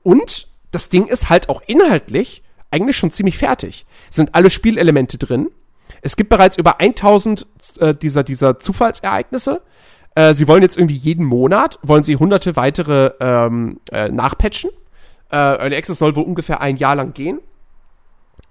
[0.03, 3.87] und das Ding ist halt auch inhaltlich eigentlich schon ziemlich fertig.
[4.11, 5.51] Sind alle Spielelemente drin.
[6.03, 7.47] Es gibt bereits über 1000
[7.79, 9.63] äh, dieser, dieser Zufallsereignisse.
[10.15, 14.71] Äh, sie wollen jetzt irgendwie jeden Monat, wollen sie hunderte weitere ähm, äh, nachpatchen.
[15.33, 17.41] Äh, Early Access soll wohl ungefähr ein Jahr lang gehen.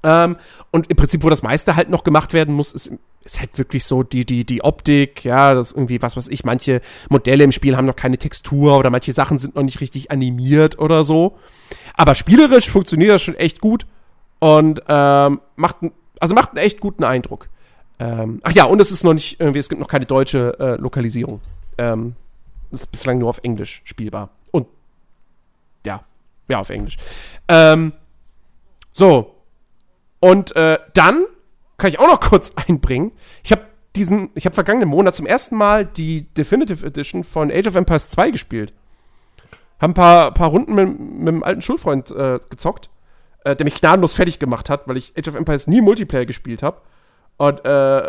[0.04, 0.38] Ähm,
[0.72, 2.92] und im Prinzip, wo das meiste halt noch gemacht werden muss, ist,
[3.24, 6.82] ist halt wirklich so die, die, die Optik, ja, das irgendwie, was weiß ich, manche
[7.10, 10.78] Modelle im Spiel haben noch keine Textur oder manche Sachen sind noch nicht richtig animiert
[10.78, 11.38] oder so.
[11.96, 13.86] Aber spielerisch funktioniert das schon echt gut
[14.40, 15.78] und ähm, macht,
[16.20, 17.50] also macht einen echt guten Eindruck.
[18.00, 20.76] Ähm, ach ja, und es ist noch nicht, irgendwie, es gibt noch keine deutsche äh,
[20.76, 21.40] Lokalisierung.
[21.78, 22.16] Ähm,
[22.72, 24.32] ist bislang nur auf Englisch spielbar.
[24.52, 24.68] Und
[25.86, 26.04] ja,
[26.50, 26.98] ja, auf Englisch.
[27.48, 27.94] Ähm,
[28.92, 29.33] so,
[30.24, 31.26] und äh, dann
[31.78, 33.12] kann ich auch noch kurz einbringen.
[33.44, 33.64] Ich habe
[33.98, 38.10] diesen, ich habe vergangenen Monat zum ersten Mal die Definitive Edition von Age of Empires
[38.12, 38.74] 2 gespielt.
[39.82, 42.90] Haben ein paar, paar Runden mit, mit einem alten Schulfreund äh, gezockt,
[43.44, 46.64] äh, der mich gnadenlos fertig gemacht hat, weil ich Age of Empires nie Multiplayer gespielt
[46.64, 46.80] habe.
[47.36, 48.08] Und äh,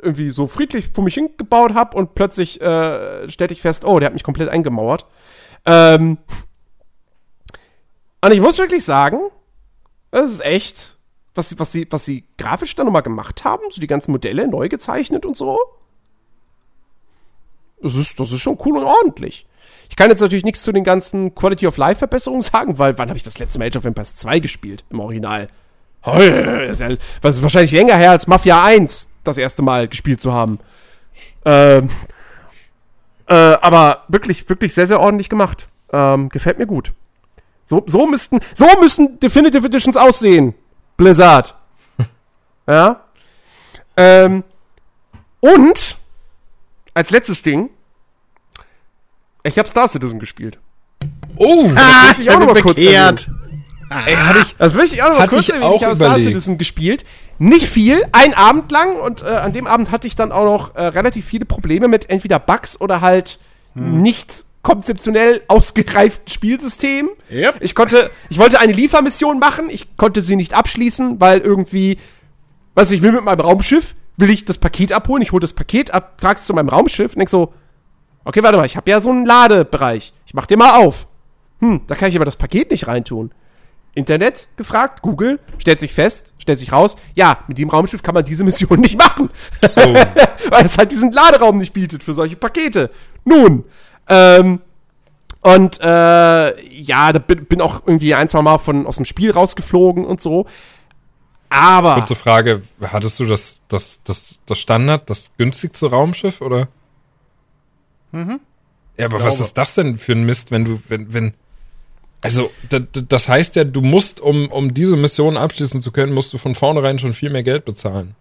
[0.00, 4.06] irgendwie so friedlich vor mich hingebaut habe und plötzlich äh, stellte ich fest, oh, der
[4.06, 5.06] hat mich komplett eingemauert.
[5.66, 6.18] Ähm,
[8.20, 9.18] und ich muss wirklich sagen,
[10.12, 10.97] das ist echt
[11.38, 14.68] was, was, sie, was sie grafisch da nochmal gemacht haben, so die ganzen Modelle neu
[14.68, 15.58] gezeichnet und so.
[17.80, 19.46] Das ist, das ist schon cool und ordentlich.
[19.88, 23.08] Ich kann jetzt natürlich nichts zu den ganzen Quality of Life Verbesserungen sagen, weil wann
[23.08, 25.48] habe ich das letzte Mal Age of Empires 2 gespielt im Original?
[26.02, 26.80] Was
[27.36, 30.58] ist wahrscheinlich länger her als Mafia 1 das erste Mal gespielt zu haben.
[31.44, 31.88] Ähm,
[33.26, 35.68] äh, aber wirklich, wirklich sehr, sehr ordentlich gemacht.
[35.92, 36.92] Ähm, gefällt mir gut.
[37.64, 40.54] So, so müssten, so müssen Definitive Editions aussehen.
[40.98, 41.54] Blizzard.
[42.68, 43.00] ja.
[43.96, 44.44] Ähm,
[45.40, 45.96] und
[46.92, 47.70] als letztes Ding,
[49.44, 50.58] ich habe Star Citizen gespielt.
[51.36, 52.78] Oh, ah, das ich auch noch mal kurz.
[52.78, 55.72] Ey, hatte ich, das möchte ich auch noch mal kurz erwähnen.
[55.74, 57.06] Ich habe Star Citizen gespielt.
[57.38, 60.74] Nicht viel, ein Abend lang und äh, an dem Abend hatte ich dann auch noch
[60.74, 63.38] äh, relativ viele Probleme mit entweder Bugs oder halt
[63.74, 64.02] hm.
[64.02, 67.10] nicht konzeptionell ausgereiften Spielsystem.
[67.30, 67.56] Yep.
[67.60, 71.98] Ich konnte, ich wollte eine Liefermission machen, ich konnte sie nicht abschließen, weil irgendwie,
[72.74, 75.92] was ich will mit meinem Raumschiff, will ich das Paket abholen, ich hole das Paket
[75.92, 77.52] ab, trage es zu meinem Raumschiff und denk so,
[78.24, 81.06] okay, warte mal, ich habe ja so einen Ladebereich, ich mach den mal auf.
[81.60, 83.32] Hm, da kann ich aber das Paket nicht reintun.
[83.94, 88.24] Internet gefragt, Google, stellt sich fest, stellt sich raus, ja, mit dem Raumschiff kann man
[88.24, 89.30] diese Mission nicht machen.
[89.62, 89.94] Oh.
[90.50, 92.90] Weil es halt diesen Laderaum nicht bietet für solche Pakete.
[93.24, 93.64] Nun,
[94.08, 94.60] ähm,
[95.40, 99.30] und äh, ja, da bin, bin auch irgendwie ein, zwei Mal von, aus dem Spiel
[99.30, 100.46] rausgeflogen und so.
[101.48, 101.94] Aber.
[101.94, 106.68] Kurze Frage, hattest du das, das, das, das Standard, das günstigste Raumschiff, oder?
[108.12, 108.40] Mhm.
[108.98, 111.34] Ja, aber was ist das denn für ein Mist, wenn du, wenn, wenn.
[112.20, 116.38] Also, das heißt ja, du musst, um, um diese Mission abschließen zu können, musst du
[116.38, 118.16] von vornherein schon viel mehr Geld bezahlen.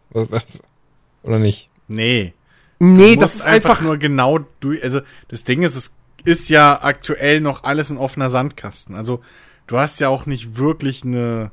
[1.23, 1.69] Oder nicht?
[1.87, 2.33] Nee.
[2.79, 4.83] Nee, das ist einfach, einfach nur genau durch.
[4.83, 8.95] Also, das Ding ist, es ist ja aktuell noch alles ein offener Sandkasten.
[8.95, 9.21] Also,
[9.67, 11.51] du hast ja auch nicht wirklich eine,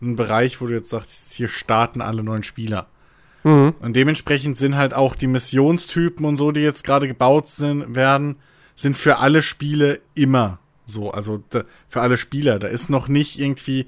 [0.00, 2.88] einen Bereich, wo du jetzt sagst, hier starten alle neuen Spieler.
[3.44, 3.74] Mhm.
[3.80, 8.36] Und dementsprechend sind halt auch die Missionstypen und so, die jetzt gerade gebaut sind, werden,
[8.74, 11.10] sind für alle Spiele immer so.
[11.10, 12.58] Also da, für alle Spieler.
[12.58, 13.86] Da ist noch nicht irgendwie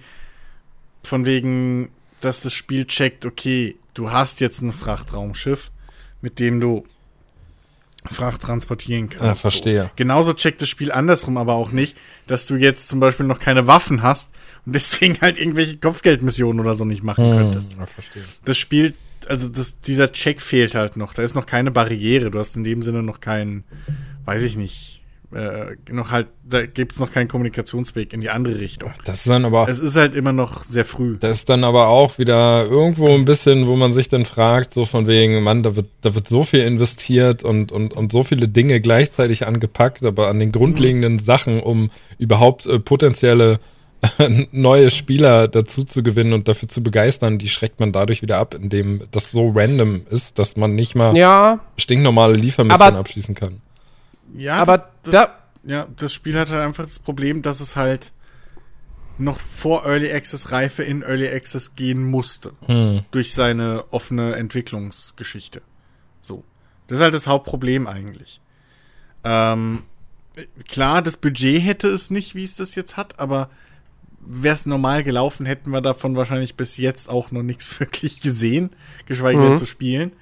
[1.02, 1.90] von wegen,
[2.20, 5.70] dass das Spiel checkt, okay, du hast jetzt ein Frachtraumschiff,
[6.24, 6.86] mit dem du
[8.06, 9.24] Fracht transportieren kannst.
[9.24, 9.82] Ja, verstehe.
[9.84, 9.90] So.
[9.96, 11.96] Genauso checkt das Spiel andersrum aber auch nicht,
[12.26, 14.32] dass du jetzt zum Beispiel noch keine Waffen hast
[14.66, 17.74] und deswegen halt irgendwelche Kopfgeldmissionen oder so nicht machen hm, könntest.
[17.78, 18.24] Ja, verstehe.
[18.44, 18.94] Das Spiel
[19.26, 21.14] also das, dieser Check fehlt halt noch.
[21.14, 22.30] Da ist noch keine Barriere.
[22.30, 23.64] Du hast in dem Sinne noch keinen,
[24.26, 24.93] weiß ich nicht,
[25.34, 28.92] äh, noch halt, da gibt es noch keinen Kommunikationsweg in die andere Richtung.
[29.04, 29.68] Das ist dann aber.
[29.68, 31.16] Es ist halt immer noch sehr früh.
[31.18, 34.84] Das ist dann aber auch wieder irgendwo ein bisschen, wo man sich dann fragt, so
[34.84, 38.48] von wegen, Mann, da wird, da wird so viel investiert und, und, und so viele
[38.48, 41.20] Dinge gleichzeitig angepackt, aber an den grundlegenden mhm.
[41.20, 43.58] Sachen, um überhaupt äh, potenzielle
[44.52, 48.54] neue Spieler dazu zu gewinnen und dafür zu begeistern, die schreckt man dadurch wieder ab,
[48.54, 53.60] indem das so random ist, dass man nicht mal ja, stinknormale Liefermissionen abschließen kann.
[54.34, 55.28] Ja, aber das, das,
[55.64, 58.12] ja, das Spiel hat halt einfach das Problem, dass es halt
[59.16, 62.52] noch vor Early Access Reife in Early Access gehen musste.
[62.66, 63.02] Hm.
[63.12, 65.62] Durch seine offene Entwicklungsgeschichte.
[66.20, 66.44] So.
[66.88, 68.40] Das ist halt das Hauptproblem eigentlich.
[69.22, 69.84] Ähm,
[70.68, 73.50] klar, das Budget hätte es nicht, wie es das jetzt hat, aber
[74.26, 78.70] wäre es normal gelaufen, hätten wir davon wahrscheinlich bis jetzt auch noch nichts wirklich gesehen,
[79.06, 79.56] geschweige denn mhm.
[79.56, 80.12] zu spielen.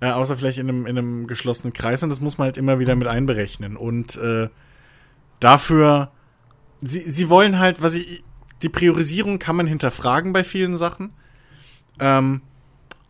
[0.00, 2.78] Äh, außer vielleicht in einem, in einem geschlossenen Kreis und das muss man halt immer
[2.78, 3.76] wieder mit einberechnen.
[3.76, 4.48] Und äh,
[5.40, 6.10] dafür,
[6.80, 8.22] sie, sie wollen halt, was ich,
[8.62, 11.12] die Priorisierung kann man hinterfragen bei vielen Sachen.
[12.00, 12.42] Ähm,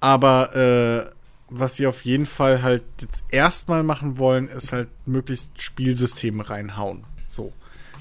[0.00, 1.10] aber äh,
[1.50, 7.04] was sie auf jeden Fall halt jetzt erstmal machen wollen, ist halt möglichst Spielsysteme reinhauen.
[7.26, 7.52] So.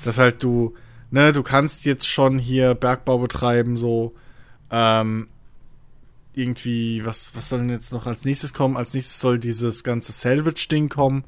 [0.03, 0.75] Dass halt du
[1.11, 4.13] ne, du kannst jetzt schon hier Bergbau betreiben, so,
[4.71, 5.27] ähm,
[6.37, 8.77] irgendwie, was, was soll denn jetzt noch als nächstes kommen?
[8.77, 11.23] Als nächstes soll dieses ganze Salvage-Ding kommen,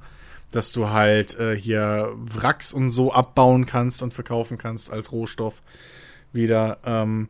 [0.52, 5.62] dass du halt äh, hier Wracks und so abbauen kannst und verkaufen kannst als Rohstoff
[6.34, 6.80] wieder.
[6.86, 7.30] Ähm,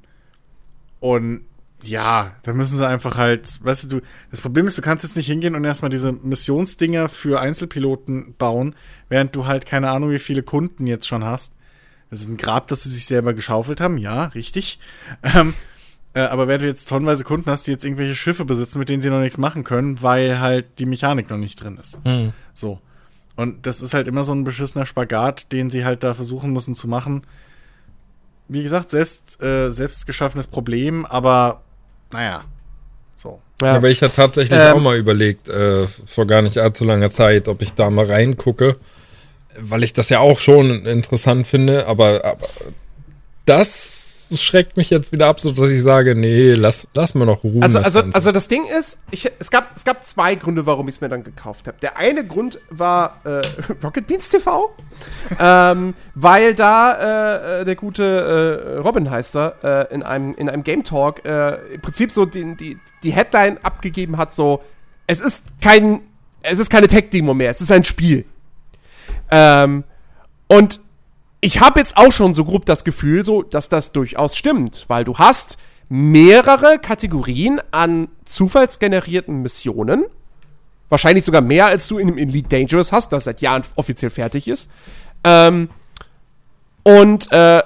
[0.99, 1.45] und
[1.82, 5.16] ja, da müssen sie einfach halt, weißt du, du, das Problem ist, du kannst jetzt
[5.16, 8.75] nicht hingehen und erstmal diese Missionsdinger für Einzelpiloten bauen,
[9.08, 11.56] während du halt keine Ahnung, wie viele Kunden jetzt schon hast
[12.09, 14.80] das ist ein Grab, das sie sich selber geschaufelt haben, ja, richtig.
[15.24, 15.53] Ähm,
[16.13, 19.01] äh, aber wenn du jetzt tonnenweise Kunden hast, die jetzt irgendwelche Schiffe besitzen, mit denen
[19.01, 22.03] sie noch nichts machen können, weil halt die Mechanik noch nicht drin ist.
[22.05, 22.33] Mhm.
[22.53, 22.79] So.
[23.35, 26.75] Und das ist halt immer so ein beschissener Spagat, den sie halt da versuchen müssen
[26.75, 27.23] zu machen.
[28.47, 31.61] Wie gesagt, selbst, äh, selbst geschaffenes Problem, aber
[32.11, 32.43] naja,
[33.15, 33.39] so.
[33.61, 33.75] Ja.
[33.75, 37.47] Aber ich hatte tatsächlich ähm, auch mal überlegt, äh, vor gar nicht allzu langer Zeit,
[37.47, 38.77] ob ich da mal reingucke
[39.61, 42.47] weil ich das ja auch schon interessant finde, aber, aber
[43.45, 43.99] das
[44.30, 47.43] das schreckt mich jetzt wieder ab, so dass ich sage, nee, lass, lass mal noch
[47.43, 47.64] ruhen.
[47.64, 50.88] Also, das also, also das Ding ist, ich, es, gab, es gab zwei Gründe, warum
[50.88, 51.77] ich es mir dann gekauft habe.
[51.82, 53.41] Der eine Grund war äh,
[53.83, 54.75] Rocket Beans TV,
[55.40, 59.56] ähm, weil da äh, der gute äh, Robin heißt er,
[59.90, 63.58] äh, in, einem, in einem Game Talk äh, im Prinzip so die, die, die Headline
[63.64, 64.61] abgegeben hat, so,
[65.08, 66.01] es ist kein,
[66.41, 68.25] es ist keine Tech-Demo mehr, es ist ein Spiel.
[69.32, 69.83] Ähm,
[70.48, 70.80] und
[71.42, 75.03] ich habe jetzt auch schon so grob das Gefühl, so, dass das durchaus stimmt, weil
[75.03, 80.06] du hast mehrere Kategorien an zufallsgenerierten Missionen.
[80.90, 84.48] Wahrscheinlich sogar mehr, als du in dem Elite Dangerous hast, das seit Jahren offiziell fertig
[84.48, 84.69] ist.
[85.24, 85.69] Ähm,
[86.84, 87.61] und äh,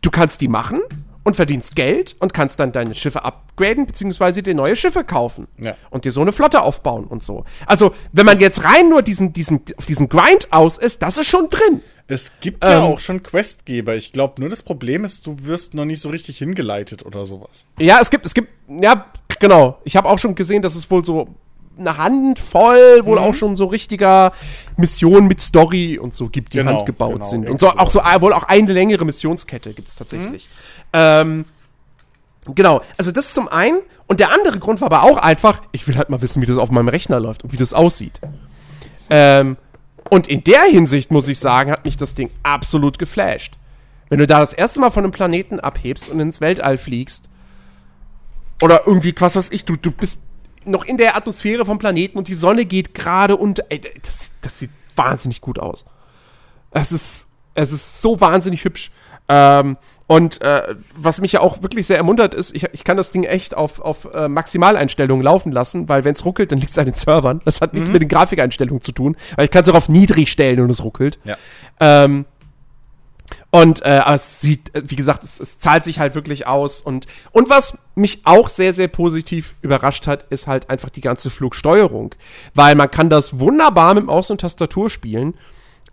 [0.00, 0.80] du kannst die machen
[1.24, 5.48] und verdienst Geld und kannst dann deine Schiffe upgraden, beziehungsweise dir neue Schiffe kaufen.
[5.58, 5.74] Ja.
[5.90, 7.44] Und dir so eine Flotte aufbauen und so.
[7.66, 11.18] Also, wenn man das jetzt rein nur diesen, diesen, auf diesen Grind aus ist, das
[11.18, 11.80] ist schon drin.
[12.06, 13.96] Es gibt ja ähm, auch schon Questgeber.
[13.96, 17.66] Ich glaube, nur das Problem ist, du wirst noch nicht so richtig hingeleitet oder sowas.
[17.78, 19.06] Ja, es gibt, es gibt, ja,
[19.40, 19.78] genau.
[19.84, 21.28] Ich habe auch schon gesehen, dass es wohl so
[21.78, 23.24] eine Handvoll, wohl mhm.
[23.24, 24.32] auch schon so richtiger
[24.76, 27.50] Missionen mit Story und so gibt, die genau, handgebaut genau, sind.
[27.50, 30.48] Und so auch so wohl auch eine längere Missionskette gibt es tatsächlich.
[30.48, 30.73] Mhm.
[30.94, 31.44] Ähm,
[32.46, 33.80] genau, also das zum einen.
[34.06, 36.56] Und der andere Grund war aber auch einfach, ich will halt mal wissen, wie das
[36.56, 38.20] auf meinem Rechner läuft und wie das aussieht.
[39.10, 39.56] Ähm,
[40.10, 43.54] und in der Hinsicht, muss ich sagen, hat mich das Ding absolut geflasht.
[44.08, 47.28] Wenn du da das erste Mal von einem Planeten abhebst und ins Weltall fliegst,
[48.60, 50.20] oder irgendwie, was weiß ich, du, du bist
[50.64, 53.64] noch in der Atmosphäre vom Planeten und die Sonne geht gerade unter.
[53.68, 55.84] Ey, das, das sieht wahnsinnig gut aus.
[56.70, 58.90] Es ist, es ist so wahnsinnig hübsch.
[59.28, 59.76] Ähm,
[60.06, 63.24] und äh, was mich ja auch wirklich sehr ermuntert ist, ich, ich kann das Ding
[63.24, 66.84] echt auf, auf äh, Maximaleinstellungen laufen lassen, weil wenn es ruckelt, dann liegt es an
[66.84, 67.40] den Servern.
[67.46, 67.94] Das hat nichts mhm.
[67.94, 70.84] mit den Grafikeinstellungen zu tun, weil ich kann es auch auf niedrig stellen und es
[70.84, 71.18] ruckelt.
[71.24, 71.38] Ja.
[71.80, 72.26] Ähm,
[73.50, 76.82] und äh, aber es sieht, äh, wie gesagt, es, es zahlt sich halt wirklich aus.
[76.82, 81.30] Und, und was mich auch sehr, sehr positiv überrascht hat, ist halt einfach die ganze
[81.30, 82.14] Flugsteuerung.
[82.54, 85.34] Weil man kann das wunderbar mit Maus und Tastatur spielen.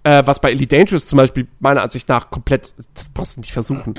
[0.03, 3.51] Äh, was bei Elite Dangerous zum Beispiel meiner Ansicht nach komplett, das brauchst du nicht
[3.51, 3.93] versuchen.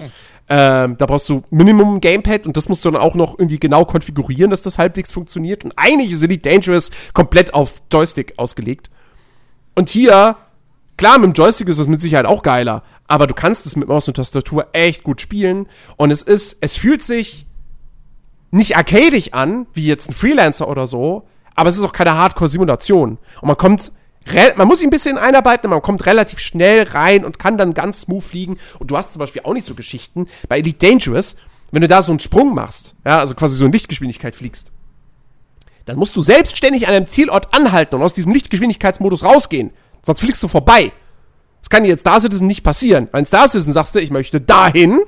[0.48, 3.84] Ähm, da brauchst du Minimum Gamepad und das musst du dann auch noch irgendwie genau
[3.84, 5.64] konfigurieren, dass das halbwegs funktioniert.
[5.64, 8.90] Und eigentlich ist Elite Dangerous komplett auf Joystick ausgelegt.
[9.76, 10.34] Und hier,
[10.96, 13.86] klar, mit dem Joystick ist das mit Sicherheit auch geiler, aber du kannst es mit
[13.86, 15.68] Maus und Tastatur echt gut spielen.
[15.96, 17.46] Und es ist, es fühlt sich
[18.50, 23.18] nicht arcadig an, wie jetzt ein Freelancer oder so, aber es ist auch keine Hardcore-Simulation.
[23.40, 23.92] Und man kommt
[24.56, 28.02] man muss sich ein bisschen einarbeiten, man kommt relativ schnell rein und kann dann ganz
[28.02, 28.58] smooth fliegen.
[28.78, 31.36] Und du hast zum Beispiel auch nicht so Geschichten bei Elite Dangerous,
[31.70, 34.70] wenn du da so einen Sprung machst, ja, also quasi so in Lichtgeschwindigkeit fliegst,
[35.86, 39.70] dann musst du selbstständig an einem Zielort anhalten und aus diesem Lichtgeschwindigkeitsmodus rausgehen.
[40.02, 40.92] Sonst fliegst du vorbei.
[41.60, 43.08] Das kann dir jetzt Star Citizen nicht passieren.
[43.10, 45.00] Bei Star Citizen sagst du, ich möchte dahin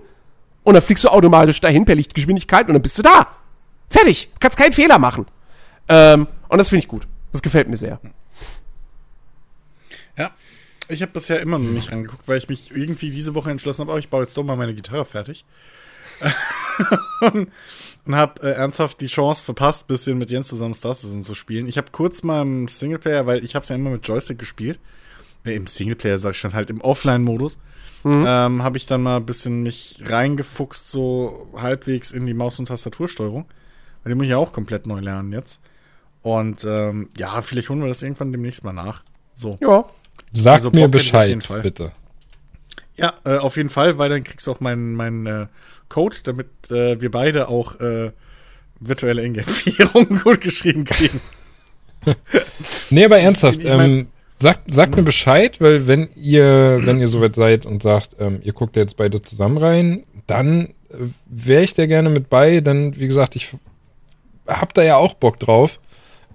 [0.63, 3.29] und dann fliegst du automatisch dahin per Lichtgeschwindigkeit und dann bist du da.
[3.91, 4.31] Fertig.
[4.33, 5.27] Du kannst keinen Fehler machen.
[5.89, 7.07] Ähm, und das finde ich gut.
[7.33, 8.01] Das gefällt mir sehr.
[10.17, 10.31] Ja,
[10.89, 13.93] ich habe bisher immer noch nicht rangeguckt, weil ich mich irgendwie diese Woche entschlossen habe,
[13.93, 15.45] oh, ich baue jetzt doch mal meine Gitarre fertig.
[17.21, 17.49] und
[18.07, 21.67] und habe äh, ernsthaft die Chance verpasst, bisschen mit Jens zusammen Star Citizen zu spielen.
[21.69, 24.79] Ich habe kurz mal im Singleplayer, weil ich habe es ja immer mit Joystick gespielt.
[25.45, 27.59] Äh, Im Singleplayer sag ich schon, halt im Offline-Modus.
[28.03, 28.25] Mhm.
[28.27, 32.67] Ähm, habe ich dann mal ein bisschen mich reingefuchst, so halbwegs in die Maus- und
[32.67, 33.47] Tastatursteuerung.
[34.03, 35.63] Weil die muss ich ja auch komplett neu lernen jetzt.
[36.21, 39.03] Und ähm, ja, vielleicht holen wir das irgendwann demnächst mal nach.
[39.35, 39.57] So.
[39.63, 39.87] Ja.
[40.35, 41.93] Sag also, mir Bescheid, bitte.
[42.97, 45.47] Ja, äh, auf jeden Fall, weil dann kriegst du auch meinen mein, äh,
[45.89, 48.11] Code, damit äh, wir beide auch äh,
[48.81, 51.21] virtuelle Ingame-Währungen gut geschrieben kriegen.
[52.91, 57.67] nee, aber ernsthaft, ähm, sagt, sagt mir Bescheid, weil wenn ihr, wenn ihr soweit seid
[57.67, 60.97] und sagt, ähm, ihr guckt jetzt beide zusammen rein, dann äh,
[61.27, 63.55] wäre ich da gerne mit bei, denn wie gesagt, ich
[64.47, 65.81] hab da ja auch Bock drauf.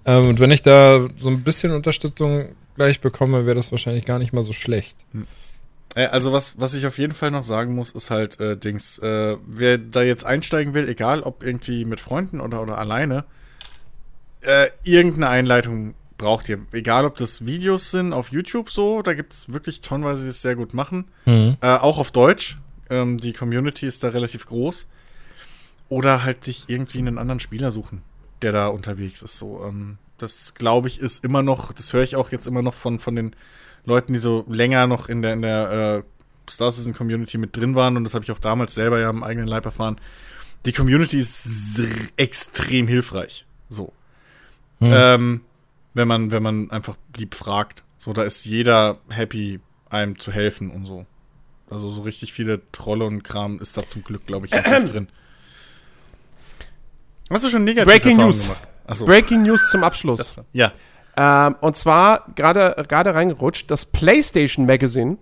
[0.06, 4.18] Ähm, und wenn ich da so ein bisschen Unterstützung gleich bekomme, wäre das wahrscheinlich gar
[4.18, 4.96] nicht mal so schlecht.
[5.12, 5.26] Hm.
[5.94, 8.98] Äh, also was, was ich auf jeden Fall noch sagen muss, ist halt, äh, Dings,
[9.00, 13.24] äh, wer da jetzt einsteigen will, egal ob irgendwie mit Freunden oder, oder alleine,
[14.40, 16.60] äh, irgendeine Einleitung braucht ihr.
[16.72, 20.40] Egal ob das Videos sind auf YouTube so, da gibt es wirklich tonnenweise, die es
[20.40, 21.04] sehr gut machen.
[21.26, 21.58] Mhm.
[21.60, 22.56] Äh, auch auf Deutsch.
[22.88, 24.86] Ähm, die Community ist da relativ groß.
[25.90, 28.00] Oder halt sich irgendwie einen anderen Spieler suchen,
[28.40, 29.36] der da unterwegs ist.
[29.36, 32.74] So, ähm, das glaube ich ist immer noch, das höre ich auch jetzt immer noch
[32.74, 33.34] von, von den
[33.84, 37.74] Leuten, die so länger noch in der, in der äh, Star Citizen Community mit drin
[37.74, 37.96] waren.
[37.96, 39.96] Und das habe ich auch damals selber ja am eigenen Leib erfahren.
[40.66, 41.80] Die Community ist
[42.16, 43.46] extrem hilfreich.
[43.68, 43.92] So.
[44.80, 44.90] Hm.
[44.92, 45.40] Ähm,
[45.94, 47.82] wenn man, wenn man einfach lieb fragt.
[47.96, 51.06] So, da ist jeder happy, einem zu helfen und so.
[51.68, 55.08] Also so richtig viele Trolle und Kram ist da zum Glück, glaube ich, nicht drin.
[57.30, 58.44] Hast du schon negative Breaking Erfahrungen News.
[58.44, 58.69] gemacht?
[58.90, 59.06] Achso.
[59.06, 60.40] Breaking News zum Abschluss.
[60.52, 60.72] Ja.
[61.16, 65.18] Ähm, und zwar gerade gerade reingerutscht, das PlayStation Magazine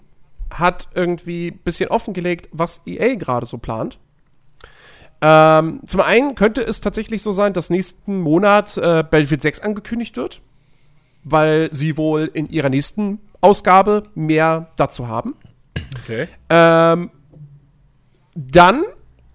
[0.51, 3.99] hat irgendwie ein bisschen offengelegt, was EA gerade so plant.
[5.21, 10.17] Ähm, zum einen könnte es tatsächlich so sein, dass nächsten Monat äh, Battlefield 6 angekündigt
[10.17, 10.41] wird,
[11.25, 15.35] weil sie wohl in ihrer nächsten Ausgabe mehr dazu haben.
[16.05, 16.29] Okay.
[16.49, 17.11] Ähm,
[18.35, 18.85] dann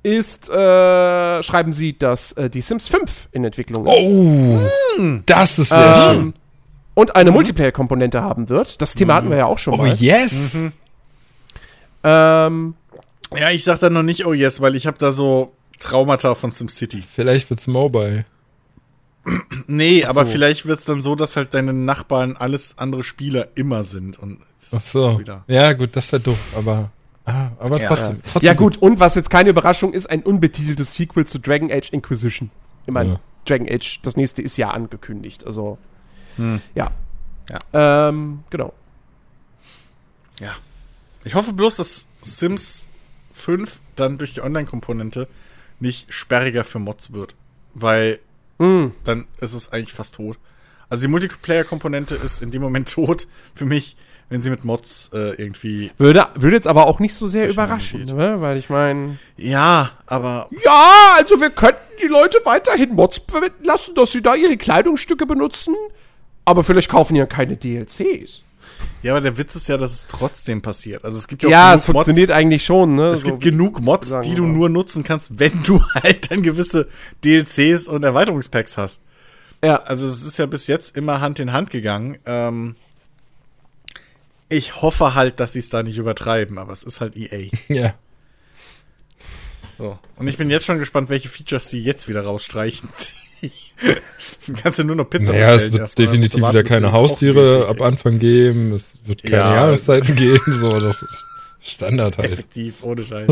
[0.03, 3.93] ist, äh, schreiben sie, dass äh, die Sims 5 in Entwicklung ist.
[3.95, 4.59] Oh,
[5.25, 5.79] das ist sehr
[6.11, 6.33] Ähm, schön.
[6.93, 8.81] und eine Multiplayer-Komponente haben wird.
[8.81, 9.93] Das Thema hatten wir ja auch schon Oh, mal.
[9.95, 10.73] yes.
[12.03, 12.75] Ähm,
[13.35, 16.51] Ja, ich sag da noch nicht oh yes, weil ich habe da so Traumata von
[16.51, 17.01] SimCity.
[17.01, 18.25] Vielleicht wird's Mobile.
[19.67, 20.33] Nee, Ach aber so.
[20.33, 24.19] vielleicht wird's dann so, dass halt deine Nachbarn alles andere Spieler immer sind.
[24.19, 25.19] Und es Ach ist so.
[25.19, 25.45] wieder.
[25.47, 26.91] Ja, gut, das wäre doof, aber,
[27.25, 27.87] ah, aber Ja.
[27.87, 28.47] trotzdem, trotzdem.
[28.47, 32.49] ja gut, und was jetzt keine Überraschung ist, ein unbetiteltes Sequel zu Dragon Age Inquisition.
[32.85, 33.19] Ich meine, Ja.
[33.45, 35.45] Dragon Age, das nächste ist ja angekündigt.
[35.45, 35.77] Also,
[36.37, 36.61] Hm.
[36.75, 36.91] ja.
[37.49, 38.07] Ja.
[38.09, 38.73] Ähm, genau.
[40.39, 40.55] Ja.
[41.23, 42.87] Ich hoffe bloß, dass Sims
[43.33, 45.27] 5 dann durch die Online-Komponente
[45.79, 47.35] nicht sperriger für Mods wird.
[47.73, 48.19] Weil
[48.59, 48.87] Mm.
[49.03, 50.37] dann ist es eigentlich fast tot.
[50.89, 53.95] Also die Multiplayer-Komponente ist in dem Moment tot für mich,
[54.33, 55.91] wenn sie mit Mods äh, irgendwie.
[55.99, 58.41] Würde, würde jetzt aber auch nicht so sehr überraschen, ne?
[58.41, 59.19] weil ich meine.
[59.37, 64.33] Ja, aber Ja, also wir könnten die Leute weiterhin Mods verwenden lassen, dass sie da
[64.33, 65.75] ihre Kleidungsstücke benutzen.
[66.45, 68.41] Aber vielleicht kaufen die ja keine DLCs.
[69.03, 71.05] ja, aber der Witz ist ja, dass es trotzdem passiert.
[71.05, 73.09] Also es gibt ja, Ja, es funktioniert eigentlich schon, ne?
[73.09, 76.41] Es So gibt genug Mods, sagen, die du nur nutzen kannst, wenn du halt dann
[76.41, 76.87] gewisse
[77.23, 79.03] DLCs und Erweiterungspacks hast.
[79.63, 79.83] Ja.
[79.83, 82.17] Also es ist ja bis jetzt immer Hand in Hand gegangen.
[82.25, 82.75] Ähm,
[84.53, 87.49] ich hoffe halt, dass sie es da nicht übertreiben, aber es ist halt EA.
[87.67, 87.93] Ja.
[89.77, 89.97] So.
[90.17, 92.87] Und ich bin jetzt schon gespannt, welche Features sie jetzt wieder rausstreichen.
[94.61, 96.63] Kannst du nur noch Pizza Naja, es bestellen wird erstmal, dann musst definitiv warten, wieder
[96.69, 97.81] keine Haustiere ab.
[97.81, 98.71] Anfang geben.
[98.73, 99.55] Es wird keine Ja.
[99.55, 100.53] Jahreszeiten geben.
[100.55, 101.25] So, das ist
[101.61, 102.33] Standard halt.
[102.33, 103.29] Effektiv, ohne Scheiß.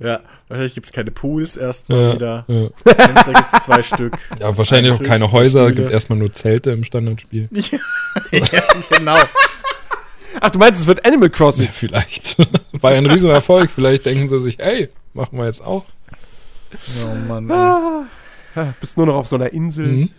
[0.00, 2.44] ja, wahrscheinlich gibt es keine Pools erstmal Ja, wieder.
[2.46, 2.68] ja.
[2.94, 4.16] Fenster gibt es zwei Stück.
[4.38, 5.64] ja, wahrscheinlich Ein auch keine Häuser.
[5.66, 5.74] Stühle.
[5.82, 7.48] Gibt erstmal nur Zelte im Standardspiel.
[7.52, 7.78] ja,
[8.52, 8.62] ja,
[8.96, 9.16] genau.
[10.40, 11.66] Ach, du meinst, es wird Animal Crossing?
[11.66, 12.36] Ja, vielleicht.
[12.72, 13.70] War ja ein Riesenerfolg.
[13.70, 15.84] Vielleicht denken sie sich, hey, machen wir jetzt auch.
[17.04, 17.50] Oh Mann.
[17.50, 17.56] ey.
[17.56, 19.86] Ah, bist nur noch auf so einer Insel.
[19.86, 20.10] Mhm.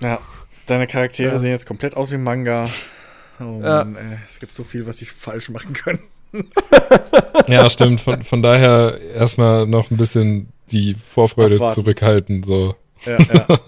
[0.00, 0.18] Ja,
[0.66, 1.38] deine Charaktere Ja.
[1.38, 2.68] sehen jetzt komplett aus wie Manga.
[3.40, 3.84] Oh Ja.
[3.84, 4.18] Mann, ey.
[4.26, 6.00] Es gibt so viel, was sie falsch machen können.
[7.46, 8.00] Ja, stimmt.
[8.00, 11.74] Von, von daher erstmal noch ein bisschen die Vorfreude Abwarten.
[11.74, 12.42] zurückhalten.
[12.42, 12.74] So.
[13.04, 13.46] Ja, ja.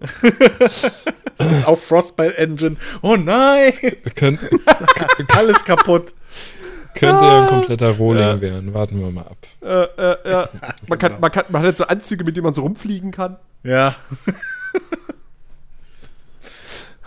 [1.66, 2.76] Auch Frostbite Engine.
[3.02, 3.72] Oh nein!
[4.14, 4.40] Könnt,
[5.36, 6.14] Alles kaputt.
[6.94, 8.40] könnte ja ein kompletter Rohling Ja.
[8.40, 8.74] werden.
[8.74, 9.36] Warten wir mal ab.
[9.60, 10.48] Äh, äh, ja.
[10.88, 13.36] Man, kann, man, kann, man hat jetzt so Anzüge, mit denen man so rumfliegen kann.
[13.62, 13.94] Ja.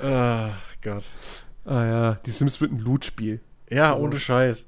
[0.02, 1.03] Ach Gott.
[1.66, 3.40] Ah ja, die Sims wird ein Loot-Spiel.
[3.70, 4.66] Ja, ohne Scheiß.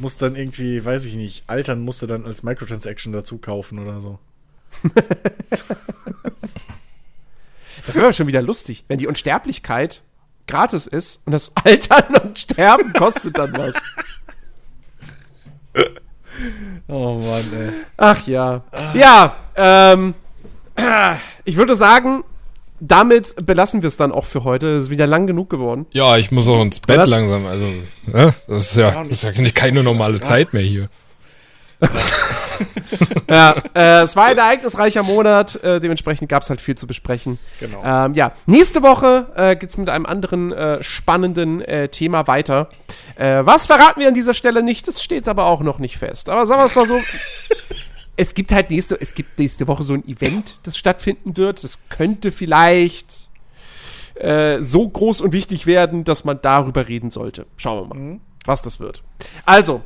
[0.00, 4.18] Muss dann irgendwie, weiß ich nicht, altern musste dann als Microtransaction dazu kaufen oder so.
[7.86, 10.02] Das wäre aber schon wieder lustig, wenn die Unsterblichkeit
[10.46, 13.74] gratis ist und das Altern und Sterben kostet dann was.
[16.88, 17.70] Oh Mann, ey.
[17.96, 18.62] Ach ja.
[18.94, 20.14] Ja, ähm,
[20.74, 22.24] äh, ich würde sagen,
[22.80, 24.76] damit belassen wir es dann auch für heute.
[24.76, 25.86] Es ist wieder lang genug geworden.
[25.92, 27.46] Ja, ich muss auch ins Bett langsam.
[27.46, 27.66] Also,
[28.06, 28.34] ne?
[28.48, 30.20] das ist ja, das ist ja keine normale.
[30.20, 30.88] Zeit mehr hier.
[33.28, 37.38] Ja, äh, es war ein ereignisreicher Monat, äh, dementsprechend gab es halt viel zu besprechen.
[37.60, 37.82] Genau.
[37.84, 42.68] Ähm, ja, nächste Woche äh, geht es mit einem anderen äh, spannenden äh, Thema weiter.
[43.14, 46.28] Äh, was verraten wir an dieser Stelle nicht, das steht aber auch noch nicht fest.
[46.28, 47.00] Aber sagen wir es mal so.
[48.16, 51.64] es gibt halt nächste, es gibt nächste Woche so ein Event, das stattfinden wird.
[51.64, 53.30] Das könnte vielleicht
[54.14, 57.46] äh, so groß und wichtig werden, dass man darüber reden sollte.
[57.56, 59.02] Schauen wir mal, was das wird.
[59.46, 59.80] Also,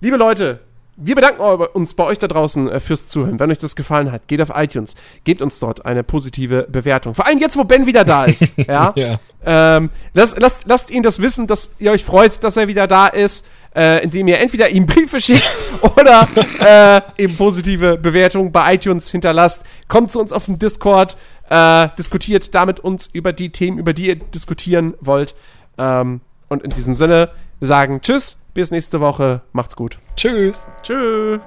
[0.00, 0.60] liebe Leute,
[1.00, 1.40] wir bedanken
[1.72, 3.40] uns bei euch da draußen äh, fürs Zuhören.
[3.40, 7.14] Wenn euch das gefallen hat, geht auf iTunes, gebt uns dort eine positive Bewertung.
[7.14, 8.46] Vor allem jetzt, wo Ben wieder da ist.
[8.56, 8.92] ja.
[8.94, 9.18] Ja.
[9.44, 13.06] Ähm, lasst, lasst, lasst ihn das wissen, dass ihr euch freut, dass er wieder da
[13.06, 15.44] ist, äh, indem ihr entweder ihm Briefe schickt
[15.96, 16.28] oder
[16.60, 19.64] äh, eben positive Bewertungen bei iTunes hinterlasst.
[19.88, 21.16] Kommt zu uns auf den Discord,
[21.48, 25.34] äh, diskutiert da mit uns über die Themen, über die ihr diskutieren wollt.
[25.78, 27.30] Ähm, und in diesem Sinne,
[27.60, 29.42] wir sagen Tschüss, bis nächste Woche.
[29.52, 29.98] Macht's gut.
[30.16, 30.66] Tschüss.
[30.82, 31.40] Tschüss.